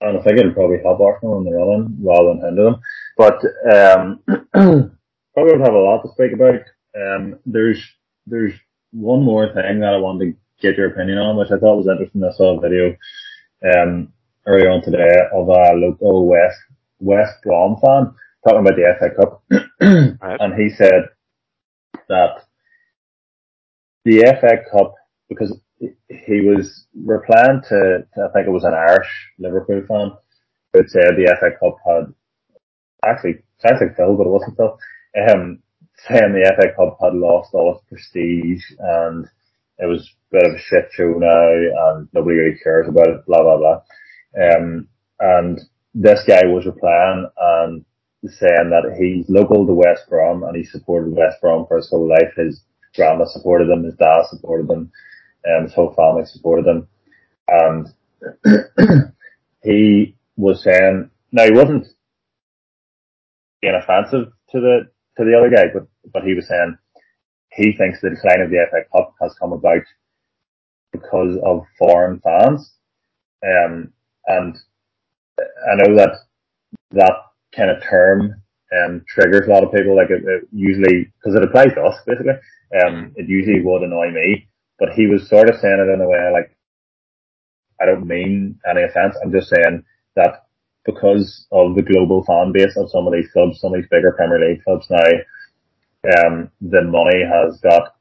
and 0.00 0.18
I 0.18 0.22
think 0.22 0.38
it'll 0.38 0.52
probably 0.52 0.80
help 0.82 1.00
Arsenal 1.00 1.38
in 1.38 1.44
the 1.44 1.52
running 1.52 1.96
rather 2.02 2.28
than 2.28 2.44
hinder 2.44 2.64
them. 2.64 2.80
But 3.16 3.38
um, 3.72 4.20
probably 5.32 5.58
have 5.64 5.72
a 5.72 5.78
lot 5.78 6.02
to 6.02 6.12
speak 6.12 6.32
about. 6.34 6.60
Um, 6.94 7.38
there's 7.46 7.82
there's 8.26 8.52
one 8.92 9.22
more 9.22 9.46
thing 9.46 9.80
that 9.80 9.94
I 9.94 9.98
wanted 9.98 10.24
to 10.26 10.36
get 10.60 10.76
your 10.76 10.90
opinion 10.90 11.18
on, 11.18 11.36
which 11.36 11.50
I 11.50 11.58
thought 11.58 11.76
was 11.76 11.88
interesting. 11.88 12.22
I 12.22 12.32
saw 12.32 12.58
a 12.58 12.60
video 12.60 12.96
um, 13.74 14.12
earlier 14.46 14.70
on 14.70 14.82
today 14.82 15.14
of 15.32 15.48
a 15.48 15.74
local 15.74 16.26
West 16.26 16.58
West 17.00 17.34
Brom 17.42 17.76
fan 17.84 18.14
talking 18.44 18.60
about 18.60 18.76
the 18.76 18.94
FA 18.98 19.10
Cup, 19.14 19.42
right. 20.22 20.40
and 20.40 20.54
he 20.60 20.70
said 20.70 21.08
that 22.08 22.44
the 24.04 24.20
FA 24.40 24.58
Cup 24.70 24.94
because 25.28 25.58
he 25.80 26.40
was 26.40 26.86
replying 27.04 27.60
to, 27.68 28.06
to 28.14 28.28
I 28.28 28.32
think 28.32 28.46
it 28.46 28.52
was 28.52 28.64
an 28.64 28.74
Irish 28.74 29.08
Liverpool 29.38 29.82
fan 29.88 30.12
who 30.72 30.86
said 30.88 31.16
the 31.16 31.36
FA 31.40 31.50
Cup 31.58 31.76
had 31.86 32.14
actually 33.04 33.42
sounds 33.58 33.80
like 33.80 33.96
Phil, 33.96 34.16
but 34.16 34.26
it 34.26 34.30
wasn't 34.30 34.56
Phil. 34.56 34.78
Um, 35.28 35.60
saying 36.08 36.32
the 36.32 36.52
FA 36.56 36.74
Cup 36.76 36.98
had 37.00 37.14
lost 37.14 37.54
all 37.54 37.74
its 37.74 37.84
prestige 37.88 38.64
and 38.78 39.26
it 39.78 39.86
was 39.86 40.02
a 40.02 40.36
bit 40.36 40.46
of 40.50 40.54
a 40.54 40.58
shit 40.58 40.88
show 40.92 41.14
now 41.16 41.90
and 41.90 42.08
nobody 42.12 42.36
really 42.36 42.58
cares 42.62 42.88
about 42.88 43.08
it, 43.08 43.26
blah 43.26 43.42
blah 43.42 43.58
blah. 43.58 43.80
Um, 44.40 44.88
and 45.20 45.60
this 45.94 46.24
guy 46.26 46.46
was 46.46 46.66
replying 46.66 47.28
and 47.38 47.84
saying 48.26 48.70
that 48.70 48.96
he's 48.98 49.28
local 49.28 49.66
to 49.66 49.74
West 49.74 50.08
Brom 50.08 50.42
and 50.44 50.56
he 50.56 50.64
supported 50.64 51.14
West 51.14 51.40
Brom 51.40 51.66
for 51.66 51.76
his 51.76 51.88
whole 51.90 52.08
life. 52.08 52.32
His 52.36 52.62
grandma 52.96 53.26
supported 53.26 53.68
him, 53.70 53.84
his 53.84 53.94
dad 53.94 54.24
supported 54.28 54.70
him, 54.70 54.90
and 55.44 55.58
um, 55.58 55.64
his 55.64 55.74
whole 55.74 55.94
family 55.94 56.24
supported 56.26 56.66
him. 56.66 56.88
And 57.48 57.88
he 59.62 60.16
was 60.36 60.62
saying, 60.64 61.10
now 61.32 61.44
he 61.44 61.52
wasn't 61.52 61.86
being 63.62 63.74
offensive 63.74 64.32
to 64.50 64.60
the, 64.60 64.90
to 65.18 65.24
the 65.24 65.36
other 65.36 65.50
guy, 65.50 65.66
but, 65.72 65.86
but 66.12 66.24
he 66.24 66.34
was 66.34 66.48
saying, 66.48 66.78
he 67.52 67.72
thinks 67.72 68.00
the 68.00 68.10
decline 68.10 68.40
of 68.40 68.50
the 68.50 68.66
FA 68.70 68.80
Cup 68.92 69.14
has 69.22 69.34
come 69.38 69.52
about 69.52 69.82
because 70.92 71.38
of 71.44 71.66
foreign 71.78 72.20
fans. 72.20 72.72
Um, 73.46 73.93
and 74.26 74.56
I 75.36 75.76
know 75.76 75.96
that 75.96 76.14
that 76.92 77.14
kind 77.54 77.70
of 77.70 77.82
term 77.82 78.42
um, 78.72 79.04
triggers 79.08 79.46
a 79.46 79.50
lot 79.50 79.64
of 79.64 79.72
people. 79.72 79.96
Like 79.96 80.10
it, 80.10 80.22
it 80.24 80.48
usually, 80.52 81.12
because 81.18 81.34
it 81.34 81.44
applies 81.44 81.74
to 81.74 81.82
us 81.82 81.98
basically. 82.06 82.34
Um, 82.84 83.12
it 83.16 83.28
usually 83.28 83.62
would 83.62 83.82
annoy 83.82 84.10
me, 84.10 84.48
but 84.78 84.90
he 84.94 85.06
was 85.06 85.28
sort 85.28 85.48
of 85.48 85.60
saying 85.60 85.78
it 85.78 85.92
in 85.92 86.00
a 86.00 86.08
way 86.08 86.30
like, 86.32 86.56
I 87.80 87.86
don't 87.86 88.06
mean 88.06 88.58
any 88.68 88.82
offense. 88.82 89.16
I'm 89.22 89.32
just 89.32 89.50
saying 89.50 89.84
that 90.16 90.46
because 90.84 91.46
of 91.52 91.74
the 91.74 91.82
global 91.82 92.24
fan 92.24 92.52
base 92.52 92.76
of 92.76 92.90
some 92.90 93.06
of 93.06 93.12
these 93.12 93.30
clubs, 93.32 93.60
some 93.60 93.74
of 93.74 93.80
these 93.80 93.88
bigger 93.90 94.12
Premier 94.12 94.40
League 94.40 94.62
clubs 94.64 94.86
now, 94.90 95.10
um, 96.18 96.50
the 96.60 96.82
money 96.82 97.22
has 97.24 97.58
got 97.60 97.96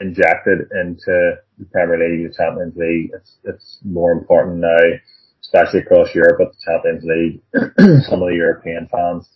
injected 0.00 0.60
into 0.72 1.36
the 1.58 1.64
Premier 1.72 1.98
League, 1.98 2.28
the 2.28 2.34
Champions 2.34 2.76
League. 2.76 3.10
It's 3.14 3.36
it's 3.44 3.78
more 3.84 4.12
important 4.12 4.58
now, 4.58 4.78
especially 5.46 5.80
across 5.80 6.14
Europe, 6.14 6.38
but 6.38 6.52
the 6.52 6.58
Champions 6.64 7.04
League, 7.04 8.02
some 8.08 8.20
of 8.22 8.28
the 8.28 8.34
European 8.34 8.88
fans, 8.90 9.28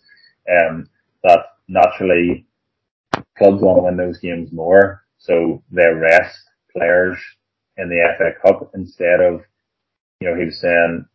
um, 0.49 0.87
that 1.23 1.39
naturally 1.67 2.45
clubs 3.37 3.61
want 3.61 3.77
to 3.77 3.83
win 3.83 3.97
those 3.97 4.17
games 4.17 4.51
more, 4.51 5.05
so 5.17 5.63
they 5.71 5.85
rest 5.85 6.39
players 6.75 7.17
in 7.77 7.89
the 7.89 8.03
FA 8.17 8.31
Cup 8.41 8.71
instead 8.75 9.21
of, 9.21 9.41
you 10.19 10.29
know, 10.29 10.37
he 10.37 10.45
was 10.45 10.59
saying 10.59 11.05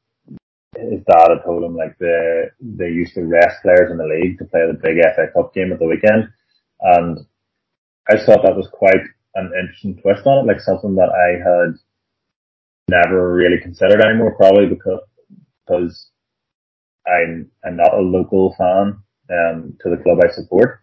his 0.77 1.01
dad 1.11 1.29
had 1.31 1.45
told 1.45 1.65
him 1.65 1.77
like 1.77 1.97
they 1.99 2.45
they 2.61 2.89
used 2.89 3.15
to 3.15 3.25
rest 3.25 3.63
players 3.63 3.91
in 3.91 3.97
the 3.97 4.05
league 4.05 4.39
to 4.39 4.45
play 4.45 4.67
the 4.67 4.79
big 4.83 4.99
FA 5.15 5.29
Cup 5.35 5.55
game 5.55 5.73
at 5.73 5.79
the 5.79 5.87
weekend, 5.87 6.29
and 6.81 7.19
I 8.09 8.17
thought 8.17 8.43
that 8.45 8.57
was 8.57 8.69
quite 8.73 9.05
an 9.35 9.53
interesting 9.59 10.01
twist 10.01 10.27
on 10.27 10.45
it, 10.45 10.49
like 10.49 10.61
something 10.61 10.95
that 10.95 11.11
I 11.11 11.37
had 11.37 11.77
never 12.89 13.35
really 13.35 13.61
considered 13.61 14.01
anymore, 14.01 14.37
probably 14.37 14.67
because 14.67 15.01
because 15.67 16.11
I'm 17.07 17.51
I'm 17.65 17.77
not 17.77 17.95
a 17.95 18.01
local 18.01 18.55
fan 18.57 18.99
um, 19.31 19.77
to 19.81 19.91
the 19.91 20.03
club 20.03 20.19
I 20.23 20.33
support. 20.33 20.81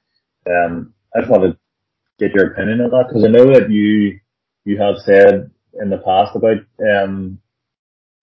Um, 0.48 0.94
I 1.16 1.20
just 1.20 1.32
wanted 1.32 1.54
to 1.54 1.58
get 2.20 2.36
your 2.36 2.52
opinion 2.52 2.82
on 2.82 2.90
that 2.92 3.06
because 3.08 3.24
I 3.24 3.28
know 3.28 3.46
that 3.54 3.70
you 3.70 4.20
you 4.66 4.82
have 4.82 4.98
said 4.98 5.52
in 5.82 5.90
the 5.90 5.98
past 5.98 6.36
about 6.36 6.58
um, 6.82 7.40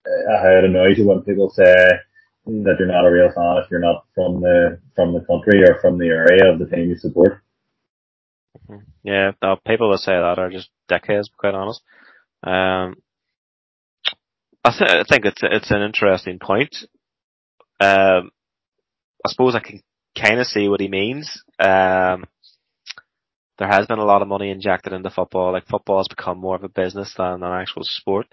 how 0.05 0.49
it 0.49 0.65
annoys 0.65 0.97
you 0.97 1.07
when 1.07 1.21
people 1.21 1.49
say 1.49 1.73
that 2.45 2.75
you're 2.79 2.87
not 2.87 3.05
a 3.05 3.11
real 3.11 3.31
fan 3.31 3.57
if 3.57 3.69
you're 3.69 3.79
not 3.79 4.05
from 4.15 4.41
the 4.41 4.79
from 4.95 5.13
the 5.13 5.21
country 5.21 5.63
or 5.63 5.79
from 5.79 5.97
the 5.97 6.07
area 6.07 6.51
of 6.51 6.59
the 6.59 6.65
team 6.65 6.89
you 6.89 6.97
support. 6.97 7.41
Mm-hmm. 8.69 8.83
Yeah, 9.03 9.31
no, 9.41 9.57
people 9.65 9.91
that 9.91 9.99
say 9.99 10.13
that 10.13 10.39
are 10.39 10.49
just 10.49 10.69
dickheads, 10.89 11.29
quite 11.37 11.53
honest. 11.53 11.81
Um, 12.43 12.97
I, 14.63 14.71
th- 14.71 14.89
I 14.89 15.03
think 15.09 15.25
it's 15.25 15.41
it's 15.41 15.71
an 15.71 15.81
interesting 15.81 16.39
point. 16.39 16.75
Um, 17.79 18.31
I 19.25 19.29
suppose 19.29 19.55
I 19.55 19.59
can 19.59 19.81
kind 20.17 20.39
of 20.39 20.47
see 20.47 20.67
what 20.67 20.81
he 20.81 20.87
means. 20.87 21.41
Um, 21.59 22.25
there 23.57 23.67
has 23.67 23.87
been 23.87 23.99
a 23.99 24.05
lot 24.05 24.21
of 24.21 24.27
money 24.27 24.49
injected 24.49 24.93
into 24.93 25.09
football. 25.09 25.51
Like 25.51 25.67
football 25.67 25.99
has 25.99 26.07
become 26.07 26.39
more 26.39 26.55
of 26.55 26.63
a 26.63 26.69
business 26.69 27.13
than 27.17 27.43
an 27.43 27.61
actual 27.61 27.83
sport 27.83 28.27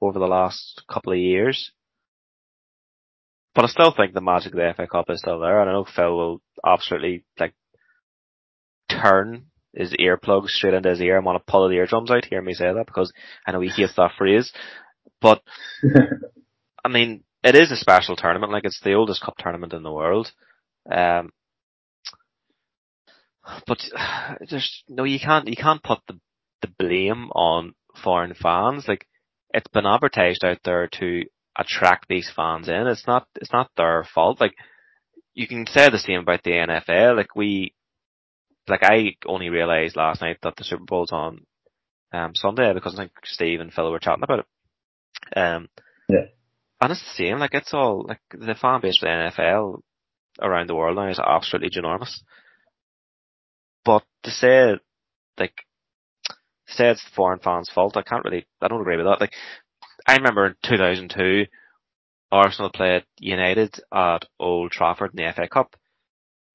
over 0.00 0.18
the 0.18 0.26
last 0.26 0.82
couple 0.90 1.12
of 1.12 1.18
years. 1.18 1.72
But 3.54 3.64
I 3.64 3.68
still 3.68 3.92
think 3.92 4.14
the 4.14 4.20
magic 4.20 4.52
of 4.52 4.58
the 4.58 4.72
FA 4.76 4.86
Cup 4.86 5.10
is 5.10 5.20
still 5.20 5.40
there, 5.40 5.60
and 5.60 5.68
I 5.68 5.72
know 5.72 5.84
Phil 5.84 6.16
will 6.16 6.40
absolutely 6.64 7.24
like 7.38 7.54
turn 8.88 9.46
his 9.74 9.92
earplugs 9.92 10.48
straight 10.48 10.74
into 10.74 10.88
his 10.90 11.00
ear 11.00 11.20
want 11.20 11.44
to 11.44 11.50
pull 11.50 11.68
the 11.68 11.76
eardrums 11.76 12.10
out, 12.10 12.24
hear 12.24 12.42
me 12.42 12.54
say 12.54 12.72
that, 12.72 12.86
because 12.86 13.12
I 13.46 13.52
know 13.52 13.60
he 13.60 13.68
hates 13.68 13.94
that 13.96 14.12
phrase. 14.18 14.52
But, 15.20 15.42
I 16.84 16.88
mean, 16.88 17.24
it 17.42 17.54
is 17.54 17.70
a 17.70 17.76
special 17.76 18.16
tournament, 18.16 18.52
like 18.52 18.64
it's 18.64 18.80
the 18.80 18.94
oldest 18.94 19.22
cup 19.22 19.36
tournament 19.38 19.72
in 19.72 19.82
the 19.82 19.92
world. 19.92 20.32
Um, 20.90 21.30
but 23.66 23.78
there's 24.50 24.84
no, 24.88 25.04
you 25.04 25.18
can't 25.18 25.48
you 25.48 25.56
can't 25.56 25.82
put 25.82 26.00
the 26.06 26.18
the 26.62 26.68
blame 26.78 27.30
on 27.30 27.74
foreign 28.02 28.34
fans. 28.34 28.86
Like 28.86 29.06
it's 29.52 29.68
been 29.68 29.86
advertised 29.86 30.44
out 30.44 30.58
there 30.64 30.88
to 31.00 31.24
attract 31.56 32.06
these 32.08 32.30
fans 32.34 32.68
in. 32.68 32.86
It's 32.86 33.06
not 33.06 33.26
it's 33.36 33.52
not 33.52 33.70
their 33.76 34.04
fault. 34.14 34.40
Like 34.40 34.54
you 35.34 35.46
can 35.46 35.66
say 35.66 35.88
the 35.90 35.98
same 35.98 36.20
about 36.20 36.42
the 36.42 36.50
NFL. 36.50 37.16
Like 37.16 37.34
we 37.34 37.74
like 38.68 38.82
I 38.82 39.16
only 39.26 39.48
realised 39.48 39.96
last 39.96 40.20
night 40.20 40.38
that 40.42 40.56
the 40.56 40.64
Super 40.64 40.84
Bowl's 40.84 41.12
on 41.12 41.46
um 42.12 42.34
Sunday 42.34 42.72
because 42.74 42.94
I 42.94 43.04
think 43.04 43.12
Steve 43.24 43.60
and 43.60 43.72
Phil 43.72 43.90
were 43.90 43.98
chatting 43.98 44.24
about 44.24 44.40
it. 44.40 44.46
Um 45.36 45.68
yeah. 46.08 46.26
And 46.80 46.92
it's 46.92 47.02
the 47.02 47.24
same, 47.24 47.38
like 47.38 47.54
it's 47.54 47.74
all 47.74 48.06
like 48.08 48.20
the 48.30 48.54
fan 48.54 48.80
base 48.80 48.98
for 48.98 49.06
the 49.06 49.32
NFL 49.32 49.82
around 50.40 50.68
the 50.68 50.74
world 50.74 50.96
now 50.96 51.08
is 51.08 51.18
absolutely 51.18 51.70
ginormous. 51.70 52.20
But 53.84 54.04
to 54.22 54.30
say 54.30 54.76
like 55.38 55.54
say 56.66 56.90
it's 56.90 57.04
the 57.04 57.10
foreign 57.14 57.40
fans' 57.40 57.70
fault, 57.70 57.96
I 57.96 58.02
can't 58.02 58.24
really 58.24 58.46
I 58.60 58.68
don't 58.68 58.80
agree 58.80 58.96
with 58.96 59.06
that. 59.06 59.20
Like 59.20 59.34
I 60.06 60.16
remember 60.16 60.46
in 60.46 60.54
two 60.64 60.76
thousand 60.76 61.10
two 61.10 61.46
Arsenal 62.32 62.70
played 62.70 63.04
United 63.18 63.78
at 63.92 64.24
Old 64.38 64.70
Trafford 64.70 65.10
in 65.14 65.24
the 65.24 65.32
FA 65.32 65.48
Cup 65.48 65.76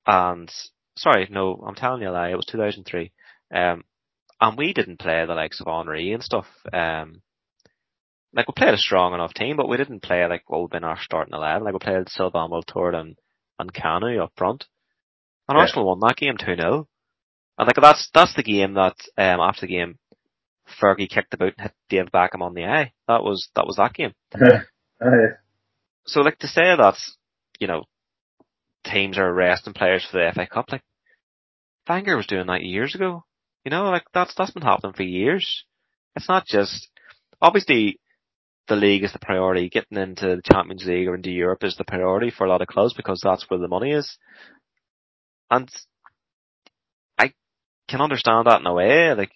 and 0.08 0.52
sorry, 0.98 1.28
no, 1.30 1.64
I'm 1.68 1.76
telling 1.76 2.02
you 2.02 2.10
a 2.10 2.12
lie, 2.12 2.30
it 2.30 2.36
was 2.36 2.46
two 2.46 2.58
thousand 2.58 2.86
three. 2.86 3.12
Um 3.54 3.84
and 4.42 4.58
we 4.58 4.74
didn't 4.74 5.00
play 5.00 5.26
the 5.26 5.34
likes 5.34 5.62
of 5.62 5.68
Henry 5.68 6.12
and 6.14 6.24
stuff. 6.24 6.48
Um 6.74 7.22
like 8.36 8.48
we 8.48 8.54
played 8.56 8.74
a 8.74 8.78
strong 8.78 9.14
enough 9.14 9.34
team, 9.34 9.56
but 9.56 9.70
we 9.70 9.78
didn't 9.78 10.04
play 10.04 10.26
like 10.28 10.44
what 10.48 10.62
would 10.62 10.74
have 10.74 10.82
been 10.82 10.90
our 10.90 11.00
starting 11.02 11.34
eleven. 11.34 11.64
Like 11.64 11.74
we 11.74 11.80
played 11.80 12.10
Sylvain 12.10 12.50
Wiltord 12.50 12.94
and 12.94 13.16
and 13.58 13.74
Kanu 13.74 14.22
up 14.22 14.34
front. 14.36 14.66
And 15.48 15.56
yeah. 15.56 15.62
Arsenal 15.62 15.88
won 15.88 16.00
that 16.02 16.18
game 16.18 16.38
2-0. 16.38 16.86
And 17.58 17.68
like 17.68 17.76
that's 17.80 18.10
that's 18.14 18.36
the 18.36 18.44
game 18.44 18.74
that 18.74 18.96
um 19.18 19.40
after 19.40 19.62
the 19.62 19.74
game 19.74 19.98
Fergie 20.82 21.10
kicked 21.10 21.32
the 21.32 21.38
boot 21.38 21.54
and 21.58 21.68
hit 21.68 21.74
Dave 21.90 22.12
Beckham 22.12 22.42
on 22.42 22.54
the 22.54 22.66
eye. 22.66 22.92
That 23.08 23.24
was 23.24 23.50
that 23.56 23.66
was 23.66 23.78
that 23.78 23.94
game. 23.94 24.14
oh, 24.36 24.50
yeah. 25.02 25.38
So 26.06 26.22
like 26.22 26.40
to 26.40 26.48
say 26.48 26.76
that, 26.76 26.96
you 27.60 27.68
know, 27.68 27.84
teams 28.84 29.18
are 29.18 29.34
resting 29.34 29.74
players 29.74 30.06
for 30.06 30.18
the 30.18 30.32
FA 30.34 30.48
Cup, 30.48 30.72
like 30.72 30.84
Wenger 31.88 32.18
was 32.18 32.28
doing 32.28 32.48
that 32.48 32.64
years 32.64 32.96
ago. 32.96 33.24
You 33.64 33.72
know, 33.72 33.86
like 33.86 34.06
that's 34.14 34.34
that's 34.36 34.52
been 34.52 34.64
happening 34.64 34.94
for 34.94 35.04
years. 35.04 35.64
It's 36.16 36.28
not 36.28 36.46
just 36.46 36.90
obviously 37.42 38.00
the 38.68 38.76
league 38.76 39.04
is 39.04 39.14
the 39.14 39.20
priority. 39.20 39.70
Getting 39.70 39.98
into 39.98 40.36
the 40.36 40.42
Champions 40.42 40.86
League 40.86 41.08
or 41.08 41.16
into 41.16 41.32
Europe 41.32 41.64
is 41.64 41.76
the 41.78 41.84
priority 41.84 42.32
for 42.32 42.46
a 42.46 42.50
lot 42.50 42.62
of 42.62 42.68
clubs 42.68 42.94
because 42.94 43.22
that's 43.24 43.50
where 43.50 43.60
the 43.60 43.68
money 43.68 43.92
is. 43.92 44.18
And 45.52 45.70
I 47.18 47.34
can 47.88 48.02
understand 48.02 48.48
that 48.48 48.62
in 48.62 48.68
a 48.68 48.74
way. 48.74 49.14
Like 49.14 49.32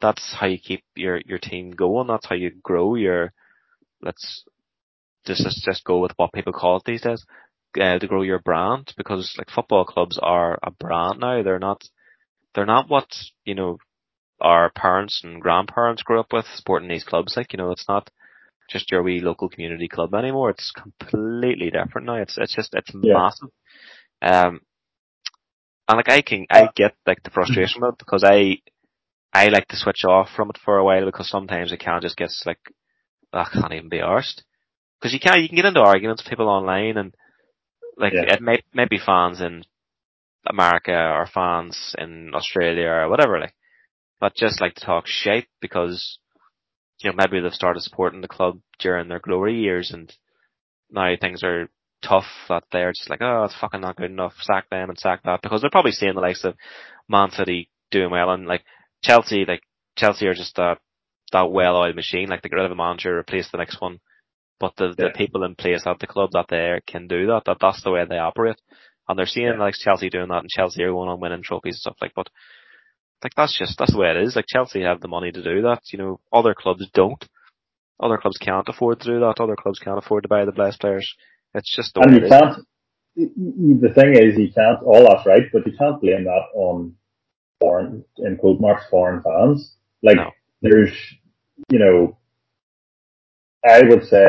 that's 0.00 0.34
how 0.38 0.46
you 0.46 0.58
keep 0.58 0.82
your 0.96 1.20
your 1.24 1.38
team 1.38 1.70
going. 1.70 2.08
That's 2.08 2.26
how 2.26 2.34
you 2.34 2.50
grow 2.62 2.94
your. 2.96 3.32
Let's 4.02 4.44
just 5.24 5.42
just, 5.42 5.64
just 5.64 5.84
go 5.84 6.00
with 6.00 6.12
what 6.16 6.32
people 6.32 6.52
call 6.52 6.78
it 6.78 6.82
these 6.84 7.02
days. 7.02 7.24
Uh, 7.80 7.98
to 7.98 8.06
grow 8.06 8.22
your 8.22 8.38
brand 8.38 8.92
because 8.96 9.34
like 9.36 9.50
football 9.50 9.84
clubs 9.84 10.16
are 10.22 10.58
a 10.62 10.70
brand 10.70 11.18
now. 11.20 11.42
They're 11.42 11.58
not. 11.58 11.82
They're 12.54 12.66
not 12.66 12.88
what 12.88 13.08
you 13.44 13.54
know 13.54 13.78
our 14.40 14.70
parents 14.70 15.22
and 15.24 15.40
grandparents 15.40 16.02
grew 16.02 16.20
up 16.20 16.32
with 16.32 16.46
supporting 16.54 16.88
these 16.88 17.04
clubs. 17.04 17.36
Like 17.36 17.52
you 17.52 17.56
know, 17.56 17.72
it's 17.72 17.88
not 17.88 18.10
just 18.68 18.90
your 18.90 19.02
wee 19.02 19.20
local 19.20 19.48
community 19.48 19.88
club 19.88 20.14
anymore. 20.14 20.50
It's 20.50 20.72
completely 20.72 21.70
different 21.70 22.06
now. 22.06 22.16
It's 22.16 22.36
it's 22.38 22.54
just 22.54 22.74
it's 22.74 22.90
yeah. 23.02 23.14
massive. 23.14 23.48
Um, 24.22 24.60
and 25.88 25.96
like 25.96 26.08
I 26.08 26.22
can 26.22 26.46
I 26.50 26.68
get 26.74 26.94
like 27.06 27.22
the 27.22 27.30
frustration 27.30 27.82
with 27.82 27.94
it 27.94 27.98
because 27.98 28.24
I 28.24 28.58
I 29.32 29.48
like 29.48 29.68
to 29.68 29.76
switch 29.76 30.04
off 30.04 30.30
from 30.34 30.50
it 30.50 30.58
for 30.64 30.78
a 30.78 30.84
while 30.84 31.04
because 31.04 31.28
sometimes 31.28 31.72
it 31.72 31.80
can 31.80 32.00
just 32.00 32.16
get 32.16 32.30
like 32.46 32.60
I 33.32 33.44
can't 33.52 33.72
even 33.72 33.88
be 33.88 33.98
arsed. 33.98 34.42
Because 35.00 35.12
you 35.12 35.20
can 35.20 35.40
you 35.40 35.48
can 35.48 35.56
get 35.56 35.66
into 35.66 35.80
arguments 35.80 36.22
with 36.22 36.30
people 36.30 36.48
online 36.48 36.96
and 36.96 37.14
like 37.96 38.12
yeah. 38.12 38.34
it 38.34 38.40
may 38.40 38.62
may 38.72 38.86
be 38.86 38.98
fans 38.98 39.40
in 39.40 39.64
America 40.46 40.92
or 40.92 41.26
fans 41.26 41.94
in 41.98 42.32
Australia 42.34 42.88
or 42.88 43.08
whatever 43.08 43.38
like, 43.38 43.54
but 44.20 44.34
just 44.34 44.60
like 44.60 44.74
to 44.74 44.84
talk 44.84 45.04
shit 45.06 45.46
because 45.60 46.18
you 47.00 47.10
know, 47.10 47.16
maybe 47.16 47.40
they've 47.40 47.52
started 47.52 47.82
supporting 47.82 48.20
the 48.20 48.28
club 48.28 48.60
during 48.78 49.08
their 49.08 49.20
glory 49.20 49.60
years 49.60 49.90
and 49.92 50.12
now 50.90 51.12
things 51.20 51.42
are 51.42 51.68
tough 52.02 52.26
that 52.48 52.64
they're 52.70 52.92
just 52.92 53.10
like, 53.10 53.22
oh, 53.22 53.44
it's 53.44 53.58
fucking 53.60 53.80
not 53.80 53.96
good 53.96 54.10
enough, 54.10 54.34
sack 54.40 54.68
them 54.70 54.90
and 54.90 54.98
sack 54.98 55.22
that 55.24 55.42
because 55.42 55.60
they're 55.60 55.70
probably 55.70 55.92
seeing 55.92 56.14
the 56.14 56.20
likes 56.20 56.44
of 56.44 56.54
Man 57.08 57.30
City 57.30 57.70
doing 57.90 58.10
well 58.10 58.30
and 58.30 58.46
like 58.46 58.64
Chelsea, 59.02 59.44
like 59.46 59.62
Chelsea 59.96 60.26
are 60.26 60.34
just 60.34 60.56
that, 60.56 60.78
that 61.32 61.50
well-oiled 61.50 61.96
machine, 61.96 62.28
like 62.28 62.42
they 62.42 62.48
get 62.48 62.56
rid 62.56 62.66
of 62.66 62.72
a 62.72 62.76
manager, 62.76 63.18
replace 63.18 63.50
the 63.50 63.58
next 63.58 63.80
one. 63.80 64.00
But 64.60 64.74
the, 64.76 64.94
yeah. 64.96 65.08
the 65.08 65.10
people 65.14 65.42
in 65.42 65.56
place 65.56 65.82
at 65.86 65.98
the 65.98 66.06
club 66.06 66.30
that 66.32 66.46
they 66.48 66.80
can 66.86 67.08
do 67.08 67.26
that, 67.26 67.42
that 67.46 67.56
that's 67.60 67.82
the 67.82 67.90
way 67.90 68.04
they 68.08 68.18
operate. 68.18 68.60
And 69.08 69.18
they're 69.18 69.26
seeing 69.26 69.46
yeah. 69.46 69.58
like 69.58 69.74
Chelsea 69.74 70.10
doing 70.10 70.28
that 70.28 70.40
and 70.40 70.48
Chelsea 70.48 70.82
are 70.84 70.92
going 70.92 71.08
on 71.08 71.20
winning 71.20 71.42
trophies 71.42 71.74
and 71.74 71.80
stuff 71.80 71.96
like, 72.00 72.12
but 72.14 72.28
like 73.24 73.34
that's 73.34 73.58
just 73.58 73.78
that's 73.78 73.92
the 73.92 73.98
way 73.98 74.10
it 74.10 74.16
is. 74.18 74.36
Like 74.36 74.46
Chelsea 74.46 74.82
have 74.82 75.00
the 75.00 75.08
money 75.08 75.32
to 75.32 75.42
do 75.42 75.62
that. 75.62 75.80
You 75.92 75.98
know, 75.98 76.20
other 76.32 76.54
clubs 76.54 76.86
don't. 76.94 77.26
Other 77.98 78.18
clubs 78.18 78.38
can't 78.38 78.68
afford 78.68 79.00
to 79.00 79.06
do 79.06 79.20
that. 79.20 79.40
Other 79.40 79.56
clubs 79.56 79.78
can't 79.78 79.98
afford 79.98 80.24
to 80.24 80.28
buy 80.28 80.44
the 80.44 80.52
best 80.52 80.80
players. 80.80 81.14
It's 81.54 81.74
just 81.74 81.94
the 81.94 82.00
and 82.00 82.12
way 82.12 82.20
you 82.20 82.26
it 82.26 82.28
can't. 82.28 82.56
The 83.16 83.92
thing 83.94 84.14
is, 84.14 84.36
you 84.36 84.52
can't. 84.52 84.82
All 84.82 85.04
that's 85.04 85.26
right, 85.26 85.44
but 85.52 85.66
you 85.66 85.72
can't 85.78 86.00
blame 86.00 86.24
that 86.24 86.44
on 86.54 86.94
foreign, 87.60 88.04
in 88.18 88.36
quote 88.36 88.60
marks, 88.60 88.84
foreign 88.90 89.22
fans. 89.22 89.76
Like 90.02 90.16
No. 90.16 90.30
there's, 90.60 90.92
you 91.70 91.78
know, 91.78 92.18
I 93.64 93.82
would 93.82 94.04
say 94.04 94.26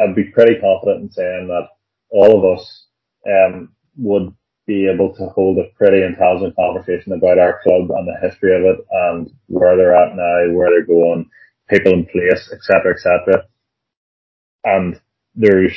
I'd 0.00 0.14
be 0.14 0.24
pretty 0.24 0.60
confident 0.60 1.02
in 1.02 1.10
saying 1.10 1.48
that 1.48 1.68
all 2.10 2.38
of 2.38 2.58
us 2.58 2.86
um, 3.26 3.72
would 3.96 4.32
be 4.66 4.88
able 4.88 5.14
to 5.14 5.26
hold 5.28 5.58
a 5.58 5.70
pretty 5.76 6.02
intelligent 6.02 6.56
conversation 6.56 7.12
about 7.12 7.38
our 7.38 7.60
club 7.62 7.90
and 7.90 8.08
the 8.08 8.16
history 8.26 8.56
of 8.56 8.62
it 8.62 8.86
and 8.90 9.30
where 9.46 9.76
they're 9.76 9.94
at 9.94 10.16
now, 10.16 10.54
where 10.54 10.70
they're 10.70 10.86
going, 10.86 11.28
people 11.68 11.92
in 11.92 12.06
place, 12.06 12.50
etc., 12.52 12.94
etc. 12.94 13.46
And 14.64 15.00
there's 15.34 15.76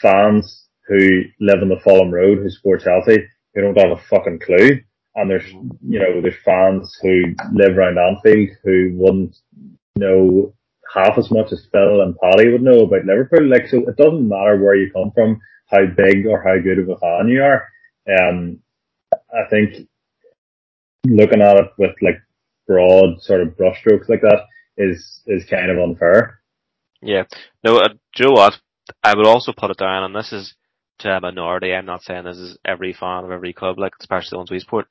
fans 0.00 0.66
who 0.86 1.22
live 1.40 1.62
in 1.62 1.68
the 1.68 1.80
Fulham 1.82 2.12
Road 2.12 2.38
who 2.38 2.50
support 2.50 2.82
Chelsea 2.82 3.26
who 3.54 3.62
don't 3.62 3.78
have 3.78 3.98
a 3.98 4.02
fucking 4.02 4.40
clue. 4.40 4.80
And 5.16 5.30
there's, 5.30 5.50
you 5.50 5.98
know, 5.98 6.20
there's 6.20 6.42
fans 6.44 6.96
who 7.02 7.22
live 7.52 7.76
around 7.76 7.98
Anfield 7.98 8.50
who 8.62 8.90
wouldn't 8.94 9.36
know 9.96 10.54
half 10.94 11.16
as 11.18 11.30
much 11.30 11.52
as 11.52 11.66
Phil 11.72 12.02
and 12.02 12.14
Paddy 12.18 12.52
would 12.52 12.62
know 12.62 12.80
about 12.80 13.06
Liverpool. 13.06 13.48
Like, 13.48 13.66
so 13.68 13.78
it 13.78 13.96
doesn't 13.96 14.28
matter 14.28 14.58
where 14.58 14.76
you 14.76 14.92
come 14.92 15.10
from, 15.12 15.40
how 15.68 15.86
big 15.86 16.26
or 16.26 16.42
how 16.42 16.62
good 16.62 16.78
of 16.78 16.90
a 16.90 16.98
fan 16.98 17.28
you 17.28 17.42
are. 17.42 17.66
Um, 18.08 18.60
I 19.12 19.48
think 19.50 19.88
looking 21.06 21.40
at 21.40 21.56
it 21.56 21.70
with 21.78 21.94
like 22.02 22.20
broad 22.66 23.20
sort 23.20 23.42
of 23.42 23.56
brushstrokes 23.56 24.08
like 24.08 24.22
that 24.22 24.42
is, 24.76 25.20
is 25.26 25.44
kind 25.48 25.70
of 25.70 25.78
unfair. 25.78 26.40
Yeah. 27.02 27.24
No, 27.64 27.78
uh, 27.78 27.88
do 27.88 27.96
you 28.18 28.26
know 28.26 28.32
what? 28.32 28.54
I 29.02 29.14
would 29.16 29.26
also 29.26 29.52
put 29.56 29.70
it 29.70 29.78
down, 29.78 30.04
and 30.04 30.14
this 30.14 30.32
is 30.32 30.54
to 31.00 31.08
a 31.16 31.20
minority. 31.20 31.72
I'm 31.72 31.86
not 31.86 32.02
saying 32.02 32.24
this 32.24 32.38
is 32.38 32.58
every 32.64 32.92
fan 32.92 33.24
of 33.24 33.30
every 33.30 33.52
club, 33.52 33.78
like 33.78 33.92
especially 34.00 34.30
the 34.32 34.38
ones 34.38 34.50
we 34.50 34.60
support. 34.60 34.86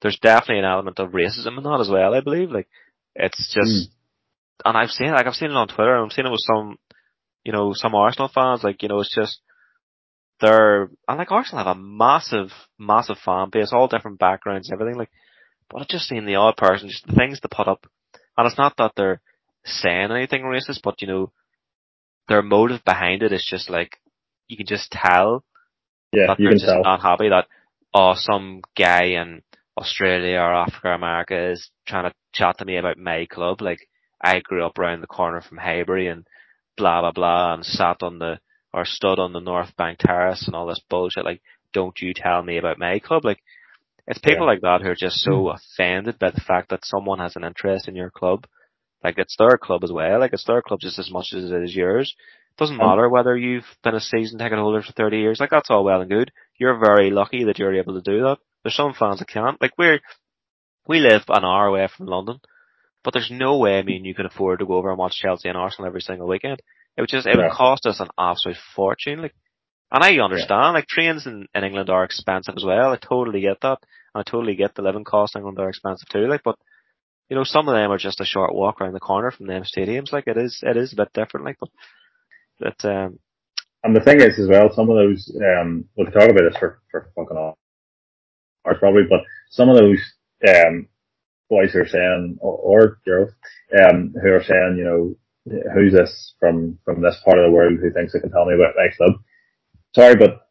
There's 0.00 0.18
definitely 0.20 0.60
an 0.60 0.64
element 0.64 0.98
of 0.98 1.10
racism 1.10 1.58
in 1.58 1.64
that 1.64 1.80
as 1.80 1.88
well. 1.88 2.14
I 2.14 2.20
believe, 2.20 2.50
like 2.50 2.68
it's 3.14 3.52
just, 3.52 3.90
and 4.64 4.76
I've 4.76 4.90
seen, 4.90 5.12
like 5.12 5.26
I've 5.26 5.34
seen 5.34 5.50
it 5.50 5.56
on 5.56 5.68
Twitter, 5.68 5.94
and 5.94 6.06
I've 6.06 6.12
seen 6.12 6.26
it 6.26 6.30
with 6.30 6.40
some, 6.40 6.78
you 7.44 7.52
know, 7.52 7.72
some 7.74 7.94
Arsenal 7.94 8.30
fans. 8.32 8.64
Like 8.64 8.82
you 8.82 8.88
know, 8.88 9.00
it's 9.00 9.14
just 9.14 9.40
they're, 10.42 10.90
and 11.08 11.18
like 11.18 11.32
Arsenal 11.32 11.64
have 11.64 11.76
a 11.76 11.80
massive, 11.80 12.50
massive 12.78 13.18
fan 13.24 13.50
base, 13.52 13.72
all 13.72 13.88
different 13.88 14.20
backgrounds 14.20 14.70
and 14.70 14.80
everything. 14.80 14.98
Like, 14.98 15.10
but 15.70 15.82
I've 15.82 15.88
just 15.88 16.08
seen 16.08 16.26
the 16.26 16.36
odd 16.36 16.58
person, 16.58 16.90
just 16.90 17.06
the 17.06 17.14
things 17.14 17.40
they 17.40 17.48
put 17.50 17.68
up, 17.68 17.86
and 18.36 18.46
it's 18.46 18.58
not 18.58 18.76
that 18.78 18.92
they're 18.96 19.22
saying 19.64 20.10
anything 20.12 20.42
racist, 20.44 20.82
but 20.84 21.02
you 21.02 21.08
know, 21.08 21.32
their 22.28 22.42
motive 22.42 22.84
behind 22.84 23.22
it 23.22 23.32
is 23.32 23.46
just 23.48 23.70
like 23.70 23.98
you 24.48 24.56
can 24.58 24.66
just 24.66 24.90
tell 24.92 25.44
Yeah, 26.12 26.28
that 26.28 26.38
you 26.38 26.48
they're 26.48 26.50
can 26.50 26.58
just 26.58 26.66
tell. 26.66 26.84
not 26.84 27.02
happy 27.02 27.28
that 27.30 27.46
oh 27.94 28.14
some 28.16 28.62
guy 28.76 29.04
in 29.20 29.42
Australia 29.78 30.38
or 30.38 30.54
Africa 30.54 30.88
or 30.88 30.94
America 30.94 31.50
is 31.52 31.70
trying 31.86 32.04
to 32.10 32.14
chat 32.34 32.58
to 32.58 32.64
me 32.66 32.76
about 32.76 32.98
my 32.98 33.26
club. 33.26 33.62
Like 33.62 33.80
I 34.22 34.40
grew 34.40 34.64
up 34.64 34.78
around 34.78 35.00
the 35.02 35.06
corner 35.08 35.40
from 35.40 35.58
Highbury 35.58 36.08
and 36.08 36.26
blah 36.76 37.00
blah 37.02 37.12
blah 37.12 37.54
and 37.54 37.64
sat 37.64 38.02
on 38.02 38.18
the 38.18 38.38
or 38.72 38.84
stood 38.84 39.18
on 39.18 39.32
the 39.32 39.40
North 39.40 39.76
Bank 39.76 39.98
Terrace 39.98 40.46
and 40.46 40.56
all 40.56 40.66
this 40.66 40.80
bullshit. 40.88 41.24
Like 41.24 41.42
don't 41.72 41.98
you 42.00 42.12
tell 42.14 42.42
me 42.42 42.58
about 42.58 42.78
my 42.78 42.98
club. 42.98 43.24
Like 43.24 43.40
it's 44.06 44.18
people 44.18 44.46
Yeah. 44.46 44.52
like 44.52 44.60
that 44.62 44.80
who 44.82 44.88
are 44.88 44.94
just 44.94 45.16
so 45.22 45.48
offended 45.50 46.18
by 46.18 46.30
the 46.30 46.40
fact 46.40 46.70
that 46.70 46.84
someone 46.84 47.18
has 47.18 47.36
an 47.36 47.44
interest 47.44 47.88
in 47.88 47.96
your 47.96 48.10
club. 48.10 48.46
Like 49.02 49.18
it's 49.18 49.36
their 49.36 49.56
club 49.58 49.84
as 49.84 49.92
well. 49.92 50.20
Like 50.20 50.32
it's 50.32 50.44
their 50.44 50.62
club 50.62 50.80
just 50.80 50.98
as 50.98 51.10
much 51.10 51.32
as 51.34 51.50
it 51.50 51.62
is 51.62 51.74
yours. 51.74 52.14
It 52.52 52.56
doesn't 52.58 52.80
Um, 52.80 52.86
matter 52.86 53.08
whether 53.08 53.36
you've 53.36 53.66
been 53.82 53.94
a 53.94 54.00
season 54.00 54.38
ticket 54.38 54.58
holder 54.58 54.82
for 54.82 54.92
30 54.92 55.18
years. 55.18 55.40
Like 55.40 55.50
that's 55.50 55.70
all 55.70 55.84
well 55.84 56.00
and 56.00 56.10
good. 56.10 56.30
You're 56.58 56.78
very 56.78 57.10
lucky 57.10 57.44
that 57.44 57.58
you're 57.58 57.74
able 57.74 57.94
to 57.94 58.02
do 58.02 58.22
that. 58.22 58.38
There's 58.62 58.76
some 58.76 58.92
fans 58.94 59.18
that 59.20 59.28
can't. 59.28 59.60
Like 59.60 59.72
we're, 59.78 60.00
we 60.86 60.98
live 61.00 61.22
an 61.28 61.44
hour 61.44 61.66
away 61.66 61.88
from 61.88 62.06
London, 62.06 62.40
but 63.02 63.12
there's 63.14 63.30
no 63.30 63.56
way, 63.58 63.78
I 63.78 63.82
mean, 63.82 64.04
you 64.04 64.14
can 64.14 64.26
afford 64.26 64.58
to 64.60 64.66
go 64.66 64.74
over 64.74 64.90
and 64.90 64.98
watch 64.98 65.16
Chelsea 65.16 65.48
and 65.48 65.56
Arsenal 65.58 65.86
every 65.86 66.00
single 66.02 66.28
weekend. 66.28 66.60
It 66.96 67.00
would 67.00 67.10
just, 67.10 67.26
it 67.26 67.36
would 67.36 67.46
No. 67.48 67.54
cost 67.54 67.86
us 67.86 68.00
an 68.00 68.08
absolute 68.18 68.58
fortune. 68.74 69.22
Like, 69.22 69.34
and 69.90 70.02
I 70.02 70.18
understand, 70.18 70.74
like 70.74 70.86
trains 70.86 71.26
in, 71.26 71.46
in 71.54 71.64
England 71.64 71.90
are 71.90 72.04
expensive 72.04 72.54
as 72.56 72.64
well. 72.64 72.92
I 72.92 72.96
totally 72.96 73.40
get 73.40 73.60
that. 73.62 73.78
And 74.14 74.20
I 74.20 74.22
totally 74.22 74.54
get 74.54 74.74
the 74.74 74.82
living 74.82 75.04
costs 75.04 75.34
in 75.34 75.40
England 75.40 75.58
are 75.58 75.68
expensive 75.68 76.08
too. 76.08 76.26
Like, 76.26 76.42
but 76.42 76.56
you 77.28 77.36
know, 77.36 77.44
some 77.44 77.68
of 77.68 77.74
them 77.74 77.90
are 77.90 77.98
just 77.98 78.20
a 78.20 78.26
short 78.26 78.54
walk 78.54 78.80
around 78.80 78.92
the 78.92 79.00
corner 79.00 79.30
from 79.30 79.46
them 79.46 79.64
stadiums. 79.64 80.12
Like 80.12 80.26
it 80.26 80.36
is, 80.36 80.60
it 80.62 80.76
is 80.76 80.92
a 80.92 80.96
bit 80.96 81.12
different. 81.14 81.46
Like, 81.46 81.56
but, 81.60 81.70
but 82.58 82.84
um, 82.84 83.18
And 83.84 83.96
the 83.96 84.00
thing 84.00 84.20
is 84.20 84.38
as 84.38 84.48
well, 84.48 84.70
some 84.72 84.90
of 84.90 84.96
those, 84.96 85.34
um, 85.58 85.86
we'll 85.96 86.10
talk 86.10 86.28
about 86.28 86.42
this 86.48 86.58
for, 86.58 86.80
for 86.90 87.10
fucking 87.16 87.36
hours 87.36 87.56
probably, 88.78 89.02
but 89.08 89.20
some 89.50 89.68
of 89.68 89.76
those, 89.76 89.98
um, 90.48 90.88
boys 91.48 91.74
are 91.74 91.86
saying, 91.86 92.38
or, 92.40 92.56
or 92.56 92.98
girls, 93.04 93.30
um, 93.78 94.14
who 94.22 94.28
are 94.28 94.42
saying, 94.42 94.76
you 94.78 94.84
know, 94.84 95.16
who's 95.44 95.92
this 95.92 96.34
from, 96.40 96.78
from 96.84 97.02
this 97.02 97.20
part 97.24 97.38
of 97.38 97.44
the 97.44 97.50
world 97.52 97.78
who 97.80 97.90
thinks 97.92 98.12
they 98.12 98.20
can 98.20 98.30
tell 98.30 98.46
me 98.46 98.54
about 98.54 98.74
my 98.76 98.88
club? 98.96 99.14
Sorry, 99.94 100.16
but 100.16 100.48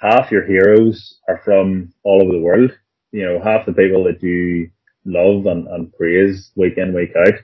half 0.00 0.30
your 0.30 0.46
heroes 0.46 1.18
are 1.28 1.40
from 1.44 1.92
all 2.04 2.22
over 2.22 2.32
the 2.32 2.42
world. 2.42 2.72
You 3.12 3.24
know, 3.24 3.40
half 3.42 3.66
the 3.66 3.72
people 3.72 4.04
that 4.04 4.22
you 4.22 4.70
love 5.04 5.46
and, 5.46 5.66
and 5.68 5.92
praise 5.94 6.50
week 6.56 6.74
in, 6.76 6.94
week 6.94 7.12
out 7.16 7.34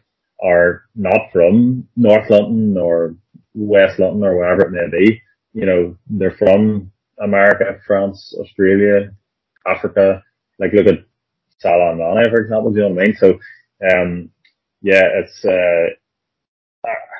are 0.42 0.84
not 0.94 1.30
from 1.32 1.88
North 1.96 2.28
London 2.30 2.76
or 2.76 3.16
West 3.54 3.98
London 3.98 4.22
or 4.24 4.36
wherever 4.36 4.62
it 4.62 4.72
may 4.72 4.98
be. 4.98 5.22
You 5.54 5.66
know, 5.66 5.96
they're 6.08 6.32
from 6.36 6.92
America, 7.22 7.80
France, 7.86 8.34
Australia, 8.38 9.12
Africa. 9.66 10.22
Like 10.58 10.72
look 10.72 10.86
at 10.86 11.04
Salah 11.58 11.90
and 11.92 11.98
Mane, 11.98 12.30
for 12.30 12.40
example, 12.42 12.70
do 12.72 12.80
you 12.80 12.88
know 12.88 12.94
what 12.94 13.02
I 13.02 13.06
mean? 13.06 13.16
So, 13.16 13.38
um, 13.92 14.30
yeah, 14.82 15.02
it's, 15.04 15.44
uh, 15.44 15.94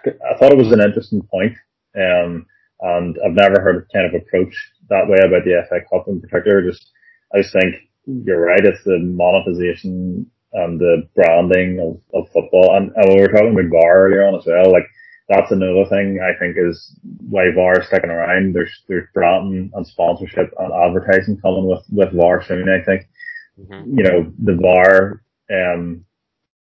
I, 0.07 0.37
thought 0.39 0.53
it 0.53 0.59
was 0.59 0.73
an 0.73 0.81
interesting 0.81 1.23
point. 1.23 1.55
Um, 1.97 2.47
and 2.81 3.17
I've 3.25 3.33
never 3.33 3.61
heard 3.61 3.77
it 3.77 3.93
kind 3.93 4.07
of 4.07 4.21
approached 4.21 4.59
that 4.91 5.09
way 5.09 5.19
about 5.19 5.45
the 5.45 5.65
FA 5.69 5.81
Cup 5.91 6.09
in 6.09 6.21
particular. 6.21 6.63
Just, 6.63 6.91
I 7.35 7.41
just 7.43 7.53
think 7.53 7.77
you're 8.07 8.41
right. 8.45 8.65
It's 8.65 8.85
the 8.85 8.99
monetization 8.99 10.31
and 10.53 10.79
the 10.79 11.09
branding 11.15 11.81
of, 11.81 12.01
of 12.19 12.31
football. 12.33 12.77
And, 12.77 12.93
and 12.97 13.15
we 13.15 13.21
were 13.21 13.29
talking 13.29 13.53
about 13.53 13.71
VAR 13.71 14.07
earlier 14.07 14.27
on 14.27 14.37
as 14.37 14.47
well. 14.47 14.71
Like 14.73 14.87
that's 15.29 15.51
another 15.53 15.87
thing 15.89 16.21
I 16.23 16.39
think 16.39 16.57
is 16.59 16.99
why 17.29 17.51
VAR 17.55 17.81
is 17.81 17.87
sticking 17.87 18.11
around. 18.11 18.55
There's, 18.55 18.83
there's 18.89 19.09
branding 19.15 19.71
and 19.75 19.87
sponsorship 19.87 20.53
and 20.59 20.73
advertising 20.73 21.39
coming 21.41 21.67
with, 21.67 21.85
with 21.91 22.13
VAR 22.15 22.45
soon, 22.45 22.69
I 22.69 22.85
think. 22.85 23.09
mhm. 23.59 23.97
You 23.97 24.05
know, 24.05 24.33
the 24.43 24.57
VAR, 24.61 25.23
um, 25.51 26.05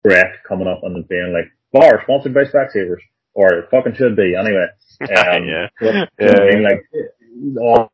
rep 0.05 0.33
coming 0.47 0.69
up 0.69 0.81
and 0.83 1.07
being 1.09 1.33
like, 1.33 1.51
VAR 1.75 2.03
sponsored 2.05 2.35
by 2.35 2.45
Specsavers. 2.45 3.01
Or 3.35 3.53
it 3.55 3.71
fucking 3.71 3.95
should 3.95 4.17
be 4.17 4.35
anyway. 4.37 4.67
Um, 5.03 5.45
yeah, 5.45 5.67
you 5.81 5.93
know 5.93 6.07
Yeah, 6.21 6.27
what 6.33 6.43
I 6.43 6.47
mean? 6.55 6.63
Like, 6.63 6.85
all 7.61 7.93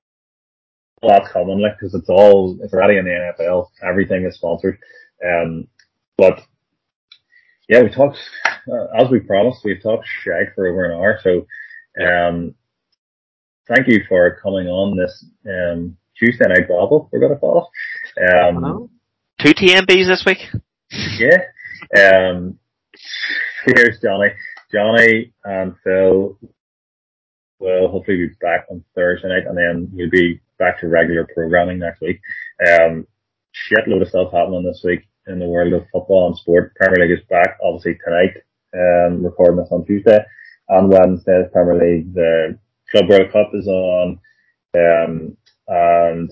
that's 1.00 1.32
coming, 1.32 1.60
like, 1.60 1.78
cause 1.80 1.94
it's 1.94 2.10
all, 2.10 2.58
it's 2.62 2.74
already 2.74 2.98
in 2.98 3.06
the 3.06 3.32
NFL. 3.40 3.68
Everything 3.82 4.24
is 4.26 4.34
sponsored. 4.34 4.78
Um, 5.24 5.68
but, 6.18 6.40
yeah, 7.68 7.82
we 7.82 7.88
talked, 7.88 8.18
uh, 8.70 8.86
as 8.98 9.08
we 9.10 9.20
promised, 9.20 9.64
we've 9.64 9.82
talked 9.82 10.06
shag 10.22 10.54
for 10.54 10.66
over 10.66 10.84
an 10.84 10.92
hour, 10.98 11.18
so, 11.22 11.46
um, 12.04 12.54
thank 13.68 13.86
you 13.88 14.02
for 14.06 14.38
coming 14.42 14.66
on 14.66 14.96
this, 14.96 15.24
um, 15.48 15.96
Tuesday 16.18 16.46
night 16.48 16.68
babble, 16.68 17.08
we're 17.12 17.20
gonna 17.20 17.36
call 17.38 17.70
it. 18.16 18.30
Um, 18.34 18.56
Hello? 18.56 18.90
two 19.40 19.54
TMBs 19.54 20.06
this 20.08 20.24
week. 20.26 20.38
yeah. 21.18 21.38
Um, 21.96 22.58
here's 23.64 24.00
Johnny. 24.00 24.28
Johnny 24.72 25.32
and 25.44 25.74
Phil 25.82 26.38
will 27.58 27.88
hopefully 27.88 28.28
be 28.28 28.34
back 28.40 28.66
on 28.70 28.84
Thursday 28.94 29.28
night 29.28 29.46
and 29.46 29.56
then 29.56 29.88
we'll 29.92 30.10
be 30.10 30.40
back 30.58 30.80
to 30.80 30.88
regular 30.88 31.26
programming 31.34 31.78
next 31.78 32.00
week. 32.00 32.20
Um, 32.66 33.06
shitload 33.54 34.02
of 34.02 34.08
stuff 34.08 34.32
happening 34.32 34.64
this 34.64 34.82
week 34.84 35.08
in 35.26 35.38
the 35.38 35.46
world 35.46 35.72
of 35.72 35.86
football 35.92 36.28
and 36.28 36.36
sport. 36.36 36.74
Premier 36.76 37.06
League 37.06 37.18
is 37.18 37.24
back 37.28 37.58
obviously 37.62 37.98
tonight, 38.04 38.36
um, 38.74 39.24
recording 39.24 39.56
this 39.56 39.68
on 39.72 39.84
Tuesday 39.84 40.18
and 40.68 40.90
Wednesday 40.90 41.42
is 41.44 41.52
Premier 41.52 41.74
League. 41.74 42.14
The 42.14 42.58
Club 42.90 43.08
World 43.08 43.32
Cup 43.32 43.50
is 43.54 43.66
on, 43.66 44.18
um, 44.76 45.36
and 45.66 46.30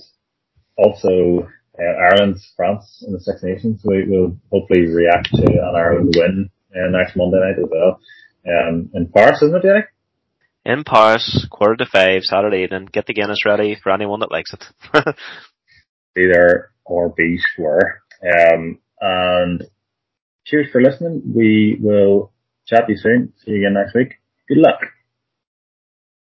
also 0.76 1.48
uh, 1.78 1.82
Ireland, 1.82 2.38
France 2.56 3.04
in 3.06 3.12
the 3.12 3.20
Six 3.20 3.42
Nations. 3.42 3.82
We 3.84 4.04
will 4.04 4.36
hopefully 4.50 4.86
react 4.86 5.34
to 5.34 5.42
an 5.42 5.74
Ireland 5.74 6.14
win 6.16 6.50
uh, 6.74 6.90
next 6.90 7.16
Monday 7.16 7.38
night 7.38 7.58
as 7.58 7.68
well. 7.70 7.98
Um, 8.46 8.90
in 8.94 9.08
Paris, 9.08 9.42
isn't 9.42 9.56
it, 9.56 9.62
Jenny? 9.62 9.84
In 10.64 10.84
Paris, 10.84 11.46
quarter 11.50 11.76
to 11.76 11.86
five, 11.86 12.22
Saturday 12.22 12.62
evening. 12.64 12.88
Get 12.90 13.06
the 13.06 13.14
Guinness 13.14 13.44
ready 13.44 13.76
for 13.80 13.92
anyone 13.92 14.20
that 14.20 14.32
likes 14.32 14.52
it. 14.52 14.64
Either 16.18 16.70
or 16.84 17.10
be 17.10 17.38
square. 17.38 18.02
Um, 18.22 18.78
And 19.00 19.64
cheers 20.44 20.68
for 20.72 20.80
listening. 20.80 21.22
We 21.34 21.78
will 21.80 22.32
chat 22.66 22.86
to 22.86 22.92
you 22.92 22.98
soon. 22.98 23.32
See 23.44 23.52
you 23.52 23.58
again 23.58 23.74
next 23.74 23.94
week. 23.94 24.14
Good 24.48 24.58
luck. 24.58 24.80